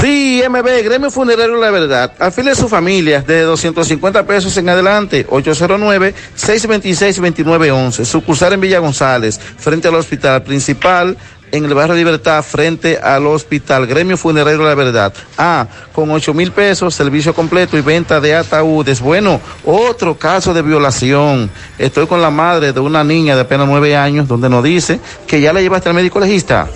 Sí, 0.00 0.42
MB, 0.48 0.84
Gremio 0.84 1.10
Funerario 1.10 1.56
La 1.56 1.70
Verdad. 1.70 2.12
Afile 2.18 2.50
a 2.50 2.54
su 2.54 2.68
familia 2.68 3.22
de 3.22 3.40
250 3.42 4.26
pesos 4.26 4.54
en 4.56 4.68
adelante. 4.68 5.26
809-626-2911. 5.28 8.04
Sucursal 8.04 8.52
en 8.52 8.60
Villa 8.60 8.80
González, 8.80 9.40
frente 9.58 9.88
al 9.88 9.94
hospital 9.94 10.42
principal. 10.42 11.16
En 11.54 11.64
el 11.64 11.72
barrio 11.72 11.94
Libertad, 11.94 12.42
frente 12.42 12.98
al 12.98 13.28
hospital 13.28 13.86
Gremio 13.86 14.16
Funerario 14.16 14.64
La 14.64 14.74
Verdad. 14.74 15.14
Ah, 15.38 15.68
con 15.92 16.10
8 16.10 16.34
mil 16.34 16.50
pesos, 16.50 16.92
servicio 16.96 17.32
completo 17.32 17.78
y 17.78 17.80
venta 17.80 18.20
de 18.20 18.34
ataúdes. 18.34 19.00
Bueno, 19.00 19.40
otro 19.64 20.18
caso 20.18 20.52
de 20.52 20.62
violación. 20.62 21.48
Estoy 21.78 22.08
con 22.08 22.20
la 22.20 22.30
madre 22.30 22.72
de 22.72 22.80
una 22.80 23.04
niña 23.04 23.36
de 23.36 23.42
apenas 23.42 23.68
9 23.68 23.94
años, 23.94 24.26
donde 24.26 24.48
nos 24.48 24.64
dice 24.64 24.98
que 25.28 25.40
ya 25.40 25.52
la 25.52 25.60
llevaste 25.60 25.88
al 25.90 25.94
médico 25.94 26.18
legista. 26.18 26.66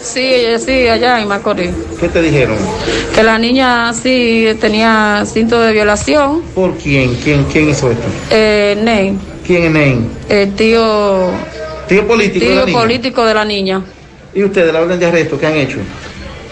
Sí, 0.00 0.20
ella 0.20 0.58
sí, 0.58 0.88
allá 0.88 1.20
en 1.20 1.28
Macorís. 1.28 1.72
¿Qué 2.00 2.08
te 2.08 2.22
dijeron? 2.22 2.56
Que 3.14 3.22
la 3.22 3.36
niña 3.38 3.92
sí 3.92 4.46
tenía 4.58 5.24
síntomas 5.30 5.66
de 5.66 5.72
violación. 5.74 6.40
¿Por 6.54 6.74
quién? 6.78 7.16
¿Quién, 7.16 7.44
quién 7.52 7.68
hizo 7.68 7.90
esto? 7.90 8.06
Eh, 8.30 8.78
Ney. 8.82 9.18
¿Quién 9.46 9.64
es 9.64 9.70
Ney? 9.72 10.10
El 10.30 10.54
tío, 10.54 11.30
Tío 11.86 12.06
político 12.06 12.46
de 12.46 12.54
la 12.54 12.60
tío 12.62 12.66
niña. 12.66 12.78
político 12.80 13.24
de 13.26 13.34
la 13.34 13.44
niña. 13.44 13.82
¿Y 14.36 14.44
ustedes, 14.44 14.72
la 14.72 14.82
orden 14.82 14.98
de 15.00 15.06
arresto, 15.06 15.38
qué 15.38 15.46
han 15.46 15.56
hecho? 15.56 15.78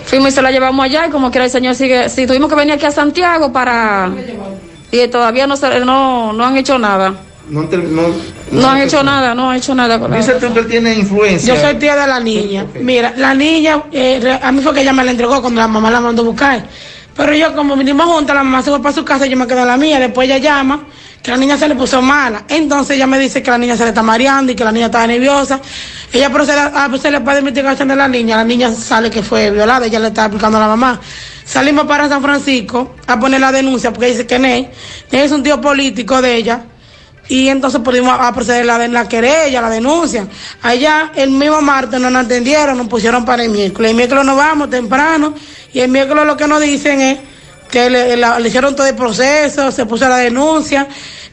Fuimos 0.07 0.31
y 0.31 0.33
se 0.33 0.43
la 0.43 0.51
llevamos 0.51 0.85
allá 0.85 1.07
y 1.07 1.11
como 1.11 1.31
quiera 1.31 1.45
el 1.45 1.51
señor 1.51 1.75
sigue, 1.75 2.09
sí, 2.09 2.27
tuvimos 2.27 2.49
que 2.49 2.57
venir 2.57 2.75
aquí 2.75 2.87
a 2.87 2.91
Santiago 2.91 3.53
para... 3.53 4.11
Y 4.91 5.09
todavía 5.09 5.47
no, 5.47 5.57
se- 5.57 5.81
no, 5.81 6.33
no 6.33 6.45
han 6.45 6.57
hecho 6.57 6.79
nada. 6.79 7.15
No, 7.49 7.61
han 7.61 7.69
ter- 7.69 7.85
no, 7.85 8.03
No 8.53 8.69
han 8.69 8.81
hecho 8.83 9.03
nada, 9.03 9.35
no 9.35 9.51
han 9.51 9.57
hecho 9.57 9.75
nada 9.75 9.99
con 9.99 10.11
la- 10.11 10.17
Dice 10.19 10.33
tú 10.35 10.53
que 10.53 10.61
él 10.61 10.67
tiene 10.67 10.95
influencia. 10.95 11.55
Yo 11.55 11.61
soy 11.61 11.75
tía 11.77 11.95
de 11.97 12.07
la 12.07 12.21
niña. 12.21 12.65
Mira, 12.81 13.13
la 13.17 13.35
niña, 13.35 13.83
eh, 13.93 14.39
a 14.43 14.51
mí 14.53 14.63
fue 14.63 14.73
que 14.73 14.81
ella 14.83 14.93
me 14.93 15.05
la 15.05 15.11
entregó 15.11 15.41
cuando 15.41 15.61
la 15.61 15.69
mamá 15.69 15.91
la 15.91 16.01
mandó 16.01 16.23
a 16.23 16.25
buscar. 16.27 16.65
Pero 17.17 17.35
yo, 17.35 17.55
como 17.55 17.77
vinimos 17.77 18.07
juntas, 18.07 18.35
la 18.35 18.45
mamá 18.45 18.63
se 18.63 18.71
fue 18.71 18.81
para 18.81 18.95
su 18.95 19.05
casa 19.05 19.27
y 19.27 19.31
yo 19.31 19.37
me 19.37 19.47
quedé 19.47 19.61
en 19.63 19.67
la 19.67 19.77
mía. 19.77 19.99
Después 19.99 20.27
ella 20.27 20.39
llama 20.39 20.85
que 21.25 21.31
la 21.31 21.39
niña 21.39 21.57
se 21.57 21.67
le 21.67 21.75
puso 21.75 22.03
mala. 22.03 22.45
Entonces 22.51 22.97
ella 22.97 23.07
me 23.07 23.19
dice 23.19 23.43
que 23.43 23.51
la 23.51 23.57
niña 23.57 23.79
se 23.79 23.85
le 23.85 23.89
está 23.89 24.03
mareando 24.03 24.53
y 24.53 24.55
que 24.55 24.63
la 24.63 24.71
niña 24.71 24.87
estaba 24.87 25.07
nerviosa. 25.07 25.59
Ella 26.13 26.29
procede 26.29 26.61
a 26.61 26.85
hacerle 26.85 27.23
para 27.23 27.39
investigación 27.39 27.89
de 27.89 27.97
la 27.97 28.07
niña. 28.07 28.37
La 28.37 28.45
niña 28.45 28.71
sale 28.71 29.09
que 29.09 29.23
fue 29.23 29.51
violada, 29.51 29.87
ella 29.87 30.01
le 30.01 30.09
está 30.09 30.27
explicando 30.27 30.59
a 30.59 30.61
la 30.61 30.67
mamá. 30.67 31.01
Salimos 31.47 31.87
para 31.87 32.11
San 32.11 32.21
Francisco 32.21 32.97
a 33.07 33.19
poner 33.19 33.41
la 33.41 33.53
denuncia 33.53 33.91
porque 33.91 34.09
dice 34.09 34.27
que 34.27 34.39
Ney, 34.39 34.69
es 35.11 35.33
un 35.33 35.43
tío 35.43 35.59
político 35.63 36.21
de 36.21 36.37
ella. 36.37 36.67
Y 37.27 37.49
entonces 37.49 37.81
pudimos 37.81 38.15
a 38.21 38.31
proceder 38.35 38.67
la, 38.67 38.77
de 38.77 38.89
la 38.89 39.09
querella, 39.09 39.63
la 39.63 39.71
denuncia. 39.71 40.29
Allá, 40.61 41.11
el 41.15 41.31
mismo 41.31 41.63
martes 41.63 41.99
no 42.03 42.11
nos 42.11 42.27
atendieron, 42.27 42.77
nos 42.77 42.89
pusieron 42.89 43.25
para 43.25 43.45
el 43.45 43.49
miércoles. 43.49 43.93
El 43.93 43.97
miércoles 43.97 44.27
nos 44.27 44.37
vamos 44.37 44.69
temprano 44.69 45.33
y 45.73 45.81
el 45.81 45.89
miércoles 45.89 46.27
lo 46.27 46.37
que 46.37 46.47
nos 46.47 46.61
dicen 46.61 47.01
es 47.01 47.19
que 47.75 47.91
le, 47.91 48.47
hicieron 48.47 48.77
todo 48.77 48.87
el 48.87 48.95
proceso, 48.95 49.73
se 49.73 49.85
puso 49.85 50.09
la 50.09 50.19
denuncia 50.19 50.87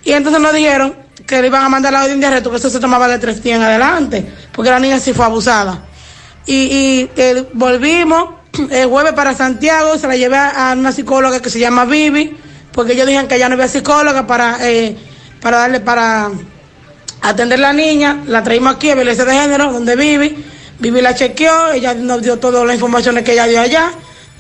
y 0.03 0.11
entonces 0.11 0.41
nos 0.41 0.51
dijeron 0.51 0.95
que 1.27 1.39
le 1.39 1.45
iban 1.45 1.63
a 1.63 1.69
mandar 1.69 1.93
la 1.93 2.03
orden 2.03 2.19
de 2.19 2.25
arresto, 2.25 2.49
que 2.49 2.57
eso 2.57 2.71
se 2.71 2.79
tomaba 2.79 3.07
de 3.07 3.19
tres 3.19 3.43
días 3.43 3.57
en 3.57 3.61
adelante, 3.61 4.25
porque 4.51 4.71
la 4.71 4.79
niña 4.79 4.99
sí 4.99 5.13
fue 5.13 5.23
abusada. 5.23 5.85
Y, 6.47 7.07
eh, 7.15 7.45
volvimos 7.53 8.29
el 8.71 8.87
jueves 8.87 9.13
para 9.13 9.35
Santiago, 9.35 9.99
se 9.99 10.07
la 10.07 10.15
llevé 10.15 10.35
a, 10.35 10.71
a 10.71 10.73
una 10.73 10.91
psicóloga 10.91 11.39
que 11.43 11.51
se 11.51 11.59
llama 11.59 11.85
Vivi, 11.85 12.35
porque 12.71 12.93
ellos 12.93 13.05
dijeron 13.05 13.27
que 13.27 13.37
ya 13.37 13.47
no 13.47 13.53
había 13.53 13.67
psicóloga 13.67 14.25
para, 14.25 14.67
eh, 14.67 14.97
para 15.41 15.59
darle, 15.59 15.79
para 15.79 16.31
atender 17.21 17.59
la 17.59 17.71
niña, 17.71 18.23
la 18.25 18.41
traímos 18.41 18.73
aquí 18.73 18.89
a 18.89 18.95
violencia 18.95 19.25
de 19.25 19.33
género, 19.33 19.71
donde 19.71 19.95
Vivi, 19.95 20.43
Vivi 20.79 21.01
la 21.01 21.13
chequeó, 21.13 21.71
ella 21.71 21.93
nos 21.93 22.23
dio 22.23 22.39
todas 22.39 22.65
las 22.65 22.73
informaciones 22.73 23.23
que 23.23 23.33
ella 23.33 23.45
dio 23.45 23.61
allá, 23.61 23.91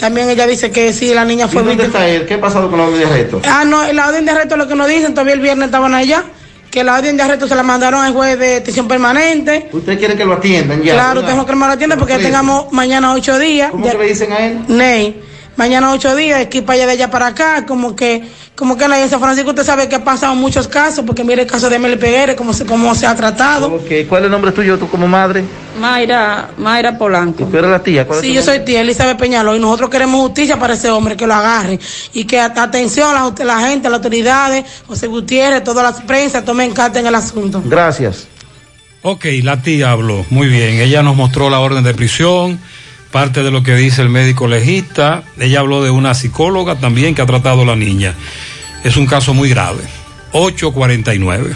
también 0.01 0.29
ella 0.29 0.47
dice 0.47 0.71
que 0.71 0.91
sí, 0.91 1.13
la 1.13 1.23
niña 1.23 1.45
¿Y 1.45 1.49
fue 1.49 1.61
dónde 1.61 1.75
víctima. 1.83 1.99
está 1.99 2.09
él? 2.09 2.25
¿Qué 2.25 2.33
ha 2.33 2.41
pasado 2.41 2.69
con 2.69 2.79
la 2.79 2.85
orden 2.87 2.99
de 2.99 3.05
arresto? 3.05 3.41
Ah, 3.47 3.63
no, 3.63 3.93
la 3.93 4.07
orden 4.09 4.25
de 4.25 4.31
arresto 4.31 4.57
lo 4.57 4.67
que 4.67 4.75
nos 4.75 4.87
dicen, 4.87 5.13
todavía 5.13 5.35
el 5.35 5.39
viernes 5.39 5.67
estaban 5.67 5.93
allá, 5.93 6.23
que 6.71 6.83
la 6.83 6.95
orden 6.95 7.15
de 7.15 7.23
arresto 7.23 7.47
se 7.47 7.55
la 7.55 7.61
mandaron 7.63 8.03
al 8.03 8.11
juez 8.11 8.37
de 8.39 8.47
detención 8.47 8.87
permanente. 8.87 9.69
¿Usted 9.71 9.99
quiere 9.99 10.15
que 10.15 10.25
lo 10.25 10.33
atiendan 10.33 10.81
ya? 10.81 10.93
Claro, 10.95 11.23
tengo 11.23 11.45
que 11.45 11.51
armar 11.51 11.69
la 11.69 11.77
tienda 11.77 11.97
porque 11.97 12.13
ya 12.13 12.19
tengamos 12.19 12.71
mañana 12.73 13.13
ocho 13.13 13.37
días. 13.37 13.69
¿Cómo 13.71 13.87
que 13.89 13.97
le 13.97 14.07
dicen 14.07 14.31
a 14.33 14.39
él? 14.39 14.59
Ney, 14.67 15.21
mañana 15.61 15.91
ocho 15.91 16.15
días, 16.15 16.41
aquí 16.41 16.61
para 16.61 16.77
allá 16.77 16.85
de 16.87 16.91
allá 16.93 17.11
para 17.11 17.27
acá, 17.27 17.65
como 17.67 17.95
que, 17.95 18.23
como 18.55 18.75
que 18.77 18.85
en 18.85 19.09
San 19.09 19.19
Francisco 19.19 19.51
usted 19.51 19.63
sabe 19.63 19.87
que 19.87 19.95
ha 19.95 20.03
pasado 20.03 20.33
muchos 20.33 20.67
casos, 20.67 21.05
porque 21.05 21.23
mire 21.23 21.43
el 21.43 21.47
caso 21.47 21.69
de 21.69 21.77
Meli 21.77 21.97
Peguere, 21.97 22.35
cómo 22.35 22.51
se, 22.51 22.65
cómo 22.65 22.95
se 22.95 23.05
ha 23.05 23.15
tratado. 23.15 23.67
Ok, 23.73 24.07
¿Cuál 24.09 24.23
es 24.23 24.25
el 24.25 24.31
nombre 24.31 24.51
tuyo 24.51 24.79
tú 24.79 24.89
como 24.89 25.07
madre? 25.07 25.43
Mayra, 25.79 26.49
Mayra 26.57 26.97
Polanco. 26.97 27.45
¿Tú 27.45 27.57
eres 27.57 27.69
la 27.69 27.81
tía? 27.83 28.07
¿Cuál 28.07 28.19
es 28.19 28.25
Sí, 28.25 28.33
yo 28.33 28.39
nombre? 28.41 28.55
soy 28.57 28.65
tía 28.65 28.81
Elizabeth 28.81 29.17
Peñaló 29.19 29.55
y 29.55 29.59
nosotros 29.59 29.89
queremos 29.91 30.19
justicia 30.21 30.57
para 30.57 30.73
ese 30.73 30.89
hombre, 30.89 31.15
que 31.15 31.27
lo 31.27 31.35
agarren 31.35 31.79
y 32.13 32.25
que 32.25 32.39
at- 32.39 32.57
atención 32.57 33.15
a 33.15 33.29
la, 33.29 33.45
la 33.45 33.59
gente, 33.67 33.85
a 33.87 33.91
las 33.91 33.99
autoridades, 33.99 34.65
José 34.87 35.05
Gutiérrez, 35.07 35.63
todas 35.63 35.83
las 35.83 36.01
prensas 36.03 36.43
tomen 36.43 36.71
carta 36.73 36.99
en 36.99 37.05
el 37.05 37.13
asunto. 37.15 37.61
Gracias. 37.63 38.27
Ok, 39.03 39.25
la 39.43 39.61
tía 39.61 39.91
habló. 39.91 40.25
Muy 40.31 40.47
bien. 40.47 40.79
Ella 40.79 41.01
nos 41.03 41.15
mostró 41.15 41.49
la 41.49 41.59
orden 41.59 41.83
de 41.83 41.93
prisión, 41.93 42.59
parte 43.11 43.43
de 43.43 43.51
lo 43.51 43.63
que 43.63 43.75
dice 43.75 44.01
el 44.01 44.09
médico 44.09 44.47
legista. 44.47 45.23
Ella 45.39 45.59
habló 45.59 45.83
de 45.83 45.89
una 45.89 46.13
psicóloga 46.13 46.75
también 46.75 47.13
que 47.13 47.21
ha 47.21 47.25
tratado 47.25 47.61
a 47.61 47.65
la 47.65 47.75
niña. 47.75 48.15
Es 48.83 48.97
un 48.97 49.05
caso 49.05 49.33
muy 49.33 49.49
grave. 49.49 49.83
849. 50.31 51.55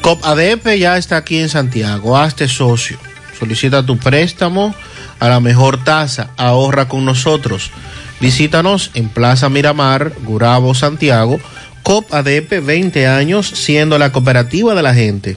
COP 0.00 0.24
ADP 0.24 0.78
ya 0.78 0.96
está 0.96 1.18
aquí 1.18 1.38
en 1.38 1.48
Santiago. 1.48 2.16
Hazte 2.16 2.48
socio. 2.48 2.98
Solicita 3.38 3.84
tu 3.84 3.98
préstamo 3.98 4.74
a 5.18 5.28
la 5.28 5.40
mejor 5.40 5.82
tasa. 5.84 6.30
Ahorra 6.36 6.88
con 6.88 7.04
nosotros. 7.04 7.70
Visítanos 8.20 8.90
en 8.94 9.08
Plaza 9.08 9.48
Miramar, 9.48 10.12
Gurabo, 10.22 10.74
Santiago. 10.74 11.40
COP 11.82 12.12
ADP 12.12 12.64
20 12.64 13.06
años 13.06 13.48
siendo 13.48 13.98
la 13.98 14.12
cooperativa 14.12 14.74
de 14.74 14.82
la 14.82 14.94
gente. 14.94 15.36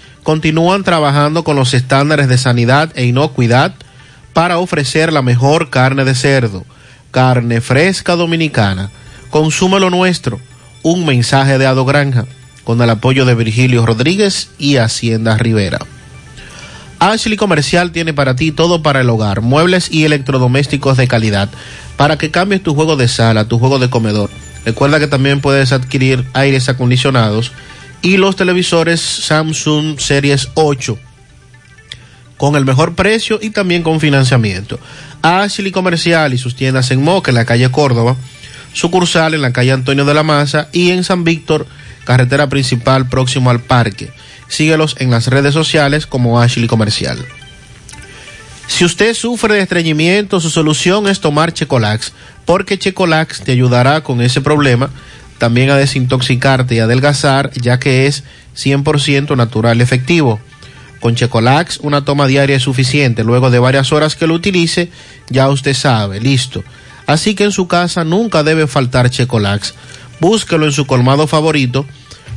continúan 0.23 0.83
trabajando 0.83 1.43
con 1.43 1.55
los 1.55 1.73
estándares 1.73 2.27
de 2.27 2.37
sanidad 2.37 2.91
e 2.95 3.05
inocuidad 3.05 3.73
para 4.33 4.59
ofrecer 4.59 5.11
la 5.11 5.21
mejor 5.21 5.69
carne 5.69 6.05
de 6.05 6.15
cerdo, 6.15 6.65
carne 7.11 7.61
fresca 7.61 8.15
dominicana. 8.15 8.89
Consume 9.29 9.79
lo 9.79 9.89
nuestro. 9.89 10.39
Un 10.83 11.05
mensaje 11.05 11.57
de 11.57 11.67
Ado 11.67 11.85
Granja, 11.85 12.25
con 12.63 12.81
el 12.81 12.89
apoyo 12.89 13.25
de 13.25 13.35
Virgilio 13.35 13.85
Rodríguez 13.85 14.49
y 14.57 14.77
Hacienda 14.77 15.37
Rivera. 15.37 15.79
Ashley 16.99 17.35
Comercial 17.35 17.91
tiene 17.91 18.13
para 18.13 18.35
ti 18.35 18.51
todo 18.51 18.83
para 18.83 19.01
el 19.01 19.09
hogar, 19.09 19.41
muebles 19.41 19.91
y 19.91 20.05
electrodomésticos 20.05 20.97
de 20.97 21.07
calidad, 21.07 21.49
para 21.97 22.17
que 22.17 22.31
cambies 22.31 22.63
tu 22.63 22.75
juego 22.75 22.95
de 22.95 23.07
sala, 23.07 23.45
tu 23.45 23.57
juego 23.57 23.79
de 23.79 23.89
comedor. 23.89 24.29
Recuerda 24.65 24.99
que 24.99 25.07
también 25.07 25.41
puedes 25.41 25.71
adquirir 25.71 26.25
aires 26.33 26.69
acondicionados 26.69 27.51
y 28.01 28.17
los 28.17 28.35
televisores 28.35 28.99
Samsung 28.99 29.99
Series 29.99 30.49
8 30.55 30.97
con 32.41 32.55
el 32.55 32.65
mejor 32.65 32.95
precio 32.95 33.37
y 33.39 33.51
también 33.51 33.83
con 33.83 33.99
financiamiento. 33.99 34.79
Ashley 35.21 35.71
Comercial 35.71 36.33
y 36.33 36.39
sus 36.39 36.55
tiendas 36.55 36.89
en 36.89 37.03
Moca, 37.03 37.29
en 37.29 37.35
la 37.35 37.45
calle 37.45 37.69
Córdoba, 37.69 38.15
sucursal 38.73 39.35
en 39.35 39.43
la 39.43 39.53
calle 39.53 39.71
Antonio 39.71 40.05
de 40.05 40.15
la 40.15 40.23
Maza 40.23 40.67
y 40.71 40.89
en 40.89 41.03
San 41.03 41.23
Víctor, 41.23 41.67
carretera 42.03 42.49
principal 42.49 43.07
próximo 43.07 43.51
al 43.51 43.59
parque. 43.59 44.09
Síguelos 44.47 44.95
en 44.97 45.11
las 45.11 45.27
redes 45.27 45.53
sociales 45.53 46.07
como 46.07 46.41
Ashley 46.41 46.65
Comercial. 46.65 47.23
Si 48.65 48.85
usted 48.85 49.13
sufre 49.13 49.53
de 49.53 49.61
estreñimiento, 49.61 50.39
su 50.39 50.49
solución 50.49 51.07
es 51.07 51.19
tomar 51.19 51.53
Checolax, 51.53 52.13
porque 52.45 52.79
Checolax 52.79 53.41
te 53.41 53.51
ayudará 53.51 54.01
con 54.01 54.19
ese 54.19 54.41
problema, 54.41 54.89
también 55.41 55.71
a 55.71 55.75
desintoxicarte 55.75 56.75
y 56.75 56.79
adelgazar, 56.81 57.49
ya 57.53 57.79
que 57.79 58.05
es 58.05 58.23
100% 58.55 59.35
natural 59.35 59.81
efectivo. 59.81 60.39
Con 60.99 61.15
Checolax, 61.15 61.79
una 61.79 62.05
toma 62.05 62.27
diaria 62.27 62.57
es 62.57 62.61
suficiente. 62.61 63.23
Luego 63.23 63.49
de 63.49 63.57
varias 63.57 63.91
horas 63.91 64.15
que 64.15 64.27
lo 64.27 64.35
utilice, 64.35 64.91
ya 65.31 65.49
usted 65.49 65.73
sabe, 65.73 66.19
listo. 66.19 66.63
Así 67.07 67.33
que 67.33 67.43
en 67.43 67.51
su 67.51 67.67
casa 67.67 68.03
nunca 68.03 68.43
debe 68.43 68.67
faltar 68.67 69.09
Checolax. 69.09 69.73
Búsquelo 70.19 70.67
en 70.67 70.73
su 70.73 70.85
colmado 70.85 71.25
favorito, 71.25 71.87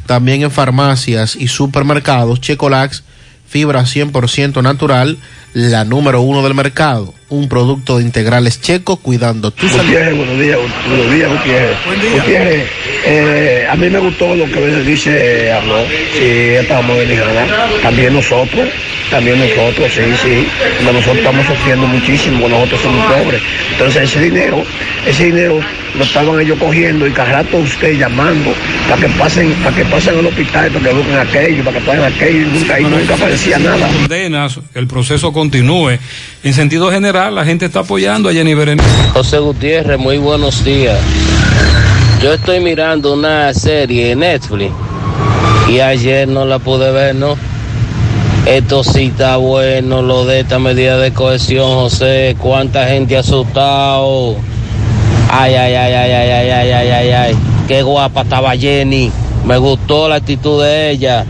también 0.06 0.40
en 0.40 0.50
farmacias 0.50 1.36
y 1.36 1.48
supermercados. 1.48 2.40
Checolax, 2.40 3.02
fibra 3.46 3.82
100% 3.82 4.62
natural, 4.62 5.18
la 5.52 5.84
número 5.84 6.22
uno 6.22 6.42
del 6.42 6.54
mercado. 6.54 7.12
Un 7.30 7.48
producto 7.48 7.98
de 7.98 8.04
integrales 8.04 8.60
checo 8.60 8.96
cuidando 8.96 9.50
tu 9.50 9.66
salud. 9.68 9.92
Buenos 10.14 10.38
días, 10.38 10.58
buenos 10.88 11.12
días, 11.12 11.30
Gutiérrez. 11.30 11.76
Gutiérrez, 12.12 12.68
eh, 13.06 13.66
a 13.68 13.74
mí 13.76 13.88
me 13.88 13.98
gustó 13.98 14.34
lo 14.34 14.44
que 14.44 14.60
dice, 14.82 15.46
eh, 15.46 15.52
habló, 15.52 15.84
sí, 16.12 16.20
esta 16.60 16.82
modernidad. 16.82 17.46
También 17.82 18.12
nosotros, 18.12 18.68
también 19.10 19.38
nosotros, 19.38 19.90
sí, 19.92 20.02
sí. 20.22 20.46
Nosotros 20.84 21.16
estamos 21.16 21.46
sufriendo 21.46 21.86
muchísimo, 21.86 22.46
nosotros 22.48 22.80
somos 22.82 23.12
pobres. 23.12 23.40
Entonces 23.72 24.02
ese 24.02 24.20
dinero, 24.20 24.62
ese 25.06 25.24
dinero 25.24 25.60
lo 25.96 26.04
estaban 26.04 26.40
ellos 26.40 26.58
cogiendo 26.58 27.06
y 27.06 27.12
cada 27.12 27.42
rato 27.42 27.58
usted 27.58 27.96
llamando 27.96 28.52
para 28.88 29.00
que 29.00 29.08
pasen, 29.10 29.52
para 29.62 29.76
que 29.76 29.84
pasen 29.84 30.18
al 30.18 30.26
hospital, 30.26 30.70
para 30.72 30.88
que 30.88 30.94
busquen 30.94 31.18
aquello, 31.18 31.64
para 31.64 31.78
que 31.78 31.86
paguen 31.86 32.04
aquello, 32.04 32.40
y 32.40 32.58
nunca, 32.58 32.80
y 32.80 32.84
nunca 32.84 33.14
aparecía 33.14 33.58
nada. 33.58 33.88
Condenas, 33.88 34.60
el 34.74 34.86
proceso 34.86 35.32
continúe. 35.32 35.98
En 36.42 36.52
sentido 36.52 36.90
general, 36.90 37.13
la 37.14 37.44
gente 37.44 37.66
está 37.66 37.80
apoyando 37.80 38.28
a 38.28 38.32
Jenny 38.32 38.54
Berenice. 38.54 38.88
José 39.12 39.38
Gutiérrez, 39.38 40.00
muy 40.00 40.18
buenos 40.18 40.64
días. 40.64 40.98
Yo 42.20 42.32
estoy 42.32 42.58
mirando 42.58 43.14
una 43.14 43.54
serie 43.54 44.10
en 44.10 44.18
Netflix 44.18 44.72
y 45.70 45.78
ayer 45.78 46.26
no 46.26 46.44
la 46.44 46.58
pude 46.58 46.90
ver, 46.90 47.14
¿no? 47.14 47.36
Esto 48.46 48.82
sí 48.82 49.04
está 49.04 49.36
bueno, 49.36 50.02
lo 50.02 50.24
de 50.24 50.40
esta 50.40 50.58
medida 50.58 50.98
de 50.98 51.12
cohesión, 51.12 51.74
José. 51.74 52.34
¿Cuánta 52.40 52.88
gente 52.88 53.16
asustado? 53.16 54.34
Ay, 55.30 55.54
ay, 55.54 55.74
ay, 55.74 55.92
ay, 55.92 56.12
ay, 56.12 56.30
ay, 56.30 56.50
ay, 56.50 56.70
ay, 56.72 56.90
ay, 56.90 57.10
ay. 57.10 57.36
Qué 57.68 57.82
guapa 57.82 58.22
estaba 58.22 58.56
Jenny. 58.56 59.12
Me 59.46 59.56
gustó 59.56 60.08
la 60.08 60.16
actitud 60.16 60.64
de 60.64 60.90
ella. 60.90 61.24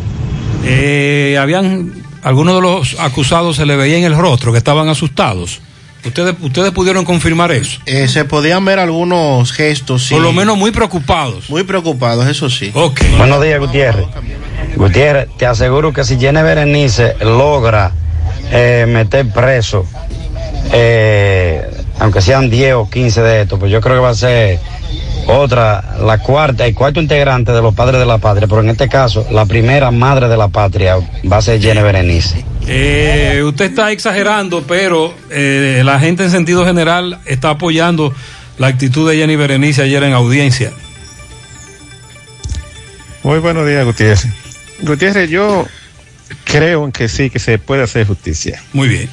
Eh, 0.64 1.36
habían 1.38 1.92
algunos 2.22 2.54
de 2.54 2.62
los 2.62 2.98
acusados 3.00 3.56
se 3.56 3.66
le 3.66 3.76
veía 3.76 3.98
en 3.98 4.04
el 4.04 4.16
rostro 4.16 4.50
que 4.50 4.58
estaban 4.58 4.88
asustados. 4.88 5.60
Ustedes, 6.04 6.34
ustedes 6.40 6.70
pudieron 6.72 7.04
confirmar 7.04 7.50
eso. 7.52 7.80
Eh, 7.86 8.08
se 8.08 8.24
podían 8.24 8.64
ver 8.64 8.78
algunos 8.78 9.52
gestos. 9.52 10.04
sí. 10.04 10.14
Por 10.14 10.22
lo 10.22 10.32
menos 10.32 10.56
muy 10.56 10.70
preocupados. 10.70 11.48
Muy 11.48 11.64
preocupados, 11.64 12.26
eso 12.26 12.50
sí. 12.50 12.70
Ok. 12.74 13.00
Buenos 13.16 13.42
días, 13.42 13.58
Gutiérrez. 13.58 14.06
Gutiérrez, 14.76 15.28
te 15.38 15.46
aseguro 15.46 15.92
que 15.92 16.04
si 16.04 16.18
Jenny 16.18 16.42
Berenice 16.42 17.16
logra 17.20 17.92
eh, 18.50 18.84
meter 18.88 19.28
preso, 19.30 19.86
eh, 20.72 21.68
aunque 21.98 22.20
sean 22.20 22.50
10 22.50 22.74
o 22.74 22.90
15 22.90 23.22
de 23.22 23.42
estos, 23.42 23.58
pues 23.58 23.70
yo 23.70 23.80
creo 23.80 23.96
que 23.96 24.02
va 24.02 24.10
a 24.10 24.14
ser 24.14 24.58
otra, 25.26 25.96
la 26.00 26.18
cuarta, 26.18 26.66
el 26.66 26.74
cuarto 26.74 27.00
integrante 27.00 27.52
de 27.52 27.62
los 27.62 27.74
padres 27.74 28.00
de 28.00 28.06
la 28.06 28.18
patria, 28.18 28.46
pero 28.46 28.60
en 28.60 28.70
este 28.70 28.88
caso, 28.88 29.26
la 29.30 29.46
primera 29.46 29.90
madre 29.90 30.28
de 30.28 30.36
la 30.36 30.48
patria 30.48 30.96
va 31.30 31.38
a 31.38 31.42
ser 31.42 31.60
Jenny 31.60 31.82
Berenice. 31.82 32.44
Eh, 32.66 33.42
usted 33.44 33.66
está 33.66 33.92
exagerando, 33.92 34.62
pero 34.66 35.14
eh, 35.30 35.82
la 35.84 36.00
gente 36.00 36.24
en 36.24 36.30
sentido 36.30 36.64
general 36.64 37.20
está 37.26 37.50
apoyando 37.50 38.14
la 38.58 38.68
actitud 38.68 39.08
de 39.08 39.16
Jenny 39.16 39.36
Berenice 39.36 39.82
ayer 39.82 40.02
en 40.02 40.14
audiencia. 40.14 40.72
Muy 43.22 43.38
buenos 43.38 43.66
días, 43.66 43.84
Gutiérrez. 43.84 44.26
Gutiérrez, 44.80 45.28
yo 45.30 45.66
creo 46.44 46.84
en 46.84 46.92
que 46.92 47.08
sí, 47.08 47.30
que 47.30 47.38
se 47.38 47.58
puede 47.58 47.82
hacer 47.82 48.06
justicia. 48.06 48.62
Muy 48.72 48.88
bien. 48.88 49.08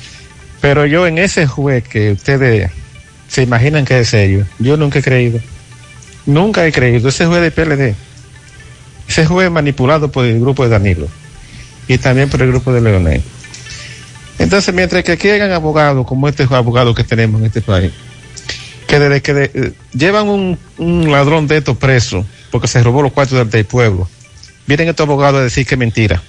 Pero 0.61 0.85
yo 0.85 1.07
en 1.07 1.17
ese 1.17 1.47
juez 1.47 1.83
que 1.87 2.11
ustedes 2.11 2.71
se 3.27 3.43
imaginan 3.43 3.85
que 3.85 3.99
es 3.99 4.09
serio, 4.09 4.45
yo 4.59 4.77
nunca 4.77 4.99
he 4.99 5.01
creído. 5.01 5.39
Nunca 6.25 6.65
he 6.65 6.71
creído. 6.71 7.09
Ese 7.09 7.25
juez 7.25 7.41
de 7.41 7.51
PLD. 7.51 7.95
Ese 9.07 9.25
juez 9.25 9.49
manipulado 9.49 10.11
por 10.11 10.25
el 10.25 10.39
grupo 10.39 10.63
de 10.63 10.69
Danilo. 10.69 11.07
Y 11.87 11.97
también 11.97 12.29
por 12.29 12.41
el 12.41 12.49
grupo 12.49 12.71
de 12.71 12.81
Leonel. 12.81 13.23
Entonces, 14.39 14.73
mientras 14.73 15.03
que 15.03 15.11
aquí 15.13 15.29
hayan 15.29 15.51
abogados 15.51 16.05
como 16.07 16.27
este 16.27 16.43
abogado 16.49 16.93
que 16.95 17.03
tenemos 17.03 17.39
en 17.41 17.47
este 17.47 17.61
país, 17.61 17.91
que 18.87 18.99
desde 18.99 19.21
que 19.21 19.33
de- 19.33 19.51
eh, 19.53 19.73
llevan 19.93 20.27
un, 20.27 20.57
un 20.77 21.11
ladrón 21.11 21.47
de 21.47 21.57
estos 21.57 21.77
preso 21.77 22.25
porque 22.49 22.67
se 22.67 22.81
robó 22.83 23.01
los 23.01 23.11
cuartos 23.13 23.37
del, 23.37 23.49
del 23.49 23.65
pueblo, 23.65 24.09
vienen 24.67 24.89
estos 24.89 25.05
abogados 25.07 25.39
a 25.39 25.43
decir 25.43 25.65
que 25.65 25.75
es 25.75 25.79
mentira. 25.79 26.21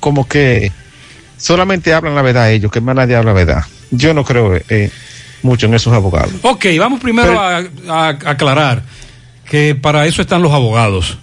Como 0.00 0.26
que 0.26 0.72
solamente 1.36 1.92
hablan 1.92 2.14
la 2.14 2.22
verdad 2.22 2.50
ellos, 2.50 2.72
que 2.72 2.80
más 2.80 2.96
nadie 2.96 3.16
habla 3.16 3.32
la 3.32 3.36
verdad. 3.44 3.64
Yo 3.90 4.14
no 4.14 4.24
creo 4.24 4.56
eh, 4.68 4.90
mucho 5.42 5.66
en 5.66 5.74
esos 5.74 5.92
abogados. 5.92 6.32
Ok, 6.42 6.66
vamos 6.78 7.00
primero 7.00 7.38
a, 7.40 7.62
a 7.88 8.08
aclarar 8.08 8.82
que 9.48 9.74
para 9.74 10.06
eso 10.06 10.22
están 10.22 10.42
los 10.42 10.52
abogados 10.52 11.18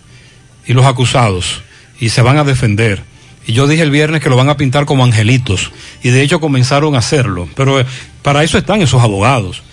y 0.66 0.74
los 0.74 0.86
acusados 0.86 1.62
y 2.00 2.10
se 2.10 2.22
van 2.22 2.38
a 2.38 2.44
defender. 2.44 3.02
Y 3.45 3.53
yo 3.53 3.68
dije 3.68 3.84
el 3.84 3.91
viernes 3.91 4.22
que 4.22 4.30
lo 4.30 4.38
van 4.38 4.49
a 4.49 4.57
pintar 4.57 4.86
como 4.86 5.03
angelitos 5.03 5.72
y 6.02 6.10
de 6.10 6.22
hecho 6.22 6.40
comenzaron 6.40 6.95
a 6.95 6.99
hacerlo, 6.99 7.49
pero 7.56 7.80
eh, 7.80 7.86
para 8.22 8.44
eso 8.44 8.57
están 8.57 8.82
esos 8.82 9.02
abogados. 9.02 9.64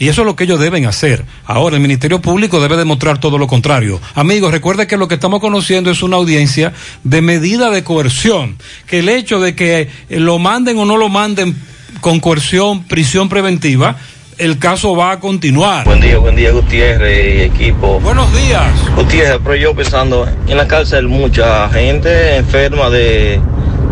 Y 0.00 0.08
eso 0.08 0.22
es 0.22 0.26
lo 0.26 0.36
que 0.36 0.44
ellos 0.44 0.60
deben 0.60 0.86
hacer. 0.86 1.24
Ahora, 1.44 1.74
el 1.74 1.82
Ministerio 1.82 2.20
Público 2.20 2.60
debe 2.60 2.76
demostrar 2.76 3.18
todo 3.18 3.36
lo 3.36 3.48
contrario. 3.48 4.00
Amigos, 4.14 4.52
recuerde 4.52 4.86
que 4.86 4.96
lo 4.96 5.08
que 5.08 5.16
estamos 5.16 5.40
conociendo 5.40 5.90
es 5.90 6.02
una 6.02 6.16
audiencia 6.16 6.72
de 7.02 7.20
medida 7.20 7.70
de 7.70 7.82
coerción. 7.82 8.56
Que 8.86 9.00
el 9.00 9.08
hecho 9.08 9.40
de 9.40 9.56
que 9.56 9.90
eh, 10.08 10.20
lo 10.20 10.38
manden 10.38 10.78
o 10.78 10.84
no 10.84 10.96
lo 10.96 11.08
manden 11.08 11.56
con 12.00 12.20
coerción, 12.20 12.84
prisión 12.84 13.28
preventiva, 13.28 13.96
el 14.38 14.58
caso 14.58 14.94
va 14.94 15.12
a 15.12 15.20
continuar. 15.20 15.84
Buen 15.84 16.00
día, 16.00 16.18
buen 16.18 16.36
día, 16.36 16.52
Gutiérrez 16.52 17.38
y 17.38 17.40
equipo. 17.42 17.98
Buenos 18.00 18.32
días. 18.32 18.70
Gutiérrez, 18.94 19.40
pero 19.42 19.56
yo 19.56 19.74
pensando, 19.74 20.28
en 20.46 20.56
la 20.56 20.68
cárcel 20.68 21.08
mucha 21.08 21.68
gente 21.70 22.36
enferma 22.36 22.88
de 22.88 23.40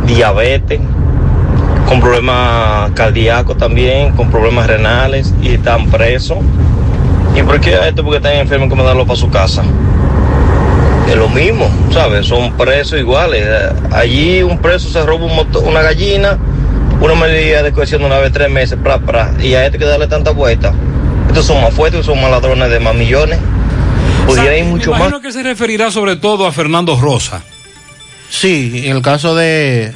diabetes, 0.06 0.80
con 1.88 2.00
problemas 2.00 2.92
cardíacos 2.92 3.58
también, 3.58 4.12
con 4.12 4.30
problemas 4.30 4.68
renales 4.68 5.34
y 5.42 5.54
están 5.54 5.90
presos. 5.90 6.38
¿Y 7.34 7.42
por 7.42 7.60
qué 7.60 7.76
esto? 7.88 8.04
Porque 8.04 8.18
están 8.18 8.34
enfermos 8.34 8.68
que 8.68 8.76
mandarlo 8.76 9.04
para 9.04 9.18
su 9.18 9.28
casa. 9.28 9.64
Es 11.08 11.16
lo 11.16 11.28
mismo, 11.28 11.68
¿sabes? 11.92 12.26
Son 12.26 12.52
presos 12.56 12.98
iguales. 13.00 13.46
Allí 13.92 14.42
un 14.42 14.58
preso 14.58 14.88
se 14.90 15.04
roba 15.04 15.24
un 15.24 15.66
una 15.66 15.82
gallina, 15.82 16.38
una 17.10 17.26
medida 17.26 17.62
de 17.62 17.72
cohesión 17.72 18.00
de 18.02 18.06
una 18.06 18.18
vez 18.18 18.32
tres 18.32 18.50
meses, 18.50 18.78
pra, 18.82 18.98
pra, 18.98 19.32
y 19.40 19.54
a 19.54 19.64
este 19.64 19.76
hay 19.76 19.80
que 19.80 19.84
darle 19.86 20.06
tanta 20.06 20.30
vuelta. 20.30 20.72
Estos 21.28 21.46
son 21.46 21.60
más 21.62 21.74
fuertes, 21.74 22.06
son 22.06 22.20
más 22.20 22.30
ladrones 22.30 22.70
de 22.70 22.80
más 22.80 22.94
millones. 22.94 23.38
Pudiera 24.26 24.56
ir 24.56 24.64
mucho 24.64 24.90
Me 24.92 24.98
más. 24.98 25.08
imagino 25.08 25.20
que 25.20 25.32
se 25.32 25.42
referirá 25.42 25.90
sobre 25.90 26.16
todo 26.16 26.46
a 26.46 26.52
Fernando 26.52 26.98
Rosa. 26.98 27.42
Sí, 28.28 28.82
en 28.86 28.96
el 28.96 29.02
caso 29.02 29.34
de 29.36 29.92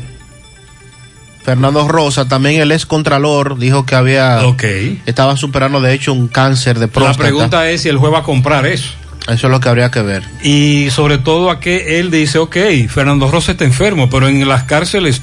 Fernando 1.42 1.88
Rosa, 1.88 2.28
también 2.28 2.60
el 2.60 2.70
ex 2.70 2.86
contralor 2.86 3.58
dijo 3.58 3.84
que 3.86 3.94
había 3.94 4.40
estaba 5.06 5.36
superando 5.36 5.80
de 5.80 5.94
hecho 5.94 6.12
un 6.12 6.28
cáncer 6.28 6.78
de 6.78 6.86
La 6.86 6.92
próstata. 6.92 7.18
pregunta 7.18 7.70
es 7.70 7.82
si 7.82 7.88
el 7.88 7.96
juez 7.98 8.12
va 8.12 8.18
a 8.18 8.22
comprar 8.22 8.66
eso. 8.66 8.90
Eso 9.28 9.46
es 9.46 9.50
lo 9.50 9.60
que 9.60 9.68
habría 9.68 9.90
que 9.90 10.02
ver. 10.02 10.22
Y 10.42 10.88
sobre 10.90 11.18
todo 11.18 11.50
a 11.50 11.60
que 11.60 12.00
él 12.00 12.10
dice, 12.10 12.38
ok, 12.38 12.56
Fernando 12.88 13.30
Rosa 13.30 13.52
está 13.52 13.64
enfermo, 13.64 14.08
pero 14.10 14.28
en 14.28 14.46
las 14.48 14.64
cárceles 14.64 15.22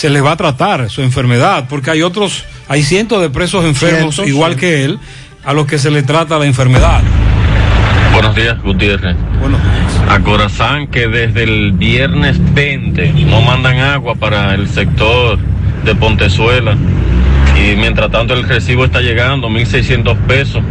se 0.00 0.08
les 0.08 0.24
va 0.24 0.32
a 0.32 0.36
tratar 0.36 0.88
su 0.88 1.02
enfermedad, 1.02 1.66
porque 1.68 1.90
hay 1.90 2.00
otros, 2.00 2.46
hay 2.68 2.82
cientos 2.82 3.20
de 3.20 3.28
presos 3.28 3.66
enfermos 3.66 4.14
Cientos, 4.14 4.28
igual 4.28 4.54
sí. 4.54 4.60
que 4.60 4.84
él, 4.86 4.98
a 5.44 5.52
los 5.52 5.66
que 5.66 5.78
se 5.78 5.90
le 5.90 6.02
trata 6.02 6.38
la 6.38 6.46
enfermedad. 6.46 7.02
Buenos 8.14 8.34
días, 8.34 8.56
Gutiérrez. 8.62 9.14
A 10.08 10.20
Corazán 10.20 10.86
que 10.86 11.06
desde 11.06 11.42
el 11.42 11.72
viernes 11.72 12.38
20 12.54 13.12
no 13.26 13.42
mandan 13.42 13.78
agua 13.78 14.14
para 14.14 14.54
el 14.54 14.70
sector 14.70 15.38
de 15.84 15.94
Pontezuela 15.94 16.78
y 17.58 17.76
mientras 17.76 18.10
tanto 18.10 18.32
el 18.32 18.44
recibo 18.48 18.86
está 18.86 19.02
llegando, 19.02 19.50
1.600 19.50 20.16
pesos. 20.20 20.62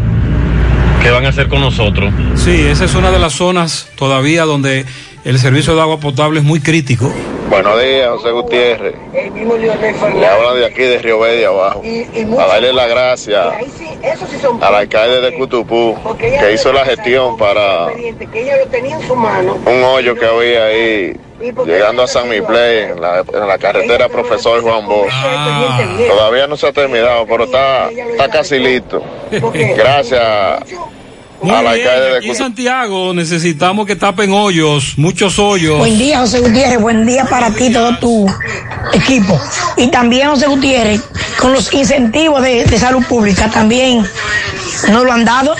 ¿Qué 1.03 1.11
van 1.11 1.27
a 1.27 1.29
hacer 1.29 1.49
con 1.49 1.61
nosotros? 1.61 2.11
Sí, 2.33 2.61
esa 2.61 2.83
es 2.83 2.95
una 2.95 3.11
de 3.11 3.19
las 3.19 3.33
zonas 3.33 3.89
todavía 3.95 4.45
donde 4.45 4.87
el 5.25 5.39
servicio 5.39 5.75
de 5.75 5.81
agua 5.81 5.99
potable 5.99 6.39
es 6.39 6.45
muy 6.45 6.59
crítico. 6.59 7.11
Buenos 7.49 7.81
días, 7.81 8.09
José 8.09 8.31
Gutiérrez. 8.31 8.95
Le 9.11 10.27
habla 10.27 10.53
de 10.53 10.65
aquí 10.65 10.83
de 10.83 10.99
Río 10.99 11.19
Verde 11.19 11.45
abajo. 11.45 11.81
A 12.39 12.45
darle 12.45 12.73
las 12.73 12.89
gracias 12.89 13.47
al 14.61 14.75
alcalde 14.75 15.21
de 15.21 15.37
Cutupú 15.37 15.97
que 16.19 16.53
hizo 16.53 16.71
la 16.71 16.85
gestión 16.85 17.37
para 17.37 17.87
un 17.87 19.83
hoyo 19.83 20.15
que 20.15 20.25
había 20.25 20.65
ahí 20.65 21.17
llegando 21.65 22.03
a 22.03 22.07
San 22.07 22.29
Mipley 22.29 22.91
en 22.91 23.01
la, 23.01 23.21
en 23.21 23.47
la 23.47 23.57
carretera 23.57 24.09
Profesor 24.09 24.61
Juan 24.61 24.85
Bosch. 24.87 25.11
Todavía 26.07 26.45
no 26.45 26.55
se 26.55 26.67
ha 26.67 26.71
terminado, 26.71 27.25
pero 27.25 27.45
está, 27.45 27.89
está 27.89 28.29
casi 28.29 28.59
listo. 28.59 29.01
Gracias 29.75 30.63
Muy 31.41 31.55
al 31.55 31.73
bien, 31.73 31.87
alcalde 31.87 32.09
de 32.11 32.17
aquí 32.17 32.29
en. 32.29 32.35
Santiago 32.35 33.13
necesitamos 33.13 33.85
que 33.85 33.95
tapen 33.95 34.31
hoyos, 34.31 34.93
muchos 34.97 35.39
hoyos. 35.39 35.77
Buen 35.77 35.97
día, 35.97 36.19
José 36.19 36.39
Gutiérrez. 36.39 36.81
Buen 36.81 37.05
día 37.05 37.25
para 37.25 37.51
ti, 37.51 37.71
todo 37.71 37.97
tu 37.97 38.27
equipo. 38.93 39.39
Y 39.77 39.87
también, 39.87 40.29
José 40.29 40.47
Gutiérrez, 40.47 41.01
con 41.39 41.53
los 41.53 41.71
incentivos 41.73 42.41
de, 42.41 42.65
de 42.65 42.77
salud 42.77 43.03
pública, 43.05 43.49
también 43.49 44.05
nos 44.91 45.03
lo 45.03 45.11
han 45.11 45.25
dado. 45.25 45.55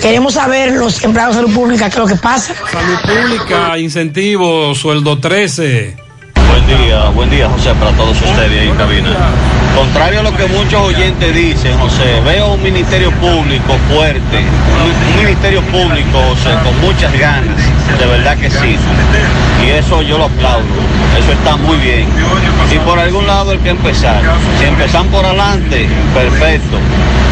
Queremos 0.00 0.34
saber 0.34 0.72
los 0.72 1.02
empleados 1.04 1.36
de 1.36 1.42
salud 1.42 1.54
pública 1.54 1.88
qué 1.88 1.94
es 1.94 1.98
lo 1.98 2.06
que 2.06 2.16
pasa. 2.16 2.54
Salud 2.70 2.98
pública, 3.02 3.78
incentivos, 3.78 4.78
sueldo 4.78 5.18
13. 5.18 5.96
Buen 6.34 6.66
día, 6.66 7.08
buen 7.10 7.30
día 7.30 7.48
José 7.48 7.72
para 7.74 7.92
todos 7.92 8.16
ustedes 8.16 8.60
ahí 8.60 8.68
en 8.68 8.76
cabina. 8.76 9.16
Contrario 9.76 10.20
a 10.20 10.22
lo 10.22 10.36
que 10.36 10.46
muchos 10.46 10.80
oyentes 10.80 11.34
dicen, 11.34 11.78
José, 11.78 12.20
veo 12.24 12.54
un 12.54 12.62
ministerio 12.62 13.10
público 13.12 13.76
fuerte, 13.88 14.38
un, 14.38 15.24
ministerio 15.24 15.62
público, 15.62 16.20
José, 16.28 16.50
con 16.62 16.78
muchas 16.80 17.12
ganas, 17.18 17.56
de 17.98 18.06
verdad 18.06 18.36
que 18.36 18.50
sí. 18.50 18.76
Y 19.64 19.70
eso 19.70 20.02
yo 20.02 20.18
lo 20.18 20.24
aplaudo, 20.24 20.64
eso 21.18 21.32
está 21.32 21.56
muy 21.56 21.76
bien. 21.78 22.06
Y 22.70 22.78
por 22.80 22.98
algún 22.98 23.26
lado 23.26 23.52
hay 23.52 23.58
que 23.58 23.70
empezar. 23.70 24.20
Si 24.58 24.66
empezan 24.66 25.06
por 25.08 25.24
adelante, 25.24 25.88
perfecto. 26.14 26.78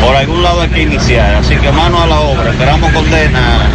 Por 0.01 0.17
algún 0.17 0.43
lado 0.43 0.63
hay 0.63 0.71
que 0.71 0.83
iniciar. 0.83 1.35
Así 1.35 1.57
que 1.57 1.71
mano 1.73 2.03
a 2.03 2.07
la 2.07 2.21
obra, 2.21 2.51
esperamos 2.51 2.91
condena, 2.93 3.67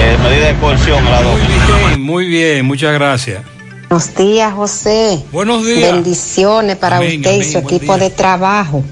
eh, 0.00 0.16
medida 0.22 0.46
de 0.48 0.54
coerción 0.54 1.06
a 1.06 1.10
la 1.10 1.22
doble. 1.22 1.98
Muy 1.98 2.26
bien, 2.26 2.64
muchas 2.64 2.94
gracias. 2.94 3.57
Buenos 3.88 4.14
días, 4.16 4.52
José. 4.52 5.24
Buenos 5.32 5.64
días. 5.64 5.92
Bendiciones 5.92 6.76
para 6.76 6.98
Amén, 6.98 7.16
usted 7.20 7.30
y 7.30 7.34
amén, 7.40 7.52
su 7.52 7.58
equipo 7.58 7.96
de 7.96 8.10
trabajo. 8.10 8.82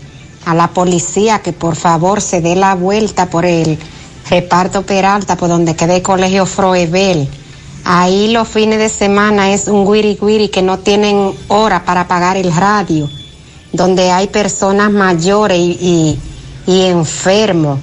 A 0.46 0.54
la 0.54 0.68
policía 0.68 1.40
que 1.40 1.52
por 1.52 1.76
favor 1.76 2.20
se 2.22 2.40
dé 2.40 2.56
la 2.56 2.74
vuelta 2.74 3.26
por 3.28 3.44
el 3.44 3.78
reparto 4.30 4.82
Peralta, 4.82 5.36
por 5.36 5.48
donde 5.50 5.76
queda 5.76 5.96
el 5.96 6.02
colegio 6.02 6.46
Froebel. 6.46 7.28
Ahí 7.84 8.28
los 8.32 8.48
fines 8.48 8.78
de 8.78 8.88
semana 8.88 9.52
es 9.52 9.68
un 9.68 9.84
guiri 9.90 10.16
guiri 10.20 10.48
que 10.48 10.62
no 10.62 10.78
tienen 10.78 11.32
hora 11.48 11.84
para 11.84 12.08
pagar 12.08 12.36
el 12.36 12.52
radio, 12.54 13.08
donde 13.72 14.10
hay 14.10 14.28
personas 14.28 14.90
mayores 14.90 15.58
y, 15.58 15.76
y- 15.80 16.18
y 16.72 16.82
enfermos. 16.86 17.78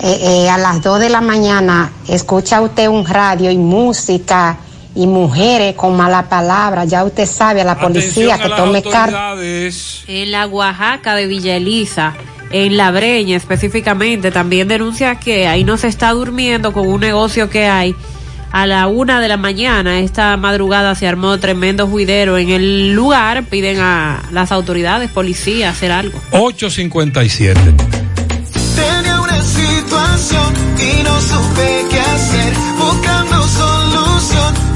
Eh, 0.00 0.18
eh, 0.44 0.48
a 0.50 0.56
las 0.58 0.80
2 0.82 0.98
de 1.00 1.08
la 1.10 1.20
mañana 1.20 1.92
escucha 2.08 2.60
usted 2.62 2.88
un 2.88 3.04
radio 3.04 3.50
y 3.50 3.58
música 3.58 4.56
y 4.98 5.06
mujeres 5.06 5.76
con 5.76 5.96
mala 5.96 6.28
palabra. 6.28 6.84
Ya 6.84 7.04
usted 7.04 7.24
sabe 7.24 7.60
a 7.60 7.64
la 7.64 7.78
policía 7.78 8.34
Atención 8.34 8.56
que 8.56 8.62
tome 8.62 8.82
carta. 8.82 9.34
En 10.08 10.30
la 10.32 10.46
Oaxaca 10.48 11.14
de 11.14 11.28
Villa 11.28 11.54
Elisa, 11.54 12.14
en 12.50 12.76
La 12.76 12.90
Breña 12.90 13.36
específicamente, 13.36 14.32
también 14.32 14.66
denuncia 14.66 15.14
que 15.14 15.46
ahí 15.46 15.62
no 15.62 15.76
se 15.76 15.86
está 15.86 16.10
durmiendo 16.10 16.72
con 16.72 16.88
un 16.88 17.00
negocio 17.00 17.48
que 17.48 17.66
hay. 17.66 17.94
A 18.50 18.66
la 18.66 18.88
una 18.88 19.20
de 19.20 19.28
la 19.28 19.36
mañana, 19.36 20.00
esta 20.00 20.36
madrugada 20.36 20.96
se 20.96 21.06
armó 21.06 21.38
tremendo 21.38 21.86
juidero 21.86 22.36
en 22.36 22.48
el 22.48 22.92
lugar. 22.92 23.44
Piden 23.44 23.78
a 23.78 24.24
las 24.32 24.50
autoridades, 24.50 25.10
policía, 25.10 25.70
hacer 25.70 25.92
algo. 25.92 26.18
857. 26.32 27.60
Tenía 28.74 29.20
una 29.20 29.42
situación 29.42 30.54
y 30.76 31.02
no 31.04 31.20
supe 31.20 31.86
qué 31.88 32.00
hacer. 32.00 32.54
Buscando 32.78 33.46
solución, 33.48 33.77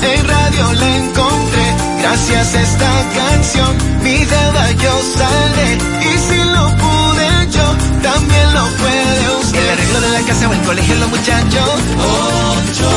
en 0.03 0.29
radio 0.29 0.73
la 0.73 0.97
encontré. 0.97 1.77
Gracias 2.01 2.55
a 2.55 2.63
esta 2.63 2.91
canción, 3.15 3.77
mi 4.03 4.25
deuda 4.25 4.73
yo 4.73 5.01
saldré. 5.17 5.79
Y 6.01 6.19
si 6.19 6.39
lo 6.51 6.65
pude 6.77 7.29
yo, 7.51 7.67
también 8.03 8.55
lo 8.55 8.67
puede 8.77 9.37
usted. 9.41 9.63
El 9.63 9.71
arreglo 9.71 10.01
de 10.01 10.09
la 10.11 10.21
casa 10.23 10.49
o 10.49 10.53
el 10.53 10.61
colegio, 10.63 10.95
los 10.97 11.09
muchachos. 11.09 11.71
Ocho 11.99 12.89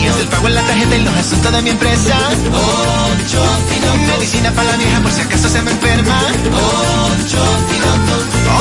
Y 0.00 0.06
es 0.06 0.16
el 0.18 0.28
pago 0.28 0.48
en 0.48 0.54
la 0.54 0.62
tarjeta 0.62 0.96
y 0.96 1.02
los 1.02 1.14
asuntos 1.14 1.52
de 1.52 1.62
mi 1.62 1.70
empresa. 1.70 2.16
Ocho 2.52 3.42
Medicina 4.08 4.50
para 4.52 4.70
la 4.70 4.76
vieja 4.76 5.00
por 5.00 5.12
si 5.12 5.20
acaso 5.20 5.48
se 5.48 5.62
me 5.62 5.70
enferma. 5.70 6.20
Ocho 6.52 7.66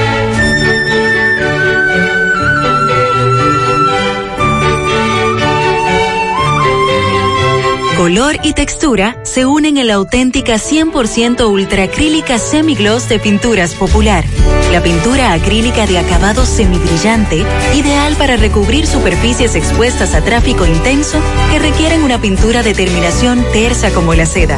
Color 8.06 8.38
y 8.44 8.52
textura 8.52 9.16
se 9.24 9.46
unen 9.46 9.78
en 9.78 9.88
la 9.88 9.94
auténtica 9.94 10.58
100% 10.58 11.44
ultracrílica 11.50 12.38
semigloss 12.38 13.08
de 13.08 13.18
Pinturas 13.18 13.74
Popular. 13.74 14.24
La 14.70 14.80
pintura 14.80 15.32
acrílica 15.32 15.88
de 15.88 15.98
acabado 15.98 16.46
semibrillante, 16.46 17.44
ideal 17.74 18.14
para 18.14 18.36
recubrir 18.36 18.86
superficies 18.86 19.56
expuestas 19.56 20.14
a 20.14 20.22
tráfico 20.22 20.64
intenso 20.66 21.20
que 21.50 21.58
requieren 21.58 22.04
una 22.04 22.20
pintura 22.20 22.62
de 22.62 22.74
terminación 22.74 23.44
tersa 23.52 23.90
como 23.90 24.14
la 24.14 24.26
seda. 24.26 24.56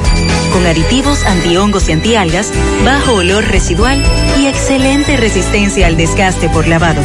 Con 0.52 0.66
aditivos 0.66 1.24
antihongos 1.24 1.88
y 1.88 1.92
antialgas, 1.92 2.52
bajo 2.84 3.14
olor 3.14 3.46
residual 3.46 4.02
y 4.38 4.46
excelente 4.46 5.16
resistencia 5.16 5.86
al 5.86 5.96
desgaste 5.96 6.50
por 6.50 6.68
lavado. 6.68 7.00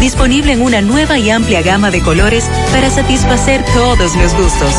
Disponible 0.00 0.52
en 0.52 0.62
una 0.62 0.82
nueva 0.82 1.18
y 1.18 1.30
amplia 1.30 1.62
gama 1.62 1.90
de 1.90 2.02
colores 2.02 2.44
para 2.72 2.90
satisfacer 2.90 3.64
todos 3.72 4.14
los 4.16 4.34
gustos. 4.34 4.74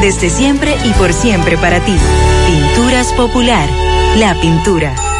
Desde 0.00 0.30
siempre 0.30 0.51
y 0.84 0.92
por 0.94 1.12
siempre 1.14 1.56
para 1.56 1.80
ti. 1.80 1.94
Pinturas 2.46 3.12
Popular. 3.14 3.68
La 4.18 4.34
pintura. 4.34 5.11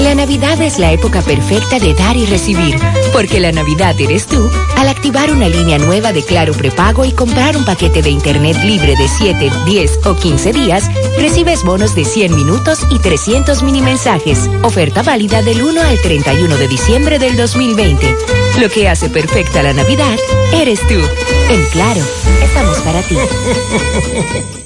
La 0.00 0.14
Navidad 0.14 0.60
es 0.60 0.78
la 0.78 0.92
época 0.92 1.22
perfecta 1.22 1.78
de 1.78 1.94
dar 1.94 2.16
y 2.16 2.26
recibir, 2.26 2.76
porque 3.12 3.40
la 3.40 3.50
Navidad 3.50 3.98
eres 3.98 4.26
tú 4.26 4.48
al 4.76 4.88
activar 4.88 5.32
una 5.32 5.48
línea 5.48 5.78
nueva 5.78 6.12
de 6.12 6.22
Claro 6.22 6.52
Prepago 6.52 7.04
y 7.04 7.12
comprar 7.12 7.56
un 7.56 7.64
paquete 7.64 8.02
de 8.02 8.10
Internet 8.10 8.58
libre 8.62 8.94
de 8.94 9.08
7, 9.08 9.50
10 9.64 10.06
o 10.06 10.14
15 10.14 10.52
días, 10.52 10.90
recibes 11.18 11.64
bonos 11.64 11.94
de 11.94 12.04
100 12.04 12.36
minutos 12.36 12.80
y 12.90 12.98
300 12.98 13.62
mini 13.62 13.80
mensajes. 13.80 14.50
Oferta 14.62 15.02
válida 15.02 15.42
del 15.42 15.62
1 15.62 15.80
al 15.80 16.00
31 16.00 16.56
de 16.56 16.68
diciembre 16.68 17.18
del 17.18 17.36
2020. 17.36 18.14
Lo 18.60 18.68
que 18.68 18.88
hace 18.88 19.08
perfecta 19.08 19.62
la 19.62 19.72
Navidad 19.72 20.16
eres 20.52 20.80
tú. 20.86 21.00
En 21.48 21.64
Claro, 21.72 22.02
estamos 22.42 22.78
para 22.78 23.02
ti. 23.02 23.16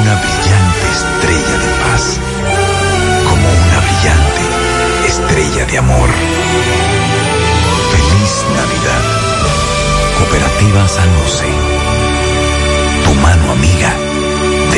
una 0.00 0.14
brillante 0.14 0.86
estrella 0.90 1.58
de 1.58 1.70
paz 1.82 2.18
como 3.28 3.46
una 3.48 3.78
brillante 3.80 4.44
estrella 5.06 5.64
de 5.66 5.78
amor. 5.78 6.08
Feliz 7.92 8.44
Navidad. 8.56 9.04
Cooperativa 10.18 10.88
San 10.88 11.10
José. 11.20 11.50
Tu 13.04 13.14
mano 13.14 13.52
amiga 13.52 14.11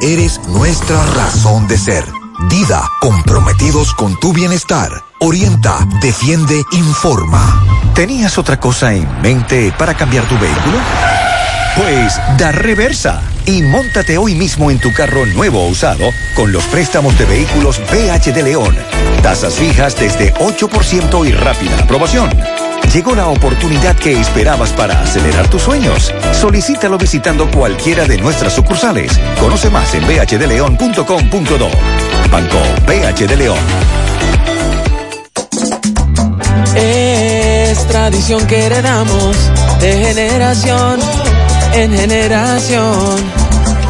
eres 0.00 0.40
nuestra 0.48 1.04
razón 1.14 1.66
de 1.68 1.78
ser. 1.78 2.04
Dida, 2.48 2.82
comprometidos 3.00 3.94
con 3.94 4.18
tu 4.20 4.32
bienestar. 4.32 4.90
Orienta, 5.20 5.86
defiende, 6.00 6.62
informa. 6.72 7.64
¿Tenías 7.94 8.38
otra 8.38 8.60
cosa 8.60 8.94
en 8.94 9.08
mente 9.20 9.72
para 9.76 9.94
cambiar 9.94 10.24
tu 10.28 10.38
vehículo? 10.38 10.78
Pues 11.76 12.20
da 12.38 12.52
reversa 12.52 13.22
y 13.46 13.62
móntate 13.62 14.18
hoy 14.18 14.34
mismo 14.34 14.70
en 14.70 14.78
tu 14.78 14.92
carro 14.92 15.26
nuevo 15.26 15.64
o 15.64 15.68
usado 15.68 16.10
con 16.34 16.52
los 16.52 16.64
préstamos 16.64 17.18
de 17.18 17.24
vehículos 17.24 17.80
BH 17.90 18.32
de 18.32 18.42
León. 18.42 18.76
Tasas 19.22 19.54
fijas 19.54 19.96
desde 19.98 20.34
8% 20.34 21.26
y 21.26 21.32
rápida 21.32 21.78
aprobación. 21.78 22.30
Llegó 22.92 23.14
la 23.14 23.26
oportunidad 23.26 23.96
que 23.96 24.18
esperabas 24.18 24.70
para 24.72 25.02
acelerar 25.02 25.48
tus 25.48 25.62
sueños. 25.62 26.12
Solicítalo 26.32 26.96
visitando 26.96 27.50
cualquiera 27.50 28.06
de 28.06 28.16
nuestras 28.16 28.54
sucursales. 28.54 29.12
Conoce 29.38 29.68
más 29.68 29.94
en 29.94 30.06
bhdeleon.com.do. 30.06 31.68
Banco 32.30 32.58
BH 32.86 33.26
de 33.26 33.36
León. 33.36 33.58
Es 36.74 37.86
tradición 37.88 38.46
que 38.46 38.66
heredamos 38.66 39.36
de 39.80 39.92
generación 40.04 41.00
en 41.74 41.92
generación. 41.92 43.16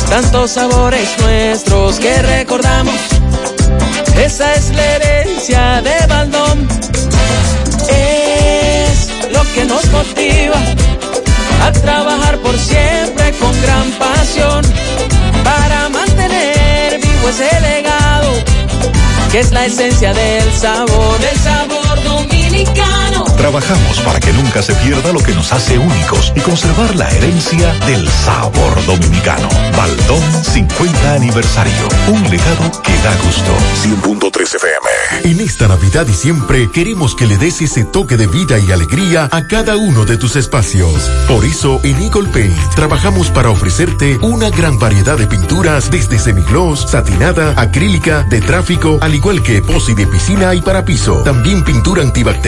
Tantos 0.09 0.53
sabores 0.53 1.09
nuestros 1.21 1.99
que 1.99 2.21
recordamos. 2.23 2.95
Esa 4.17 4.55
es 4.55 4.75
la 4.75 4.85
herencia 4.97 5.83
de 5.83 6.07
Baldón. 6.07 6.67
Es 7.89 8.18
lo 9.39 9.53
que 9.55 9.65
nos 9.65 9.85
motiva 9.91 10.61
a 11.65 11.73
trabajar 11.73 12.39
por 12.39 12.59
siempre 12.59 13.33
con 13.41 13.53
gran 13.63 13.89
pasión 13.93 14.63
para 15.45 15.89
mantener 15.91 16.99
vivo 17.01 17.29
ese 17.29 17.61
legado 17.61 18.31
que 19.31 19.41
es 19.41 19.53
la 19.53 19.67
esencia 19.67 20.13
del 20.13 20.53
sabor, 20.53 21.19
del 21.21 21.39
sabor 21.39 21.97
dominicano. 22.59 23.25
Trabajamos 23.37 24.01
para 24.01 24.19
que 24.19 24.33
nunca 24.33 24.63
se 24.63 24.75
pierda 24.75 25.13
lo 25.13 25.21
que 25.21 25.33
nos 25.33 25.53
hace 25.53 25.79
únicos 25.79 26.33
y 26.35 26.41
conservar 26.41 26.95
la 26.97 27.09
herencia 27.11 27.73
del 27.87 28.09
sabor 28.09 28.85
dominicano. 28.85 29.49
Baldón 29.77 30.23
50 30.45 31.15
aniversario. 31.15 31.89
Un 32.09 32.23
legado 32.25 32.83
que 32.83 32.93
da 32.99 33.15
gusto. 33.25 33.53
100.3 33.85 34.57
FM. 34.57 35.31
En 35.31 35.41
esta 35.41 35.69
Navidad 35.69 36.07
y 36.09 36.15
siempre 36.15 36.71
queremos 36.73 37.15
que 37.15 37.27
le 37.27 37.37
des 37.37 37.63
ese 37.63 37.85
toque 37.85 38.17
de 38.17 38.27
vida 38.27 38.59
y 38.59 38.73
alegría 38.73 39.29
a 39.31 39.47
cada 39.47 39.77
uno 39.77 40.05
de 40.05 40.17
tus 40.17 40.35
espacios. 40.35 41.09
Por 41.29 41.45
eso 41.45 41.81
en 41.85 42.03
Eagle 42.03 42.29
Paint 42.29 42.59
trabajamos 42.75 43.31
para 43.31 43.51
ofrecerte 43.51 44.19
una 44.19 44.51
gran 44.51 44.79
variedad 44.79 45.17
de 45.17 45.27
pinturas 45.29 45.91
desde 45.91 46.19
semigloss, 46.19 46.91
satinada, 46.91 47.55
acrílica, 47.57 48.25
de 48.25 48.41
tráfico, 48.41 48.99
al 49.01 49.15
igual 49.15 49.43
que 49.43 49.59
epoxi 49.59 49.95
de 49.95 50.07
piscina 50.07 50.55
y 50.55 50.61
para 50.61 50.85
piso. 50.85 51.23
También 51.23 51.63
pintura 51.63 52.03
antibacterial 52.03 52.48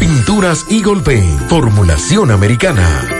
Pinturas 0.00 0.64
Eagle 0.70 1.02
Paint, 1.02 1.48
formulación 1.50 2.30
americana. 2.30 3.19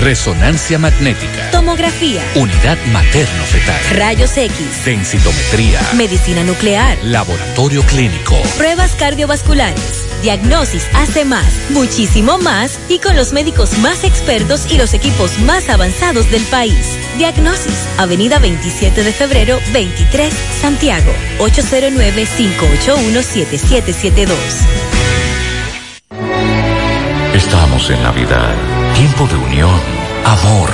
Resonancia 0.00 0.78
magnética. 0.78 1.50
Tomografía. 1.50 2.22
Unidad 2.34 2.78
materno-fetal. 2.92 3.98
Rayos 3.98 4.36
X. 4.36 4.84
Densitometría. 4.84 5.80
Medicina 5.96 6.44
nuclear. 6.44 6.96
Laboratorio 7.02 7.82
clínico. 7.82 8.36
Pruebas 8.56 8.94
cardiovasculares. 8.94 10.04
Diagnosis 10.22 10.86
hace 10.94 11.24
más, 11.24 11.46
muchísimo 11.70 12.38
más 12.38 12.78
y 12.88 12.98
con 12.98 13.16
los 13.16 13.32
médicos 13.32 13.78
más 13.78 14.04
expertos 14.04 14.66
y 14.70 14.78
los 14.78 14.94
equipos 14.94 15.38
más 15.40 15.68
avanzados 15.68 16.30
del 16.30 16.42
país. 16.44 16.96
Diagnosis, 17.18 17.86
Avenida 17.98 18.38
27 18.38 19.02
de 19.02 19.12
febrero, 19.12 19.58
23, 19.72 20.32
Santiago, 20.60 21.12
809-581-7772. 21.38 24.28
Estamos 27.34 27.90
en 27.90 28.02
Navidad, 28.02 28.54
tiempo 29.06 29.28
de 29.28 29.36
unión, 29.36 29.70
amor, 30.24 30.68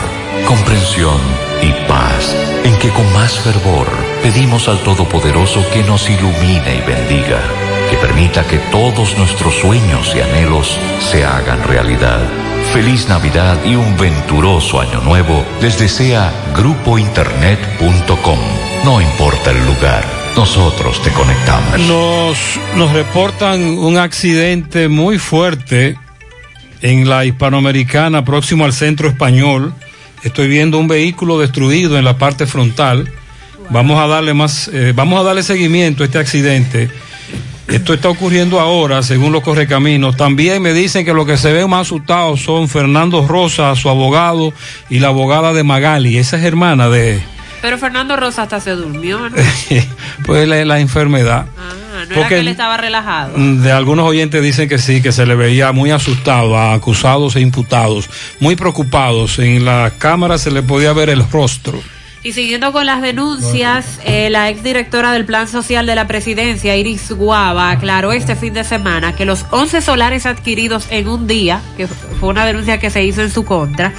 comprensión 0.46 1.20
y 1.60 1.70
paz, 1.86 2.34
en 2.64 2.78
que 2.78 2.88
con 2.88 3.12
más 3.12 3.38
fervor 3.38 3.86
pedimos 4.22 4.68
al 4.68 4.78
Todopoderoso 4.78 5.62
que 5.70 5.82
nos 5.82 6.08
ilumine 6.08 6.76
y 6.76 6.80
bendiga, 6.80 7.40
que 7.90 7.98
permita 7.98 8.46
que 8.46 8.56
todos 8.70 9.18
nuestros 9.18 9.56
sueños 9.56 10.14
y 10.16 10.20
anhelos 10.20 10.78
se 11.10 11.26
hagan 11.26 11.62
realidad. 11.64 12.20
Feliz 12.72 13.06
Navidad 13.06 13.58
y 13.66 13.74
un 13.74 13.98
venturoso 13.98 14.80
año 14.80 15.02
nuevo 15.02 15.44
les 15.60 15.78
desea 15.78 16.32
grupointernet.com. 16.56 18.38
No 18.84 19.02
importa 19.02 19.50
el 19.50 19.62
lugar, 19.66 20.06
nosotros 20.36 21.02
te 21.02 21.10
conectamos. 21.10 21.80
Nos, 21.80 22.38
nos 22.76 22.92
reportan 22.92 23.60
un 23.60 23.98
accidente 23.98 24.88
muy 24.88 25.18
fuerte 25.18 25.98
en 26.82 27.08
la 27.08 27.24
hispanoamericana 27.24 28.24
próximo 28.24 28.64
al 28.64 28.72
centro 28.72 29.08
español. 29.08 29.72
Estoy 30.22 30.48
viendo 30.48 30.78
un 30.78 30.88
vehículo 30.88 31.38
destruido 31.38 31.96
en 31.96 32.04
la 32.04 32.18
parte 32.18 32.46
frontal. 32.46 33.10
Vamos 33.70 33.98
a 33.98 34.06
darle 34.06 34.34
más, 34.34 34.68
eh, 34.72 34.92
vamos 34.94 35.20
a 35.20 35.22
darle 35.22 35.42
seguimiento 35.42 36.02
a 36.02 36.06
este 36.06 36.18
accidente. 36.18 36.90
Esto 37.68 37.94
está 37.94 38.08
ocurriendo 38.10 38.60
ahora, 38.60 39.02
según 39.02 39.32
los 39.32 39.42
correcaminos. 39.42 40.16
También 40.16 40.60
me 40.60 40.74
dicen 40.74 41.04
que 41.06 41.14
los 41.14 41.26
que 41.26 41.38
se 41.38 41.52
ven 41.52 41.70
más 41.70 41.86
asustados 41.86 42.42
son 42.42 42.68
Fernando 42.68 43.26
Rosa, 43.26 43.74
su 43.76 43.88
abogado, 43.88 44.52
y 44.90 44.98
la 44.98 45.08
abogada 45.08 45.52
de 45.52 45.62
Magali. 45.62 46.18
Esa 46.18 46.36
es 46.36 46.44
hermana 46.44 46.88
de. 46.88 47.20
Pero 47.62 47.78
Fernando 47.78 48.16
Rosa 48.16 48.42
hasta 48.42 48.60
se 48.60 48.72
durmió, 48.72 49.30
¿no? 49.30 49.36
pues 50.26 50.48
la, 50.48 50.62
la 50.64 50.80
enfermedad. 50.80 51.46
Ah, 51.56 52.04
no 52.08 52.16
era 52.16 52.28
que 52.28 52.40
él 52.40 52.48
estaba 52.48 52.76
relajado. 52.76 53.34
De 53.36 53.70
algunos 53.70 54.06
oyentes 54.06 54.42
dicen 54.42 54.68
que 54.68 54.78
sí, 54.78 55.00
que 55.00 55.12
se 55.12 55.24
le 55.24 55.36
veía 55.36 55.72
muy 55.72 55.92
asustado 55.92 56.58
a 56.58 56.74
acusados 56.74 57.36
e 57.36 57.40
imputados, 57.40 58.10
muy 58.40 58.56
preocupados. 58.56 59.38
En 59.38 59.64
la 59.64 59.92
cámara 59.96 60.38
se 60.38 60.50
le 60.50 60.62
podía 60.62 60.92
ver 60.92 61.08
el 61.08 61.24
rostro. 61.30 61.80
Y 62.24 62.34
siguiendo 62.34 62.72
con 62.72 62.86
las 62.86 63.02
denuncias, 63.02 63.98
eh, 64.04 64.30
la 64.30 64.48
exdirectora 64.48 65.12
del 65.12 65.24
Plan 65.24 65.48
Social 65.48 65.86
de 65.86 65.96
la 65.96 66.06
Presidencia, 66.06 66.76
Iris 66.76 67.10
Guava, 67.10 67.72
aclaró 67.72 68.12
este 68.12 68.36
fin 68.36 68.54
de 68.54 68.62
semana 68.62 69.16
que 69.16 69.24
los 69.24 69.44
11 69.50 69.82
solares 69.82 70.24
adquiridos 70.24 70.86
en 70.90 71.08
un 71.08 71.26
día, 71.26 71.60
que 71.76 71.88
fue 71.88 72.28
una 72.28 72.46
denuncia 72.46 72.78
que 72.78 72.90
se 72.90 73.02
hizo 73.02 73.22
en 73.22 73.30
su 73.30 73.44
contra, 73.44 73.92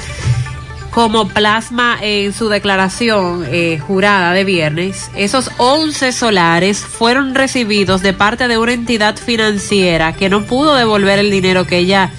como 0.93 1.27
plasma 1.27 1.97
en 2.01 2.33
su 2.33 2.49
declaración 2.49 3.45
eh, 3.49 3.79
jurada 3.79 4.31
de 4.33 4.43
viernes, 4.43 5.09
esos 5.15 5.49
11 5.57 6.11
solares 6.11 6.79
fueron 6.79 7.33
recibidos 7.33 8.03
de 8.03 8.13
parte 8.13 8.47
de 8.47 8.59
una 8.59 8.73
entidad 8.73 9.17
financiera 9.17 10.13
que 10.13 10.29
no 10.29 10.43
pudo 10.43 10.75
devolver 10.75 11.17
el 11.17 11.31
dinero 11.31 11.65
que 11.65 11.79
ella 11.79 12.11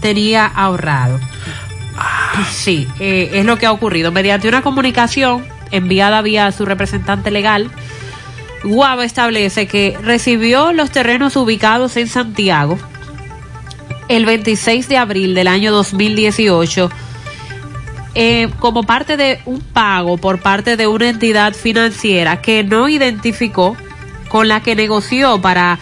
tenía 0.00 0.44
ahorrado. 0.44 1.18
Sí, 2.52 2.86
eh, 3.00 3.30
es 3.32 3.46
lo 3.46 3.56
que 3.56 3.64
ha 3.64 3.72
ocurrido. 3.72 4.12
Mediante 4.12 4.46
una 4.46 4.62
comunicación 4.62 5.46
enviada 5.70 6.20
vía 6.20 6.52
su 6.52 6.66
representante 6.66 7.30
legal, 7.30 7.70
Guava 8.62 9.06
establece 9.06 9.66
que 9.66 9.96
recibió 10.02 10.72
los 10.72 10.90
terrenos 10.90 11.34
ubicados 11.36 11.96
en 11.96 12.08
Santiago 12.08 12.78
el 14.08 14.26
26 14.26 14.88
de 14.88 14.96
abril 14.98 15.34
del 15.34 15.48
año 15.48 15.72
2018 15.72 16.90
eh, 18.14 18.48
como 18.58 18.82
parte 18.82 19.16
de 19.16 19.40
un 19.44 19.60
pago 19.60 20.16
por 20.16 20.40
parte 20.40 20.76
de 20.76 20.86
una 20.86 21.08
entidad 21.08 21.52
financiera 21.54 22.40
que 22.40 22.64
no 22.64 22.88
identificó 22.88 23.76
con 24.28 24.48
la 24.48 24.60
que 24.60 24.74
negoció 24.74 25.40
para 25.40 25.78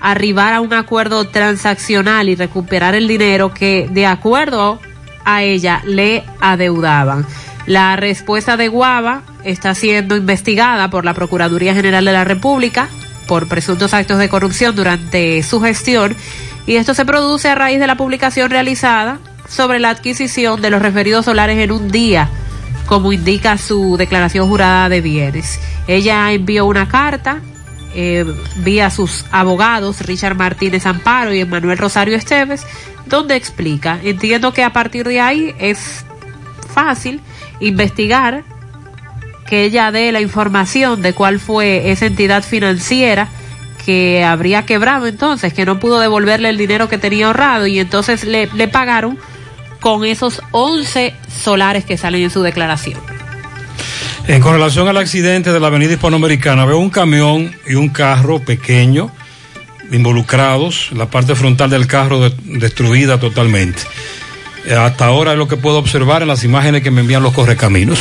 arribar 0.00 0.54
a 0.54 0.60
un 0.60 0.72
acuerdo 0.72 1.28
transaccional 1.28 2.28
y 2.28 2.34
recuperar 2.34 2.94
el 2.94 3.06
dinero 3.06 3.52
que 3.52 3.88
de 3.90 4.06
acuerdo 4.06 4.80
a 5.24 5.42
ella 5.42 5.82
le 5.84 6.24
adeudaban. 6.40 7.26
La 7.66 7.96
respuesta 7.96 8.56
de 8.56 8.68
Guava 8.68 9.22
está 9.44 9.74
siendo 9.74 10.16
investigada 10.16 10.90
por 10.90 11.04
la 11.04 11.14
Procuraduría 11.14 11.74
General 11.74 12.04
de 12.04 12.12
la 12.12 12.24
República 12.24 12.88
por 13.26 13.48
presuntos 13.48 13.94
actos 13.94 14.18
de 14.18 14.28
corrupción 14.28 14.74
durante 14.74 15.42
su 15.42 15.60
gestión 15.60 16.16
y 16.66 16.76
esto 16.76 16.94
se 16.94 17.04
produce 17.04 17.48
a 17.48 17.54
raíz 17.54 17.78
de 17.78 17.86
la 17.86 17.96
publicación 17.96 18.50
realizada 18.50 19.18
sobre 19.50 19.80
la 19.80 19.90
adquisición 19.90 20.62
de 20.62 20.70
los 20.70 20.80
referidos 20.80 21.24
solares 21.24 21.58
en 21.58 21.72
un 21.72 21.90
día, 21.90 22.28
como 22.86 23.12
indica 23.12 23.58
su 23.58 23.96
declaración 23.96 24.48
jurada 24.48 24.88
de 24.88 25.00
bienes. 25.00 25.60
Ella 25.88 26.32
envió 26.32 26.66
una 26.66 26.88
carta 26.88 27.40
eh, 27.92 28.24
vía 28.58 28.88
sus 28.88 29.26
abogados 29.32 30.02
Richard 30.02 30.36
Martínez 30.36 30.86
Amparo 30.86 31.34
y 31.34 31.44
Manuel 31.44 31.78
Rosario 31.78 32.16
Esteves, 32.16 32.64
donde 33.06 33.34
explica, 33.34 33.98
entiendo 34.04 34.52
que 34.52 34.62
a 34.62 34.72
partir 34.72 35.08
de 35.08 35.20
ahí 35.20 35.52
es 35.58 36.04
fácil 36.72 37.20
investigar 37.58 38.44
que 39.48 39.64
ella 39.64 39.90
dé 39.90 40.12
la 40.12 40.20
información 40.20 41.02
de 41.02 41.12
cuál 41.12 41.40
fue 41.40 41.90
esa 41.90 42.06
entidad 42.06 42.44
financiera 42.44 43.26
que 43.84 44.22
habría 44.22 44.64
quebrado 44.64 45.08
entonces, 45.08 45.52
que 45.52 45.64
no 45.64 45.80
pudo 45.80 45.98
devolverle 45.98 46.50
el 46.50 46.56
dinero 46.56 46.88
que 46.88 46.98
tenía 46.98 47.26
ahorrado 47.26 47.66
y 47.66 47.80
entonces 47.80 48.22
le 48.22 48.68
pagaron 48.68 49.18
con 49.80 50.04
esos 50.04 50.42
11 50.52 51.14
solares 51.42 51.84
que 51.84 51.96
salen 51.96 52.22
en 52.22 52.30
su 52.30 52.42
declaración. 52.42 53.00
En 54.26 54.40
con 54.42 54.52
relación 54.52 54.86
al 54.88 54.96
accidente 54.98 55.52
de 55.52 55.58
la 55.60 55.68
avenida 55.68 55.92
hispanoamericana, 55.94 56.64
veo 56.66 56.78
un 56.78 56.90
camión 56.90 57.54
y 57.66 57.74
un 57.74 57.88
carro 57.88 58.38
pequeño 58.38 59.10
involucrados, 59.90 60.90
la 60.92 61.06
parte 61.10 61.34
frontal 61.34 61.70
del 61.70 61.86
carro 61.86 62.20
de- 62.20 62.34
destruida 62.58 63.18
totalmente. 63.18 63.82
Hasta 64.78 65.06
ahora 65.06 65.32
es 65.32 65.38
lo 65.38 65.48
que 65.48 65.56
puedo 65.56 65.78
observar 65.78 66.22
en 66.22 66.28
las 66.28 66.44
imágenes 66.44 66.82
que 66.82 66.90
me 66.90 67.00
envían 67.00 67.22
los 67.22 67.32
correcaminos. 67.32 67.98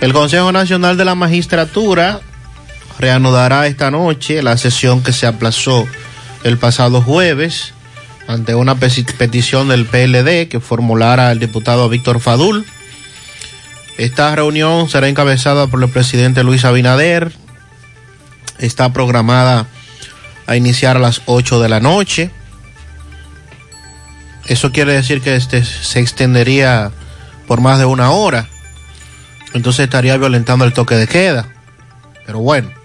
El 0.00 0.12
Consejo 0.12 0.52
Nacional 0.52 0.96
de 0.98 1.04
la 1.06 1.14
Magistratura 1.14 2.20
reanudará 2.98 3.66
esta 3.66 3.90
noche 3.90 4.42
la 4.42 4.56
sesión 4.58 5.02
que 5.02 5.12
se 5.12 5.26
aplazó 5.26 5.86
el 6.44 6.58
pasado 6.58 7.00
jueves 7.00 7.72
ante 8.26 8.54
una 8.54 8.74
petición 8.74 9.68
del 9.68 9.86
PLD 9.86 10.48
que 10.48 10.60
formulara 10.60 11.30
el 11.32 11.38
diputado 11.38 11.88
Víctor 11.88 12.20
Fadul. 12.20 12.66
Esta 13.98 14.34
reunión 14.34 14.88
será 14.88 15.08
encabezada 15.08 15.66
por 15.68 15.82
el 15.82 15.88
presidente 15.88 16.42
Luis 16.42 16.64
Abinader. 16.64 17.32
Está 18.58 18.92
programada 18.92 19.66
a 20.46 20.56
iniciar 20.56 20.96
a 20.96 21.00
las 21.00 21.22
8 21.26 21.60
de 21.60 21.68
la 21.68 21.80
noche. 21.80 22.30
Eso 24.46 24.70
quiere 24.70 24.92
decir 24.92 25.20
que 25.22 25.36
este 25.36 25.64
se 25.64 26.00
extendería 26.00 26.92
por 27.46 27.60
más 27.60 27.78
de 27.78 27.84
una 27.84 28.10
hora. 28.10 28.48
Entonces 29.54 29.84
estaría 29.84 30.16
violentando 30.16 30.64
el 30.64 30.72
toque 30.72 30.96
de 30.96 31.06
queda. 31.06 31.48
Pero 32.26 32.40
bueno. 32.40 32.75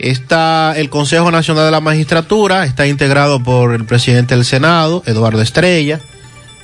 Está 0.00 0.72
el 0.78 0.88
Consejo 0.88 1.30
Nacional 1.30 1.66
de 1.66 1.72
la 1.72 1.82
Magistratura, 1.82 2.64
está 2.64 2.86
integrado 2.86 3.42
por 3.42 3.74
el 3.74 3.84
presidente 3.84 4.34
del 4.34 4.46
Senado, 4.46 5.02
Eduardo 5.04 5.42
Estrella, 5.42 6.00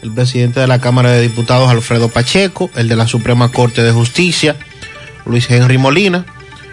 el 0.02 0.10
presidente 0.10 0.60
de 0.60 0.66
la 0.66 0.80
Cámara 0.80 1.10
de 1.10 1.20
Diputados, 1.20 1.68
Alfredo 1.68 2.08
Pacheco, 2.08 2.70
el 2.76 2.88
de 2.88 2.96
la 2.96 3.06
Suprema 3.06 3.52
Corte 3.52 3.82
de 3.82 3.92
Justicia, 3.92 4.56
Luis 5.26 5.50
Henry 5.50 5.76
Molina, 5.76 6.24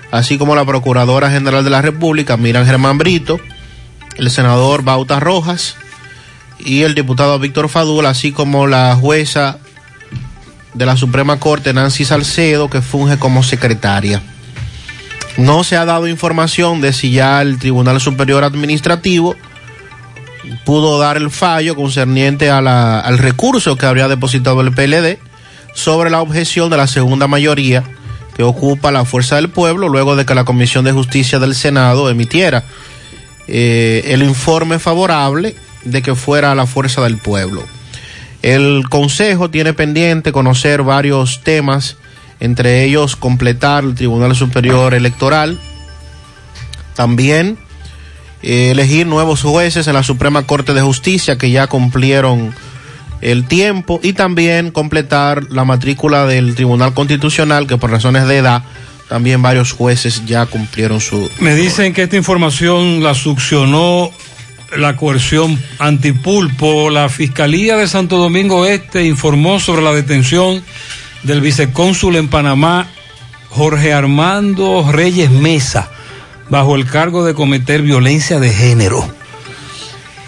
así 0.09 0.37
como 0.37 0.55
la 0.55 0.63
Procuradora 0.63 1.29
General 1.29 1.65
de 1.65 1.69
la 1.69 1.81
República, 1.81 2.37
Miran 2.37 2.65
Germán 2.65 2.97
Brito, 2.97 3.41
el 4.15 4.31
senador 4.31 4.83
Bauta 4.83 5.19
Rojas 5.19 5.75
y 6.59 6.83
el 6.83 6.95
diputado 6.95 7.39
Víctor 7.39 7.67
Fadul, 7.67 8.05
así 8.05 8.31
como 8.31 8.67
la 8.67 8.95
jueza 8.95 9.57
de 10.73 10.85
la 10.85 10.95
Suprema 10.95 11.41
Corte, 11.41 11.73
Nancy 11.73 12.05
Salcedo, 12.05 12.69
que 12.69 12.81
funge 12.81 13.19
como 13.19 13.43
secretaria. 13.43 14.21
No 15.37 15.63
se 15.63 15.77
ha 15.77 15.85
dado 15.85 16.07
información 16.07 16.79
de 16.81 16.93
si 16.93 17.11
ya 17.11 17.41
el 17.41 17.57
Tribunal 17.57 17.99
Superior 17.99 18.43
Administrativo 18.43 19.35
pudo 20.65 20.99
dar 20.99 21.17
el 21.17 21.31
fallo 21.31 21.75
concerniente 21.75 22.49
a 22.51 22.61
la- 22.61 22.99
al 22.99 23.17
recurso 23.17 23.75
que 23.77 23.85
habría 23.85 24.07
depositado 24.07 24.61
el 24.61 24.73
PLD 24.73 25.17
sobre 25.73 26.09
la 26.09 26.21
objeción 26.21 26.69
de 26.69 26.77
la 26.77 26.87
segunda 26.87 27.27
mayoría 27.27 27.83
que 28.35 28.43
ocupa 28.43 28.91
la 28.91 29.05
Fuerza 29.05 29.37
del 29.37 29.49
Pueblo 29.49 29.89
luego 29.89 30.15
de 30.15 30.25
que 30.25 30.35
la 30.35 30.43
Comisión 30.43 30.85
de 30.85 30.91
Justicia 30.91 31.39
del 31.39 31.55
Senado 31.55 32.09
emitiera 32.09 32.63
eh, 33.47 34.03
el 34.07 34.21
informe 34.23 34.79
favorable 34.79 35.55
de 35.83 36.01
que 36.01 36.15
fuera 36.15 36.53
la 36.55 36.65
Fuerza 36.67 37.01
del 37.01 37.17
Pueblo. 37.17 37.63
El 38.41 38.83
Consejo 38.89 39.49
tiene 39.49 39.73
pendiente 39.73 40.31
conocer 40.31 40.83
varios 40.83 41.41
temas, 41.43 41.97
entre 42.43 42.83
ellos 42.83 43.15
completar 43.15 43.85
el 43.85 43.95
Tribunal 43.95 44.35
Superior 44.35 44.93
Electoral, 44.93 45.57
también 46.93 47.57
eh, 48.41 48.71
elegir 48.71 49.07
nuevos 49.07 49.41
jueces 49.41 49.87
en 49.87 49.93
la 49.93 50.03
Suprema 50.03 50.45
Corte 50.45 50.73
de 50.73 50.81
Justicia 50.81 51.37
que 51.37 51.51
ya 51.51 51.67
cumplieron 51.67 52.53
el 53.21 53.45
tiempo 53.45 54.01
y 54.03 54.11
también 54.11 54.71
completar 54.71 55.51
la 55.51 55.63
matrícula 55.63 56.25
del 56.25 56.53
Tribunal 56.53 56.93
Constitucional 56.93 57.65
que 57.65 57.77
por 57.77 57.89
razones 57.89 58.27
de 58.27 58.39
edad 58.39 58.63
también 59.07 59.41
varios 59.41 59.71
jueces 59.71 60.25
ya 60.25 60.45
cumplieron 60.45 60.99
su... 60.99 61.29
Me 61.39 61.55
dicen 61.55 61.93
que 61.93 62.03
esta 62.03 62.17
información 62.17 63.01
la 63.01 63.15
succionó 63.15 64.11
la 64.75 64.97
coerción 64.97 65.57
antipulpo. 65.79 66.89
La 66.89 67.07
Fiscalía 67.07 67.77
de 67.77 67.87
Santo 67.87 68.17
Domingo 68.17 68.65
Este 68.65 69.05
informó 69.05 69.61
sobre 69.61 69.81
la 69.81 69.93
detención 69.93 70.61
del 71.23 71.41
vicecónsul 71.41 72.15
en 72.15 72.27
Panamá, 72.27 72.87
Jorge 73.49 73.93
Armando 73.93 74.89
Reyes 74.91 75.31
Mesa, 75.31 75.89
bajo 76.49 76.75
el 76.75 76.85
cargo 76.85 77.25
de 77.25 77.33
cometer 77.33 77.81
violencia 77.81 78.39
de 78.39 78.49
género. 78.49 79.07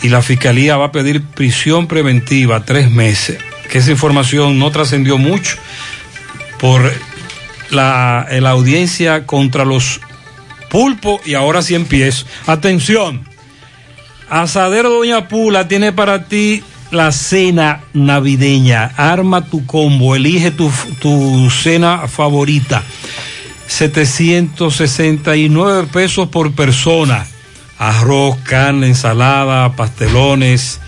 Y 0.01 0.09
la 0.09 0.21
Fiscalía 0.21 0.77
va 0.77 0.85
a 0.85 0.91
pedir 0.91 1.23
prisión 1.23 1.87
preventiva 1.87 2.65
tres 2.65 2.91
meses. 2.91 3.39
Que 3.71 3.79
esa 3.79 3.91
información 3.91 4.59
no 4.59 4.71
trascendió 4.71 5.17
mucho 5.17 5.57
por 6.59 6.93
la, 7.71 8.27
la 8.29 8.49
audiencia 8.51 9.25
contra 9.25 9.65
los 9.65 9.99
pulpos 10.69 11.21
y 11.25 11.33
ahora 11.33 11.61
sí 11.61 11.75
empiezo. 11.75 12.25
Atención. 12.45 13.27
Asadero 14.29 14.89
Doña 14.89 15.27
Pula 15.27 15.67
tiene 15.67 15.91
para 15.91 16.25
ti 16.25 16.63
la 16.91 17.11
cena 17.11 17.81
navideña. 17.93 18.91
Arma 18.97 19.45
tu 19.45 19.65
combo, 19.65 20.15
elige 20.15 20.51
tu, 20.51 20.71
tu 20.99 21.49
cena 21.49 22.07
favorita. 22.07 22.83
769 23.67 25.87
pesos 25.91 26.29
por 26.29 26.53
persona. 26.53 27.25
Arroz, 27.77 28.37
carne, 28.43 28.87
ensalada, 28.87 29.75
pastelones, 29.75 30.79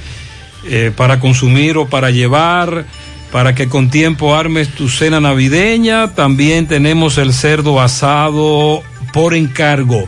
eh, 0.65 0.93
para 0.95 1.19
consumir 1.19 1.77
o 1.77 1.87
para 1.87 2.11
llevar, 2.11 2.85
para 3.31 3.53
que 3.55 3.67
con 3.67 3.89
tiempo 3.89 4.35
armes 4.35 4.69
tu 4.69 4.87
cena 4.89 5.19
navideña. 5.19 6.13
También 6.13 6.67
tenemos 6.67 7.17
el 7.17 7.33
cerdo 7.33 7.81
asado 7.81 8.83
por 9.11 9.33
encargo. 9.33 10.07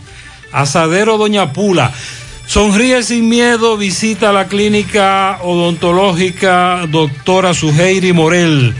Asadero 0.52 1.18
Doña 1.18 1.52
Pula. 1.52 1.92
Sonríe 2.46 3.02
sin 3.02 3.28
miedo, 3.28 3.76
visita 3.76 4.32
la 4.32 4.46
clínica 4.48 5.40
odontológica 5.42 6.86
doctora 6.88 7.52
Suheiri 7.52 8.14
Morel. 8.14 8.74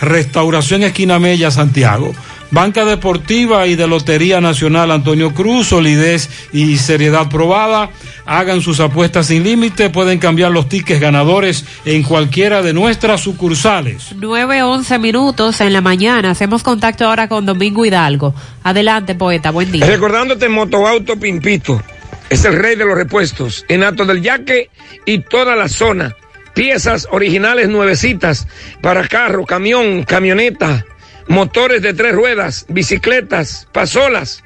Restauración 0.00 0.82
Esquina 0.82 1.18
Mella, 1.18 1.50
Santiago. 1.50 2.12
Banca 2.50 2.84
Deportiva 2.84 3.66
y 3.66 3.76
de 3.76 3.86
Lotería 3.86 4.40
Nacional 4.40 4.90
Antonio 4.90 5.34
Cruz, 5.34 5.68
solidez 5.68 6.30
y 6.52 6.78
seriedad 6.78 7.28
probada. 7.28 7.90
Hagan 8.24 8.62
sus 8.62 8.80
apuestas 8.80 9.26
sin 9.26 9.44
límite, 9.44 9.90
pueden 9.90 10.18
cambiar 10.18 10.50
los 10.50 10.68
tickets 10.68 11.00
ganadores 11.00 11.64
en 11.84 12.02
cualquiera 12.02 12.62
de 12.62 12.72
nuestras 12.72 13.20
sucursales. 13.20 14.14
9, 14.16 14.62
11 14.62 14.98
minutos 14.98 15.60
en 15.60 15.72
la 15.72 15.80
mañana. 15.80 16.30
Hacemos 16.30 16.62
contacto 16.62 17.06
ahora 17.06 17.28
con 17.28 17.44
Domingo 17.44 17.84
Hidalgo. 17.84 18.34
Adelante, 18.62 19.14
poeta. 19.14 19.50
Buen 19.50 19.70
día. 19.70 19.86
Recordándote 19.86 20.48
Motoauto 20.48 21.18
Pimpito. 21.18 21.82
Es 22.30 22.44
el 22.44 22.54
rey 22.54 22.76
de 22.76 22.84
los 22.84 22.96
repuestos. 22.96 23.64
En 23.68 23.82
Alto 23.82 24.04
del 24.04 24.22
Yaque 24.22 24.70
y 25.06 25.20
toda 25.20 25.56
la 25.56 25.68
zona. 25.68 26.14
Piezas 26.54 27.06
originales 27.10 27.68
nuevecitas 27.68 28.48
para 28.82 29.06
carro, 29.06 29.46
camión, 29.46 30.02
camioneta, 30.02 30.84
motores 31.28 31.82
de 31.82 31.94
tres 31.94 32.14
ruedas, 32.14 32.66
bicicletas, 32.68 33.68
pasolas. 33.72 34.42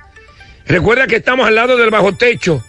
Recuerda 0.67 1.07
que 1.07 1.17
estamos 1.17 1.47
al 1.47 1.55
lado 1.55 1.77
del 1.77 1.91
bajo 1.91 2.15
techo. 2.15 2.65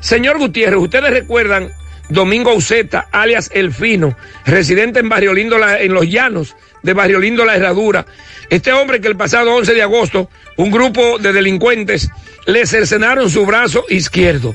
Señor 0.00 0.38
Gutiérrez, 0.38 0.80
ustedes 0.80 1.10
recuerdan 1.10 1.70
Domingo 2.08 2.54
Uceta, 2.54 3.08
alias 3.12 3.50
El 3.52 3.72
Fino, 3.72 4.16
residente 4.44 4.98
en 5.00 5.08
Barrio 5.08 5.34
Lindo, 5.34 5.56
en 5.56 5.94
Los 5.94 6.08
Llanos 6.08 6.54
de 6.86 6.94
Barrio 6.94 7.18
Lindo 7.18 7.44
La 7.44 7.56
Herradura. 7.56 8.06
Este 8.48 8.72
hombre 8.72 9.00
que 9.00 9.08
el 9.08 9.16
pasado 9.16 9.52
11 9.54 9.74
de 9.74 9.82
agosto, 9.82 10.30
un 10.56 10.70
grupo 10.70 11.18
de 11.18 11.32
delincuentes 11.32 12.08
le 12.46 12.64
cercenaron 12.64 13.28
su 13.28 13.44
brazo 13.44 13.84
izquierdo. 13.88 14.54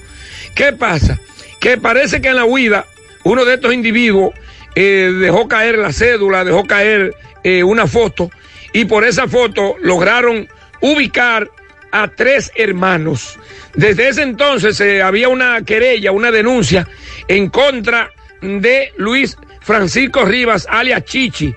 ¿Qué 0.56 0.72
pasa? 0.72 1.20
Que 1.60 1.78
parece 1.78 2.22
que 2.22 2.30
en 2.30 2.38
la 2.38 2.46
huida, 2.46 2.86
uno 3.26 3.44
de 3.44 3.56
estos 3.56 3.74
individuos 3.74 4.34
eh, 4.76 5.12
dejó 5.20 5.50
caer 5.50 5.78
la 5.78 5.92
cédula, 5.92 6.46
dejó 6.46 6.66
caer 6.66 7.14
eh, 7.44 7.64
una 7.64 7.86
foto, 7.86 8.32
y 8.72 8.86
por 8.86 9.04
esa 9.04 9.28
foto 9.28 9.76
lograron 9.82 10.48
ubicar 10.80 11.50
a 11.92 12.08
tres 12.08 12.50
hermanos. 12.56 13.38
Desde 13.76 14.08
ese 14.08 14.22
entonces 14.22 14.80
eh, 14.80 15.02
había 15.02 15.28
una 15.28 15.62
querella, 15.64 16.14
una 16.14 16.32
denuncia 16.32 16.88
en 17.28 17.50
contra 17.50 18.10
de 18.42 18.94
Luis 18.96 19.38
Francisco 19.60 20.24
Rivas, 20.24 20.66
alias 20.70 21.04
Chichi, 21.04 21.54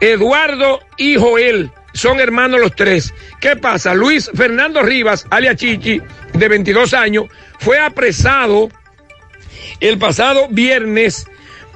Eduardo 0.00 0.80
y 0.96 1.16
Joel. 1.16 1.70
Son 1.92 2.20
hermanos 2.20 2.60
los 2.60 2.74
tres. 2.74 3.12
¿Qué 3.40 3.56
pasa? 3.56 3.94
Luis 3.94 4.30
Fernando 4.34 4.82
Rivas, 4.82 5.26
alias 5.30 5.56
Chichi, 5.56 6.00
de 6.32 6.48
22 6.48 6.94
años, 6.94 7.26
fue 7.58 7.78
apresado 7.78 8.68
el 9.80 9.98
pasado 9.98 10.48
viernes 10.48 11.26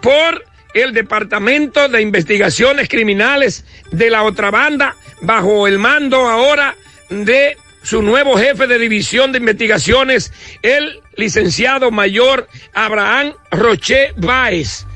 por 0.00 0.44
el 0.74 0.92
Departamento 0.92 1.88
de 1.88 2.02
Investigaciones 2.02 2.88
Criminales 2.88 3.64
de 3.90 4.10
la 4.10 4.22
otra 4.24 4.50
banda, 4.50 4.96
bajo 5.20 5.66
el 5.66 5.78
mando 5.78 6.28
ahora 6.28 6.74
de 7.10 7.56
su 7.82 8.02
nuevo 8.02 8.36
jefe 8.36 8.66
de 8.66 8.78
división 8.78 9.32
de 9.32 9.38
investigaciones, 9.38 10.32
el 10.62 11.00
licenciado 11.16 11.90
mayor 11.90 12.48
Abraham 12.72 13.34
Roche 13.50 14.12
Báez. 14.16 14.86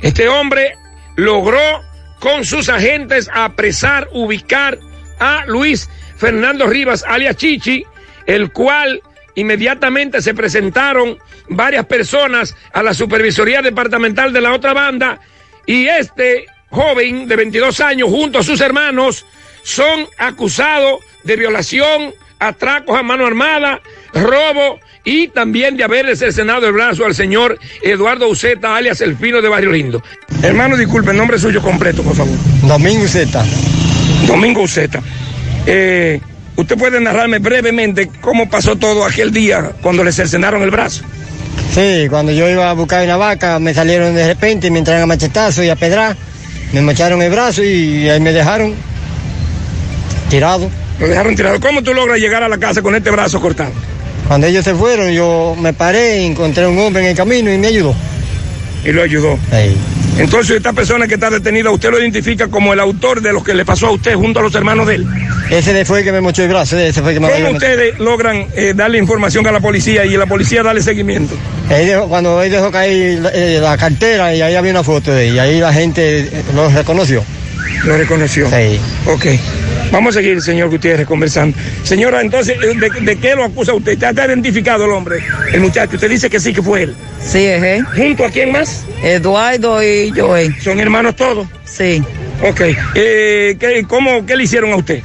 Este 0.00 0.28
hombre 0.28 0.74
logró 1.16 1.82
con 2.22 2.44
sus 2.44 2.68
agentes 2.68 3.28
apresar, 3.34 4.08
ubicar 4.12 4.78
a 5.18 5.44
Luis 5.46 5.90
Fernando 6.16 6.68
Rivas, 6.68 7.04
alias 7.04 7.34
Chichi, 7.34 7.84
el 8.26 8.52
cual 8.52 9.02
inmediatamente 9.34 10.22
se 10.22 10.32
presentaron 10.32 11.18
varias 11.48 11.84
personas 11.86 12.54
a 12.72 12.84
la 12.84 12.94
supervisoría 12.94 13.60
departamental 13.60 14.32
de 14.32 14.40
la 14.40 14.52
otra 14.52 14.72
banda 14.72 15.18
y 15.66 15.88
este 15.88 16.46
joven 16.70 17.26
de 17.26 17.34
22 17.34 17.80
años 17.80 18.08
junto 18.08 18.38
a 18.38 18.44
sus 18.44 18.60
hermanos 18.60 19.26
son 19.64 20.06
acusados 20.16 21.00
de 21.24 21.34
violación, 21.34 22.14
atracos 22.38 22.96
a 22.96 23.02
mano 23.02 23.26
armada, 23.26 23.80
robo 24.14 24.78
y 25.04 25.28
también 25.28 25.76
de 25.76 25.84
haberle 25.84 26.16
cercenado 26.16 26.66
el 26.66 26.72
brazo 26.72 27.04
al 27.04 27.14
señor 27.14 27.58
Eduardo 27.82 28.28
Uceta, 28.28 28.76
alias 28.76 29.00
El 29.00 29.16
Fino 29.16 29.42
de 29.42 29.48
Barrio 29.48 29.72
Lindo. 29.72 30.02
Hermano, 30.42 30.76
disculpe, 30.76 31.10
el 31.10 31.16
nombre 31.16 31.38
suyo 31.38 31.60
completo, 31.60 32.02
por 32.02 32.14
favor. 32.14 32.34
Domingo 32.62 33.04
Uceta. 33.04 33.44
Domingo 34.26 34.62
Uceta. 34.62 35.02
Eh, 35.66 36.20
¿Usted 36.56 36.76
puede 36.76 37.00
narrarme 37.00 37.38
brevemente 37.38 38.10
cómo 38.20 38.48
pasó 38.48 38.76
todo 38.76 39.04
aquel 39.04 39.32
día 39.32 39.72
cuando 39.80 40.04
le 40.04 40.12
cercenaron 40.12 40.62
el 40.62 40.70
brazo? 40.70 41.02
Sí, 41.74 42.06
cuando 42.10 42.32
yo 42.32 42.48
iba 42.48 42.68
a 42.68 42.74
buscar 42.74 43.04
una 43.04 43.16
vaca, 43.16 43.58
me 43.58 43.72
salieron 43.72 44.14
de 44.14 44.26
repente, 44.26 44.70
me 44.70 44.78
entraron 44.78 45.02
a 45.02 45.06
machetazo 45.06 45.64
y 45.64 45.70
a 45.70 45.76
pedrar, 45.76 46.16
me 46.72 46.82
macharon 46.82 47.22
el 47.22 47.30
brazo 47.30 47.62
y 47.62 48.08
ahí 48.08 48.20
me 48.20 48.32
dejaron 48.32 48.74
tirado. 50.28 50.70
Lo 51.00 51.08
dejaron 51.08 51.34
tirado. 51.34 51.58
¿Cómo 51.60 51.82
tú 51.82 51.94
logras 51.94 52.18
llegar 52.18 52.42
a 52.42 52.48
la 52.48 52.58
casa 52.58 52.82
con 52.82 52.94
este 52.94 53.10
brazo 53.10 53.40
cortado? 53.40 53.72
Cuando 54.28 54.46
ellos 54.46 54.64
se 54.64 54.74
fueron, 54.74 55.10
yo 55.12 55.56
me 55.60 55.72
paré, 55.72 56.24
encontré 56.24 56.66
un 56.66 56.78
hombre 56.78 57.02
en 57.02 57.08
el 57.10 57.16
camino 57.16 57.52
y 57.52 57.58
me 57.58 57.66
ayudó. 57.68 57.94
Y 58.84 58.90
lo 58.92 59.02
ayudó. 59.02 59.38
Entonces, 60.18 60.56
esta 60.56 60.72
persona 60.72 61.06
que 61.06 61.14
está 61.14 61.30
detenida, 61.30 61.70
¿usted 61.70 61.90
lo 61.90 61.98
identifica 62.00 62.48
como 62.48 62.72
el 62.72 62.80
autor 62.80 63.22
de 63.22 63.32
lo 63.32 63.42
que 63.42 63.54
le 63.54 63.64
pasó 63.64 63.86
a 63.88 63.90
usted 63.92 64.14
junto 64.14 64.40
a 64.40 64.42
los 64.42 64.54
hermanos 64.54 64.86
de 64.86 64.96
él? 64.96 65.06
Ese 65.50 65.84
fue 65.84 66.00
el 66.00 66.04
que 66.04 66.12
me 66.12 66.20
mochó 66.20 66.42
el 66.42 66.48
brazo, 66.48 66.78
ese 66.78 67.00
fue 67.02 67.12
el 67.12 67.16
que 67.16 67.20
me 67.20 67.30
¿Cómo 67.32 67.50
ustedes 67.52 67.98
logran 67.98 68.46
eh, 68.54 68.72
darle 68.74 68.98
información 68.98 69.46
a 69.46 69.52
la 69.52 69.60
policía 69.60 70.04
y 70.04 70.16
la 70.16 70.26
policía 70.26 70.62
darle 70.62 70.82
seguimiento? 70.82 71.34
Dejó- 71.68 72.08
cuando 72.08 72.42
él 72.42 72.50
dejó 72.50 72.70
caer 72.70 73.20
la, 73.20 73.30
eh, 73.34 73.58
la 73.62 73.76
cartera 73.76 74.34
y 74.34 74.42
ahí 74.42 74.54
había 74.54 74.70
una 74.72 74.82
foto 74.84 75.12
de 75.12 75.28
él, 75.28 75.34
y 75.36 75.38
ahí 75.38 75.60
la 75.60 75.72
gente 75.72 76.28
lo 76.54 76.68
reconoció. 76.70 77.22
Lo 77.84 77.96
reconoció. 77.96 78.48
Sí. 78.50 78.78
Ok. 79.06 79.26
Vamos 79.92 80.16
a 80.16 80.20
seguir, 80.20 80.40
señor 80.40 80.70
Gutiérrez, 80.70 81.06
conversando. 81.06 81.56
Señora, 81.84 82.22
entonces, 82.22 82.56
eh, 82.62 82.74
¿de, 82.74 83.00
de 83.02 83.16
qué 83.16 83.34
lo 83.36 83.44
acusa 83.44 83.74
usted? 83.74 83.92
¿Está 83.92 84.08
está 84.10 84.26
identificado 84.26 84.86
el 84.86 84.90
hombre, 84.90 85.18
el 85.52 85.60
muchacho? 85.60 85.96
Usted 85.96 86.08
dice 86.08 86.30
que 86.30 86.40
sí, 86.40 86.54
que 86.54 86.62
fue 86.62 86.84
él. 86.84 86.94
Sí, 87.20 87.44
es 87.44 87.62
él. 87.62 87.84
¿Junto 87.94 88.24
a 88.24 88.30
quién 88.30 88.52
más? 88.52 88.86
Eduardo 89.02 89.82
y 89.82 90.10
Joel. 90.16 90.54
¿Son 90.62 90.80
hermanos 90.80 91.14
todos? 91.14 91.46
Sí. 91.66 92.02
Ok. 92.42 92.60
Eh, 92.94 93.56
¿qué, 93.60 93.84
cómo, 93.86 94.24
¿Qué 94.24 94.34
le 94.34 94.44
hicieron 94.44 94.72
a 94.72 94.76
usted? 94.76 95.02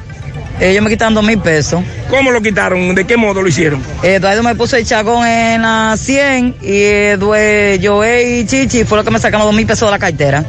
Ellos 0.61 0.82
me 0.82 0.90
quitaron 0.90 1.14
dos 1.14 1.25
mil 1.25 1.38
pesos. 1.38 1.83
¿Cómo 2.09 2.32
lo 2.32 2.41
quitaron? 2.41 2.95
¿De 2.95 3.06
qué 3.06 3.17
modo 3.17 3.41
lo 3.41 3.49
hicieron? 3.49 3.83
Eduardo 4.01 4.41
me 4.41 4.56
puso 4.56 4.77
el 4.77 4.85
chagón 4.85 5.27
en 5.27 5.61
la 5.64 5.95
100 5.98 6.56
y 6.61 6.82
Eduardo, 6.83 7.77
Joel 7.83 8.40
y 8.40 8.45
Chichi 8.45 8.85
fue 8.85 8.98
lo 8.98 9.03
que 9.03 9.11
me 9.11 9.19
sacaron 9.19 9.45
dos 9.45 9.56
mil 9.56 9.67
pesos 9.67 9.88
de 9.88 9.91
la 9.91 9.99
cartera. 9.99 10.45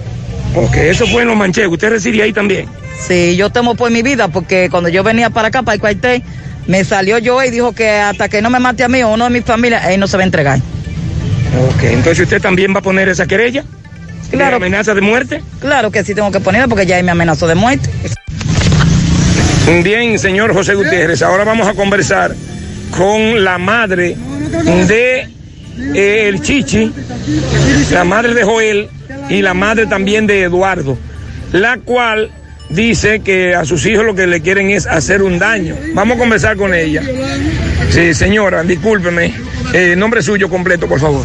Ok, 0.55 0.77
eso 0.77 1.07
fue 1.07 1.23
en 1.23 1.29
los 1.29 1.37
manchegos. 1.37 1.75
¿Usted 1.75 1.91
reside 1.91 2.23
ahí 2.23 2.33
también? 2.33 2.67
Sí, 3.07 3.37
yo 3.37 3.51
temo 3.51 3.75
por 3.75 3.91
mi 3.91 4.03
vida 4.03 4.29
porque 4.29 4.69
cuando 4.71 4.89
yo 4.89 5.03
venía 5.03 5.31
para 5.31 5.49
acá, 5.49 5.63
para 5.63 5.75
el 5.75 5.81
cuartel, 5.81 6.23
me 6.67 6.85
salió 6.85 7.19
Joel 7.25 7.49
y 7.49 7.51
dijo 7.53 7.73
que 7.73 7.91
hasta 7.91 8.29
que 8.29 8.43
no 8.43 8.51
me 8.51 8.59
mate 8.59 8.85
a 8.85 8.89
mí 8.89 9.03
o 9.03 9.09
uno 9.09 9.25
de 9.25 9.31
mi 9.31 9.41
familia, 9.41 9.79
él 9.93 10.01
no 10.01 10.07
se 10.07 10.17
va 10.17 10.23
a 10.23 10.27
entregar. 10.27 10.59
Ok, 10.59 11.85
entonces 11.85 12.21
usted 12.21 12.41
también 12.41 12.75
va 12.75 12.81
a 12.81 12.83
poner 12.83 13.09
esa 13.09 13.27
querella. 13.27 13.65
Claro. 14.31 14.59
¿De 14.59 14.67
amenaza 14.67 14.95
de 14.95 15.01
muerte? 15.01 15.43
Claro 15.61 15.91
que 15.91 16.05
sí 16.05 16.15
tengo 16.15 16.31
que 16.31 16.41
ponerla 16.41 16.69
porque 16.69 16.85
ya 16.85 16.99
él 16.99 17.05
me 17.05 17.13
amenazó 17.13 17.47
de 17.47 17.55
muerte. 17.55 17.89
Bien, 19.83 20.19
señor 20.19 20.53
José 20.55 20.75
Gutiérrez, 20.75 21.23
ahora 21.23 21.45
vamos 21.45 21.67
a 21.67 21.75
conversar 21.75 22.35
con 22.91 23.45
la 23.45 23.59
madre 23.59 24.17
de 24.87 25.29
eh, 25.95 26.29
el 26.29 26.43
Chichi, 26.43 26.93
la 27.93 28.05
madre 28.05 28.35
de 28.35 28.45
Joel 28.45 28.89
y 29.31 29.43
la 29.43 29.55
madre 29.55 29.87
también 29.87 30.27
de 30.27 30.43
Eduardo, 30.43 30.99
la 31.53 31.79
cual 31.79 32.31
dice 32.71 33.21
que 33.21 33.55
a 33.55 33.65
sus 33.65 33.87
hijos 33.87 34.05
lo 34.05 34.15
que 34.15 34.27
le 34.27 34.41
quieren 34.41 34.71
es 34.71 34.87
hacer 34.87 35.23
un 35.23 35.39
daño. 35.39 35.75
Vamos 35.95 36.17
a 36.17 36.21
conversar 36.21 36.57
con 36.57 36.75
ella. 36.75 37.03
Sí, 37.91 38.15
señora, 38.15 38.63
discúlpeme. 38.63 39.33
Eh, 39.73 39.95
nombre 39.97 40.23
suyo 40.23 40.49
completo, 40.49 40.87
por 40.87 41.01
favor. 41.01 41.25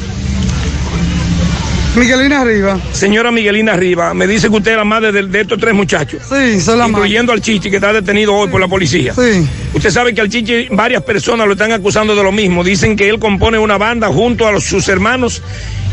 Miguelina 1.95 2.41
Arriba. 2.41 2.80
Señora 2.91 3.31
Miguelina 3.31 3.73
Arriba, 3.73 4.13
me 4.15 4.25
dice 4.25 4.49
que 4.49 4.55
usted 4.55 4.72
es 4.72 4.77
la 4.77 4.83
madre 4.83 5.11
de, 5.11 5.23
de 5.27 5.41
estos 5.41 5.59
tres 5.59 5.73
muchachos. 5.75 6.22
Sí, 6.27 6.59
soy 6.59 6.77
la 6.77 6.88
madre. 6.88 7.05
Incluyendo 7.05 7.31
al 7.33 7.41
Chichi 7.41 7.69
que 7.69 7.75
está 7.75 7.93
detenido 7.93 8.33
hoy 8.33 8.47
por 8.49 8.59
la 8.59 8.67
policía. 8.67 9.13
Sí. 9.13 9.47
Usted 9.75 9.91
sabe 9.91 10.13
que 10.15 10.22
al 10.22 10.30
Chichi 10.30 10.69
varias 10.72 11.03
personas 11.03 11.45
lo 11.45 11.53
están 11.53 11.72
acusando 11.72 12.15
de 12.15 12.23
lo 12.23 12.31
mismo. 12.31 12.63
Dicen 12.63 12.95
que 12.95 13.09
él 13.09 13.19
compone 13.19 13.59
una 13.59 13.77
banda 13.77 14.07
junto 14.07 14.47
a 14.47 14.51
los- 14.51 14.63
sus 14.63 14.88
hermanos 14.89 15.43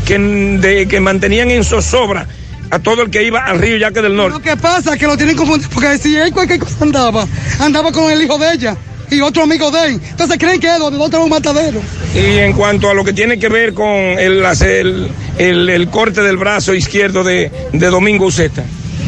que, 0.07 0.17
de- 0.17 0.87
que 0.87 0.99
mantenían 0.99 1.51
en 1.51 1.63
zozobra 1.63 2.25
a 2.71 2.79
todo 2.79 3.03
el 3.03 3.11
que 3.11 3.23
iba 3.23 3.45
al 3.45 3.59
río 3.59 3.77
Yaque 3.77 4.01
del 4.01 4.15
Norte. 4.15 4.37
Lo 4.37 4.41
que 4.41 4.57
pasa 4.57 4.93
es 4.93 4.99
que 4.99 5.05
lo 5.05 5.17
tienen 5.17 5.35
confundido, 5.35 5.69
porque 5.71 5.97
si 5.99 6.15
él 6.15 6.31
cualquier 6.31 6.59
cosa 6.59 6.77
andaba, 6.81 7.27
andaba 7.59 7.91
con 7.91 8.09
el 8.11 8.21
hijo 8.23 8.39
de 8.39 8.53
ella 8.53 8.75
y 9.11 9.21
otro 9.21 9.43
amigo 9.43 9.69
de 9.71 9.85
él. 9.87 10.01
Entonces 10.09 10.37
creen 10.37 10.59
que 10.59 10.67
es 10.67 10.79
donde 10.79 10.97
no 10.97 11.05
tenemos 11.09 11.25
un 11.25 11.31
matadero. 11.31 11.81
Y 12.15 12.37
en 12.39 12.53
cuanto 12.53 12.89
a 12.89 12.93
lo 12.93 13.03
que 13.03 13.13
tiene 13.13 13.37
que 13.37 13.49
ver 13.49 13.73
con 13.73 13.87
el, 13.87 14.43
el, 14.45 15.11
el- 15.37 15.69
el 15.69 15.89
corte 15.89 16.21
del 16.21 16.37
brazo 16.37 16.73
izquierdo 16.73 17.23
de, 17.23 17.51
de 17.73 17.87
Domingo 17.87 18.25
Uceta. 18.25 18.63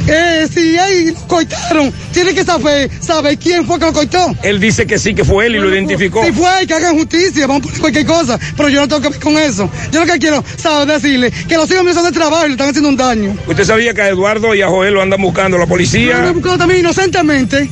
Eh, 0.06 0.48
si 0.54 0.78
ahí 0.78 1.12
lo 1.14 1.20
cortaron, 1.28 1.94
tiene 2.12 2.34
que 2.34 2.44
saber, 2.44 2.92
saber 3.00 3.38
quién 3.38 3.66
fue 3.66 3.80
que 3.80 3.86
lo 3.86 3.94
cortó. 3.94 4.36
Él 4.44 4.60
dice 4.60 4.86
que 4.86 5.00
sí, 5.00 5.14
que 5.16 5.24
fue 5.24 5.46
él 5.46 5.56
y 5.56 5.60
lo 5.60 5.74
identificó. 5.74 6.26
Si 6.26 6.34
fue 6.34 6.50
él, 6.60 6.68
que 6.68 6.74
hagan 6.74 6.98
justicia, 6.98 7.48
vamos 7.48 7.62
a 7.64 7.66
poner 7.68 7.80
cualquier 7.80 8.06
cosa, 8.06 8.38
pero 8.58 8.68
yo 8.68 8.82
no 8.82 8.88
tengo 8.90 9.02
que 9.02 9.10
ver 9.10 9.20
con 9.22 9.38
eso. 9.38 9.70
Yo 9.94 10.06
lo 10.06 10.12
que 10.12 10.20
quiero, 10.20 10.44
saber 10.58 10.88
decirle 11.00 11.32
que 11.48 11.56
los 11.56 11.72
hijos 11.72 11.84
míos 11.84 11.96
son 11.96 12.04
de 12.06 12.12
trabajo 12.12 12.44
y 12.44 12.48
le 12.50 12.54
están 12.56 12.68
haciendo 12.68 12.90
un 12.90 12.98
daño. 12.98 13.38
Usted 13.48 13.64
sabía 13.64 13.94
que 13.94 14.02
a 14.02 14.10
Eduardo 14.10 14.54
y 14.54 14.62
a 14.62 14.68
Joel 14.68 14.94
lo 14.94 15.02
andan 15.02 15.22
buscando 15.22 15.58
la 15.58 15.68
policía. 15.68 16.20
lo 16.20 16.28
he 16.28 16.32
buscado 16.34 16.58
también 16.58 16.82
inocentemente. 16.82 17.70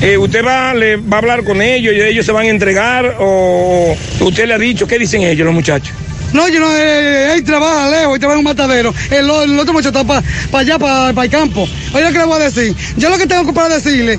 Eh, 0.00 0.16
¿Usted 0.16 0.44
va, 0.44 0.74
le, 0.74 0.96
va 0.96 1.16
a 1.16 1.20
hablar 1.20 1.44
con 1.44 1.60
ellos 1.60 1.92
y 1.94 2.00
ellos 2.00 2.24
se 2.24 2.32
van 2.32 2.46
a 2.46 2.48
entregar 2.48 3.16
o 3.18 3.96
usted 4.20 4.46
le 4.46 4.54
ha 4.54 4.58
dicho 4.58 4.86
qué 4.86 4.98
dicen 4.98 5.22
ellos 5.22 5.44
los 5.44 5.54
muchachos? 5.54 5.94
No, 6.32 6.46
yo 6.48 6.60
no, 6.60 6.68
eh, 6.76 7.32
él 7.32 7.42
trabaja 7.42 7.90
lejos, 7.90 8.14
él 8.14 8.20
trabaja 8.20 8.40
en 8.40 8.46
un 8.46 8.50
matadero. 8.50 8.94
El, 9.10 9.30
otro 9.30 9.72
muchacho 9.72 9.88
está 9.88 10.04
para 10.04 10.22
allá, 10.52 10.78
para 10.78 11.24
el 11.24 11.30
campo. 11.30 11.66
Lo 11.92 11.98
que 11.98 12.18
le 12.18 12.24
voy 12.24 12.40
a 12.40 12.44
decir. 12.44 12.76
Yo 12.96 13.08
lo 13.08 13.18
que 13.18 13.26
tengo 13.26 13.46
que 13.46 13.52
para 13.52 13.76
decirle, 13.76 14.18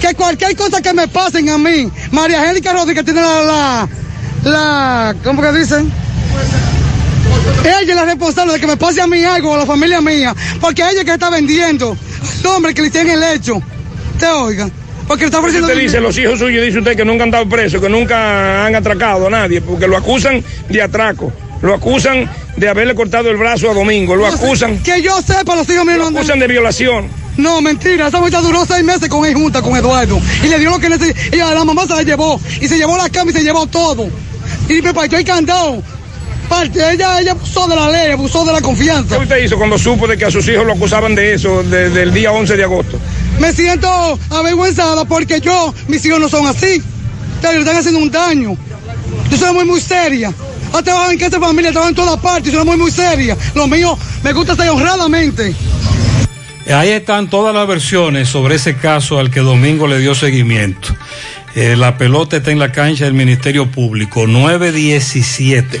que 0.00 0.14
cualquier 0.14 0.56
cosa 0.56 0.80
que 0.80 0.92
me 0.94 1.06
pasen 1.06 1.48
a 1.50 1.58
mí, 1.58 1.90
María 2.10 2.40
Angélica 2.40 2.72
Rodríguez 2.72 3.04
tiene 3.04 3.20
la, 3.20 3.42
la, 3.42 3.88
la, 4.44 5.16
¿cómo 5.22 5.42
que 5.42 5.52
dicen? 5.52 5.92
Ella 7.62 7.80
es 7.80 7.94
la 7.94 8.04
responsable 8.06 8.54
de 8.54 8.60
que 8.60 8.66
me 8.66 8.76
pase 8.78 9.02
a 9.02 9.06
mí 9.06 9.22
algo, 9.22 9.54
a 9.54 9.58
la 9.58 9.66
familia 9.66 10.00
mía, 10.00 10.34
porque 10.60 10.82
ella 10.82 11.00
es 11.00 11.04
que 11.04 11.12
está 11.12 11.28
vendiendo, 11.28 11.96
hombre 12.44 12.72
que 12.72 12.82
le 12.82 12.90
tiene 12.90 13.12
el 13.12 13.22
hecho. 13.22 13.62
Te 14.18 14.26
oiga. 14.26 14.70
Porque 15.10 15.24
está 15.24 15.40
ofreciendo. 15.40 15.66
Usted 15.66 15.80
dice, 15.80 16.00
los 16.00 16.16
hijos 16.18 16.38
suyos, 16.38 16.64
dice 16.64 16.78
usted 16.78 16.96
que 16.96 17.04
nunca 17.04 17.24
han 17.24 17.32
dado 17.32 17.48
preso, 17.48 17.80
que 17.80 17.88
nunca 17.88 18.64
han 18.64 18.76
atracado 18.76 19.26
a 19.26 19.30
nadie, 19.30 19.60
porque 19.60 19.88
lo 19.88 19.96
acusan 19.96 20.40
de 20.68 20.80
atraco. 20.80 21.32
Lo 21.62 21.74
acusan 21.74 22.30
de 22.56 22.68
haberle 22.68 22.94
cortado 22.94 23.28
el 23.28 23.36
brazo 23.36 23.68
a 23.68 23.74
Domingo. 23.74 24.14
Lo 24.14 24.30
No 24.30 24.30
sé, 24.30 24.44
acusan. 24.44 24.78
Que 24.84 25.02
yo 25.02 25.20
sepa, 25.20 25.56
los 25.56 25.68
hijos 25.68 25.84
míos 25.84 25.98
Lo 25.98 26.06
acusan 26.16 26.38
de 26.38 26.46
violación. 26.46 27.08
No, 27.36 27.60
mentira, 27.60 28.06
esa 28.06 28.20
muchacha 28.20 28.40
duró 28.40 28.64
seis 28.64 28.84
meses 28.84 29.08
con 29.08 29.26
él 29.26 29.34
junta, 29.34 29.60
con 29.62 29.76
Eduardo. 29.76 30.20
Y 30.44 30.46
le 30.46 30.60
dio 30.60 30.70
lo 30.70 30.78
que 30.78 30.88
necesitaba. 30.88 31.26
Ella, 31.32 31.54
la 31.54 31.64
mamá 31.64 31.88
se 31.88 31.94
la 31.96 32.02
llevó. 32.04 32.40
Y 32.60 32.68
se 32.68 32.78
llevó 32.78 32.96
la 32.96 33.10
cama 33.10 33.32
y 33.32 33.34
se 33.34 33.42
llevó 33.42 33.66
todo. 33.66 34.08
Y 34.68 34.80
me 34.80 34.94
partió 34.94 35.18
el 35.18 35.24
candado. 35.24 35.82
Parte, 36.48 36.78
ella, 36.92 37.20
ella 37.20 37.32
abusó 37.32 37.66
de 37.66 37.74
la 37.74 37.90
ley, 37.90 38.12
abusó 38.12 38.44
de 38.44 38.52
la 38.52 38.60
confianza. 38.60 39.16
¿Qué 39.16 39.22
usted 39.22 39.42
hizo 39.42 39.58
cuando 39.58 39.76
supo 39.76 40.06
de 40.06 40.16
que 40.16 40.26
a 40.26 40.30
sus 40.30 40.46
hijos 40.46 40.64
lo 40.64 40.74
acusaban 40.74 41.16
de 41.16 41.34
eso 41.34 41.64
desde 41.64 42.02
el 42.02 42.14
día 42.14 42.30
11 42.30 42.56
de 42.56 42.62
agosto? 42.62 43.00
Me 43.40 43.54
siento 43.54 44.18
avergüenzada 44.28 45.06
porque 45.06 45.40
yo, 45.40 45.74
mis 45.88 46.04
hijos 46.04 46.20
no 46.20 46.28
son 46.28 46.46
así. 46.46 46.82
Le 47.42 47.58
están 47.58 47.74
haciendo 47.74 47.98
un 47.98 48.10
daño. 48.10 48.54
Yo 49.30 49.36
soy 49.38 49.54
muy, 49.54 49.64
muy 49.64 49.80
seria. 49.80 50.30
Ha 50.74 50.82
trabajado 50.82 51.12
en 51.12 51.18
que 51.18 51.24
esta 51.24 51.40
familia, 51.40 51.70
trabajo 51.72 51.88
en 51.88 51.94
todas 51.96 52.20
partes, 52.20 52.52
soy 52.52 52.66
muy, 52.66 52.76
muy 52.76 52.90
seria. 52.90 53.34
Lo 53.54 53.66
mío 53.66 53.98
me 54.22 54.34
gusta 54.34 54.52
hacer 54.52 54.68
honradamente. 54.68 55.54
Ahí 56.70 56.90
están 56.90 57.30
todas 57.30 57.54
las 57.54 57.66
versiones 57.66 58.28
sobre 58.28 58.56
ese 58.56 58.76
caso 58.76 59.18
al 59.18 59.30
que 59.30 59.40
Domingo 59.40 59.86
le 59.86 59.98
dio 59.98 60.14
seguimiento. 60.14 60.94
Eh, 61.54 61.76
la 61.76 61.96
pelota 61.96 62.36
está 62.36 62.50
en 62.50 62.58
la 62.58 62.72
cancha 62.72 63.06
del 63.06 63.14
Ministerio 63.14 63.70
Público, 63.70 64.26
917. 64.26 65.80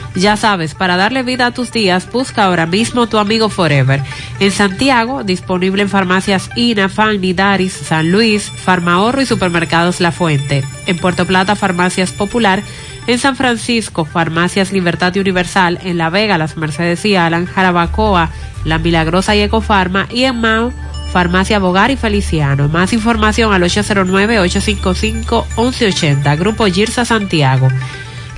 Ya 0.15 0.35
sabes, 0.35 0.75
para 0.75 0.97
darle 0.97 1.23
vida 1.23 1.45
a 1.45 1.51
tus 1.51 1.71
días, 1.71 2.11
busca 2.11 2.43
ahora 2.43 2.65
mismo 2.65 3.07
tu 3.07 3.17
Amigo 3.17 3.47
Forever. 3.47 4.03
En 4.41 4.51
Santiago, 4.51 5.23
disponible 5.23 5.83
en 5.83 5.89
farmacias 5.89 6.49
INA, 6.55 6.89
Fanny, 6.89 7.31
Daris, 7.33 7.71
San 7.71 8.11
Luis, 8.11 8.43
Farmahorro 8.43 9.21
y 9.21 9.25
Supermercados 9.25 10.01
La 10.01 10.11
Fuente. 10.11 10.65
En 10.85 10.97
Puerto 10.97 11.25
Plata, 11.25 11.55
Farmacias 11.55 12.11
Popular. 12.11 12.61
En 13.07 13.19
San 13.19 13.37
Francisco, 13.37 14.03
Farmacias 14.03 14.73
Libertad 14.73 15.15
y 15.15 15.19
Universal. 15.19 15.79
En 15.81 15.97
La 15.97 16.09
Vega, 16.09 16.37
Las 16.37 16.57
Mercedes 16.57 17.05
y 17.05 17.15
Alan, 17.15 17.45
Jarabacoa, 17.45 18.31
La 18.65 18.79
Milagrosa 18.79 19.33
y 19.35 19.41
Ecofarma. 19.41 20.07
Y 20.11 20.25
en 20.25 20.41
Mao, 20.41 20.73
Farmacia 21.13 21.59
Bogar 21.59 21.89
y 21.89 21.95
Feliciano. 21.95 22.67
Más 22.67 22.91
información 22.91 23.53
al 23.53 23.63
809-855-1180. 23.63 26.37
Grupo 26.37 26.65
Girsa 26.65 27.05
Santiago. 27.05 27.69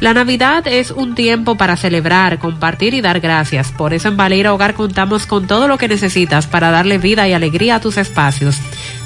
La 0.03 0.13
Navidad 0.13 0.67
es 0.67 0.91
un 0.91 1.15
tiempo 1.15 1.55
para 1.55 1.77
celebrar, 1.77 2.37
compartir 2.37 2.93
y 2.93 2.99
dar 2.99 3.21
gracias. 3.21 3.71
Por 3.71 3.93
eso 3.93 4.09
en 4.09 4.17
Baleira 4.17 4.53
Hogar 4.53 4.73
contamos 4.73 5.25
con 5.25 5.47
todo 5.47 5.69
lo 5.69 5.77
que 5.77 5.87
necesitas 5.87 6.45
para 6.45 6.71
darle 6.71 6.97
vida 6.97 7.25
y 7.25 7.31
alegría 7.31 7.75
a 7.75 7.79
tus 7.79 7.95
espacios. 7.95 8.57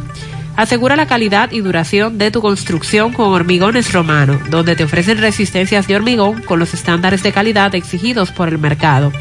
Asegura 0.56 0.95
la 0.95 1.06
calidad 1.06 1.51
y 1.51 1.59
duración 1.59 2.17
de 2.17 2.32
tu 2.32 2.42
construcción 2.42 3.11
con 3.11 3.34
Hormigones 3.34 3.92
Romano, 3.92 4.40
donde 4.50 4.77
te 4.77 4.85
ofrecen 4.85 5.17
resistencias 5.17 5.85
de 5.88 5.98
hormigón 5.98 6.42
con 6.43 6.59
los 6.59 6.74
estándares 6.74 7.24
de 7.24 7.34
calidad 7.34 7.75
exigidos 7.75 8.32
por 8.32 8.48
el 8.48 8.58
mercado. 8.58 9.11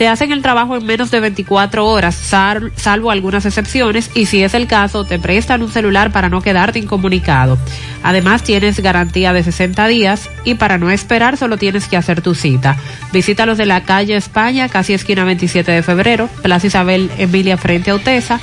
Te 0.00 0.08
hacen 0.08 0.32
el 0.32 0.40
trabajo 0.40 0.78
en 0.78 0.86
menos 0.86 1.10
de 1.10 1.20
24 1.20 1.84
horas, 1.86 2.14
sal- 2.14 2.72
salvo 2.74 3.10
algunas 3.10 3.44
excepciones, 3.44 4.10
y 4.14 4.24
si 4.24 4.42
es 4.42 4.54
el 4.54 4.66
caso, 4.66 5.04
te 5.04 5.18
prestan 5.18 5.60
un 5.62 5.70
celular 5.70 6.10
para 6.10 6.30
no 6.30 6.40
quedarte 6.40 6.78
incomunicado. 6.78 7.58
Además, 8.02 8.42
tienes 8.42 8.80
garantía 8.80 9.34
de 9.34 9.42
60 9.42 9.86
días 9.88 10.30
y 10.42 10.54
para 10.54 10.78
no 10.78 10.90
esperar 10.90 11.36
solo 11.36 11.58
tienes 11.58 11.86
que 11.86 11.98
hacer 11.98 12.22
tu 12.22 12.34
cita. 12.34 12.78
Visítalos 13.12 13.58
de 13.58 13.66
la 13.66 13.82
calle 13.82 14.16
España, 14.16 14.70
casi 14.70 14.94
esquina 14.94 15.24
27 15.24 15.70
de 15.70 15.82
febrero, 15.82 16.30
Plaza 16.40 16.68
Isabel 16.68 17.10
Emilia 17.18 17.58
frente 17.58 17.90
a 17.90 17.96
Utesa, 17.96 18.40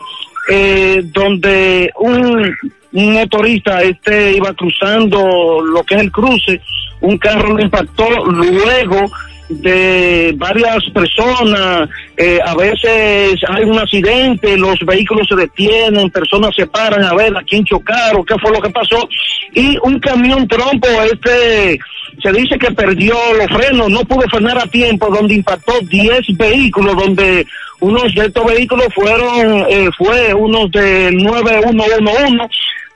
eh, 0.50 1.04
donde 1.14 1.92
un, 2.00 2.52
un 2.94 3.14
motorista 3.14 3.84
este 3.84 4.36
iba 4.36 4.52
cruzando 4.54 5.62
lo 5.62 5.84
que 5.84 5.94
es 5.94 6.02
el 6.02 6.12
cruce, 6.12 6.60
un 7.02 7.20
carro 7.20 7.54
lo 7.54 7.62
impactó, 7.62 8.10
luego 8.26 9.12
de 9.50 10.34
varias 10.38 10.84
personas, 10.94 11.90
eh, 12.18 12.40
a 12.44 12.56
veces 12.56 13.40
hay 13.48 13.64
un 13.64 13.78
accidente, 13.78 14.58
los 14.58 14.80
vehículos 14.80 15.28
se 15.28 15.36
detienen, 15.36 16.10
personas 16.10 16.56
se 16.56 16.66
paran 16.68 17.04
a 17.04 17.14
ver 17.14 17.36
a 17.38 17.44
quién 17.44 17.64
chocaron, 17.64 18.26
qué 18.26 18.36
fue 18.40 18.52
lo 18.52 18.62
que 18.62 18.70
pasó, 18.72 19.08
y 19.54 19.78
un 19.84 20.00
camión 20.00 20.48
trompo, 20.48 20.88
este, 21.04 21.80
se 22.24 22.32
dice 22.32 22.58
que 22.58 22.72
perdió 22.72 23.16
los 23.38 23.48
frenos, 23.48 23.90
no 23.90 24.02
pudo 24.02 24.28
frenar 24.30 24.58
a 24.58 24.68
tiempo, 24.68 25.08
donde 25.10 25.36
impactó 25.36 25.74
10 25.82 26.38
vehículos, 26.38 26.96
donde 26.96 27.46
unos 27.82 28.16
de 28.16 28.26
estos 28.26 28.46
vehículos 28.46 28.88
fueron, 28.96 29.66
eh, 29.70 29.90
fue 29.98 30.34
unos 30.34 30.72
de 30.72 31.12
9111, 31.12 32.48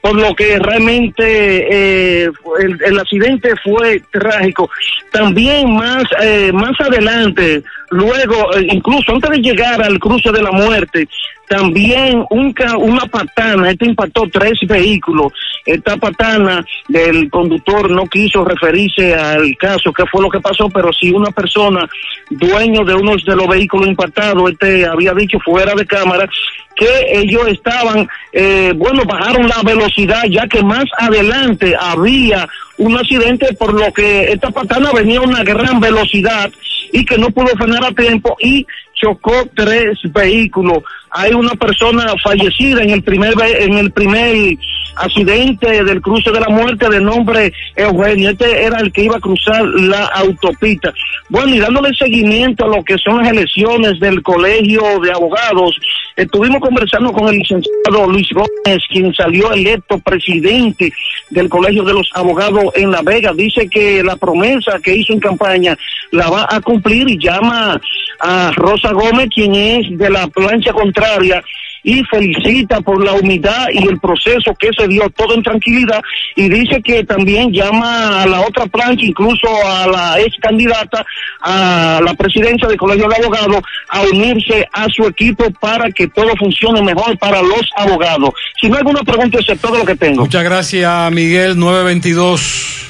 por 0.01 0.15
lo 0.15 0.33
que 0.35 0.57
realmente 0.59 2.23
eh, 2.23 2.31
el, 2.59 2.81
el 2.83 2.99
accidente 2.99 3.53
fue 3.63 4.01
trágico. 4.11 4.69
También 5.11 5.73
más 5.73 6.03
eh, 6.21 6.51
más 6.53 6.79
adelante, 6.79 7.63
luego, 7.91 8.53
eh, 8.55 8.67
incluso 8.71 9.13
antes 9.13 9.29
de 9.31 9.37
llegar 9.41 9.81
al 9.81 9.99
cruce 9.99 10.31
de 10.31 10.41
la 10.41 10.51
muerte, 10.51 11.07
también 11.47 12.23
un, 12.29 12.53
ca- 12.53 12.77
una 12.77 13.05
patana, 13.07 13.71
este 13.71 13.85
impactó 13.87 14.23
tres 14.31 14.53
vehículos. 14.67 15.33
Esta 15.65 15.97
patana 15.97 16.63
del 16.87 17.29
conductor 17.29 17.89
no 17.89 18.05
quiso 18.05 18.45
referirse 18.45 19.15
al 19.15 19.55
caso, 19.57 19.91
qué 19.91 20.03
fue 20.11 20.21
lo 20.21 20.29
que 20.29 20.39
pasó, 20.39 20.69
pero 20.69 20.93
si 20.93 21.09
una 21.11 21.31
persona, 21.31 21.87
dueño 22.29 22.85
de 22.85 22.93
uno 22.93 23.13
de 23.25 23.35
los 23.35 23.47
vehículos 23.47 23.87
impactados, 23.87 24.51
este 24.51 24.85
había 24.85 25.13
dicho 25.13 25.39
fuera 25.39 25.73
de 25.73 25.85
cámara 25.85 26.27
que 26.75 27.19
ellos 27.19 27.47
estaban, 27.47 28.07
eh, 28.31 28.71
bueno, 28.75 29.03
bajaron 29.05 29.47
la 29.49 29.61
velocidad 29.65 30.23
ya 30.29 30.47
que 30.47 30.63
más 30.63 30.85
adelante 30.97 31.75
había 31.77 32.47
un 32.77 32.95
accidente 32.95 33.53
por 33.55 33.73
lo 33.73 33.91
que 33.91 34.31
esta 34.31 34.49
patana 34.51 34.91
venía 34.93 35.19
a 35.19 35.23
una 35.23 35.43
gran 35.43 35.79
velocidad 35.81 36.49
y 36.91 37.05
que 37.05 37.17
no 37.17 37.29
pudo 37.31 37.47
frenar 37.57 37.83
a 37.83 37.91
tiempo 37.91 38.35
y 38.39 38.65
chocó 38.93 39.33
tres 39.55 39.97
vehículos. 40.13 40.79
Hay 41.11 41.33
una 41.33 41.53
persona 41.55 42.13
fallecida 42.23 42.83
en 42.83 42.91
el 42.91 43.03
primer 43.03 43.33
en 43.41 43.73
el 43.73 43.91
primer 43.91 44.57
accidente 44.99 45.83
del 45.83 46.01
cruce 46.01 46.31
de 46.31 46.39
la 46.39 46.49
muerte 46.49 46.89
de 46.89 46.99
nombre 46.99 47.53
Eugenio. 47.75 48.29
Este 48.31 48.63
era 48.63 48.79
el 48.79 48.91
que 48.91 49.03
iba 49.03 49.17
a 49.17 49.21
cruzar 49.21 49.63
la 49.65 50.05
autopista. 50.05 50.93
Bueno, 51.29 51.55
y 51.55 51.59
dándole 51.59 51.93
seguimiento 51.95 52.65
a 52.65 52.75
lo 52.75 52.83
que 52.83 52.97
son 52.97 53.21
las 53.21 53.31
elecciones 53.31 53.99
del 53.99 54.21
Colegio 54.21 54.81
de 54.99 55.11
Abogados, 55.11 55.79
estuvimos 56.15 56.59
conversando 56.59 57.11
con 57.11 57.29
el 57.29 57.37
licenciado 57.37 58.07
Luis 58.07 58.27
Gómez, 58.31 58.83
quien 58.89 59.13
salió 59.13 59.51
electo 59.51 59.99
presidente 59.99 60.91
del 61.29 61.49
Colegio 61.49 61.83
de 61.83 61.93
los 61.93 62.09
Abogados 62.13 62.65
en 62.75 62.91
La 62.91 63.01
Vega. 63.01 63.31
Dice 63.33 63.69
que 63.69 64.03
la 64.03 64.15
promesa 64.15 64.79
que 64.83 64.95
hizo 64.95 65.13
en 65.13 65.19
campaña 65.19 65.77
la 66.11 66.29
va 66.29 66.47
a 66.49 66.59
cumplir 66.61 67.09
y 67.09 67.17
llama 67.17 67.79
a 68.19 68.51
Rosa 68.55 68.91
Gómez, 68.91 69.29
quien 69.33 69.55
es 69.55 69.97
de 69.97 70.09
la 70.09 70.27
plancha 70.27 70.73
contraria, 70.73 71.43
y 71.83 72.03
felicita 72.05 72.81
por 72.81 73.03
la 73.03 73.13
humildad 73.13 73.67
y 73.71 73.87
el 73.87 73.99
proceso 73.99 74.53
que 74.59 74.69
se 74.77 74.87
dio 74.87 75.09
todo 75.11 75.35
en 75.35 75.43
tranquilidad 75.43 76.01
y 76.35 76.49
dice 76.49 76.81
que 76.81 77.03
también 77.03 77.51
llama 77.51 78.21
a 78.21 78.25
la 78.25 78.41
otra 78.41 78.65
plancha, 78.67 79.05
incluso 79.05 79.47
a 79.65 79.87
la 79.87 80.19
ex 80.19 80.35
candidata 80.41 81.05
a 81.41 82.01
la 82.03 82.13
presidencia 82.13 82.67
del 82.67 82.77
Colegio 82.77 83.07
de 83.07 83.15
Abogados 83.15 83.61
a 83.89 84.01
unirse 84.01 84.67
a 84.73 84.87
su 84.89 85.05
equipo 85.05 85.45
para 85.59 85.89
que 85.91 86.07
todo 86.07 86.35
funcione 86.37 86.81
mejor 86.81 87.17
para 87.17 87.41
los 87.41 87.69
abogados. 87.75 88.31
Si 88.59 88.67
no 88.67 88.75
hay 88.75 88.79
alguna 88.79 89.01
pregunta, 89.01 89.39
eso 89.39 89.53
es 89.53 89.59
todo 89.59 89.77
lo 89.77 89.85
que 89.85 89.95
tengo. 89.95 90.21
Muchas 90.21 90.43
gracias, 90.43 91.11
Miguel 91.11 91.57
922. 91.57 92.87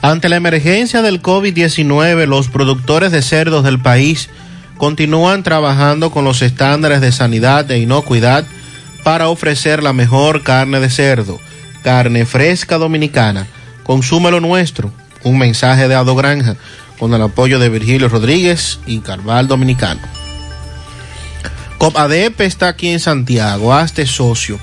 Ante 0.00 0.28
la 0.28 0.36
emergencia 0.36 1.02
del 1.02 1.20
COVID-19, 1.20 2.26
los 2.26 2.48
productores 2.48 3.10
de 3.10 3.20
cerdos 3.20 3.64
del 3.64 3.80
país 3.80 4.30
continúan 4.78 5.42
trabajando 5.42 6.10
con 6.10 6.24
los 6.24 6.40
estándares 6.40 7.00
de 7.00 7.12
sanidad 7.12 7.70
e 7.70 7.78
inocuidad 7.78 8.44
para 9.04 9.28
ofrecer 9.28 9.82
la 9.82 9.92
mejor 9.92 10.42
carne 10.42 10.80
de 10.80 10.88
cerdo, 10.88 11.38
carne 11.82 12.24
fresca 12.24 12.78
dominicana. 12.78 13.46
Consume 13.82 14.30
lo 14.30 14.40
nuestro. 14.40 14.92
Un 15.24 15.38
mensaje 15.38 15.88
de 15.88 15.94
Ado 15.94 16.14
Granja 16.14 16.56
con 16.98 17.12
el 17.14 17.22
apoyo 17.22 17.58
de 17.58 17.68
Virgilio 17.68 18.08
Rodríguez 18.08 18.80
y 18.86 19.00
Carval 19.00 19.48
Dominicano. 19.48 20.00
COPADEP 21.78 22.40
está 22.40 22.68
aquí 22.68 22.88
en 22.88 23.00
Santiago. 23.00 23.72
Hazte 23.72 24.06
socio. 24.06 24.58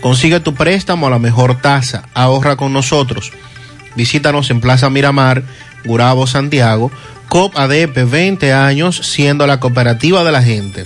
Consigue 0.00 0.40
tu 0.40 0.54
préstamo 0.54 1.06
a 1.06 1.10
la 1.10 1.18
mejor 1.18 1.60
tasa. 1.60 2.08
Ahorra 2.14 2.56
con 2.56 2.72
nosotros. 2.72 3.32
Visítanos 3.96 4.50
en 4.50 4.60
Plaza 4.60 4.90
Miramar, 4.90 5.42
Gurabo, 5.84 6.26
Santiago. 6.26 6.90
COP 7.32 7.56
ADP 7.56 8.10
20 8.10 8.52
años 8.52 9.10
siendo 9.10 9.46
la 9.46 9.58
cooperativa 9.58 10.22
de 10.22 10.32
la 10.32 10.42
gente. 10.42 10.84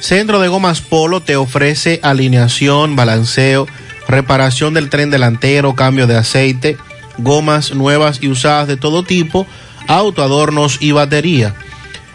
Centro 0.00 0.40
de 0.40 0.48
Gomas 0.48 0.80
Polo 0.80 1.20
te 1.20 1.36
ofrece 1.36 2.00
alineación, 2.02 2.96
balanceo, 2.96 3.68
reparación 4.08 4.74
del 4.74 4.90
tren 4.90 5.10
delantero, 5.10 5.76
cambio 5.76 6.08
de 6.08 6.16
aceite, 6.16 6.76
gomas 7.18 7.76
nuevas 7.76 8.24
y 8.24 8.28
usadas 8.28 8.66
de 8.66 8.76
todo 8.76 9.04
tipo, 9.04 9.46
autoadornos 9.86 10.78
y 10.80 10.90
batería. 10.90 11.54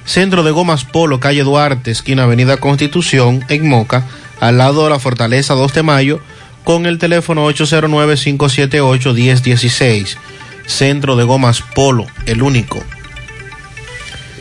Centro 0.04 0.44
de 0.44 0.52
Gomas 0.52 0.84
Polo, 0.84 1.22
calle 1.22 1.44
Duarte, 1.44 1.92
esquina 1.92 2.24
Avenida 2.24 2.58
Constitución, 2.58 3.46
en 3.48 3.70
Moca, 3.70 4.04
al 4.42 4.58
lado 4.58 4.84
de 4.84 4.90
la 4.90 5.00
Fortaleza 5.00 5.54
2 5.54 5.74
de 5.74 5.84
Mayo, 5.84 6.20
con 6.66 6.86
el 6.86 7.00
teléfono 7.00 7.50
809-578-1016. 7.50 10.18
Centro 10.70 11.16
de 11.16 11.24
Gomas 11.24 11.62
Polo, 11.62 12.06
el 12.26 12.42
único. 12.42 12.82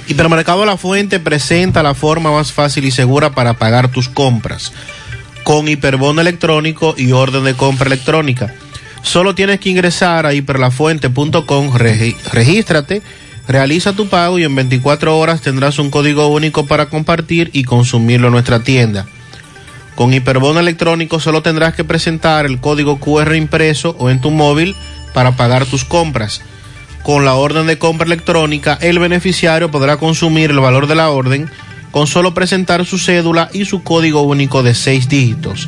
Hipermercado 0.07 0.65
La 0.65 0.77
Fuente 0.77 1.21
presenta 1.21 1.83
la 1.83 1.95
forma 1.95 2.31
más 2.31 2.53
fácil 2.53 2.85
y 2.85 2.91
segura 2.91 3.31
para 3.31 3.55
pagar 3.55 3.91
tus 3.91 4.09
compras. 4.09 4.73
Con 5.43 5.69
hiperbono 5.69 6.21
electrónico 6.21 6.95
y 6.97 7.13
orden 7.13 7.45
de 7.45 7.55
compra 7.55 7.87
electrónica. 7.87 8.55
Solo 9.03 9.35
tienes 9.35 9.61
que 9.61 9.71
ingresar 9.71 10.27
a 10.27 10.35
hiperlafuente.com, 10.35 11.75
regístrate, 11.75 13.03
realiza 13.47 13.95
tu 13.95 14.09
pago 14.09 14.39
y 14.39 14.45
en 14.45 14.55
24 14.55 15.19
horas 15.19 15.41
tendrás 15.41 15.79
un 15.79 15.91
código 15.91 16.29
único 16.29 16.67
para 16.67 16.87
compartir 16.87 17.51
y 17.53 17.65
consumirlo 17.65 18.29
en 18.29 18.35
nuestra 18.35 18.61
tienda. 18.61 19.07
Con 19.95 20.15
hiperbono 20.15 20.61
electrónico 20.61 21.21
solo 21.21 21.43
tendrás 21.43 21.75
que 21.75 21.85
presentar 21.85 22.47
el 22.47 22.61
código 22.61 23.01
QR 23.01 23.35
impreso 23.35 23.97
o 23.99 24.11
en 24.11 24.21
tu 24.21 24.31
móvil 24.31 24.77
para 25.19 25.33
pagar 25.33 25.67
tus 25.67 25.85
compras. 25.85 26.43
Con 27.03 27.25
la 27.25 27.35
orden 27.35 27.67
de 27.67 27.77
compra 27.77 28.07
electrónica, 28.07 28.79
el 28.81 29.01
beneficiario 29.01 29.69
podrá 29.69 29.97
consumir 29.97 30.53
el 30.53 30.61
valor 30.61 30.87
de 30.87 30.95
la 30.95 31.11
orden 31.11 31.51
con 31.91 32.07
solo 32.07 32.35
presentar 32.35 32.87
su 32.87 32.99
cédula 32.99 33.51
y 33.53 33.65
su 33.65 33.83
código 33.83 34.23
único 34.23 34.63
de 34.63 34.77
seis 34.77 35.09
dígitos. 35.09 35.67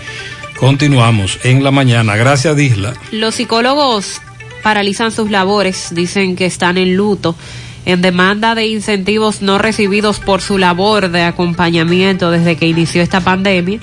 Continuamos 0.59 1.39
en 1.45 1.63
la 1.63 1.71
mañana. 1.71 2.17
Gracias, 2.17 2.57
Disla. 2.57 2.95
Los 3.13 3.37
psicólogos 3.37 4.21
paralizan 4.63 5.13
sus 5.13 5.31
labores, 5.31 5.89
dicen 5.93 6.37
que 6.37 6.47
están 6.47 6.77
en 6.77 6.97
luto 6.97 7.37
en 7.87 8.03
demanda 8.03 8.55
de 8.55 8.67
incentivos 8.67 9.43
no 9.43 9.59
recibidos 9.59 10.21
por 10.21 10.41
su 10.41 10.59
labor 10.59 11.11
de 11.11 11.23
acompañamiento 11.23 12.31
desde 12.31 12.57
que 12.57 12.67
inició 12.67 13.03
esta 13.03 13.21
pandemia 13.21 13.81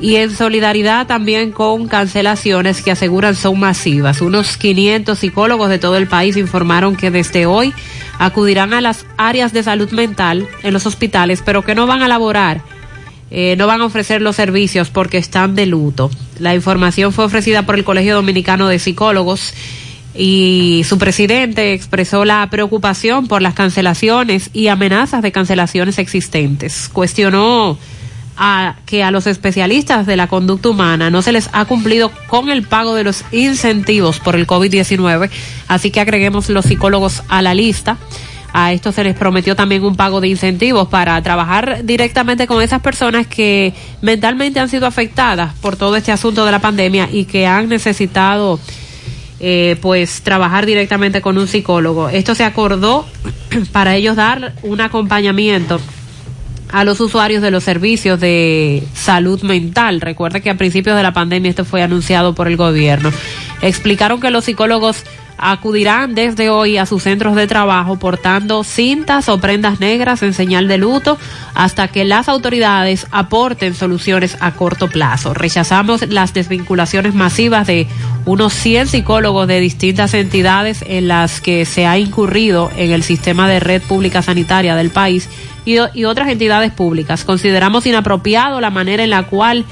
y 0.00 0.16
en 0.16 0.34
solidaridad 0.34 1.06
también 1.06 1.52
con 1.52 1.88
cancelaciones 1.88 2.82
que 2.82 2.90
aseguran 2.90 3.34
son 3.34 3.58
masivas. 3.58 4.20
Unos 4.20 4.56
500 4.56 5.18
psicólogos 5.18 5.70
de 5.70 5.78
todo 5.78 5.96
el 5.96 6.06
país 6.06 6.36
informaron 6.36 6.96
que 6.96 7.10
desde 7.10 7.46
hoy 7.46 7.72
acudirán 8.18 8.74
a 8.74 8.80
las 8.80 9.06
áreas 9.16 9.52
de 9.52 9.62
salud 9.62 9.90
mental 9.92 10.46
en 10.62 10.72
los 10.72 10.86
hospitales, 10.86 11.42
pero 11.44 11.62
que 11.62 11.74
no 11.74 11.86
van 11.86 12.02
a 12.02 12.08
laborar 12.08 12.60
eh, 13.30 13.56
no 13.56 13.66
van 13.66 13.80
a 13.80 13.86
ofrecer 13.86 14.22
los 14.22 14.36
servicios 14.36 14.90
porque 14.90 15.18
están 15.18 15.54
de 15.54 15.66
luto. 15.66 16.10
La 16.38 16.54
información 16.54 17.12
fue 17.12 17.24
ofrecida 17.24 17.64
por 17.64 17.74
el 17.74 17.84
Colegio 17.84 18.14
Dominicano 18.14 18.68
de 18.68 18.78
Psicólogos 18.78 19.52
y 20.18 20.82
su 20.88 20.98
presidente 20.98 21.72
expresó 21.72 22.24
la 22.24 22.48
preocupación 22.50 23.26
por 23.28 23.42
las 23.42 23.54
cancelaciones 23.54 24.50
y 24.52 24.68
amenazas 24.68 25.22
de 25.22 25.32
cancelaciones 25.32 25.98
existentes. 25.98 26.88
Cuestionó 26.92 27.78
a 28.36 28.76
que 28.84 29.02
a 29.02 29.10
los 29.10 29.26
especialistas 29.26 30.06
de 30.06 30.16
la 30.16 30.26
conducta 30.26 30.68
humana 30.68 31.10
no 31.10 31.22
se 31.22 31.32
les 31.32 31.48
ha 31.52 31.64
cumplido 31.64 32.10
con 32.28 32.50
el 32.50 32.62
pago 32.62 32.94
de 32.94 33.04
los 33.04 33.24
incentivos 33.32 34.20
por 34.20 34.36
el 34.36 34.46
COVID-19, 34.46 35.30
así 35.68 35.90
que 35.90 36.00
agreguemos 36.00 36.48
los 36.50 36.66
psicólogos 36.66 37.22
a 37.28 37.42
la 37.42 37.54
lista. 37.54 37.96
A 38.52 38.72
esto 38.72 38.90
se 38.90 39.04
les 39.04 39.14
prometió 39.14 39.54
también 39.54 39.84
un 39.84 39.96
pago 39.96 40.20
de 40.20 40.28
incentivos 40.28 40.88
para 40.88 41.20
trabajar 41.20 41.84
directamente 41.84 42.46
con 42.46 42.62
esas 42.62 42.80
personas 42.80 43.26
que 43.26 43.74
mentalmente 44.00 44.60
han 44.60 44.70
sido 44.70 44.86
afectadas 44.86 45.52
por 45.60 45.76
todo 45.76 45.96
este 45.96 46.12
asunto 46.12 46.46
de 46.46 46.52
la 46.52 46.60
pandemia 46.60 47.08
y 47.12 47.26
que 47.26 47.46
han 47.46 47.68
necesitado 47.68 48.58
eh, 49.40 49.76
pues 49.80 50.22
trabajar 50.22 50.66
directamente 50.66 51.20
con 51.20 51.38
un 51.38 51.48
psicólogo. 51.48 52.08
Esto 52.08 52.34
se 52.34 52.44
acordó 52.44 53.06
para 53.72 53.94
ellos 53.96 54.16
dar 54.16 54.54
un 54.62 54.80
acompañamiento 54.80 55.80
a 56.70 56.84
los 56.84 57.00
usuarios 57.00 57.42
de 57.42 57.50
los 57.50 57.64
servicios 57.64 58.20
de 58.20 58.82
salud 58.94 59.42
mental. 59.42 60.00
Recuerda 60.00 60.40
que 60.40 60.50
a 60.50 60.56
principios 60.56 60.96
de 60.96 61.02
la 61.02 61.12
pandemia 61.12 61.50
esto 61.50 61.64
fue 61.64 61.82
anunciado 61.82 62.34
por 62.34 62.48
el 62.48 62.56
gobierno. 62.56 63.12
Explicaron 63.62 64.20
que 64.20 64.30
los 64.30 64.44
psicólogos 64.44 65.04
acudirán 65.38 66.14
desde 66.14 66.50
hoy 66.50 66.76
a 66.76 66.86
sus 66.86 67.02
centros 67.02 67.34
de 67.36 67.46
trabajo 67.46 67.96
portando 67.96 68.64
cintas 68.64 69.28
o 69.28 69.38
prendas 69.38 69.80
negras 69.80 70.22
en 70.22 70.32
señal 70.32 70.68
de 70.68 70.78
luto 70.78 71.18
hasta 71.54 71.88
que 71.88 72.04
las 72.04 72.28
autoridades 72.28 73.06
aporten 73.10 73.74
soluciones 73.74 74.36
a 74.40 74.52
corto 74.52 74.88
plazo. 74.88 75.34
Rechazamos 75.34 76.06
las 76.08 76.34
desvinculaciones 76.34 77.14
masivas 77.14 77.66
de 77.66 77.86
unos 78.24 78.52
100 78.54 78.88
psicólogos 78.88 79.46
de 79.46 79.60
distintas 79.60 80.14
entidades 80.14 80.84
en 80.86 81.08
las 81.08 81.40
que 81.40 81.64
se 81.64 81.86
ha 81.86 81.98
incurrido 81.98 82.70
en 82.76 82.90
el 82.90 83.02
sistema 83.02 83.48
de 83.48 83.60
red 83.60 83.82
pública 83.82 84.22
sanitaria 84.22 84.74
del 84.74 84.90
país 84.90 85.28
y, 85.64 85.76
y 85.94 86.04
otras 86.04 86.28
entidades 86.28 86.72
públicas. 86.72 87.24
Consideramos 87.24 87.86
inapropiado 87.86 88.60
la 88.60 88.70
manera 88.70 89.04
en 89.04 89.10
la 89.10 89.24
cual 89.24 89.64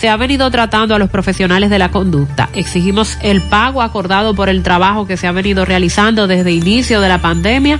se 0.00 0.08
ha 0.08 0.16
venido 0.16 0.50
tratando 0.50 0.94
a 0.94 0.98
los 0.98 1.10
profesionales 1.10 1.68
de 1.68 1.78
la 1.78 1.90
conducta. 1.90 2.48
Exigimos 2.54 3.18
el 3.20 3.42
pago 3.42 3.82
acordado 3.82 4.34
por 4.34 4.48
el 4.48 4.62
trabajo 4.62 5.06
que 5.06 5.18
se 5.18 5.26
ha 5.26 5.32
venido 5.32 5.66
realizando 5.66 6.26
desde 6.26 6.52
inicio 6.52 7.02
de 7.02 7.08
la 7.10 7.18
pandemia 7.20 7.78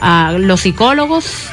a 0.00 0.32
los 0.38 0.60
psicólogos, 0.60 1.48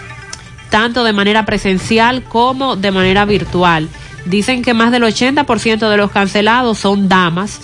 tanto 0.70 1.04
de 1.04 1.14
manera 1.14 1.48
presencial 1.48 2.22
como 2.22 2.76
de 2.76 2.92
manera 2.92 3.26
virtual. 3.26 3.90
Dicen 4.26 4.62
que 4.62 4.76
más 4.76 4.92
del 4.92 5.02
80% 5.02 5.90
de 5.90 5.98
los 5.98 6.12
cancelados 6.12 6.78
son 6.78 7.10
damas 7.10 7.60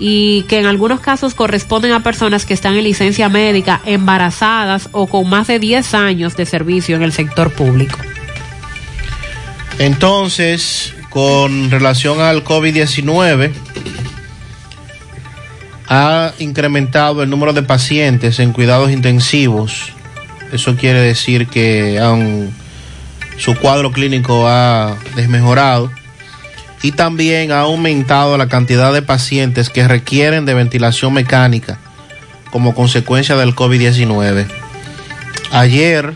y 0.00 0.42
que 0.48 0.58
en 0.58 0.66
algunos 0.66 0.98
casos 0.98 1.34
corresponden 1.34 1.92
a 1.92 2.02
personas 2.02 2.44
que 2.44 2.54
están 2.54 2.74
en 2.74 2.82
licencia 2.82 3.28
médica, 3.28 3.82
embarazadas 3.84 4.88
o 4.90 5.06
con 5.06 5.30
más 5.30 5.46
de 5.46 5.60
10 5.60 5.94
años 5.94 6.36
de 6.36 6.44
servicio 6.44 6.96
en 6.96 7.04
el 7.04 7.12
sector 7.12 7.52
público. 7.52 8.00
Entonces, 9.78 10.92
con 11.18 11.68
relación 11.68 12.20
al 12.20 12.44
COVID-19, 12.44 13.50
ha 15.88 16.32
incrementado 16.38 17.24
el 17.24 17.28
número 17.28 17.52
de 17.52 17.64
pacientes 17.64 18.38
en 18.38 18.52
cuidados 18.52 18.92
intensivos. 18.92 19.92
Eso 20.52 20.76
quiere 20.76 21.00
decir 21.00 21.48
que 21.48 22.00
su 23.36 23.56
cuadro 23.56 23.90
clínico 23.90 24.46
ha 24.46 24.96
desmejorado 25.16 25.90
y 26.82 26.92
también 26.92 27.50
ha 27.50 27.62
aumentado 27.62 28.38
la 28.38 28.46
cantidad 28.46 28.92
de 28.92 29.02
pacientes 29.02 29.70
que 29.70 29.88
requieren 29.88 30.46
de 30.46 30.54
ventilación 30.54 31.14
mecánica 31.14 31.80
como 32.52 32.76
consecuencia 32.76 33.34
del 33.34 33.56
COVID-19. 33.56 34.46
Ayer 35.50 36.14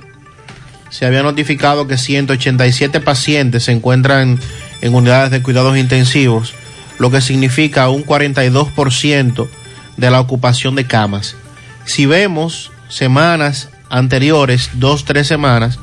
se 0.90 1.06
había 1.06 1.24
notificado 1.24 1.88
que 1.88 1.98
187 1.98 3.00
pacientes 3.00 3.64
se 3.64 3.72
encuentran 3.72 4.38
en 4.82 4.94
unidades 4.94 5.30
de 5.30 5.42
cuidados 5.42 5.78
intensivos, 5.78 6.54
lo 6.98 7.10
que 7.10 7.22
significa 7.22 7.88
un 7.88 8.04
42% 8.04 9.48
de 9.96 10.10
la 10.10 10.20
ocupación 10.20 10.74
de 10.74 10.86
camas. 10.86 11.36
Si 11.84 12.04
vemos 12.04 12.70
semanas 12.88 13.70
anteriores, 13.88 14.70
dos, 14.74 15.04
tres 15.04 15.26
semanas, 15.26 15.78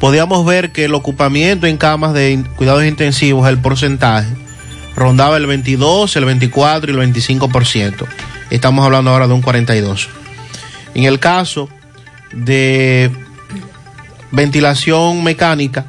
podíamos 0.00 0.44
ver 0.44 0.72
que 0.72 0.86
el 0.86 0.94
ocupamiento 0.94 1.66
en 1.66 1.76
camas 1.76 2.14
de 2.14 2.44
cuidados 2.56 2.84
intensivos, 2.84 3.48
el 3.48 3.58
porcentaje, 3.58 4.28
rondaba 4.96 5.36
el 5.36 5.46
22, 5.46 6.16
el 6.16 6.24
24 6.24 6.90
y 6.90 6.94
el 6.94 7.14
25%. 7.14 8.06
Estamos 8.50 8.84
hablando 8.84 9.10
ahora 9.10 9.28
de 9.28 9.34
un 9.34 9.42
42%. 9.42 10.08
En 10.94 11.04
el 11.04 11.20
caso 11.20 11.68
de 12.32 13.10
ventilación 14.32 15.22
mecánica, 15.22 15.86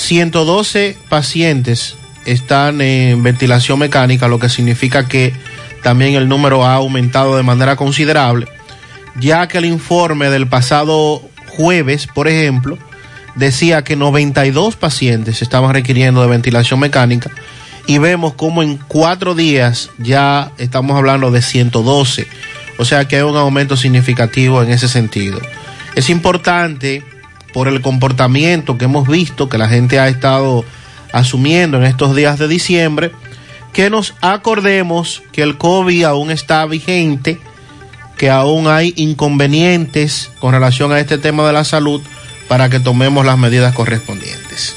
112 0.00 0.96
pacientes 1.08 1.94
están 2.24 2.80
en 2.80 3.22
ventilación 3.22 3.78
mecánica, 3.78 4.28
lo 4.28 4.38
que 4.38 4.48
significa 4.48 5.06
que 5.06 5.32
también 5.82 6.14
el 6.14 6.28
número 6.28 6.64
ha 6.64 6.74
aumentado 6.74 7.36
de 7.36 7.42
manera 7.42 7.76
considerable, 7.76 8.48
ya 9.18 9.46
que 9.46 9.58
el 9.58 9.66
informe 9.66 10.30
del 10.30 10.46
pasado 10.46 11.22
jueves, 11.48 12.06
por 12.06 12.28
ejemplo, 12.28 12.78
decía 13.34 13.84
que 13.84 13.94
92 13.94 14.76
pacientes 14.76 15.42
estaban 15.42 15.72
requiriendo 15.72 16.22
de 16.22 16.28
ventilación 16.28 16.80
mecánica 16.80 17.30
y 17.86 17.98
vemos 17.98 18.34
como 18.34 18.62
en 18.62 18.78
cuatro 18.78 19.34
días 19.34 19.90
ya 19.98 20.52
estamos 20.58 20.96
hablando 20.96 21.30
de 21.30 21.42
112, 21.42 22.26
o 22.78 22.84
sea 22.84 23.06
que 23.06 23.16
hay 23.16 23.22
un 23.22 23.36
aumento 23.36 23.76
significativo 23.76 24.62
en 24.62 24.70
ese 24.70 24.88
sentido. 24.88 25.40
Es 25.94 26.08
importante 26.08 27.04
por 27.52 27.68
el 27.68 27.80
comportamiento 27.80 28.78
que 28.78 28.84
hemos 28.86 29.08
visto 29.08 29.48
que 29.48 29.58
la 29.58 29.68
gente 29.68 29.98
ha 29.98 30.08
estado 30.08 30.64
asumiendo 31.12 31.78
en 31.78 31.84
estos 31.84 32.14
días 32.14 32.38
de 32.38 32.48
diciembre, 32.48 33.12
que 33.72 33.90
nos 33.90 34.14
acordemos 34.20 35.22
que 35.32 35.42
el 35.42 35.58
COVID 35.58 36.04
aún 36.04 36.30
está 36.30 36.64
vigente, 36.66 37.40
que 38.16 38.30
aún 38.30 38.68
hay 38.68 38.92
inconvenientes 38.96 40.30
con 40.38 40.52
relación 40.52 40.92
a 40.92 41.00
este 41.00 41.18
tema 41.18 41.46
de 41.46 41.52
la 41.52 41.64
salud 41.64 42.02
para 42.48 42.68
que 42.68 42.80
tomemos 42.80 43.24
las 43.24 43.38
medidas 43.38 43.74
correspondientes. 43.74 44.76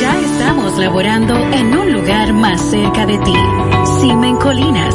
Ya 0.00 0.20
estamos 0.20 0.76
laborando 0.76 1.34
en 1.34 1.76
un 1.76 1.92
lugar 1.92 2.32
más 2.34 2.60
cerca 2.70 3.06
de 3.06 3.18
ti. 3.18 3.34
Simen 4.00 4.36
Colinas 4.36 4.94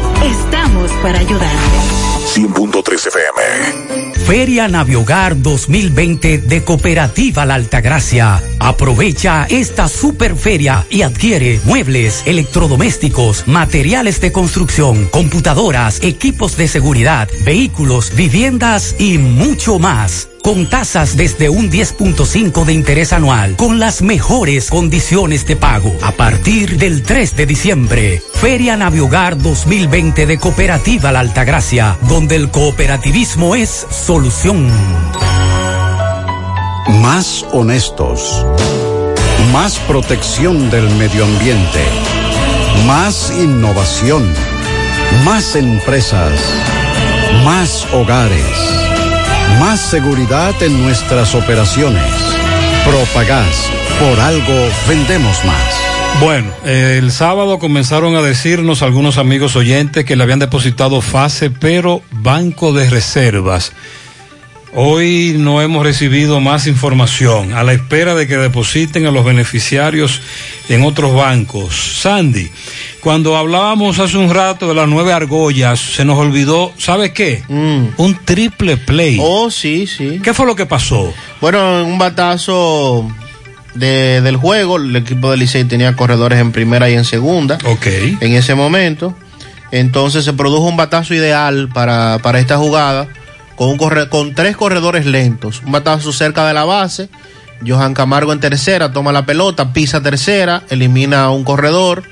estamos 0.23 0.91
para 1.03 1.19
ayudarte. 1.19 2.01
100.3 2.33 3.07
FM. 3.07 4.11
Feria 4.25 4.67
Naviogar 4.67 5.41
2020 5.41 6.37
de 6.37 6.63
Cooperativa 6.63 7.45
La 7.45 7.55
Altagracia. 7.55 8.41
Aprovecha 8.59 9.47
esta 9.49 9.87
super 9.87 10.35
feria 10.35 10.85
y 10.89 11.01
adquiere 11.01 11.59
muebles, 11.65 12.23
electrodomésticos, 12.25 13.47
materiales 13.47 14.21
de 14.21 14.31
construcción, 14.31 15.07
computadoras, 15.07 16.01
equipos 16.03 16.55
de 16.55 16.67
seguridad, 16.67 17.27
vehículos, 17.43 18.15
viviendas 18.15 18.95
y 18.99 19.17
mucho 19.17 19.79
más 19.79 20.30
con 20.41 20.69
tasas 20.69 21.15
desde 21.15 21.49
un 21.49 21.69
10.5 21.71 22.65
de 22.65 22.73
interés 22.73 23.13
anual, 23.13 23.55
con 23.55 23.79
las 23.79 24.01
mejores 24.01 24.69
condiciones 24.69 25.45
de 25.45 25.55
pago. 25.55 25.95
A 26.01 26.11
partir 26.11 26.77
del 26.77 27.03
3 27.03 27.35
de 27.35 27.45
diciembre, 27.45 28.21
Feria 28.33 28.77
Naviogar 28.77 29.37
2020 29.37 30.25
de 30.25 30.37
Cooperativa 30.37 31.11
La 31.11 31.19
Altagracia, 31.19 31.97
donde 32.07 32.35
el 32.35 32.49
cooperativismo 32.49 33.55
es 33.55 33.87
solución. 33.89 34.67
Más 37.01 37.45
honestos. 37.51 38.45
Más 39.51 39.79
protección 39.79 40.69
del 40.69 40.89
medio 40.95 41.25
ambiente. 41.25 41.83
Más 42.85 43.31
innovación. 43.37 44.23
Más 45.23 45.55
empresas. 45.55 46.31
Más 47.43 47.87
hogares. 47.93 48.90
Más 49.59 49.79
seguridad 49.79 50.53
en 50.61 50.81
nuestras 50.81 51.35
operaciones. 51.35 52.03
Propagás. 52.85 53.69
Por 53.99 54.19
algo 54.19 54.69
vendemos 54.87 55.43
más. 55.45 55.91
Bueno, 56.19 56.51
el 56.65 57.11
sábado 57.11 57.57
comenzaron 57.57 58.15
a 58.15 58.21
decirnos 58.21 58.81
algunos 58.81 59.17
amigos 59.17 59.55
oyentes 59.55 60.05
que 60.05 60.15
le 60.15 60.23
habían 60.23 60.39
depositado 60.39 61.01
fase, 61.01 61.49
pero 61.49 62.01
Banco 62.11 62.73
de 62.73 62.89
Reservas. 62.89 63.71
Hoy 64.73 65.35
no 65.37 65.61
hemos 65.61 65.83
recibido 65.83 66.39
más 66.39 66.65
información 66.65 67.53
a 67.53 67.63
la 67.63 67.73
espera 67.73 68.15
de 68.15 68.25
que 68.25 68.37
depositen 68.37 69.05
a 69.05 69.11
los 69.11 69.25
beneficiarios 69.25 70.21
en 70.69 70.83
otros 70.83 71.13
bancos. 71.13 71.75
Sandy, 72.01 72.49
cuando 73.01 73.35
hablábamos 73.35 73.99
hace 73.99 74.17
un 74.17 74.33
rato 74.33 74.69
de 74.69 74.73
las 74.75 74.87
nueve 74.87 75.11
argollas, 75.11 75.77
se 75.79 76.05
nos 76.05 76.17
olvidó, 76.17 76.71
¿sabe 76.77 77.11
qué? 77.11 77.43
Un 77.49 78.17
triple 78.23 78.77
play. 78.77 79.17
Oh, 79.21 79.51
sí, 79.51 79.87
sí. 79.87 80.21
¿Qué 80.23 80.33
fue 80.33 80.45
lo 80.45 80.55
que 80.55 80.65
pasó? 80.65 81.13
Bueno, 81.41 81.81
en 81.81 81.87
un 81.87 81.97
batazo 81.97 83.05
de- 83.75 84.21
del 84.21 84.37
juego, 84.37 84.77
el 84.77 84.95
equipo 84.95 85.31
de 85.31 85.35
Licey 85.37 85.65
tenía 85.65 85.97
corredores 85.97 86.39
en 86.39 86.53
primera 86.53 86.89
y 86.89 86.93
en 86.93 87.03
segunda. 87.03 87.57
Ok. 87.65 87.87
En 88.21 88.33
ese 88.35 88.55
momento. 88.55 89.17
Entonces 89.73 90.23
se 90.23 90.31
produjo 90.33 90.63
un 90.65 90.77
batazo 90.77 91.13
ideal 91.13 91.67
para, 91.73 92.19
para 92.19 92.39
esta 92.39 92.57
jugada 92.57 93.07
con, 94.09 94.33
tres 94.33 94.57
corredores 94.57 95.05
lentos. 95.05 95.61
Un 95.65 95.71
batazo 95.71 96.11
cerca 96.11 96.47
de 96.47 96.53
la 96.53 96.65
base. 96.65 97.09
Johan 97.65 97.93
Camargo 97.93 98.33
en 98.33 98.39
tercera, 98.39 98.91
toma 98.91 99.11
la 99.11 99.25
pelota, 99.25 99.71
pisa 99.71 100.01
tercera, 100.01 100.63
elimina 100.69 101.25
a 101.25 101.29
un 101.29 101.43
corredor, 101.43 102.03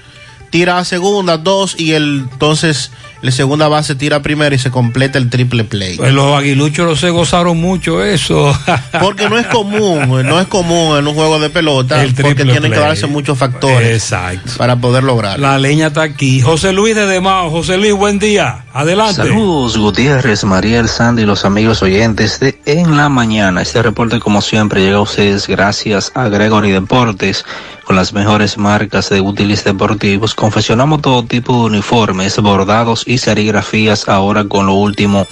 tira 0.52 0.78
a 0.78 0.86
segunda, 0.86 1.38
dos, 1.38 1.80
y 1.80 1.94
el, 1.94 2.28
entonces 2.32 2.92
el 3.22 3.32
segunda 3.32 3.68
base 3.68 3.96
tira 3.96 4.18
a 4.18 4.22
primera 4.22 4.54
y 4.56 4.60
se 4.60 4.72
completa 4.72 5.18
el 5.18 5.30
triple 5.30 5.64
play. 5.64 5.98
Pues 5.98 6.14
los 6.14 6.38
aguiluchos 6.38 6.86
no 6.86 6.96
se 6.96 7.10
gozaron 7.10 7.60
mucho 7.60 8.04
eso. 8.04 8.58
Porque 9.02 9.30
no 9.30 9.38
es 9.38 9.48
común, 9.48 10.08
no 10.26 10.40
es 10.40 10.48
común 10.48 10.98
en 10.98 11.08
un 11.08 11.16
juego 11.16 11.40
de 11.40 11.50
pelota, 11.50 12.04
El 12.04 12.14
porque 12.14 12.44
tienen 12.44 12.72
que 12.72 12.80
darse 12.80 13.08
muchos 13.08 13.38
factores 13.38 14.04
Exacto. 14.04 14.52
para 14.58 14.76
poder 14.78 15.04
lograrlo. 15.04 15.46
La 15.46 15.58
leña 15.58 15.88
está 15.88 16.04
aquí. 16.04 16.42
José 16.42 16.74
Luis 16.74 16.96
de 16.96 17.06
Demao. 17.06 17.50
José 17.50 17.78
Luis, 17.78 17.94
buen 17.94 18.20
día. 18.20 18.66
Adelante. 18.74 19.16
Saludos 19.16 19.78
Gutiérrez, 19.78 20.44
María 20.44 20.80
El 20.80 20.88
Sandy 20.88 21.24
y 21.24 21.26
los 21.26 21.46
amigos 21.46 21.82
oyentes 21.82 22.40
de 22.40 22.60
En 22.66 22.96
la 22.98 23.10
Mañana. 23.10 23.62
Este 23.62 23.82
reporte 23.82 24.20
como 24.20 24.42
siempre 24.42 24.82
llega 24.82 24.98
a 24.98 25.02
ustedes 25.02 25.48
gracias 25.48 26.12
a 26.16 26.30
Gregory 26.30 26.72
Deportes 26.72 27.46
con 27.90 27.96
las 27.96 28.14
mejores 28.14 28.60
marcas 28.60 29.10
de 29.10 29.20
útiles 29.20 29.64
deportivos. 29.64 30.36
Confeccionamos 30.36 31.02
todo 31.02 31.24
tipo 31.24 31.54
de 31.54 31.60
uniformes, 31.72 32.38
bordados 32.38 33.04
y 33.08 33.18
serigrafías 33.18 34.08
ahora 34.08 34.44
con 34.44 34.68
lo 34.68 34.76
último 34.76 35.26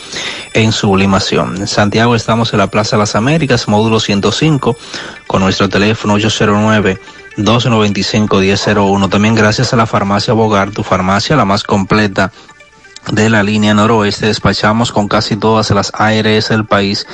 en 0.55 0.71
sublimación. 0.71 1.57
En 1.57 1.67
Santiago 1.67 2.15
estamos 2.15 2.51
en 2.53 2.57
la 2.57 2.71
Plaza 2.71 2.97
Las 2.97 3.15
Américas, 3.15 3.67
módulo 3.67 3.99
105, 3.99 4.75
con 5.27 5.43
nuestro 5.43 5.69
teléfono 5.69 6.15
809 6.15 6.99
295-1001. 7.37 9.07
También 9.07 9.35
gracias 9.35 9.71
a 9.73 9.75
la 9.75 9.85
farmacia 9.85 10.33
Bogar, 10.33 10.71
tu 10.71 10.81
farmacia 10.81 11.35
la 11.35 11.45
más 11.45 11.61
completa 11.61 12.31
de 13.11 13.29
la 13.29 13.43
línea 13.43 13.73
noroeste 13.73 14.27
despachamos 14.27 14.91
con 14.91 15.07
casi 15.07 15.37
todas 15.37 15.71
las 15.71 15.91
ARS 15.93 16.49
del 16.49 16.65
país, 16.65 17.07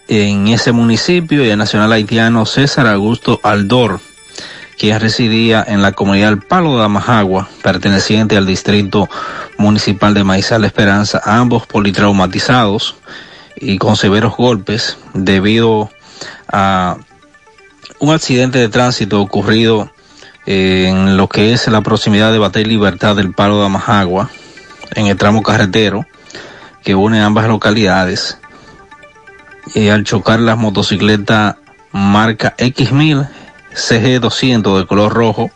en 0.08 0.48
ese 0.48 0.72
municipio, 0.72 1.44
y 1.44 1.50
el 1.50 1.58
nacional 1.58 1.92
haitiano 1.92 2.46
César 2.46 2.86
Augusto 2.86 3.40
Aldor, 3.42 4.00
quien 4.82 4.98
residía 4.98 5.64
en 5.64 5.80
la 5.80 5.92
comunidad 5.92 6.30
del 6.30 6.40
Palo 6.40 6.76
de 6.76 6.84
Amajagua, 6.84 7.48
perteneciente 7.62 8.36
al 8.36 8.46
distrito 8.46 9.08
municipal 9.56 10.12
de 10.12 10.24
Maizal 10.24 10.64
Esperanza, 10.64 11.20
ambos 11.24 11.68
politraumatizados 11.68 12.96
y 13.54 13.78
con 13.78 13.94
severos 13.94 14.36
golpes 14.36 14.98
debido 15.14 15.88
a 16.48 16.96
un 18.00 18.12
accidente 18.12 18.58
de 18.58 18.68
tránsito 18.68 19.20
ocurrido 19.20 19.88
en 20.46 21.16
lo 21.16 21.28
que 21.28 21.52
es 21.52 21.68
la 21.68 21.82
proximidad 21.82 22.32
de 22.32 22.40
Batey 22.40 22.64
Libertad 22.64 23.14
del 23.14 23.32
Palo 23.32 23.60
de 23.60 23.66
Amajagua, 23.66 24.30
en 24.96 25.06
el 25.06 25.16
tramo 25.16 25.44
carretero 25.44 26.06
que 26.82 26.96
une 26.96 27.22
ambas 27.22 27.46
localidades. 27.46 28.36
Y 29.76 29.90
al 29.90 30.02
chocar 30.02 30.40
la 30.40 30.56
motocicleta 30.56 31.58
marca 31.92 32.56
X1000 32.56 33.41
CG200 33.74 34.78
de 34.78 34.86
color 34.86 35.12
rojo 35.12 35.50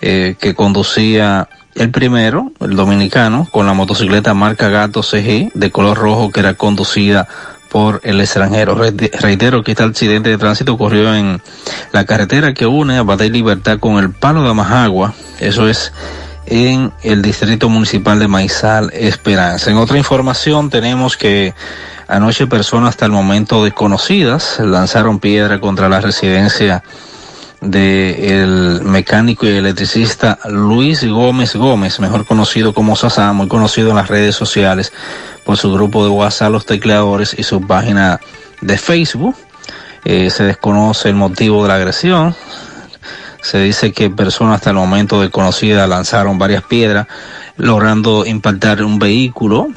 eh, 0.00 0.36
que 0.40 0.54
conducía 0.54 1.48
el 1.74 1.90
primero, 1.90 2.52
el 2.60 2.76
dominicano, 2.76 3.48
con 3.50 3.66
la 3.66 3.72
motocicleta 3.72 4.32
marca 4.34 4.68
Gato 4.68 5.02
CG 5.02 5.50
de 5.54 5.70
color 5.70 5.98
rojo 5.98 6.30
que 6.30 6.40
era 6.40 6.54
conducida 6.54 7.26
por 7.68 8.00
el 8.04 8.20
extranjero. 8.20 8.74
Re- 8.76 8.92
Reitero 9.20 9.64
que 9.64 9.72
este 9.72 9.82
accidente 9.82 10.30
de 10.30 10.38
tránsito 10.38 10.72
ocurrió 10.74 11.14
en 11.14 11.42
la 11.92 12.04
carretera 12.04 12.54
que 12.54 12.66
une 12.66 12.98
a 12.98 13.02
Batey 13.02 13.30
Libertad 13.30 13.78
con 13.80 13.98
el 13.98 14.10
Palo 14.10 14.42
de 14.44 14.50
Amajagua. 14.50 15.14
Eso 15.40 15.68
es 15.68 15.92
en 16.46 16.92
el 17.02 17.22
distrito 17.22 17.68
municipal 17.68 18.18
de 18.20 18.28
Maizal 18.28 18.90
Esperanza. 18.92 19.70
En 19.70 19.78
otra 19.78 19.98
información 19.98 20.70
tenemos 20.70 21.16
que 21.16 21.54
anoche 22.06 22.46
personas 22.46 22.90
hasta 22.90 23.06
el 23.06 23.12
momento 23.12 23.64
desconocidas 23.64 24.60
lanzaron 24.60 25.18
piedra 25.18 25.58
contra 25.58 25.88
la 25.88 26.00
residencia 26.00 26.84
del 27.64 28.82
mecánico 28.82 29.46
y 29.46 29.50
electricista 29.50 30.38
Luis 30.48 31.04
Gómez 31.04 31.56
Gómez, 31.56 31.98
mejor 31.98 32.26
conocido 32.26 32.74
como 32.74 32.96
Sasá, 32.96 33.32
muy 33.32 33.48
conocido 33.48 33.90
en 33.90 33.96
las 33.96 34.08
redes 34.08 34.34
sociales 34.34 34.92
por 35.44 35.56
su 35.56 35.72
grupo 35.72 36.04
de 36.04 36.10
WhatsApp 36.10 36.52
Los 36.52 36.66
Tecleadores 36.66 37.34
y 37.38 37.42
su 37.42 37.66
página 37.66 38.20
de 38.60 38.76
Facebook. 38.78 39.34
Eh, 40.04 40.30
se 40.30 40.44
desconoce 40.44 41.08
el 41.08 41.14
motivo 41.14 41.62
de 41.62 41.68
la 41.68 41.76
agresión. 41.76 42.34
Se 43.40 43.58
dice 43.58 43.92
que 43.92 44.10
personas 44.10 44.56
hasta 44.56 44.70
el 44.70 44.76
momento 44.76 45.20
desconocidas 45.20 45.88
lanzaron 45.88 46.38
varias 46.38 46.62
piedras, 46.62 47.06
logrando 47.56 48.26
impactar 48.26 48.82
un 48.82 48.98
vehículo 48.98 49.68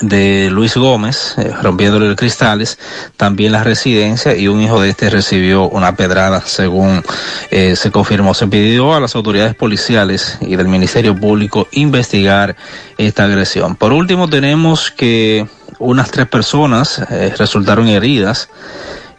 de 0.00 0.48
Luis 0.50 0.76
Gómez, 0.76 1.34
eh, 1.38 1.52
rompiéndole 1.62 2.08
los 2.08 2.16
cristales, 2.16 2.78
también 3.16 3.52
la 3.52 3.64
residencia 3.64 4.36
y 4.36 4.48
un 4.48 4.60
hijo 4.60 4.80
de 4.80 4.90
este 4.90 5.10
recibió 5.10 5.68
una 5.68 5.96
pedrada, 5.96 6.42
según 6.46 7.02
eh, 7.50 7.76
se 7.76 7.90
confirmó. 7.90 8.34
Se 8.34 8.46
pidió 8.46 8.94
a 8.94 9.00
las 9.00 9.14
autoridades 9.14 9.54
policiales 9.54 10.38
y 10.40 10.56
del 10.56 10.68
Ministerio 10.68 11.14
Público 11.14 11.68
investigar 11.72 12.56
esta 12.98 13.24
agresión. 13.24 13.76
Por 13.76 13.92
último, 13.92 14.28
tenemos 14.28 14.90
que 14.90 15.46
unas 15.78 16.10
tres 16.10 16.26
personas 16.26 17.02
eh, 17.10 17.34
resultaron 17.36 17.88
heridas 17.88 18.48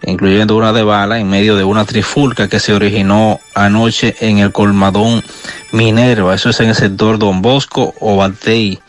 incluyendo 0.04 0.56
una 0.56 0.74
de 0.74 0.82
bala, 0.82 1.20
en 1.20 1.30
medio 1.30 1.56
de 1.56 1.64
una 1.64 1.86
trifulca 1.86 2.48
que 2.48 2.60
se 2.60 2.74
originó 2.74 3.40
anoche 3.54 4.16
en 4.20 4.40
el 4.40 4.52
colmadón 4.52 5.24
Minerva, 5.72 6.34
eso 6.34 6.50
es 6.50 6.60
en 6.60 6.70
el 6.70 6.76
sector 6.76 7.20
Don 7.20 7.42
Bosco 7.42 7.94
o 8.00 8.18
Batey 8.18 8.80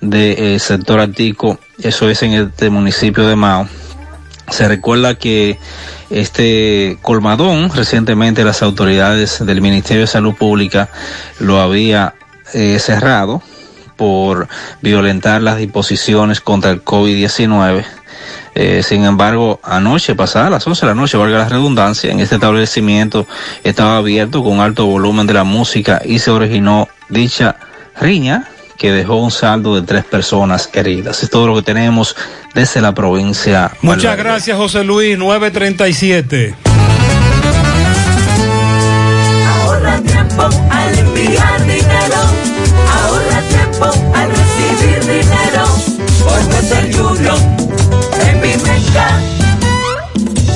del 0.00 0.60
sector 0.60 1.00
Atico, 1.00 1.58
eso 1.78 2.08
es 2.08 2.22
en 2.22 2.32
este 2.32 2.70
municipio 2.70 3.26
de 3.26 3.36
Mao. 3.36 3.68
Se 4.50 4.68
recuerda 4.68 5.16
que 5.16 5.58
este 6.10 6.98
colmadón, 7.02 7.70
recientemente 7.74 8.44
las 8.44 8.62
autoridades 8.62 9.44
del 9.44 9.60
Ministerio 9.60 10.02
de 10.02 10.06
Salud 10.06 10.34
Pública 10.34 10.88
lo 11.40 11.60
había 11.60 12.14
eh, 12.54 12.78
cerrado 12.78 13.42
por 13.96 14.46
violentar 14.82 15.42
las 15.42 15.58
disposiciones 15.58 16.40
contra 16.40 16.70
el 16.70 16.84
COVID-19. 16.84 17.84
Eh, 18.54 18.82
sin 18.82 19.04
embargo, 19.04 19.60
anoche, 19.62 20.14
pasada 20.14 20.48
las 20.48 20.66
11 20.66 20.86
de 20.86 20.92
la 20.92 20.94
noche, 20.94 21.18
valga 21.18 21.38
la 21.38 21.48
redundancia, 21.48 22.10
en 22.10 22.20
este 22.20 22.36
establecimiento 22.36 23.26
estaba 23.64 23.98
abierto 23.98 24.42
con 24.42 24.60
alto 24.60 24.86
volumen 24.86 25.26
de 25.26 25.34
la 25.34 25.44
música 25.44 26.00
y 26.04 26.20
se 26.20 26.30
originó 26.30 26.88
dicha 27.08 27.56
riña 28.00 28.48
que 28.76 28.92
dejó 28.92 29.16
un 29.16 29.30
saldo 29.30 29.74
de 29.74 29.82
tres 29.82 30.04
personas 30.04 30.68
heridas. 30.72 31.22
Es 31.22 31.30
todo 31.30 31.46
lo 31.46 31.54
que 31.56 31.62
tenemos 31.62 32.16
desde 32.54 32.80
la 32.80 32.92
provincia. 32.94 33.70
Muchas 33.82 34.04
Valverde. 34.04 34.22
gracias, 34.30 34.56
José 34.56 34.84
Luis. 34.84 35.18
937. 35.18 36.54
Ahorra 39.48 40.00
tiempo 40.00 40.42
al 40.70 40.98
enviar 40.98 41.60
dinero. 41.62 42.20
Ahorra 43.02 43.40
tiempo 43.48 43.86
al 44.14 44.30
recibir 44.30 45.00
dinero. 45.00 45.66
Por 46.24 46.54
Western 46.54 47.00
Union. 47.00 47.56
En 48.26 48.40
mi 48.40 48.56
Meca. 48.62 49.35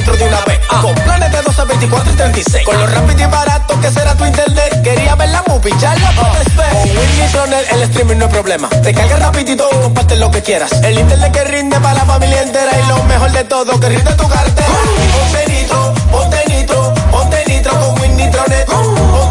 De 0.00 0.24
una 0.24 0.40
vez. 0.46 0.58
Con 0.66 0.94
planes 0.94 1.30
de 1.30 1.42
12, 1.42 1.64
24 1.66 2.12
y 2.12 2.16
36. 2.16 2.64
Con 2.64 2.78
lo 2.78 2.86
rápido 2.86 3.20
y 3.20 3.26
barato 3.26 3.78
que 3.80 3.90
será 3.90 4.14
tu 4.14 4.24
internet. 4.24 4.82
Quería 4.82 5.14
ver 5.14 5.28
la 5.28 5.42
movie, 5.46 5.74
ya 5.78 5.94
la 5.94 6.10
puedes 6.12 6.56
ver. 6.56 6.70
Con 6.70 6.82
Win 6.82 7.20
Nitronet 7.20 7.72
el 7.72 7.82
streaming 7.82 8.16
no 8.16 8.24
es 8.24 8.30
problema. 8.30 8.68
Te 8.82 8.94
carga 8.94 9.16
rapidito 9.16 9.68
y 9.70 9.82
comparte 9.82 10.16
lo 10.16 10.30
que 10.30 10.42
quieras. 10.42 10.72
El 10.82 10.98
internet 10.98 11.32
que 11.32 11.44
rinde 11.44 11.78
para 11.80 11.94
la 11.94 12.06
familia 12.06 12.42
entera. 12.42 12.72
Y 12.82 12.88
lo 12.88 13.04
mejor 13.04 13.30
de 13.32 13.44
todo, 13.44 13.78
que 13.78 13.88
rinde 13.90 14.14
tu 14.14 14.26
cartera. 14.26 14.68
Ponte 15.12 15.52
nitro, 15.52 15.94
ponte 16.10 16.44
nitro, 16.48 16.94
ponte 17.10 17.44
nitro 17.46 17.72
con 17.78 18.00
Win 18.00 18.16
Nitronet. 18.16 18.66
Ponte 18.66 19.29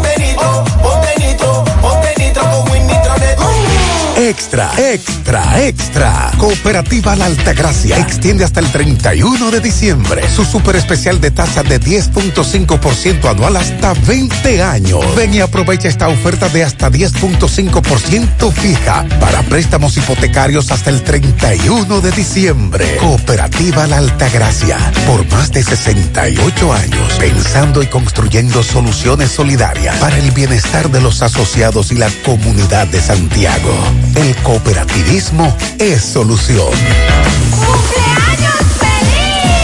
Extra, 4.30 4.70
extra, 4.78 5.60
extra. 5.60 6.30
Cooperativa 6.38 7.16
La 7.16 7.24
Altagracia 7.24 7.98
extiende 7.98 8.44
hasta 8.44 8.60
el 8.60 8.70
31 8.70 9.50
de 9.50 9.58
diciembre 9.58 10.22
su 10.30 10.44
super 10.44 10.76
especial 10.76 11.20
de 11.20 11.32
tasa 11.32 11.64
de 11.64 11.80
10.5% 11.80 13.28
anual 13.28 13.56
hasta 13.56 13.92
20 13.92 14.62
años. 14.62 15.16
Ven 15.16 15.34
y 15.34 15.40
aprovecha 15.40 15.88
esta 15.88 16.06
oferta 16.06 16.48
de 16.48 16.62
hasta 16.62 16.92
10.5% 16.92 18.52
fija 18.52 19.04
para 19.18 19.42
préstamos 19.42 19.96
hipotecarios 19.96 20.70
hasta 20.70 20.90
el 20.90 21.02
31 21.02 22.00
de 22.00 22.12
diciembre. 22.12 22.98
Cooperativa 22.98 23.88
La 23.88 23.98
Altagracia, 23.98 24.78
por 25.08 25.28
más 25.32 25.50
de 25.50 25.64
68 25.64 26.72
años, 26.72 27.14
pensando 27.18 27.82
y 27.82 27.88
construyendo 27.88 28.62
soluciones 28.62 29.32
solidarias 29.32 29.96
para 29.96 30.16
el 30.18 30.30
bienestar 30.30 30.88
de 30.88 31.00
los 31.00 31.20
asociados 31.20 31.90
y 31.90 31.96
la 31.96 32.10
comunidad 32.24 32.86
de 32.86 33.00
Santiago. 33.00 33.74
El 34.20 34.36
cooperativismo 34.42 35.56
es 35.78 36.02
solución. 36.02 36.68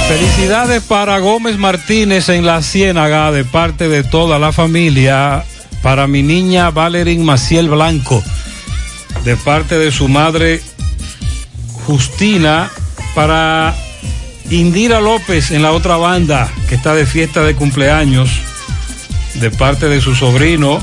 Felicidades 0.09 0.83
para 0.83 1.19
Gómez 1.19 1.59
Martínez 1.59 2.31
en 2.31 2.47
la 2.47 2.63
Ciénaga 2.63 3.33
de 3.33 3.45
parte 3.45 3.91
de 3.91 4.03
toda 4.03 4.39
la 4.39 4.53
familia. 4.53 5.45
Para 5.83 6.07
mi 6.07 6.23
niña 6.23 6.71
Valerín 6.71 7.23
Maciel 7.23 7.69
Blanco, 7.69 8.25
de 9.25 9.37
parte 9.37 9.77
de 9.77 9.93
su 9.93 10.09
madre 10.09 10.63
Justina. 11.85 12.71
Para 13.15 13.75
Indira 14.49 15.03
López 15.03 15.51
en 15.51 15.63
la 15.63 15.73
otra 15.73 15.97
banda, 15.99 16.51
que 16.67 16.77
está 16.77 16.95
de 16.95 17.05
fiesta 17.05 17.43
de 17.43 17.55
cumpleaños, 17.55 18.31
de 19.35 19.51
parte 19.51 19.91
de 19.91 20.01
su 20.01 20.15
sobrino. 20.15 20.81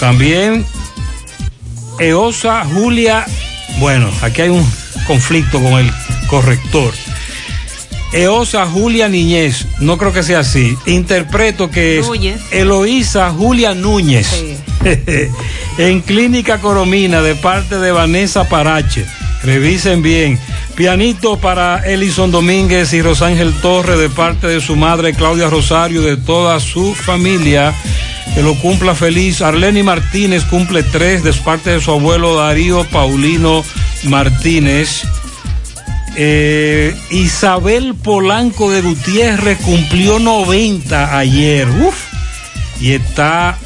También 0.00 0.66
Eosa 2.00 2.64
Julia. 2.64 3.26
Bueno, 3.78 4.10
aquí 4.22 4.40
hay 4.40 4.48
un 4.48 4.66
conflicto 5.06 5.60
con 5.62 5.74
el 5.74 5.92
corrector. 6.28 6.94
Eosa 8.12 8.66
Julia 8.66 9.08
Niñez, 9.08 9.66
no 9.80 9.98
creo 9.98 10.12
que 10.12 10.22
sea 10.22 10.40
así. 10.40 10.76
Interpreto 10.86 11.70
que 11.70 11.98
es 11.98 12.06
Núñez. 12.06 12.40
Eloísa 12.50 13.30
Julia 13.30 13.74
Núñez. 13.74 14.28
en 15.78 16.00
Clínica 16.00 16.58
Coromina 16.58 17.20
de 17.20 17.34
parte 17.34 17.78
de 17.78 17.92
Vanessa 17.92 18.48
Parache. 18.48 19.04
Revisen 19.44 20.02
bien. 20.02 20.38
Pianito 20.74 21.36
para 21.36 21.84
Elison 21.86 22.30
Domínguez 22.30 22.94
y 22.94 23.02
Rosángel 23.02 23.52
Torre 23.60 23.98
de 23.98 24.08
parte 24.08 24.46
de 24.46 24.62
su 24.62 24.74
madre 24.74 25.12
Claudia 25.12 25.50
Rosario, 25.50 26.00
de 26.00 26.16
toda 26.16 26.58
su 26.60 26.94
familia. 26.94 27.74
Que 28.34 28.42
lo 28.42 28.54
cumpla 28.56 28.94
feliz. 28.94 29.42
Arleni 29.42 29.82
Martínez 29.82 30.44
cumple 30.44 30.82
tres 30.82 31.22
de 31.22 31.32
parte 31.32 31.70
de 31.70 31.80
su 31.80 31.90
abuelo 31.90 32.36
Darío 32.36 32.84
Paulino 32.84 33.64
Martínez. 34.04 35.02
Eh, 36.16 36.94
Isabel 37.10 37.94
Polanco 37.94 38.70
de 38.70 38.82
Gutiérrez 38.82 39.58
cumplió 39.58 40.18
90 40.18 41.16
ayer. 41.18 41.68
Uf. 41.68 41.94
Y 42.80 42.92
está 42.92 43.58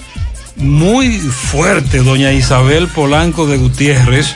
muy 0.57 1.19
fuerte, 1.19 1.99
doña 1.99 2.33
Isabel 2.33 2.89
Polanco 2.89 3.47
de 3.47 3.57
Gutiérrez. 3.57 4.35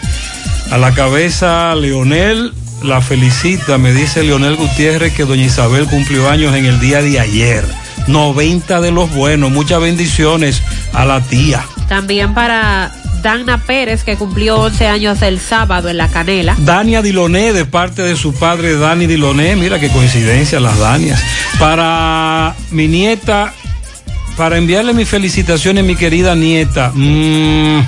A 0.71 0.79
la 0.79 0.93
cabeza, 0.93 1.75
Leonel 1.75 2.53
la 2.83 3.01
felicita. 3.01 3.79
Me 3.79 3.93
dice 3.93 4.23
Leonel 4.23 4.57
Gutiérrez 4.57 5.13
que 5.15 5.25
doña 5.25 5.45
Isabel 5.45 5.87
cumplió 5.87 6.29
años 6.29 6.55
en 6.55 6.67
el 6.67 6.81
día 6.81 7.03
de 7.03 7.19
ayer. 7.21 7.65
90 8.07 8.81
de 8.81 8.91
los 8.91 9.13
buenos. 9.15 9.51
Muchas 9.51 9.81
bendiciones 9.81 10.63
a 10.93 11.05
la 11.05 11.21
tía. 11.21 11.65
También 11.89 12.35
para 12.35 12.93
Dana 13.23 13.59
Pérez, 13.59 14.05
que 14.05 14.17
cumplió 14.17 14.59
11 14.61 14.87
años 14.87 15.23
el 15.23 15.41
sábado 15.41 15.89
en 15.89 15.97
La 15.97 16.09
Canela. 16.09 16.55
Dania 16.59 17.03
Diloné, 17.03 17.53
de 17.53 17.65
parte 17.65 18.03
de 18.03 18.17
su 18.17 18.33
padre 18.35 18.79
Dani 18.79 19.07
Diloné. 19.07 19.57
Mira 19.57 19.81
qué 19.81 19.89
coincidencia 19.89 20.61
las 20.61 20.79
Danias. 20.79 21.23
Para 21.59 22.55
mi 22.71 22.87
nieta 22.87 23.53
para 24.39 24.57
enviarle 24.57 24.95
mis 24.95 25.09
felicitaciones 25.09 25.83
a 25.83 25.87
mi 25.87 25.97
querida 25.97 26.37
nieta. 26.37 26.93
Mm, 26.95 27.81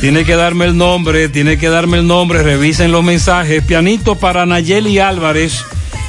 tiene 0.00 0.24
que 0.24 0.34
darme 0.34 0.64
el 0.64 0.76
nombre, 0.76 1.28
tiene 1.28 1.58
que 1.58 1.68
darme 1.68 1.98
el 1.98 2.08
nombre, 2.08 2.42
revisen 2.42 2.90
los 2.90 3.04
mensajes. 3.04 3.62
Pianito 3.64 4.16
para 4.16 4.44
Nayeli 4.46 4.98
Álvarez, 4.98 5.64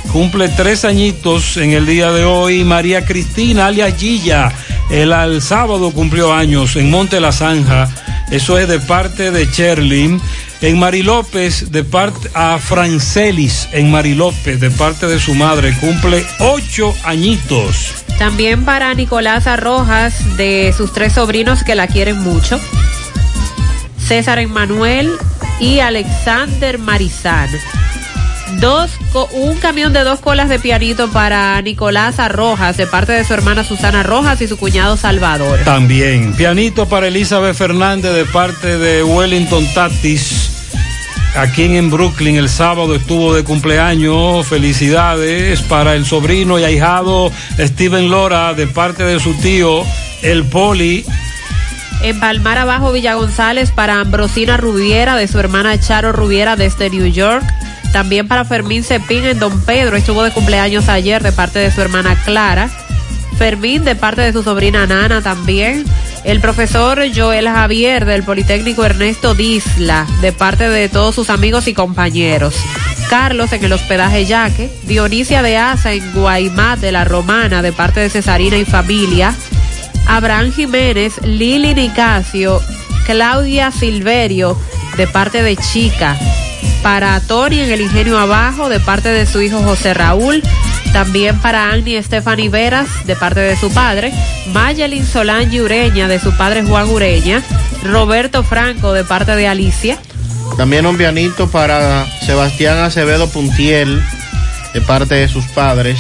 cumple 0.08 0.50
tres 0.50 0.86
añitos 0.86 1.58
en 1.58 1.72
el 1.72 1.86
día 1.86 2.12
de 2.12 2.26
hoy. 2.26 2.64
María 2.64 3.06
Cristina, 3.06 3.68
alias 3.68 3.96
Gilla, 3.98 4.52
el, 4.90 5.12
el 5.12 5.42
sábado 5.42 5.92
cumplió 5.92 6.34
años 6.34 6.76
en 6.76 6.90
Monte 6.90 7.20
La 7.20 7.32
Zanja. 7.32 7.90
Eso 8.32 8.58
es 8.58 8.68
de 8.68 8.80
parte 8.80 9.32
de 9.32 9.50
Cherlin. 9.50 10.22
En 10.60 10.80
Mari 10.80 11.04
López, 11.04 11.72
de 11.72 11.84
parte 11.84 12.30
a 12.34 12.58
Francelis, 12.58 13.70
en 13.74 13.92
Mari 13.92 14.16
López, 14.16 14.60
de 14.60 14.72
parte 14.72 15.06
de 15.06 15.20
su 15.20 15.36
madre, 15.36 15.76
cumple 15.80 16.26
ocho 16.40 16.96
añitos. 17.04 17.94
También 18.18 18.66
para 18.66 18.92
Nicolás 18.96 19.46
Arrojas, 19.46 20.36
de 20.36 20.74
sus 20.76 20.94
tres 20.94 21.14
sobrinos 21.14 21.64
que 21.64 21.76
la 21.76 21.86
quieren 21.86 22.20
mucho. 22.22 22.60
César 24.00 24.40
Emanuel 24.40 25.12
y 25.60 25.80
Alexander 25.80 26.80
Marizán. 26.80 27.50
Dos, 28.54 28.92
un 29.34 29.58
camión 29.58 29.94
de 29.94 30.04
dos 30.04 30.20
colas 30.20 30.50
de 30.50 30.58
pianito 30.58 31.10
para 31.10 31.62
Nicolás 31.62 32.20
Arrojas, 32.20 32.78
de 32.78 32.88
parte 32.88 33.12
de 33.12 33.24
su 33.24 33.34
hermana 33.34 33.64
Susana 33.64 34.04
Rojas 34.04 34.42
y 34.42 34.48
su 34.48 34.58
cuñado 34.58 34.98
Salvador. 34.98 35.60
También, 35.66 36.34
pianito 36.34 36.88
para 36.88 37.08
Elizabeth 37.08 37.56
Fernández 37.56 38.14
de 38.14 38.26
parte 38.26 38.78
de 38.78 39.04
Wellington 39.04 39.66
Tatis. 39.74 40.54
Aquí 41.36 41.64
en 41.64 41.92
Brooklyn 41.92 42.36
el 42.38 42.50
sábado 42.50 42.96
estuvo 42.96 43.34
de 43.34 43.44
cumpleaños. 43.44 44.48
Felicidades 44.48 45.62
para 45.62 45.94
el 45.94 46.06
sobrino 46.06 46.58
y 46.58 46.64
ahijado 46.64 47.32
Steven 47.60 48.10
Lora 48.10 48.56
de 48.56 48.66
parte 48.66 49.04
de 49.04 49.20
su 49.20 49.36
tío, 49.36 49.84
el 50.24 50.46
Poli. 50.46 51.06
En 52.02 52.20
Palmar 52.20 52.58
Abajo, 52.58 52.92
Villa 52.92 53.16
González, 53.16 53.72
para 53.72 54.00
Ambrosina 54.00 54.58
Rubiera, 54.58 55.16
de 55.16 55.28
su 55.28 55.40
hermana 55.40 55.80
Charo 55.80 56.12
Rubiera 56.12 56.56
desde 56.56 56.90
New 56.90 57.06
York. 57.08 57.44
También 57.92 58.28
para 58.28 58.46
Fermín 58.46 58.84
Cepín 58.84 59.26
en 59.26 59.40
Don 59.40 59.62
Pedro, 59.62 59.98
estuvo 59.98 60.24
de 60.24 60.32
cumpleaños 60.32 60.90
ayer 60.90 61.24
de 61.24 61.32
parte 61.32 61.60
de 61.60 61.72
su 61.72 61.82
hermana 61.82 62.16
Clara. 62.26 62.70
Fermín 63.38 63.84
de 63.84 63.96
parte 63.96 64.22
de 64.22 64.34
su 64.34 64.44
sobrina 64.44 64.86
Nana 64.86 65.22
también. 65.22 65.86
El 66.24 66.42
profesor 66.42 67.02
Joel 67.16 67.48
Javier 67.48 68.06
del 68.06 68.24
Politécnico 68.24 68.84
Ernesto 68.84 69.34
Disla, 69.34 70.06
de 70.22 70.32
parte 70.32 70.70
de 70.70 70.90
todos 70.90 71.16
sus 71.16 71.30
amigos 71.30 71.68
y 71.68 71.74
compañeros. 71.74 72.56
Carlos 73.10 73.54
en 73.54 73.64
el 73.64 73.74
hospedaje 73.74 74.26
Yaque. 74.26 74.70
Dionisia 74.84 75.42
de 75.42 75.58
Asa 75.58 75.94
en 75.94 76.12
Guaymat 76.14 76.80
de 76.80 76.92
la 76.92 77.06
Romana, 77.06 77.62
de 77.62 77.72
parte 77.72 78.00
de 78.00 78.10
Cesarina 78.10 78.58
y 78.58 78.66
familia. 78.66 79.36
Abraham 80.08 80.52
Jiménez, 80.52 81.22
Lili 81.24 81.74
Nicasio, 81.74 82.62
Claudia 83.06 83.72
Silverio, 83.72 84.58
de 84.98 85.08
parte 85.08 85.44
de 85.44 85.56
Chica. 85.56 86.18
Para 86.84 87.20
Tony 87.20 87.60
en 87.60 87.72
el 87.72 87.82
Ingenio 87.82 88.18
Abajo, 88.18 88.70
de 88.70 88.80
parte 88.80 89.10
de 89.10 89.26
su 89.26 89.42
hijo 89.42 89.62
José 89.64 89.94
Raúl. 89.94 90.42
También 90.94 91.38
para 91.40 91.72
Annie 91.72 92.02
Stephanie 92.02 92.50
Veras, 92.50 92.88
de 93.06 93.16
parte 93.16 93.40
de 93.40 93.56
su 93.58 93.72
padre. 93.72 94.14
Mayelin 94.54 95.06
Solange 95.06 95.62
Ureña, 95.62 96.08
de 96.08 96.20
su 96.20 96.36
padre 96.38 96.64
Juan 96.64 96.90
Ureña. 96.90 97.44
Roberto 97.84 98.44
Franco, 98.44 98.94
de 98.94 99.04
parte 99.04 99.36
de 99.36 99.48
Alicia. 99.48 99.98
También 100.58 100.86
un 100.86 100.98
pianito 100.98 101.50
para 101.50 102.06
Sebastián 102.26 102.80
Acevedo 102.80 103.30
Puntiel, 103.30 104.02
de 104.74 104.82
parte 104.82 105.16
de 105.16 105.28
sus 105.28 105.46
padres. 105.46 106.00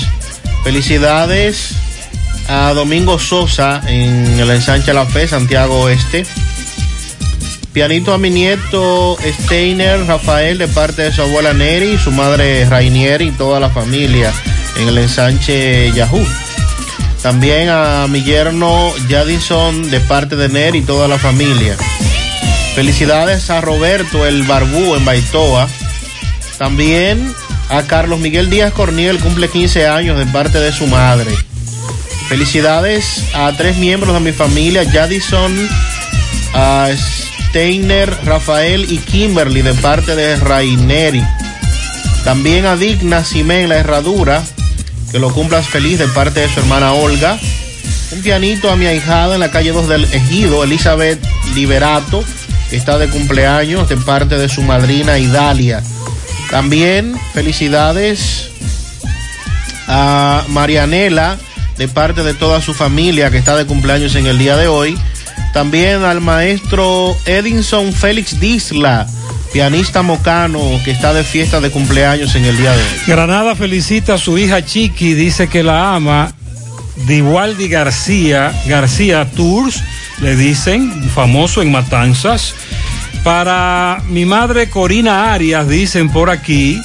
Felicidades 0.63 1.75
a 2.47 2.73
Domingo 2.73 3.19
Sosa 3.19 3.81
en 3.87 4.39
el 4.39 4.49
ensanche 4.49 4.93
La 4.93 5.05
Fe, 5.05 5.27
Santiago 5.27 5.81
Oeste. 5.81 6.25
Pianito 7.77 8.11
a 8.11 8.17
mi 8.17 8.31
nieto 8.31 9.19
Steiner 9.43 10.03
Rafael 10.07 10.57
de 10.57 10.67
parte 10.67 11.03
de 11.03 11.11
su 11.11 11.21
abuela 11.21 11.53
Neri, 11.53 11.99
su 11.99 12.11
madre 12.11 12.65
Rainier 12.65 13.21
y 13.21 13.29
toda 13.29 13.59
la 13.59 13.69
familia 13.69 14.33
en 14.79 14.87
el 14.87 14.97
ensanche 14.97 15.91
Yahoo. 15.91 16.25
También 17.21 17.69
a 17.69 18.07
mi 18.09 18.23
yerno 18.23 18.91
Jadison 19.07 19.91
de 19.91 19.99
parte 19.99 20.35
de 20.35 20.49
Neri 20.49 20.79
y 20.79 20.81
toda 20.81 21.07
la 21.07 21.19
familia. 21.19 21.77
Felicidades 22.73 23.47
a 23.51 23.61
Roberto 23.61 24.25
el 24.25 24.41
Barbú 24.41 24.95
en 24.95 25.05
Baitoa. 25.05 25.67
También 26.57 27.31
a 27.69 27.83
Carlos 27.83 28.19
Miguel 28.19 28.49
Díaz 28.49 28.73
Corniel, 28.73 29.19
cumple 29.19 29.49
15 29.49 29.85
años 29.85 30.17
de 30.17 30.25
parte 30.25 30.59
de 30.59 30.73
su 30.73 30.87
madre. 30.87 31.29
Felicidades 32.27 33.23
a 33.35 33.53
tres 33.55 33.77
miembros 33.77 34.15
de 34.15 34.19
mi 34.19 34.31
familia, 34.31 34.83
Jadison, 34.91 35.55
a 36.55 36.89
Steiner, 37.49 38.15
Rafael 38.25 38.91
y 38.91 38.97
Kimberly 38.97 39.61
de 39.61 39.73
parte 39.73 40.15
de 40.15 40.35
Raineri. 40.37 41.23
También 42.23 42.65
a 42.65 42.75
Digna 42.75 43.23
Simé 43.23 43.63
en 43.63 43.69
la 43.69 43.77
herradura, 43.77 44.43
que 45.11 45.19
lo 45.19 45.33
cumplas 45.33 45.67
feliz 45.67 45.99
de 45.99 46.07
parte 46.07 46.41
de 46.41 46.49
su 46.49 46.59
hermana 46.59 46.93
Olga. 46.93 47.39
Un 48.11 48.21
pianito 48.21 48.69
a 48.69 48.75
mi 48.75 48.85
ahijada 48.85 49.35
en 49.35 49.39
la 49.39 49.51
calle 49.51 49.71
2 49.71 49.87
del 49.87 50.03
Ejido, 50.05 50.63
Elizabeth 50.63 51.19
Liberato, 51.55 52.23
que 52.69 52.75
está 52.75 52.97
de 52.97 53.07
cumpleaños 53.07 53.87
de 53.89 53.97
parte 53.97 54.37
de 54.37 54.49
su 54.49 54.61
madrina 54.61 55.17
Idalia. 55.17 55.83
También 56.49 57.19
felicidades 57.33 58.49
a 59.87 60.43
Marianela 60.49 61.37
de 61.77 61.87
parte 61.87 62.23
de 62.23 62.33
toda 62.33 62.61
su 62.61 62.73
familia 62.73 63.29
que 63.31 63.37
está 63.37 63.55
de 63.55 63.65
cumpleaños 63.65 64.15
en 64.15 64.25
el 64.27 64.37
día 64.37 64.57
de 64.57 64.67
hoy. 64.67 64.97
También 65.53 66.03
al 66.03 66.21
maestro 66.21 67.15
Edinson 67.25 67.93
Félix 67.93 68.39
Disla, 68.39 69.07
pianista 69.51 70.01
mocano 70.01 70.61
que 70.85 70.91
está 70.91 71.13
de 71.13 71.23
fiesta 71.23 71.59
de 71.59 71.71
cumpleaños 71.71 72.35
en 72.35 72.45
el 72.45 72.57
día 72.57 72.73
de 72.73 72.81
hoy. 72.81 72.99
Granada 73.07 73.55
felicita 73.55 74.15
a 74.15 74.17
su 74.17 74.37
hija 74.37 74.63
Chiqui, 74.63 75.13
dice 75.13 75.47
que 75.47 75.63
la 75.63 75.95
ama. 75.95 76.33
Diwaldi 77.05 77.67
García, 77.67 78.51
García 78.65 79.29
Tours, 79.31 79.83
le 80.19 80.35
dicen, 80.35 81.09
famoso 81.09 81.61
en 81.61 81.71
Matanzas. 81.71 82.55
Para 83.23 84.01
mi 84.09 84.25
madre 84.25 84.69
Corina 84.69 85.33
Arias, 85.33 85.67
dicen 85.67 86.09
por 86.09 86.29
aquí. 86.29 86.81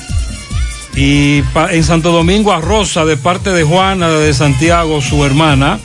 Y 0.95 1.43
en 1.71 1.85
Santo 1.85 2.13
Domingo 2.13 2.53
a 2.53 2.61
Rosa, 2.61 3.05
de 3.05 3.17
parte 3.17 3.51
de 3.51 3.63
Juana 3.63 4.11
de 4.11 4.35
Santiago, 4.35 5.01
su 5.01 5.25
hermana. 5.25 5.79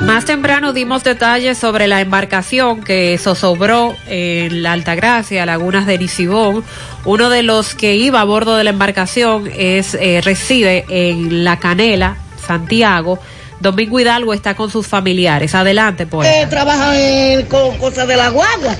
Más 0.00 0.26
temprano 0.26 0.74
dimos 0.74 1.02
detalles 1.02 1.56
sobre 1.56 1.88
la 1.88 2.02
embarcación 2.02 2.82
que 2.82 3.16
zozobró 3.18 3.96
en 4.06 4.62
la 4.62 4.72
Altagracia, 4.72 5.46
Lagunas 5.46 5.86
de 5.86 5.96
Nisibón. 5.98 6.62
Uno 7.06 7.30
de 7.30 7.42
los 7.42 7.74
que 7.74 7.96
iba 7.96 8.20
a 8.20 8.24
bordo 8.24 8.54
de 8.56 8.64
la 8.64 8.70
embarcación 8.70 9.50
es 9.56 9.94
eh, 9.94 10.20
reside 10.22 10.84
en 10.90 11.42
La 11.44 11.58
Canela, 11.58 12.18
Santiago. 12.46 13.18
Domingo 13.60 13.98
Hidalgo 13.98 14.34
está 14.34 14.54
con 14.54 14.70
sus 14.70 14.86
familiares. 14.86 15.54
Adelante, 15.54 16.06
pues. 16.06 16.28
Eh, 16.28 16.46
trabajan 16.50 16.94
en- 16.96 17.46
con 17.46 17.78
cosas 17.78 18.06
de 18.06 18.16
la 18.16 18.28
guagua. 18.28 18.76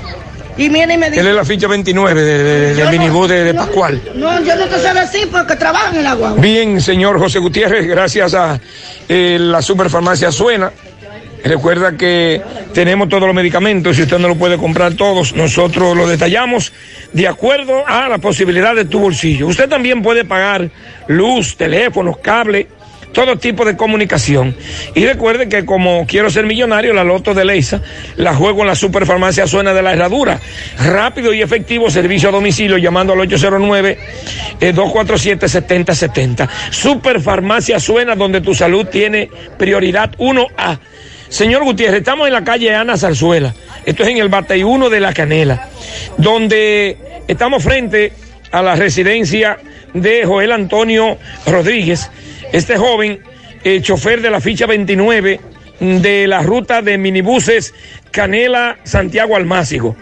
Y 0.56 0.68
viene 0.68 0.94
y 0.94 0.98
me 0.98 1.08
dice. 1.10 1.20
Él 1.20 1.26
es 1.28 1.34
la 1.34 1.44
ficha 1.44 1.66
29 1.66 2.22
de, 2.22 2.42
de, 2.42 2.70
Yo 2.70 2.76
del 2.76 2.84
no- 2.84 2.90
minibús 2.92 3.28
de, 3.28 3.44
de 3.44 3.52
no, 3.54 3.60
Pascual. 3.64 4.00
No, 4.14 4.40
yo 4.44 4.54
no 4.56 4.66
te 4.66 4.78
sé 4.78 4.94
decir 4.94 5.28
porque 5.30 5.56
trabajan 5.56 5.96
en 5.96 6.04
la 6.04 6.14
guagua. 6.14 6.40
Bien, 6.40 6.80
señor 6.80 7.18
José 7.18 7.38
Gutiérrez, 7.40 7.86
gracias 7.86 8.34
a 8.34 8.60
eh, 9.08 9.36
la 9.40 9.60
superfarmacia 9.62 10.30
Suena. 10.30 10.70
Recuerda 11.42 11.94
que 11.94 12.40
tenemos 12.72 13.10
todos 13.10 13.24
los 13.24 13.34
medicamentos, 13.34 13.96
si 13.96 14.02
usted 14.02 14.18
no 14.18 14.28
lo 14.28 14.34
puede 14.36 14.56
comprar 14.56 14.94
todos, 14.94 15.34
nosotros 15.34 15.94
lo 15.94 16.06
detallamos 16.08 16.72
de 17.12 17.28
acuerdo 17.28 17.86
a 17.86 18.08
la 18.08 18.16
posibilidad 18.16 18.74
de 18.74 18.86
tu 18.86 18.98
bolsillo. 18.98 19.48
Usted 19.48 19.68
también 19.68 20.02
puede 20.02 20.24
pagar 20.24 20.70
luz, 21.06 21.54
teléfonos, 21.58 22.16
cable, 22.16 22.68
todo 23.14 23.36
tipo 23.36 23.64
de 23.64 23.76
comunicación. 23.76 24.54
Y 24.94 25.06
recuerde 25.06 25.48
que 25.48 25.64
como 25.64 26.06
quiero 26.06 26.28
ser 26.28 26.44
millonario, 26.44 26.92
la 26.92 27.04
loto 27.04 27.32
de 27.32 27.46
Leisa 27.46 27.80
la 28.16 28.34
juego 28.34 28.60
en 28.60 28.66
la 28.66 28.74
superfarmacia 28.74 29.46
Suena 29.46 29.72
de 29.72 29.80
la 29.80 29.94
Herradura. 29.94 30.38
Rápido 30.78 31.32
y 31.32 31.40
efectivo 31.40 31.88
servicio 31.88 32.28
a 32.28 32.32
domicilio 32.32 32.76
llamando 32.76 33.14
al 33.14 33.20
809 33.20 33.98
eh, 34.60 34.74
247-7070. 34.74 36.48
Superfarmacia 36.70 37.80
Suena 37.80 38.14
donde 38.14 38.42
tu 38.42 38.54
salud 38.54 38.86
tiene 38.86 39.30
prioridad 39.56 40.10
1A. 40.18 40.78
Señor 41.28 41.64
Gutiérrez, 41.64 42.00
estamos 42.00 42.26
en 42.26 42.32
la 42.34 42.44
calle 42.44 42.74
Ana 42.74 42.96
Zarzuela. 42.96 43.54
Esto 43.86 44.02
es 44.02 44.08
en 44.10 44.18
el 44.18 44.28
Batey 44.28 44.62
1 44.62 44.90
de 44.90 45.00
La 45.00 45.12
Canela, 45.12 45.68
donde 46.18 46.96
estamos 47.26 47.62
frente 47.62 48.12
a 48.50 48.62
la 48.62 48.76
residencia 48.76 49.58
de 49.94 50.26
Joel 50.26 50.52
Antonio 50.52 51.16
Rodríguez. 51.46 52.10
Este 52.52 52.76
joven, 52.76 53.20
eh, 53.62 53.80
chofer 53.80 54.20
de 54.20 54.30
la 54.30 54.40
ficha 54.40 54.66
29 54.66 55.40
de 55.80 56.26
la 56.26 56.42
ruta 56.42 56.82
de 56.82 56.98
minibuses 56.98 57.74
Canela 58.10 58.78
Santiago 58.84 59.36
Almácigo, 59.36 59.96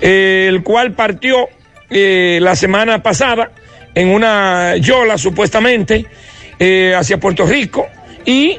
eh, 0.00 0.46
el 0.48 0.62
cual 0.62 0.92
partió 0.92 1.48
eh, 1.90 2.38
la 2.40 2.54
semana 2.56 3.02
pasada 3.02 3.50
en 3.94 4.08
una 4.08 4.76
yola 4.76 5.18
supuestamente 5.18 6.06
hacia 6.96 7.18
Puerto 7.18 7.44
Rico 7.44 7.88
y 8.24 8.56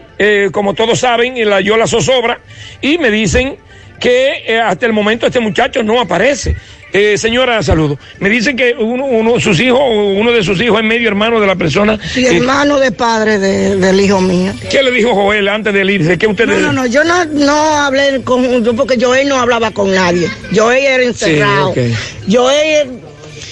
como 0.52 0.74
todos 0.74 1.00
saben 1.00 1.36
la 1.50 1.62
yola 1.62 1.88
zozobra 1.88 2.38
y 2.82 2.98
me 2.98 3.10
dicen 3.10 3.56
que 3.98 4.60
hasta 4.62 4.86
el 4.86 4.92
momento 4.92 5.26
este 5.26 5.40
muchacho 5.40 5.84
no 5.84 6.02
aparece. 6.02 6.54
Eh, 6.96 7.18
señora, 7.18 7.64
saludo. 7.64 7.98
Me 8.20 8.30
dicen 8.30 8.56
que 8.56 8.76
uno, 8.78 9.06
uno, 9.06 9.40
sus 9.40 9.60
hijos, 9.60 9.80
uno 9.84 10.32
de 10.32 10.44
sus 10.44 10.62
hijos 10.62 10.80
es 10.80 10.86
medio 10.86 11.08
hermano 11.08 11.40
de 11.40 11.48
la 11.48 11.56
persona. 11.56 11.98
Sí, 12.14 12.24
hermano 12.26 12.80
de 12.80 12.92
padre 12.92 13.40
de- 13.40 13.78
del 13.78 14.00
hijo 14.00 14.22
mío. 14.22 14.54
¿Qué 14.70 14.84
le 14.84 14.92
dijo 14.92 15.14
Joel 15.16 15.48
antes 15.50 15.74
de 15.74 15.82
irse? 15.92 16.20
¿Qué 16.20 16.28
usted 16.28 16.46
No, 16.46 16.60
no, 16.60 16.72
no, 16.72 16.86
yo 16.86 17.04
no, 17.04 17.26
no 17.26 17.56
hablé 17.80 18.22
con, 18.24 18.64
yo 18.64 18.76
porque 18.76 18.98
Joel 19.04 19.28
no 19.28 19.38
hablaba 19.40 19.72
con 19.72 19.92
nadie. 19.92 20.30
Joel 20.56 20.84
era 20.86 21.04
encerrado. 21.04 21.74
Sí, 21.74 21.80
ok. 21.80 22.32
Joel, 22.32 22.92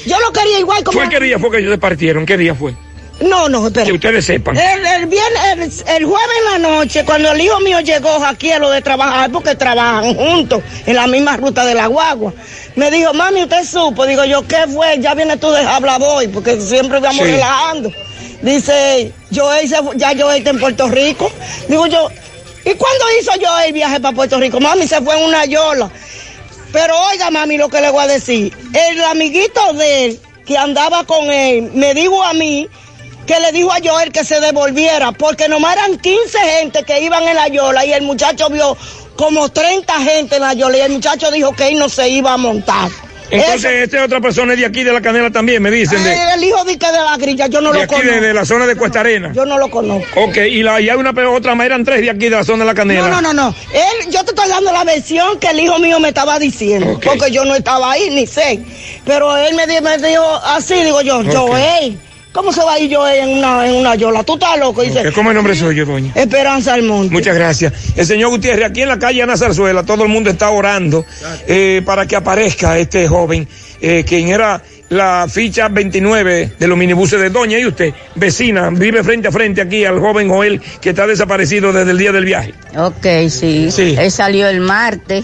yo 0.05 0.19
lo 0.19 0.31
quería 0.31 0.59
igual 0.59 0.83
como... 0.83 0.99
¿Fue 0.99 1.09
qué 1.09 1.19
día 1.19 1.39
fue 1.39 1.49
que 1.49 1.57
ellos 1.57 1.71
se 1.71 1.77
partieron? 1.79 2.25
¿Qué 2.27 2.37
día 2.37 2.53
fue? 2.53 2.73
No, 3.21 3.47
no, 3.49 3.67
espera. 3.67 3.85
Que 3.85 3.91
ustedes 3.93 4.25
sepan. 4.25 4.57
El, 4.57 4.83
el, 4.83 5.05
viernes- 5.07 5.83
el, 5.87 5.95
el 5.97 6.05
jueves 6.05 6.27
en 6.55 6.63
la 6.63 6.69
noche, 6.69 7.03
cuando 7.05 7.31
el 7.31 7.39
hijo 7.39 7.59
mío 7.59 7.79
llegó 7.81 8.09
aquí 8.25 8.51
a 8.51 8.57
lo 8.57 8.71
de 8.71 8.81
trabajar, 8.81 9.31
porque 9.31 9.53
trabajan 9.53 10.15
juntos 10.15 10.63
en 10.87 10.95
la 10.95 11.05
misma 11.05 11.37
ruta 11.37 11.63
de 11.63 11.75
la 11.75 11.85
guagua, 11.85 12.33
me 12.75 12.89
dijo, 12.91 13.13
mami, 13.13 13.43
¿usted 13.43 13.63
supo? 13.65 14.05
Digo 14.05 14.23
yo, 14.25 14.47
¿qué 14.47 14.65
fue? 14.67 14.97
Ya 14.99 15.13
viene 15.13 15.37
tú 15.37 15.49
de 15.51 15.59
hablar 15.65 16.01
hoy, 16.03 16.27
porque 16.27 16.59
siempre 16.59 16.99
íbamos 16.99 17.25
Sí. 17.25 17.31
relajando. 17.31 17.91
Dice, 18.41 19.11
Joel 19.33 19.67
se 19.69 19.77
ya 19.95 20.13
Joel 20.17 20.37
está 20.37 20.49
en 20.51 20.59
Puerto 20.59 20.87
Rico. 20.87 21.31
Digo 21.67 21.85
yo, 21.87 22.09
¿y 22.65 22.73
cuándo 22.73 23.05
hizo 23.19 23.31
Joel 23.39 23.67
el 23.67 23.73
viaje 23.73 23.99
para 23.99 24.15
Puerto 24.15 24.39
Rico? 24.39 24.59
Mami, 24.59 24.87
se 24.87 25.01
fue 25.01 25.17
en 25.19 25.25
una 25.25 25.45
yola. 25.45 25.91
Pero 26.71 26.97
oiga, 27.09 27.29
mami, 27.29 27.57
lo 27.57 27.69
que 27.69 27.81
le 27.81 27.91
voy 27.91 28.03
a 28.03 28.07
decir. 28.07 28.55
El 28.73 29.03
amiguito 29.03 29.73
de 29.73 30.05
él, 30.05 30.19
que 30.45 30.57
andaba 30.57 31.03
con 31.03 31.29
él, 31.31 31.69
me 31.73 31.93
dijo 31.93 32.23
a 32.23 32.33
mí 32.33 32.67
que 33.27 33.39
le 33.39 33.51
dijo 33.51 33.71
a 33.71 33.77
Joel 33.83 34.11
que 34.11 34.23
se 34.25 34.39
devolviera, 34.39 35.11
porque 35.11 35.47
nomás 35.47 35.73
eran 35.75 35.99
15 35.99 36.37
gente 36.39 36.83
que 36.83 37.01
iban 37.01 37.27
en 37.27 37.35
la 37.35 37.47
yola 37.49 37.85
y 37.85 37.93
el 37.93 38.01
muchacho 38.01 38.49
vio 38.49 38.75
como 39.15 39.49
30 39.49 39.93
gente 40.01 40.35
en 40.35 40.41
la 40.41 40.53
yola 40.53 40.77
y 40.77 40.81
el 40.81 40.91
muchacho 40.91 41.29
dijo 41.31 41.53
que 41.55 41.67
él 41.67 41.77
no 41.79 41.89
se 41.89 42.09
iba 42.09 42.33
a 42.33 42.37
montar. 42.37 42.89
Entonces, 43.33 43.83
esta 43.83 44.03
otra 44.03 44.19
persona 44.19 44.51
es 44.53 44.59
de 44.59 44.65
aquí 44.65 44.83
de 44.83 44.91
la 44.91 44.99
canela 44.99 45.31
también, 45.31 45.63
me 45.63 45.71
dicen. 45.71 46.03
De, 46.03 46.11
Eh, 46.11 46.33
el 46.35 46.43
hijo 46.43 46.65
de 46.65 46.77
que 46.77 46.85
de 46.87 46.97
la 46.97 47.15
grilla, 47.15 47.47
yo 47.47 47.61
no 47.61 47.71
de 47.71 47.77
lo 47.77 47.83
aquí, 47.85 47.93
conozco. 47.95 48.11
de, 48.13 48.19
de 48.27 48.33
la 48.33 48.43
zona 48.45 48.67
de 48.67 48.75
Cuesta 48.75 48.99
Arena. 48.99 49.31
Yo 49.33 49.45
no 49.45 49.57
lo 49.57 49.71
conozco. 49.71 50.19
Ok, 50.21 50.35
y, 50.35 50.61
la, 50.63 50.81
y 50.81 50.89
hay 50.89 50.97
una 50.97 51.13
otra 51.29 51.55
más, 51.55 51.65
eran 51.65 51.85
tres 51.85 52.01
de 52.01 52.09
aquí 52.09 52.25
de 52.25 52.31
la 52.31 52.43
zona 52.43 52.65
de 52.65 52.71
la 52.71 52.73
canela. 52.75 53.07
No, 53.07 53.21
no, 53.21 53.21
no, 53.21 53.33
no. 53.33 53.55
Él, 53.73 54.09
yo 54.11 54.21
te 54.25 54.31
estoy 54.31 54.49
dando 54.49 54.73
la 54.73 54.83
versión 54.83 55.39
que 55.39 55.47
el 55.47 55.61
hijo 55.61 55.79
mío 55.79 55.97
me 56.01 56.09
estaba 56.09 56.39
diciendo, 56.39 56.99
porque 57.01 57.31
yo 57.31 57.45
no 57.45 57.55
estaba 57.55 57.91
ahí 57.93 58.09
ni 58.09 58.27
sé. 58.27 58.59
Pero 59.05 59.37
él 59.37 59.55
me, 59.55 59.65
me 59.79 59.97
dijo 59.97 60.41
así, 60.43 60.73
digo 60.83 61.01
yo, 61.01 61.19
Ok. 61.19 61.31
Joel, 61.33 61.97
¿cómo 62.31 62.51
se 62.51 62.63
va 62.63 62.73
a 62.73 62.79
ir 62.79 62.95
Joel 62.95 63.29
en 63.29 63.37
una, 63.37 63.67
en 63.67 63.75
una 63.75 63.95
yola? 63.95 64.23
Tú 64.23 64.35
estás 64.35 64.57
loco, 64.59 64.81
dice. 64.81 65.11
¿Cómo 65.13 65.29
es 65.29 65.33
el 65.33 65.35
nombre 65.35 65.55
suyo, 65.55 65.85
doña? 65.85 66.11
Esperanza 66.15 66.73
Almonte. 66.73 67.13
Muchas 67.13 67.35
gracias. 67.35 67.73
El 67.95 68.05
señor 68.05 68.29
Gutiérrez, 68.29 68.65
aquí 68.65 68.81
en 68.81 68.89
la 68.89 68.99
calle 68.99 69.21
Ana 69.21 69.37
Zarzuela, 69.37 69.83
todo 69.83 70.03
el 70.03 70.09
mundo 70.09 70.29
está 70.29 70.49
orando 70.49 71.05
eh, 71.47 71.81
para 71.85 72.05
que 72.05 72.15
aparezca 72.15 72.77
este 72.77 73.07
joven, 73.07 73.47
eh, 73.81 74.03
quien 74.07 74.29
era 74.29 74.61
la 74.91 75.25
ficha 75.29 75.69
29 75.69 76.53
de 76.59 76.67
los 76.67 76.77
minibuses 76.77 77.19
de 77.19 77.29
Doña. 77.29 77.57
Y 77.57 77.65
usted, 77.65 77.93
vecina, 78.15 78.69
vive 78.69 79.03
frente 79.03 79.29
a 79.29 79.31
frente 79.31 79.61
aquí 79.61 79.85
al 79.85 79.99
joven 79.99 80.29
Joel, 80.29 80.61
que 80.81 80.89
está 80.89 81.07
desaparecido 81.07 81.71
desde 81.71 81.91
el 81.91 81.97
día 81.97 82.11
del 82.11 82.25
viaje. 82.25 82.53
Ok, 82.77 83.29
sí. 83.29 83.69
Él 83.97 84.11
salió 84.11 84.47
el 84.47 84.59
martes, 84.59 85.23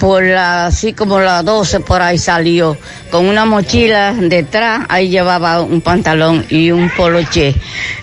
por 0.00 0.24
la, 0.24 0.66
así 0.66 0.94
como 0.94 1.20
las 1.20 1.44
12 1.44 1.80
por 1.80 2.00
ahí 2.02 2.18
salió, 2.18 2.76
con 3.10 3.26
una 3.26 3.44
mochila 3.44 4.12
detrás, 4.18 4.86
ahí 4.88 5.10
llevaba 5.10 5.60
un 5.60 5.80
pantalón 5.82 6.44
y 6.48 6.70
un 6.72 6.90
poloché. 6.90 7.54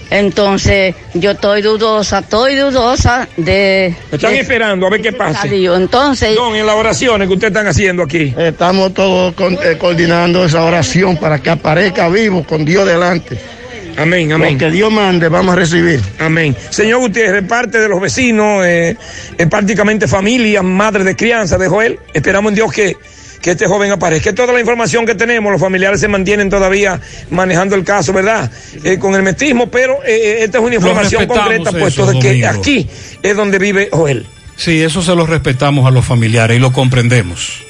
Entonces, 0.10 0.96
yo 1.16 1.32
estoy 1.32 1.62
dudosa, 1.62 2.20
estoy 2.20 2.56
dudosa 2.56 3.28
de... 3.36 3.94
Están 4.12 4.32
de- 4.32 4.40
esperando 4.40 4.88
a 4.88 4.90
ver 4.90 5.02
qué 5.02 5.12
pasa. 5.12 5.42
salió. 5.42 5.76
Entonces... 5.76 6.34
Don, 6.36 6.56
en 6.56 6.66
las 6.66 6.76
oraciones 6.76 7.28
que 7.28 7.34
ustedes 7.34 7.52
están 7.52 7.68
haciendo 7.68 8.04
aquí. 8.04 8.34
Estamos 8.38 8.94
todos 8.94 9.34
con- 9.34 9.56
eh, 9.56 9.78
coordinando 9.78 10.46
esa 10.46 10.64
oración 10.64 11.18
para 11.18 11.40
que 11.40 11.50
aparezca 11.50 12.08
vivo 12.08 12.44
con 12.46 12.64
Dios 12.64 12.88
delante. 12.88 13.38
Amén, 13.98 14.32
amén. 14.32 14.54
Lo 14.54 14.60
que 14.60 14.72
Dios 14.72 14.92
mande, 14.92 15.28
vamos 15.28 15.54
a 15.54 15.56
recibir. 15.56 16.02
Amén. 16.20 16.56
Señor 16.70 17.00
Gutiérrez, 17.00 17.44
parte 17.46 17.80
de 17.80 17.90
los 17.90 18.00
vecinos, 18.00 18.64
eh, 18.66 18.96
eh, 19.38 19.48
prácticamente 19.48 20.08
familia, 20.08 20.62
madre 20.62 21.04
de 21.04 21.16
crianza 21.16 21.58
de 21.58 21.68
Joel, 21.68 22.00
esperamos 22.14 22.52
en 22.52 22.56
Dios 22.56 22.72
que, 22.72 22.96
que 23.42 23.52
este 23.52 23.68
joven 23.68 23.92
aparezca. 23.92 24.34
Toda 24.34 24.54
la 24.54 24.60
información 24.60 25.06
que 25.06 25.16
tenemos, 25.16 25.52
los 25.52 25.62
familiares 25.62 26.00
se 26.00 26.08
mantienen 26.08 26.50
todavía 26.50 27.00
manejando 27.30 27.76
el 27.76 27.84
caso, 27.84 28.14
¿verdad? 28.14 28.52
Eh, 28.84 28.98
con 29.00 29.16
el 29.16 29.24
metismo, 29.24 29.70
pero 29.70 30.04
eh, 30.04 30.16
eh, 30.16 30.44
esta 30.44 30.60
es 30.60 30.64
una 30.64 30.76
información 30.76 31.26
concreta, 31.28 31.70
eso, 31.70 31.80
puesto 31.80 32.06
de 32.06 32.20
que 32.20 32.46
aquí 32.46 32.88
es 33.22 33.36
donde 33.36 33.60
vive 33.60 33.90
Joel. 33.92 34.26
Sí, 34.56 34.82
eso 34.82 35.02
se 35.02 35.16
lo 35.16 35.26
respetamos 35.26 35.88
a 35.88 35.92
los 35.92 36.06
familiares 36.06 36.58
y 36.58 36.60
lo 36.60 36.74
comprendemos. 36.74 37.67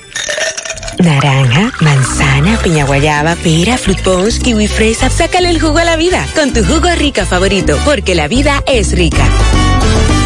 Naranja, 0.99 1.71
manzana, 1.81 2.57
piña 2.57 2.85
guayaba, 2.85 3.35
pera, 3.35 3.77
fruit 3.77 4.01
kiwi 4.43 4.67
fresa. 4.67 5.09
Sácale 5.09 5.49
el 5.49 5.59
jugo 5.59 5.77
a 5.77 5.83
la 5.83 5.95
vida 5.95 6.25
con 6.35 6.53
tu 6.53 6.63
jugo 6.63 6.89
rica 6.95 7.25
favorito, 7.25 7.77
porque 7.85 8.15
la 8.15 8.27
vida 8.27 8.63
es 8.65 8.93
rica. 8.93 9.23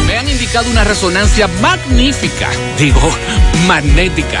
Me 0.06 0.16
han 0.16 0.28
indicado 0.28 0.70
una 0.70 0.84
resonancia 0.84 1.48
magnífica, 1.60 2.48
digo, 2.78 3.10
magnética. 3.66 4.40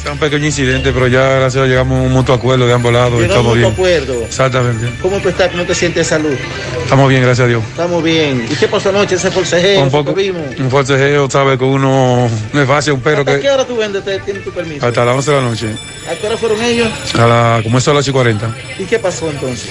Fue 0.01 0.11
un 0.11 0.17
pequeño 0.17 0.45
incidente, 0.45 0.91
pero 0.93 1.07
ya 1.07 1.23
gracias 1.27 1.55
a 1.57 1.65
Dios 1.65 1.69
llegamos 1.69 1.99
a 1.99 2.03
un 2.03 2.11
mutuo 2.13 2.33
acuerdo 2.33 2.65
de 2.65 2.73
ambos 2.73 2.91
lados 2.93 3.19
y 3.19 3.23
Llegamos 3.23 3.29
estamos 3.29 3.47
a 3.47 3.51
un 3.51 3.59
bien. 3.59 3.71
acuerdo. 3.73 4.25
Exactamente. 4.25 4.89
¿Cómo 5.01 5.19
tú 5.19 5.29
estás? 5.29 5.49
¿Cómo 5.51 5.63
te 5.65 5.75
sientes 5.75 6.09
de 6.09 6.15
salud? 6.15 6.33
Estamos 6.83 7.09
bien, 7.09 7.21
gracias 7.21 7.45
a 7.45 7.47
Dios. 7.49 7.63
Estamos 7.69 8.03
bien. 8.03 8.47
¿Y 8.49 8.55
qué 8.55 8.67
pasó 8.67 8.89
anoche? 8.89 9.15
Ese 9.15 9.29
forcejeo 9.29 9.81
un 9.83 9.91
poco, 9.91 10.15
un 10.57 10.69
forcejeo, 10.71 11.29
sabes, 11.29 11.57
que 11.59 11.65
uno 11.65 12.29
no 12.53 12.61
es 12.61 12.67
fácil, 12.67 12.93
un 12.93 13.01
perro 13.01 13.19
¿Hasta 13.19 13.35
que 13.35 13.41
qué 13.41 13.49
hora 13.51 13.65
tú 13.65 13.75
vendes? 13.75 14.03
¿Te- 14.05 14.19
¿Tienes 14.19 14.43
tu 14.43 14.51
permiso? 14.51 14.85
hasta 14.85 15.03
las 15.05 15.15
11 15.15 15.31
de 15.31 15.37
la 15.37 15.43
noche, 15.43 15.67
¿A 16.09 16.15
qué 16.15 16.27
hora 16.27 16.37
fueron 16.37 16.63
ellos? 16.63 16.89
a 17.15 17.27
la, 17.27 17.59
como 17.61 17.77
eso 17.77 17.91
a 17.91 17.93
las 17.95 18.03
8 18.03 18.09
y 18.09 18.13
40. 18.13 18.55
¿Y 18.79 18.83
qué 18.85 18.99
pasó 18.99 19.29
entonces? 19.29 19.69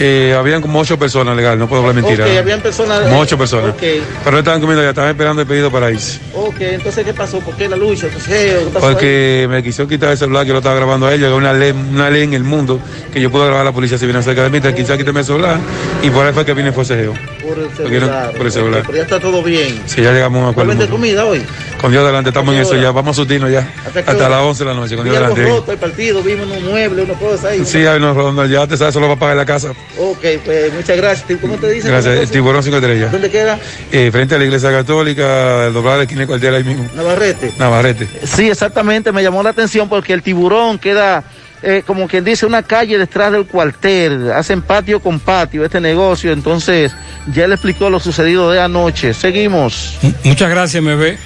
Eh, 0.00 0.34
habían 0.38 0.62
como 0.62 0.78
ocho 0.78 0.96
personas 0.98 1.36
legal, 1.36 1.58
no 1.58 1.68
puedo 1.68 1.82
hablar 1.82 1.96
mentira. 2.02 2.24
Ok, 2.24 2.36
habían 2.38 2.60
personas- 2.60 3.00
Como 3.02 3.18
ocho 3.18 3.36
personas. 3.36 3.70
Ok. 3.70 3.80
Pero 3.80 4.30
no 4.30 4.38
estaban 4.38 4.60
comiendo 4.60 4.82
ya, 4.82 4.90
estaban 4.90 5.10
esperando 5.10 5.42
el 5.42 5.48
pedido 5.48 5.70
para 5.72 5.90
irse. 5.90 6.20
Ok, 6.34 6.60
entonces 6.60 7.04
¿qué 7.04 7.12
pasó? 7.12 7.40
¿Por 7.40 7.56
qué 7.56 7.68
la 7.68 7.76
lucha? 7.76 8.06
¿Qué 8.08 8.66
pasó 8.72 8.86
ahí? 8.86 8.92
Porque 8.94 9.46
me 9.50 9.62
quisieron 9.62 9.88
quitar 9.88 10.10
el 10.10 10.16
celular 10.18 10.46
que 10.46 10.52
lo 10.52 10.58
estaba 10.58 10.76
grabando 10.76 11.06
a 11.06 11.14
ella, 11.14 11.26
que 11.26 11.32
una 11.32 11.52
ley, 11.52 11.72
una 11.72 12.10
ley 12.10 12.22
en 12.22 12.34
el 12.34 12.44
mundo 12.44 12.80
que 13.12 13.20
yo 13.20 13.30
puedo 13.30 13.44
grabar 13.46 13.62
a 13.62 13.64
la 13.64 13.72
policía 13.72 13.98
si 13.98 14.06
viene 14.06 14.22
cerca 14.22 14.44
de 14.44 14.50
mí, 14.50 14.60
te 14.60 14.72
quizás 14.74 14.96
quítame 14.96 15.20
el 15.20 15.26
celular 15.26 15.58
y 16.02 16.10
por 16.10 16.24
ahí 16.24 16.32
fue 16.32 16.44
que 16.44 16.54
vine 16.54 16.68
el 16.68 16.74
forcejeo. 16.74 17.14
Por 17.42 17.58
el 17.58 17.70
celular. 17.76 18.26
no- 18.26 18.32
por 18.38 18.46
el 18.46 18.52
celular. 18.52 18.82
Pero 18.86 18.96
ya 18.98 19.02
está 19.02 19.18
todo 19.18 19.42
bien. 19.42 19.82
Sí, 19.86 20.02
ya 20.02 20.12
llegamos 20.12 20.36
a 20.36 20.40
un 20.40 20.44
¿Va 20.44 20.48
a 20.48 20.52
acuerdo. 20.52 20.72
mutuo. 20.74 20.88
comida 20.90 21.24
hoy? 21.24 21.42
Con 21.80 21.90
Dios 21.92 22.02
adelante, 22.04 22.30
estamos 22.30 22.54
en 22.54 22.60
¿A 22.60 22.62
qué 22.64 22.68
eso 22.68 22.80
ya, 22.82 22.90
vamos 22.90 23.16
a 23.16 23.20
surtirnos 23.20 23.50
ya. 23.50 23.68
¿Hasta 24.06 24.28
las 24.28 24.40
11 24.42 24.64
de 24.64 24.70
la 24.70 24.76
noche, 24.76 24.96
con 24.96 25.04
Dios 25.04 25.16
adelante. 25.16 25.44
roto 25.48 25.72
el 25.72 25.78
partido, 25.78 26.22
vimos 26.22 26.46
unos 26.46 26.62
muebles, 26.62 27.04
unas 27.04 27.16
cosas 27.18 27.44
ahí. 27.46 27.64
Sí, 27.64 27.78
hay 27.86 27.96
unos 27.98 28.16
redondos 28.16 28.50
ya, 28.50 28.66
te 28.66 28.76
sabes, 28.76 28.94
solo 28.94 29.06
va 29.08 29.14
a 29.14 29.18
pagar 29.18 29.36
la 29.36 29.44
casa. 29.46 29.72
Ok, 29.96 30.24
pues 30.44 30.72
muchas 30.72 30.96
gracias. 30.96 31.40
¿Cómo 31.40 31.56
te 31.56 31.70
dicen? 31.70 31.90
Gracias, 31.90 32.14
¿Cómo 32.14 32.22
el 32.22 32.30
tiburón 32.30 32.62
5 32.62 32.76
estrellas. 32.76 33.12
¿Dónde 33.12 33.30
queda? 33.30 33.58
Eh, 33.90 34.10
frente 34.12 34.34
a 34.34 34.38
la 34.38 34.44
iglesia 34.44 34.70
católica, 34.70 35.66
el 35.66 35.72
doblar 35.72 35.98
de 35.98 36.04
esquina 36.04 36.26
cualquiera 36.26 36.56
ahí 36.56 36.64
mismo. 36.64 36.88
Navarrete. 36.94 37.52
Navarrete. 37.58 38.06
Sí, 38.24 38.48
exactamente, 38.48 39.12
me 39.12 39.22
llamó 39.22 39.42
la 39.42 39.50
atención 39.50 39.88
porque 39.88 40.12
el 40.12 40.22
tiburón 40.22 40.78
queda, 40.78 41.24
eh, 41.62 41.82
como 41.86 42.06
quien 42.06 42.24
dice, 42.24 42.46
una 42.46 42.62
calle 42.62 42.98
detrás 42.98 43.32
del 43.32 43.46
cuartel, 43.46 44.30
hacen 44.32 44.62
patio 44.62 45.00
con 45.00 45.18
patio 45.18 45.64
este 45.64 45.80
negocio, 45.80 46.32
entonces 46.32 46.92
ya 47.32 47.46
le 47.48 47.54
explicó 47.54 47.90
lo 47.90 47.98
sucedido 47.98 48.50
de 48.50 48.60
anoche. 48.60 49.14
Seguimos. 49.14 49.98
Muchas 50.24 50.50
gracias, 50.50 50.82
MB. 50.82 51.16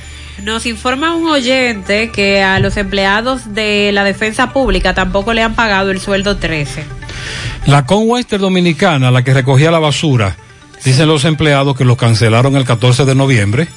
Nos 0.42 0.66
informa 0.66 1.14
un 1.14 1.28
oyente 1.28 2.10
que 2.10 2.42
a 2.42 2.58
los 2.58 2.76
empleados 2.76 3.54
de 3.54 3.92
la 3.92 4.02
defensa 4.02 4.52
pública 4.52 4.92
tampoco 4.94 5.34
le 5.34 5.42
han 5.42 5.54
pagado 5.54 5.90
el 5.90 6.00
sueldo 6.00 6.36
13. 6.36 6.84
La 7.66 7.86
Conwester 7.86 8.40
Dominicana, 8.40 9.10
la 9.10 9.22
que 9.22 9.34
recogía 9.34 9.70
la 9.70 9.78
basura, 9.78 10.36
dicen 10.84 11.08
los 11.08 11.24
empleados 11.24 11.76
que 11.76 11.84
los 11.84 11.96
cancelaron 11.96 12.56
el 12.56 12.64
14 12.64 13.04
de 13.04 13.14
noviembre. 13.14 13.68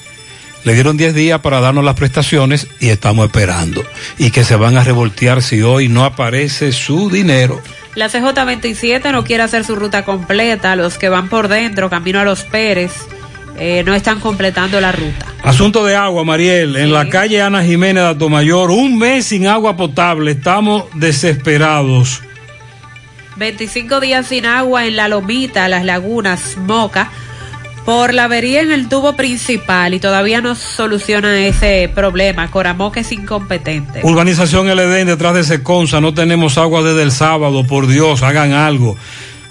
Le 0.64 0.74
dieron 0.74 0.98
10 0.98 1.14
días 1.14 1.42
para 1.42 1.60
darnos 1.60 1.86
las 1.86 1.94
prestaciones 1.94 2.68
y 2.80 2.90
estamos 2.90 3.28
esperando. 3.28 3.84
Y 4.18 4.32
que 4.32 4.44
se 4.44 4.56
van 4.56 4.78
a 4.78 4.84
revoltear 4.84 5.44
si 5.44 5.62
hoy 5.62 5.88
no 5.88 6.04
aparece 6.04 6.72
su 6.72 7.12
dinero. 7.12 7.62
La 7.94 8.10
CJ27 8.10 9.12
no 9.12 9.24
quiere 9.24 9.44
hacer 9.44 9.64
su 9.64 9.76
ruta 9.76 10.04
completa. 10.04 10.76
Los 10.76 10.98
que 10.98 11.08
van 11.08 11.30
por 11.30 11.48
dentro, 11.50 11.92
camino 11.92 12.20
a 12.20 12.26
los 12.26 12.44
Pérez, 12.44 12.94
eh, 13.60 13.84
no 13.86 13.94
están 13.94 14.20
completando 14.20 14.82
la 14.82 14.92
ruta. 14.92 15.28
Asunto 15.44 15.86
de 15.86 15.96
agua, 15.96 16.24
Mariel. 16.24 16.76
En 16.76 16.92
la 16.92 17.10
calle 17.10 17.44
Ana 17.44 17.64
Jiménez 17.64 18.04
de 18.04 18.10
Atomayor, 18.10 18.72
un 18.72 18.98
mes 18.98 19.28
sin 19.28 19.46
agua 19.46 19.78
potable. 19.78 20.32
Estamos 20.32 20.86
desesperados. 20.96 22.22
25 23.38 24.00
días 24.00 24.28
sin 24.28 24.46
agua 24.46 24.86
en 24.86 24.96
La 24.96 25.08
Lomita, 25.08 25.68
Las 25.68 25.84
Lagunas, 25.86 26.58
Moca, 26.58 27.12
por 27.86 28.14
la 28.14 28.24
avería 28.24 28.62
en 28.62 28.72
el 28.72 28.90
tubo 28.90 29.16
principal 29.16 29.94
y 29.94 30.00
todavía 30.00 30.42
no 30.42 30.56
soluciona 30.56 31.38
ese 31.46 31.90
problema. 31.94 32.50
Coramoca 32.50 33.02
es 33.02 33.12
incompetente. 33.12 34.02
Urbanización 34.04 34.68
El 34.70 35.06
detrás 35.06 35.36
de 35.36 35.44
Seconza. 35.44 36.02
No 36.02 36.14
tenemos 36.14 36.58
agua 36.58 36.82
desde 36.82 37.04
el 37.04 37.12
sábado. 37.12 37.66
Por 37.68 37.86
Dios, 37.88 38.24
hagan 38.24 38.54
algo. 38.54 38.98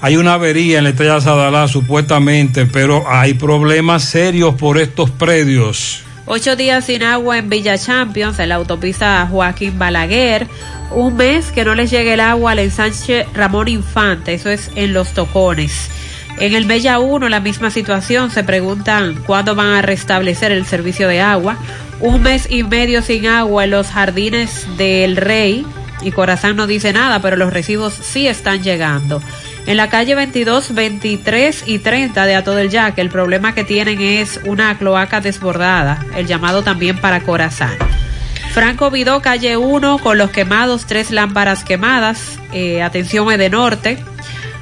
Hay 0.00 0.16
una 0.16 0.34
avería 0.34 0.78
en 0.78 0.84
la 0.84 0.90
estrella 0.90 1.20
Sadalá, 1.20 1.68
supuestamente, 1.68 2.66
pero 2.66 3.04
hay 3.08 3.34
problemas 3.34 4.04
serios 4.04 4.54
por 4.56 4.78
estos 4.78 5.10
predios. 5.10 6.02
Ocho 6.26 6.56
días 6.56 6.86
sin 6.86 7.02
agua 7.02 7.36
en 7.36 7.50
Villa 7.50 7.76
Champions, 7.76 8.38
en 8.38 8.48
la 8.48 8.54
autopista 8.54 9.28
Joaquín 9.30 9.78
Balaguer. 9.78 10.46
Un 10.90 11.16
mes 11.16 11.52
que 11.52 11.66
no 11.66 11.74
les 11.74 11.90
llegue 11.90 12.14
el 12.14 12.20
agua 12.20 12.52
al 12.52 12.60
ensanche 12.60 13.26
Ramón 13.34 13.68
Infante, 13.68 14.32
eso 14.32 14.48
es 14.48 14.70
en 14.74 14.94
Los 14.94 15.12
Tocones. 15.12 15.90
En 16.38 16.54
el 16.54 16.64
Bella 16.64 16.98
1, 16.98 17.28
la 17.28 17.40
misma 17.40 17.70
situación, 17.70 18.30
se 18.30 18.42
preguntan 18.42 19.22
cuándo 19.26 19.54
van 19.54 19.74
a 19.74 19.82
restablecer 19.82 20.50
el 20.50 20.64
servicio 20.64 21.08
de 21.08 21.20
agua. 21.20 21.58
Un 22.00 22.22
mes 22.22 22.46
y 22.50 22.62
medio 22.62 23.02
sin 23.02 23.26
agua 23.26 23.64
en 23.64 23.70
los 23.72 23.88
jardines 23.88 24.66
del 24.78 25.16
Rey, 25.16 25.66
y 26.00 26.10
Corazán 26.10 26.56
no 26.56 26.66
dice 26.66 26.94
nada, 26.94 27.20
pero 27.20 27.36
los 27.36 27.52
recibos 27.52 27.92
sí 27.92 28.26
están 28.26 28.62
llegando. 28.62 29.22
En 29.66 29.78
la 29.78 29.88
calle 29.88 30.14
22, 30.14 30.74
23 30.74 31.64
y 31.66 31.78
30 31.78 32.26
de 32.26 32.34
Ato 32.34 32.54
del 32.54 32.68
Yaque, 32.68 33.00
el 33.00 33.08
problema 33.08 33.54
que 33.54 33.64
tienen 33.64 34.00
es 34.00 34.40
una 34.44 34.76
cloaca 34.76 35.20
desbordada, 35.22 36.04
el 36.16 36.26
llamado 36.26 36.62
también 36.62 36.98
para 36.98 37.20
Corazán. 37.20 37.72
Franco 38.52 38.90
Vidó, 38.90 39.22
calle 39.22 39.56
1, 39.56 39.98
con 39.98 40.18
los 40.18 40.30
quemados, 40.30 40.84
tres 40.86 41.10
lámparas 41.10 41.64
quemadas, 41.64 42.38
eh, 42.52 42.82
atención 42.82 43.26
de 43.36 43.50
norte. 43.50 43.98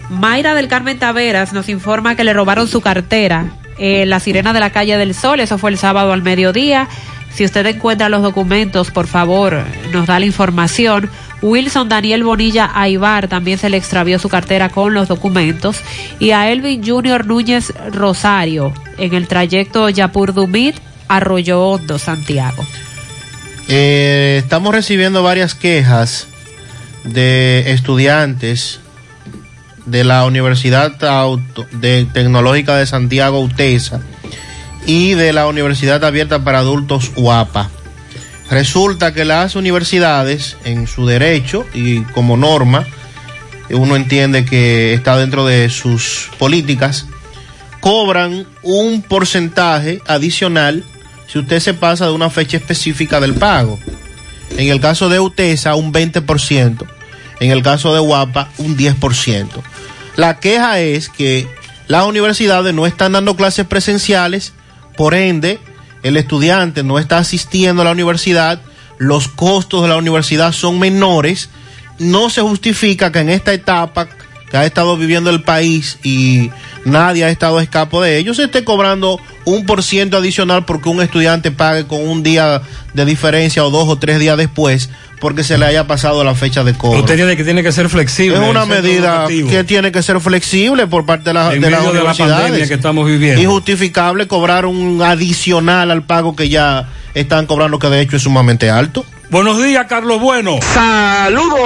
Mayra 0.09 0.55
del 0.55 0.69
Carmen 0.69 0.99
Taveras 0.99 1.53
nos 1.53 1.69
informa 1.69 2.15
que 2.15 2.25
le 2.25 2.33
robaron 2.33 2.69
su 2.69 2.81
cartera 2.81 3.47
en 3.79 4.09
la 4.09 4.21
sirena 4.21 4.53
de 4.53 4.61
la 4.61 4.71
calle 4.71 4.97
del 4.97 5.15
Sol, 5.15 5.41
eso 5.41 5.59
fue 5.59 5.71
el 5.71 5.79
sábado 5.79 6.13
al 6.13 6.23
mediodía. 6.23 6.89
Si 7.35 7.45
usted 7.45 7.67
encuentra 7.67 8.09
los 8.09 8.23
documentos, 8.23 8.91
por 8.91 9.07
favor, 9.07 9.65
nos 9.93 10.07
da 10.07 10.21
la 10.21 10.27
información. 10.27 11.11
Wilson 11.43 11.89
Daniel 11.89 12.23
Bonilla 12.25 12.71
Aibar 12.75 13.29
también 13.29 13.59
se 13.59 13.69
le 13.69 13.77
extravió 13.77 14.19
su 14.19 14.29
cartera 14.29 14.69
con 14.69 14.95
los 14.95 15.09
documentos. 15.09 15.77
Y 16.19 16.31
a 16.31 16.51
Elvin 16.51 16.87
Junior 16.87 17.27
Núñez 17.27 17.73
Rosario 17.93 18.73
en 18.97 19.13
el 19.15 19.27
trayecto 19.29 19.89
Yapur 19.89 20.33
Dumit, 20.33 20.77
Arroyo 21.09 21.61
Hondo, 21.61 21.99
Santiago. 21.99 22.65
Eh, 23.69 24.39
estamos 24.43 24.75
recibiendo 24.75 25.23
varias 25.23 25.55
quejas 25.55 26.27
de 27.05 27.73
estudiantes 27.73 28.81
de 29.87 30.05
la 30.05 30.25
Universidad 30.25 31.03
Auto- 31.05 31.67
de 31.73 32.07
Tecnológica 32.13 32.77
de 32.77 32.87
Santiago 32.87 33.41
UTESA 33.41 34.01
y 34.87 35.15
de 35.15 35.33
la 35.33 35.47
Universidad 35.47 36.05
Abierta 36.05 36.45
para 36.45 36.59
Adultos 36.61 37.11
UAPA. 37.17 37.71
Resulta 38.53 39.15
que 39.15 39.25
las 39.25 39.57
universidades, 39.57 40.59
en 40.65 40.87
su 40.87 41.07
derecho 41.07 41.65
y 41.73 42.03
como 42.03 42.37
norma, 42.37 42.87
uno 43.71 43.97
entiende 43.97 44.45
que 44.45 44.93
está 44.93 45.17
dentro 45.17 45.47
de 45.47 45.71
sus 45.71 46.29
políticas, 46.39 47.07
cobran 47.81 48.47
un 48.63 49.01
porcentaje 49.01 50.03
adicional 50.07 50.85
si 51.29 51.39
usted 51.39 51.61
se 51.61 51.73
pasa 51.73 52.05
de 52.05 52.13
una 52.13 52.29
fecha 52.29 52.59
específica 52.59 53.21
del 53.21 53.33
pago. 53.33 53.79
En 54.59 54.69
el 54.69 54.83
caso 54.83 55.09
de 55.09 55.19
UTESA, 55.19 55.75
un 55.75 55.91
20%. 55.91 56.87
En 57.41 57.51
el 57.53 57.63
caso 57.63 57.95
de 57.95 58.01
Guapa, 58.01 58.51
un 58.59 58.77
10%. 58.77 59.49
La 60.17 60.41
queja 60.41 60.79
es 60.79 61.09
que 61.09 61.49
las 61.89 62.05
universidades 62.05 62.75
no 62.75 62.85
están 62.85 63.13
dando 63.13 63.35
clases 63.35 63.65
presenciales, 63.65 64.53
por 64.95 65.15
ende, 65.15 65.59
el 66.03 66.17
estudiante 66.17 66.83
no 66.83 66.99
está 66.99 67.19
asistiendo 67.19 67.83
a 67.83 67.85
la 67.85 67.93
universidad, 67.93 68.61
los 68.99 69.29
costos 69.29 69.83
de 69.83 69.89
la 69.89 69.97
universidad 69.97 70.53
son 70.53 70.79
menores, 70.79 71.51
no 71.99 72.31
se 72.31 72.41
justifica 72.41 73.13
que 73.13 73.21
en 73.21 73.31
esta 73.31 73.53
etapa 73.53 74.09
que 74.53 74.57
ha 74.59 74.65
estado 74.67 74.97
viviendo 74.97 75.31
el 75.31 75.43
país 75.43 75.99
y 76.05 76.51
nadie 76.85 77.25
ha 77.25 77.31
estado 77.31 77.57
a 77.59 77.63
escapo 77.63 78.03
de 78.03 78.19
ello, 78.19 78.35
se 78.35 78.45
esté 78.45 78.63
cobrando 78.65 79.19
un 79.47 79.65
por 79.67 79.83
ciento 79.83 80.19
adicional 80.19 80.65
porque 80.67 80.91
un 80.91 81.01
estudiante 81.03 81.51
pague 81.51 81.87
con 81.87 82.07
un 82.07 82.23
día 82.23 82.61
de 82.93 83.05
diferencia 83.07 83.65
o 83.65 83.71
dos 83.71 83.89
o 83.89 83.97
tres 83.97 84.19
días 84.21 84.37
después 84.37 84.91
porque 85.21 85.43
se 85.43 85.57
le 85.57 85.65
haya 85.65 85.87
pasado 85.87 86.23
la 86.23 86.35
fecha 86.35 86.65
de 86.65 86.75
cobro. 86.75 86.99
Usted 87.01 87.15
tiene 87.17 87.37
que 87.37 87.45
tiene 87.45 87.63
que 87.63 87.73
ser 87.73 87.89
flexible. 87.89 88.43
Es 88.43 88.51
una 88.51 88.67
medida 88.67 89.15
educativo. 89.23 89.49
que 89.51 89.65
tiene 89.65 89.91
que 89.93 90.03
ser 90.03 90.21
flexible 90.21 90.87
por 90.87 91.07
parte 91.07 91.31
de, 91.31 91.35
la- 91.35 91.55
En 91.55 91.61
de 91.63 91.71
las 91.71 91.81
de 91.81 91.87
la 91.87 91.91
universidades. 91.93 92.43
pandemia 92.43 92.69
que 92.69 92.75
estamos 92.75 93.07
viviendo. 93.07 93.41
Y 93.41 93.47
justificable 93.47 94.27
cobrar 94.27 94.67
un 94.67 95.01
adicional 95.03 95.91
al 95.91 96.03
pago 96.05 96.37
que 96.37 96.49
ya 96.51 96.89
están 97.15 97.47
cobrando, 97.47 97.79
que 97.79 97.89
de 97.89 98.01
hecho 98.01 98.17
es 98.17 98.23
sumamente 98.23 98.71
alto. 98.71 99.05
Buenos 99.31 99.63
días, 99.63 99.87
Carlos 99.89 100.21
Bueno. 100.21 100.59
Saludos. 100.75 101.59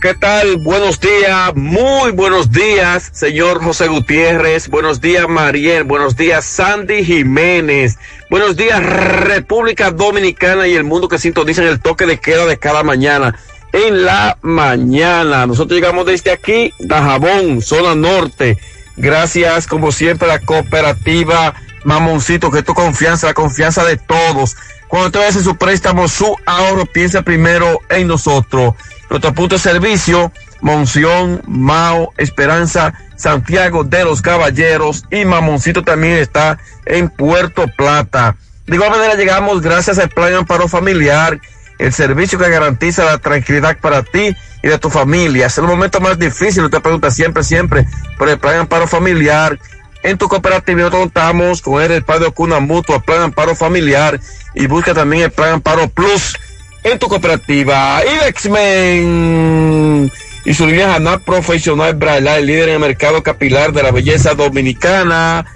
¿Qué 0.00 0.14
tal? 0.14 0.58
Buenos 0.58 1.00
días, 1.00 1.56
muy 1.56 2.12
buenos 2.12 2.52
días, 2.52 3.10
señor 3.12 3.62
José 3.62 3.88
Gutiérrez. 3.88 4.68
Buenos 4.68 5.00
días, 5.00 5.28
Mariel. 5.28 5.84
Buenos 5.84 6.16
días, 6.16 6.44
Sandy 6.44 7.04
Jiménez. 7.04 7.98
Buenos 8.30 8.56
días, 8.56 8.80
República 8.80 9.90
Dominicana 9.90 10.68
y 10.68 10.74
el 10.74 10.84
mundo 10.84 11.08
que 11.08 11.18
sintonizan 11.18 11.66
el 11.66 11.80
toque 11.80 12.06
de 12.06 12.20
queda 12.20 12.46
de 12.46 12.58
cada 12.58 12.82
mañana. 12.82 13.34
En 13.72 14.04
la 14.04 14.38
mañana. 14.42 15.46
Nosotros 15.46 15.74
llegamos 15.74 16.06
desde 16.06 16.30
aquí, 16.30 16.72
Dajabón, 16.78 17.60
zona 17.62 17.94
norte. 17.94 18.58
Gracias, 18.96 19.66
como 19.66 19.90
siempre, 19.90 20.30
a 20.30 20.34
la 20.34 20.38
cooperativa 20.40 21.54
Mamoncito, 21.84 22.50
que 22.50 22.58
es 22.58 22.64
tu 22.64 22.74
confianza, 22.74 23.28
la 23.28 23.34
confianza 23.34 23.84
de 23.84 23.96
todos. 23.96 24.56
Cuando 24.88 25.06
usted 25.06 25.28
hace 25.28 25.42
su 25.42 25.56
préstamo, 25.56 26.08
su 26.08 26.36
ahorro, 26.46 26.86
piensa 26.86 27.22
primero 27.22 27.80
en 27.88 28.08
nosotros. 28.08 28.74
Nuestro 29.10 29.34
punto 29.34 29.54
de 29.56 29.60
servicio, 29.60 30.32
Monción, 30.60 31.42
Mao, 31.46 32.12
Esperanza, 32.16 32.94
Santiago 33.16 33.84
de 33.84 34.04
los 34.04 34.22
Caballeros 34.22 35.04
y 35.10 35.24
Mamoncito 35.24 35.82
también 35.82 36.14
está 36.14 36.58
en 36.86 37.10
Puerto 37.10 37.66
Plata. 37.76 38.36
De 38.66 38.76
igual 38.76 38.90
manera 38.90 39.14
llegamos 39.14 39.60
gracias 39.60 39.98
al 39.98 40.08
Plan 40.08 40.34
Amparo 40.34 40.68
Familiar, 40.68 41.38
el 41.78 41.92
servicio 41.92 42.38
que 42.38 42.48
garantiza 42.48 43.04
la 43.04 43.18
tranquilidad 43.18 43.76
para 43.78 44.02
ti 44.02 44.34
y 44.62 44.68
de 44.68 44.78
tu 44.78 44.88
familia. 44.88 45.46
Es 45.46 45.58
el 45.58 45.64
momento 45.64 46.00
más 46.00 46.18
difícil, 46.18 46.64
usted 46.64 46.80
pregunta 46.80 47.10
siempre, 47.10 47.44
siempre, 47.44 47.86
por 48.16 48.28
el 48.28 48.38
Plan 48.38 48.60
Amparo 48.60 48.86
Familiar. 48.86 49.58
En 50.04 50.18
tu 50.18 50.28
cooperativa 50.28 50.90
contamos 50.90 51.62
con 51.62 51.82
el 51.82 51.88
respaldo 51.88 52.30
Cuna 52.32 52.60
Mutua, 52.60 53.00
Plan 53.00 53.22
Amparo 53.22 53.56
Familiar 53.56 54.20
y 54.54 54.66
busca 54.66 54.92
también 54.92 55.22
el 55.22 55.30
Plan 55.30 55.54
Amparo 55.54 55.88
Plus 55.88 56.36
en 56.82 56.98
tu 56.98 57.08
cooperativa. 57.08 58.02
Ibexmen 58.04 60.12
y 60.44 60.52
su 60.52 60.66
línea 60.66 60.94
Hanap 60.94 61.24
Profesional 61.24 61.94
Braille, 61.94 62.42
líder 62.42 62.68
en 62.68 62.74
el 62.74 62.80
mercado 62.80 63.22
capilar 63.22 63.72
de 63.72 63.82
la 63.82 63.92
belleza 63.92 64.34
dominicana. 64.34 65.46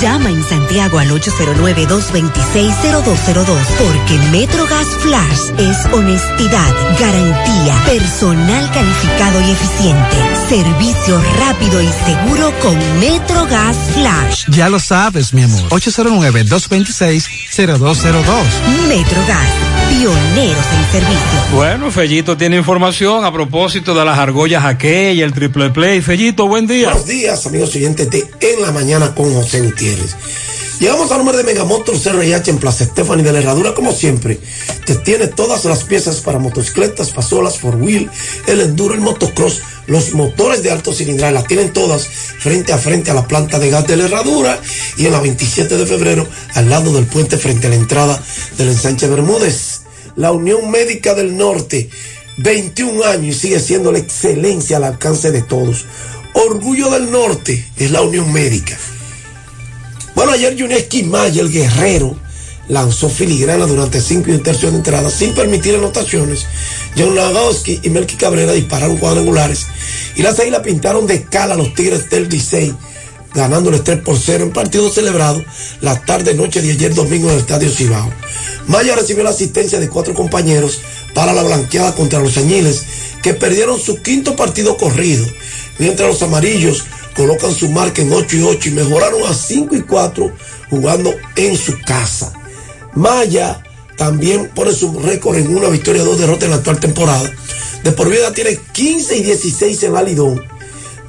Llama 0.00 0.30
en 0.30 0.42
Santiago 0.44 0.98
al 0.98 1.10
809-226-0202 1.10 3.58
porque 3.78 4.18
MetroGas 4.30 4.88
Flash 5.00 5.52
es 5.58 5.86
honestidad, 5.90 6.74
garantía, 7.00 7.74
personal 7.86 8.70
calificado 8.72 9.40
y 9.40 9.52
eficiente, 9.52 10.16
servicio 10.50 11.18
rápido 11.38 11.80
y 11.80 11.88
seguro 11.88 12.52
con 12.60 12.76
MetroGas 13.00 13.74
Flash. 13.94 14.44
Ya 14.50 14.68
lo 14.68 14.78
sabes, 14.80 15.32
mi 15.32 15.44
amor. 15.44 15.62
809-226-0202. 15.70 18.44
MetroGas, 18.88 19.48
pioneros 19.88 20.66
en 20.74 20.84
servicio. 20.92 21.40
Bueno, 21.54 21.90
Fellito 21.90 22.36
tiene 22.36 22.58
información 22.58 23.24
a 23.24 23.32
propósito 23.32 23.94
de 23.94 24.04
las 24.04 24.18
argollas 24.18 24.66
aquella, 24.66 25.24
el 25.24 25.32
triple 25.32 25.70
play. 25.70 26.02
Fellito, 26.02 26.46
buen 26.46 26.66
día. 26.66 26.90
Buenos 26.90 27.08
días, 27.08 27.46
amigos 27.46 27.74
oyentes 27.74 28.10
de 28.10 28.28
En 28.40 28.60
la 28.60 28.72
Mañana 28.72 29.14
con 29.14 29.32
José 29.32 29.60
Llegamos 30.80 31.10
al 31.10 31.18
número 31.18 31.38
de 31.38 31.44
Megamotor 31.44 31.96
CRH 31.98 32.50
en 32.50 32.58
Plaza 32.58 32.84
Estefani 32.84 33.22
de 33.22 33.32
la 33.32 33.38
Herradura, 33.38 33.72
como 33.72 33.92
siempre. 33.92 34.38
Te 34.84 34.96
tiene 34.96 35.28
todas 35.28 35.64
las 35.64 35.84
piezas 35.84 36.20
para 36.20 36.38
motocicletas, 36.38 37.12
pasolas, 37.12 37.58
four 37.58 37.76
wheel, 37.76 38.10
el 38.46 38.60
enduro, 38.60 38.92
el 38.92 39.00
motocross, 39.00 39.62
los 39.86 40.12
motores 40.12 40.62
de 40.62 40.70
alto 40.70 40.92
cilindraje, 40.92 41.32
las 41.32 41.46
tienen 41.46 41.72
todas 41.72 42.06
frente 42.06 42.74
a 42.74 42.78
frente 42.78 43.10
a 43.10 43.14
la 43.14 43.26
planta 43.26 43.58
de 43.58 43.70
gas 43.70 43.86
de 43.86 43.96
la 43.96 44.04
Herradura 44.04 44.60
y 44.98 45.06
en 45.06 45.12
la 45.12 45.20
27 45.20 45.76
de 45.78 45.86
febrero 45.86 46.28
al 46.54 46.68
lado 46.68 46.92
del 46.92 47.06
puente 47.06 47.38
frente 47.38 47.68
a 47.68 47.70
la 47.70 47.76
entrada 47.76 48.22
del 48.58 48.68
ensanche 48.68 49.08
Bermúdez. 49.08 49.82
La 50.16 50.32
Unión 50.32 50.70
Médica 50.70 51.14
del 51.14 51.36
Norte, 51.36 51.88
21 52.38 53.04
años 53.04 53.36
y 53.36 53.38
sigue 53.38 53.60
siendo 53.60 53.92
la 53.92 53.98
excelencia 53.98 54.76
al 54.76 54.84
alcance 54.84 55.30
de 55.30 55.42
todos. 55.42 55.86
Orgullo 56.34 56.90
del 56.90 57.10
Norte 57.10 57.66
es 57.76 57.90
la 57.90 58.02
Unión 58.02 58.30
Médica. 58.32 58.76
Bueno, 60.16 60.32
ayer 60.32 60.56
Yuneski 60.56 61.02
Maya, 61.02 61.42
el 61.42 61.52
guerrero, 61.52 62.16
lanzó 62.68 63.10
filigrana 63.10 63.66
durante 63.66 64.00
cinco 64.00 64.30
y 64.30 64.32
un 64.32 64.42
tercio 64.42 64.70
de 64.70 64.78
entrada 64.78 65.10
sin 65.10 65.34
permitir 65.34 65.74
anotaciones. 65.74 66.46
John 66.96 67.14
Lagowski 67.14 67.80
y 67.82 67.90
Melky 67.90 68.16
Cabrera 68.16 68.54
dispararon 68.54 68.96
cuadrangulares 68.96 69.66
y 70.16 70.22
las 70.22 70.40
águilas 70.40 70.62
pintaron 70.62 71.06
de 71.06 71.16
escala 71.16 71.52
a 71.52 71.56
los 71.58 71.74
Tigres 71.74 72.08
del 72.08 72.30
Licey, 72.30 72.74
ganándoles 73.34 73.84
3 73.84 73.98
por 73.98 74.18
0 74.18 74.44
en 74.44 74.52
partido 74.54 74.88
celebrado 74.88 75.44
la 75.82 76.00
tarde-noche 76.00 76.62
de 76.62 76.72
ayer 76.72 76.94
domingo 76.94 77.28
en 77.28 77.34
el 77.34 77.40
Estadio 77.40 77.70
Cibao. 77.70 78.10
Maya 78.68 78.96
recibió 78.96 79.22
la 79.22 79.30
asistencia 79.30 79.78
de 79.78 79.90
cuatro 79.90 80.14
compañeros 80.14 80.80
para 81.14 81.34
la 81.34 81.42
blanqueada 81.42 81.94
contra 81.94 82.20
los 82.20 82.38
añiles, 82.38 82.84
que 83.22 83.34
perdieron 83.34 83.78
su 83.78 84.00
quinto 84.00 84.34
partido 84.34 84.78
corrido, 84.78 85.26
mientras 85.78 86.08
los 86.08 86.22
amarillos 86.22 86.84
colocan 87.16 87.54
su 87.54 87.70
marca 87.70 88.02
en 88.02 88.12
8 88.12 88.36
y 88.36 88.42
8 88.42 88.68
y 88.68 88.72
mejoraron 88.72 89.22
a 89.24 89.34
5 89.34 89.74
y 89.74 89.82
4 89.82 90.32
jugando 90.70 91.14
en 91.36 91.56
su 91.56 91.78
casa. 91.80 92.32
Maya 92.94 93.62
también 93.96 94.50
pone 94.54 94.72
su 94.72 94.98
récord 95.00 95.36
en 95.36 95.56
una 95.56 95.68
victoria, 95.68 96.04
dos 96.04 96.18
derrotas 96.18 96.44
en 96.44 96.50
la 96.50 96.56
actual 96.56 96.78
temporada. 96.78 97.30
De 97.82 97.92
por 97.92 98.10
vida 98.10 98.32
tiene 98.32 98.58
15 98.72 99.16
y 99.16 99.22
16 99.22 99.82
en 99.84 99.92
la 99.92 100.02
Lidón. 100.02 100.42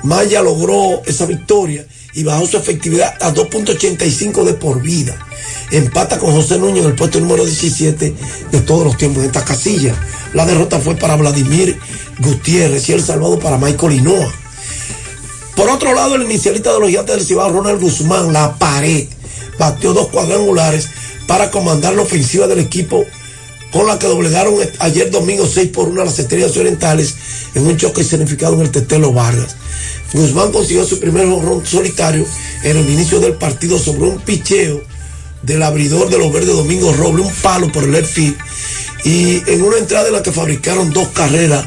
Maya 0.03 0.41
logró 0.41 1.01
esa 1.05 1.25
victoria 1.25 1.85
y 2.13 2.23
bajó 2.23 2.47
su 2.47 2.57
efectividad 2.57 3.15
a 3.21 3.33
2.85 3.33 4.43
de 4.43 4.53
por 4.53 4.81
vida. 4.81 5.17
Empata 5.71 6.17
con 6.17 6.31
José 6.31 6.57
Núñez 6.57 6.83
en 6.83 6.91
el 6.91 6.95
puesto 6.95 7.19
número 7.19 7.45
17 7.45 8.15
de 8.51 8.61
todos 8.61 8.85
los 8.85 8.97
tiempos 8.97 9.21
de 9.21 9.27
esta 9.27 9.43
casilla. 9.43 9.93
La 10.33 10.45
derrota 10.45 10.79
fue 10.79 10.95
para 10.95 11.15
Vladimir 11.15 11.77
Gutiérrez 12.19 12.87
y 12.89 12.93
el 12.93 13.03
salvado 13.03 13.37
para 13.39 13.57
Michael 13.57 13.93
Hinoa. 13.93 14.33
Por 15.57 15.71
otro 15.71 15.95
lado, 15.95 16.13
el 16.13 16.21
inicialista 16.21 16.71
de 16.71 16.79
los 16.79 16.87
gigantes 16.87 17.15
del 17.15 17.25
Cibao, 17.25 17.51
Ronald 17.51 17.81
Guzmán, 17.81 18.31
la 18.31 18.59
pared, 18.59 19.07
batió 19.57 19.91
dos 19.91 20.09
cuadrangulares 20.09 20.87
para 21.25 21.49
comandar 21.49 21.95
la 21.95 22.03
ofensiva 22.03 22.45
del 22.45 22.59
equipo 22.59 23.03
con 23.71 23.87
la 23.87 23.97
que 23.97 24.05
doblegaron 24.05 24.53
ayer 24.77 25.09
domingo 25.09 25.47
6 25.47 25.69
por 25.69 25.87
1 25.89 26.03
a 26.03 26.05
las 26.05 26.19
estrellas 26.19 26.55
orientales 26.57 27.15
en 27.55 27.65
un 27.65 27.75
choque 27.75 28.03
significado 28.03 28.53
en 28.53 28.61
el 28.61 28.71
Tetelo 28.71 29.11
Vargas. 29.11 29.55
Guzmán 30.13 30.51
consiguió 30.51 30.85
su 30.85 30.99
primer 30.99 31.25
honrón 31.25 31.65
solitario 31.65 32.23
en 32.61 32.77
el 32.77 32.87
inicio 32.87 33.19
del 33.19 33.33
partido 33.33 33.79
sobre 33.79 34.11
un 34.11 34.19
picheo 34.21 34.83
del 35.41 35.63
abridor 35.63 36.07
de 36.11 36.19
los 36.19 36.31
verdes 36.31 36.55
Domingo 36.55 36.93
Roble, 36.93 37.23
un 37.23 37.33
palo 37.33 37.71
por 37.71 37.83
el 37.83 37.93
left 37.93 38.15
y 39.03 39.41
en 39.47 39.63
una 39.63 39.77
entrada 39.77 40.07
en 40.07 40.13
la 40.13 40.21
que 40.21 40.31
fabricaron 40.31 40.93
dos 40.93 41.07
carreras. 41.07 41.65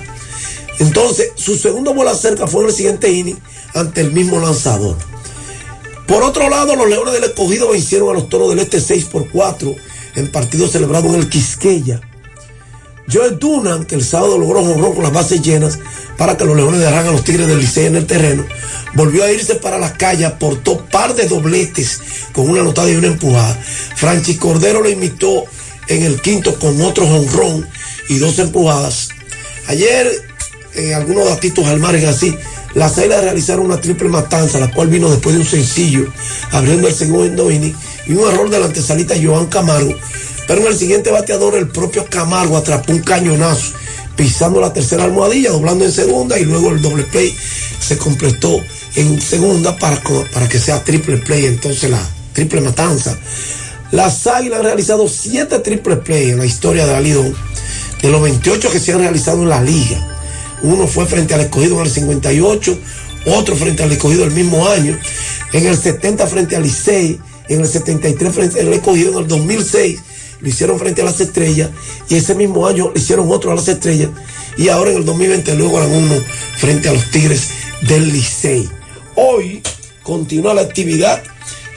Entonces, 0.78 1.32
su 1.34 1.56
segundo 1.56 1.92
bola 1.92 2.14
cerca 2.14 2.46
fue 2.46 2.62
en 2.62 2.68
el 2.68 2.74
siguiente 2.74 3.10
inning 3.10 3.38
ante 3.74 4.00
el 4.00 4.12
mismo 4.12 4.40
lanzador. 4.40 4.96
Por 6.06 6.22
otro 6.22 6.48
lado, 6.48 6.74
los 6.74 6.88
Leones 6.88 7.14
del 7.14 7.24
Escogido 7.24 7.70
vencieron 7.70 8.10
a 8.10 8.14
los 8.14 8.28
Toros 8.28 8.50
del 8.50 8.58
Este 8.58 8.80
6 8.80 9.04
por 9.06 9.28
4 9.30 9.74
en 10.16 10.32
partido 10.32 10.66
celebrado 10.68 11.08
en 11.08 11.14
el 11.16 11.28
Quisqueya. 11.28 12.00
Joe 13.12 13.30
Dunan, 13.30 13.84
que 13.84 13.96
el 13.96 14.04
sábado 14.04 14.38
logró 14.38 14.64
jonrón 14.64 14.94
con 14.94 15.02
las 15.02 15.12
bases 15.12 15.42
llenas 15.42 15.78
para 16.16 16.36
que 16.36 16.44
los 16.44 16.56
Leones 16.56 16.80
dejaran 16.80 17.08
a 17.08 17.12
los 17.12 17.24
Tigres 17.24 17.48
del 17.48 17.58
Liceo 17.58 17.88
en 17.88 17.96
el 17.96 18.06
terreno, 18.06 18.44
volvió 18.94 19.24
a 19.24 19.32
irse 19.32 19.56
para 19.56 19.78
la 19.78 19.94
calle, 19.94 20.24
aportó 20.24 20.84
par 20.86 21.14
de 21.14 21.26
dobletes 21.26 22.00
con 22.32 22.48
una 22.48 22.60
anotada 22.60 22.90
y 22.90 22.96
una 22.96 23.08
empujada. 23.08 23.54
Franchi 23.96 24.36
Cordero 24.36 24.80
lo 24.80 24.88
imitó 24.88 25.44
en 25.88 26.04
el 26.04 26.20
quinto 26.20 26.56
con 26.58 26.80
otro 26.82 27.06
jonrón 27.06 27.68
y 28.08 28.18
dos 28.18 28.38
empujadas. 28.38 29.08
Ayer, 29.66 30.08
en 30.74 30.94
algunos 30.94 31.28
datitos 31.28 31.66
al 31.66 31.80
margen 31.80 32.08
así, 32.08 32.36
las 32.74 32.98
Águilas 32.98 33.24
realizaron 33.24 33.66
una 33.66 33.80
triple 33.80 34.08
matanza, 34.08 34.58
la 34.58 34.70
cual 34.70 34.88
vino 34.88 35.10
después 35.10 35.34
de 35.34 35.40
un 35.40 35.46
sencillo, 35.46 36.06
abriendo 36.52 36.86
el 36.86 36.94
segundo 36.94 37.50
inning 37.50 37.74
y 38.06 38.12
un 38.12 38.30
error 38.30 38.48
de 38.48 38.60
la 38.60 38.66
antesalita 38.66 39.14
Joan 39.20 39.46
Camargo. 39.46 39.94
Pero 40.46 40.60
en 40.62 40.66
el 40.68 40.78
siguiente 40.78 41.10
bateador, 41.10 41.56
el 41.56 41.68
propio 41.68 42.06
Camargo 42.06 42.56
atrapó 42.56 42.92
un 42.92 43.00
cañonazo, 43.00 43.72
pisando 44.16 44.60
la 44.60 44.72
tercera 44.72 45.04
almohadilla, 45.04 45.50
doblando 45.50 45.84
en 45.84 45.92
segunda 45.92 46.38
y 46.38 46.44
luego 46.44 46.70
el 46.70 46.80
doble 46.80 47.04
play 47.04 47.36
se 47.80 47.98
completó 47.98 48.60
en 48.94 49.20
segunda 49.20 49.76
para, 49.76 50.00
para 50.32 50.48
que 50.48 50.58
sea 50.58 50.82
triple 50.84 51.18
play, 51.18 51.46
entonces 51.46 51.90
la 51.90 52.00
triple 52.32 52.60
matanza. 52.60 53.16
Las 53.90 54.26
Águilas 54.28 54.60
han 54.60 54.66
realizado 54.66 55.08
siete 55.08 55.58
triple 55.58 55.96
play 55.96 56.30
en 56.30 56.38
la 56.38 56.46
historia 56.46 56.86
de 56.86 56.92
la 56.92 57.00
Lidón, 57.00 57.34
de 58.00 58.10
los 58.10 58.22
28 58.22 58.70
que 58.70 58.78
se 58.78 58.92
han 58.92 59.00
realizado 59.00 59.42
en 59.42 59.48
la 59.48 59.60
liga. 59.60 60.19
Uno 60.62 60.86
fue 60.86 61.06
frente 61.06 61.34
al 61.34 61.40
escogido 61.40 61.76
en 61.76 61.86
el 61.86 61.90
58, 61.90 62.78
otro 63.26 63.56
frente 63.56 63.82
al 63.82 63.92
escogido 63.92 64.24
el 64.24 64.32
mismo 64.32 64.68
año, 64.68 64.98
en 65.52 65.66
el 65.66 65.76
70 65.76 66.26
frente 66.26 66.56
al 66.56 66.62
Licey, 66.62 67.18
en 67.48 67.60
el 67.60 67.66
73 67.66 68.34
frente 68.34 68.60
al 68.60 68.72
escogido, 68.72 69.12
en 69.12 69.18
el 69.18 69.28
2006 69.28 70.00
lo 70.40 70.48
hicieron 70.48 70.78
frente 70.78 71.02
a 71.02 71.04
las 71.04 71.20
estrellas 71.20 71.70
y 72.08 72.16
ese 72.16 72.34
mismo 72.34 72.66
año 72.66 72.92
le 72.94 73.00
hicieron 73.00 73.30
otro 73.30 73.52
a 73.52 73.54
las 73.54 73.68
estrellas 73.68 74.08
y 74.56 74.68
ahora 74.68 74.90
en 74.90 74.98
el 74.98 75.04
2020 75.04 75.54
luego 75.54 75.78
harán 75.78 75.92
uno 75.92 76.14
frente 76.56 76.88
a 76.88 76.92
los 76.92 77.10
Tigres 77.10 77.50
del 77.82 78.10
Licey. 78.10 78.68
Hoy 79.16 79.62
continúa 80.02 80.54
la 80.54 80.62
actividad, 80.62 81.22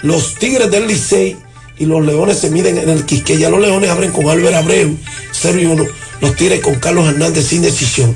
los 0.02 0.36
Tigres 0.36 0.72
del 0.72 0.88
Licey 0.88 1.38
y 1.78 1.86
los 1.86 2.06
Leones 2.06 2.40
se 2.40 2.50
miden 2.50 2.78
en 2.78 2.90
el 2.90 3.06
Quisqueya. 3.06 3.50
Los 3.50 3.60
Leones 3.60 3.90
abren 3.90 4.12
con 4.12 4.30
Álvaro 4.30 4.58
Abreu, 4.58 4.95
0 5.32 5.60
y 5.60 5.66
1. 5.66 5.86
Los 6.24 6.38
Tigres 6.38 6.61
con 6.61 6.76
Carlos 6.76 7.06
Hernández 7.06 7.45
sin 7.45 7.61
decisión. 7.61 8.16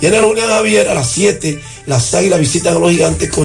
Y 0.00 0.06
en 0.06 0.14
el 0.14 0.24
Julián 0.24 0.48
Javier 0.48 0.88
a 0.88 0.94
las 0.94 1.08
7, 1.08 1.60
las 1.86 2.12
Águilas 2.12 2.40
visitan 2.40 2.76
a 2.76 2.80
los 2.80 2.90
Gigantes 2.90 3.30
con 3.30 3.42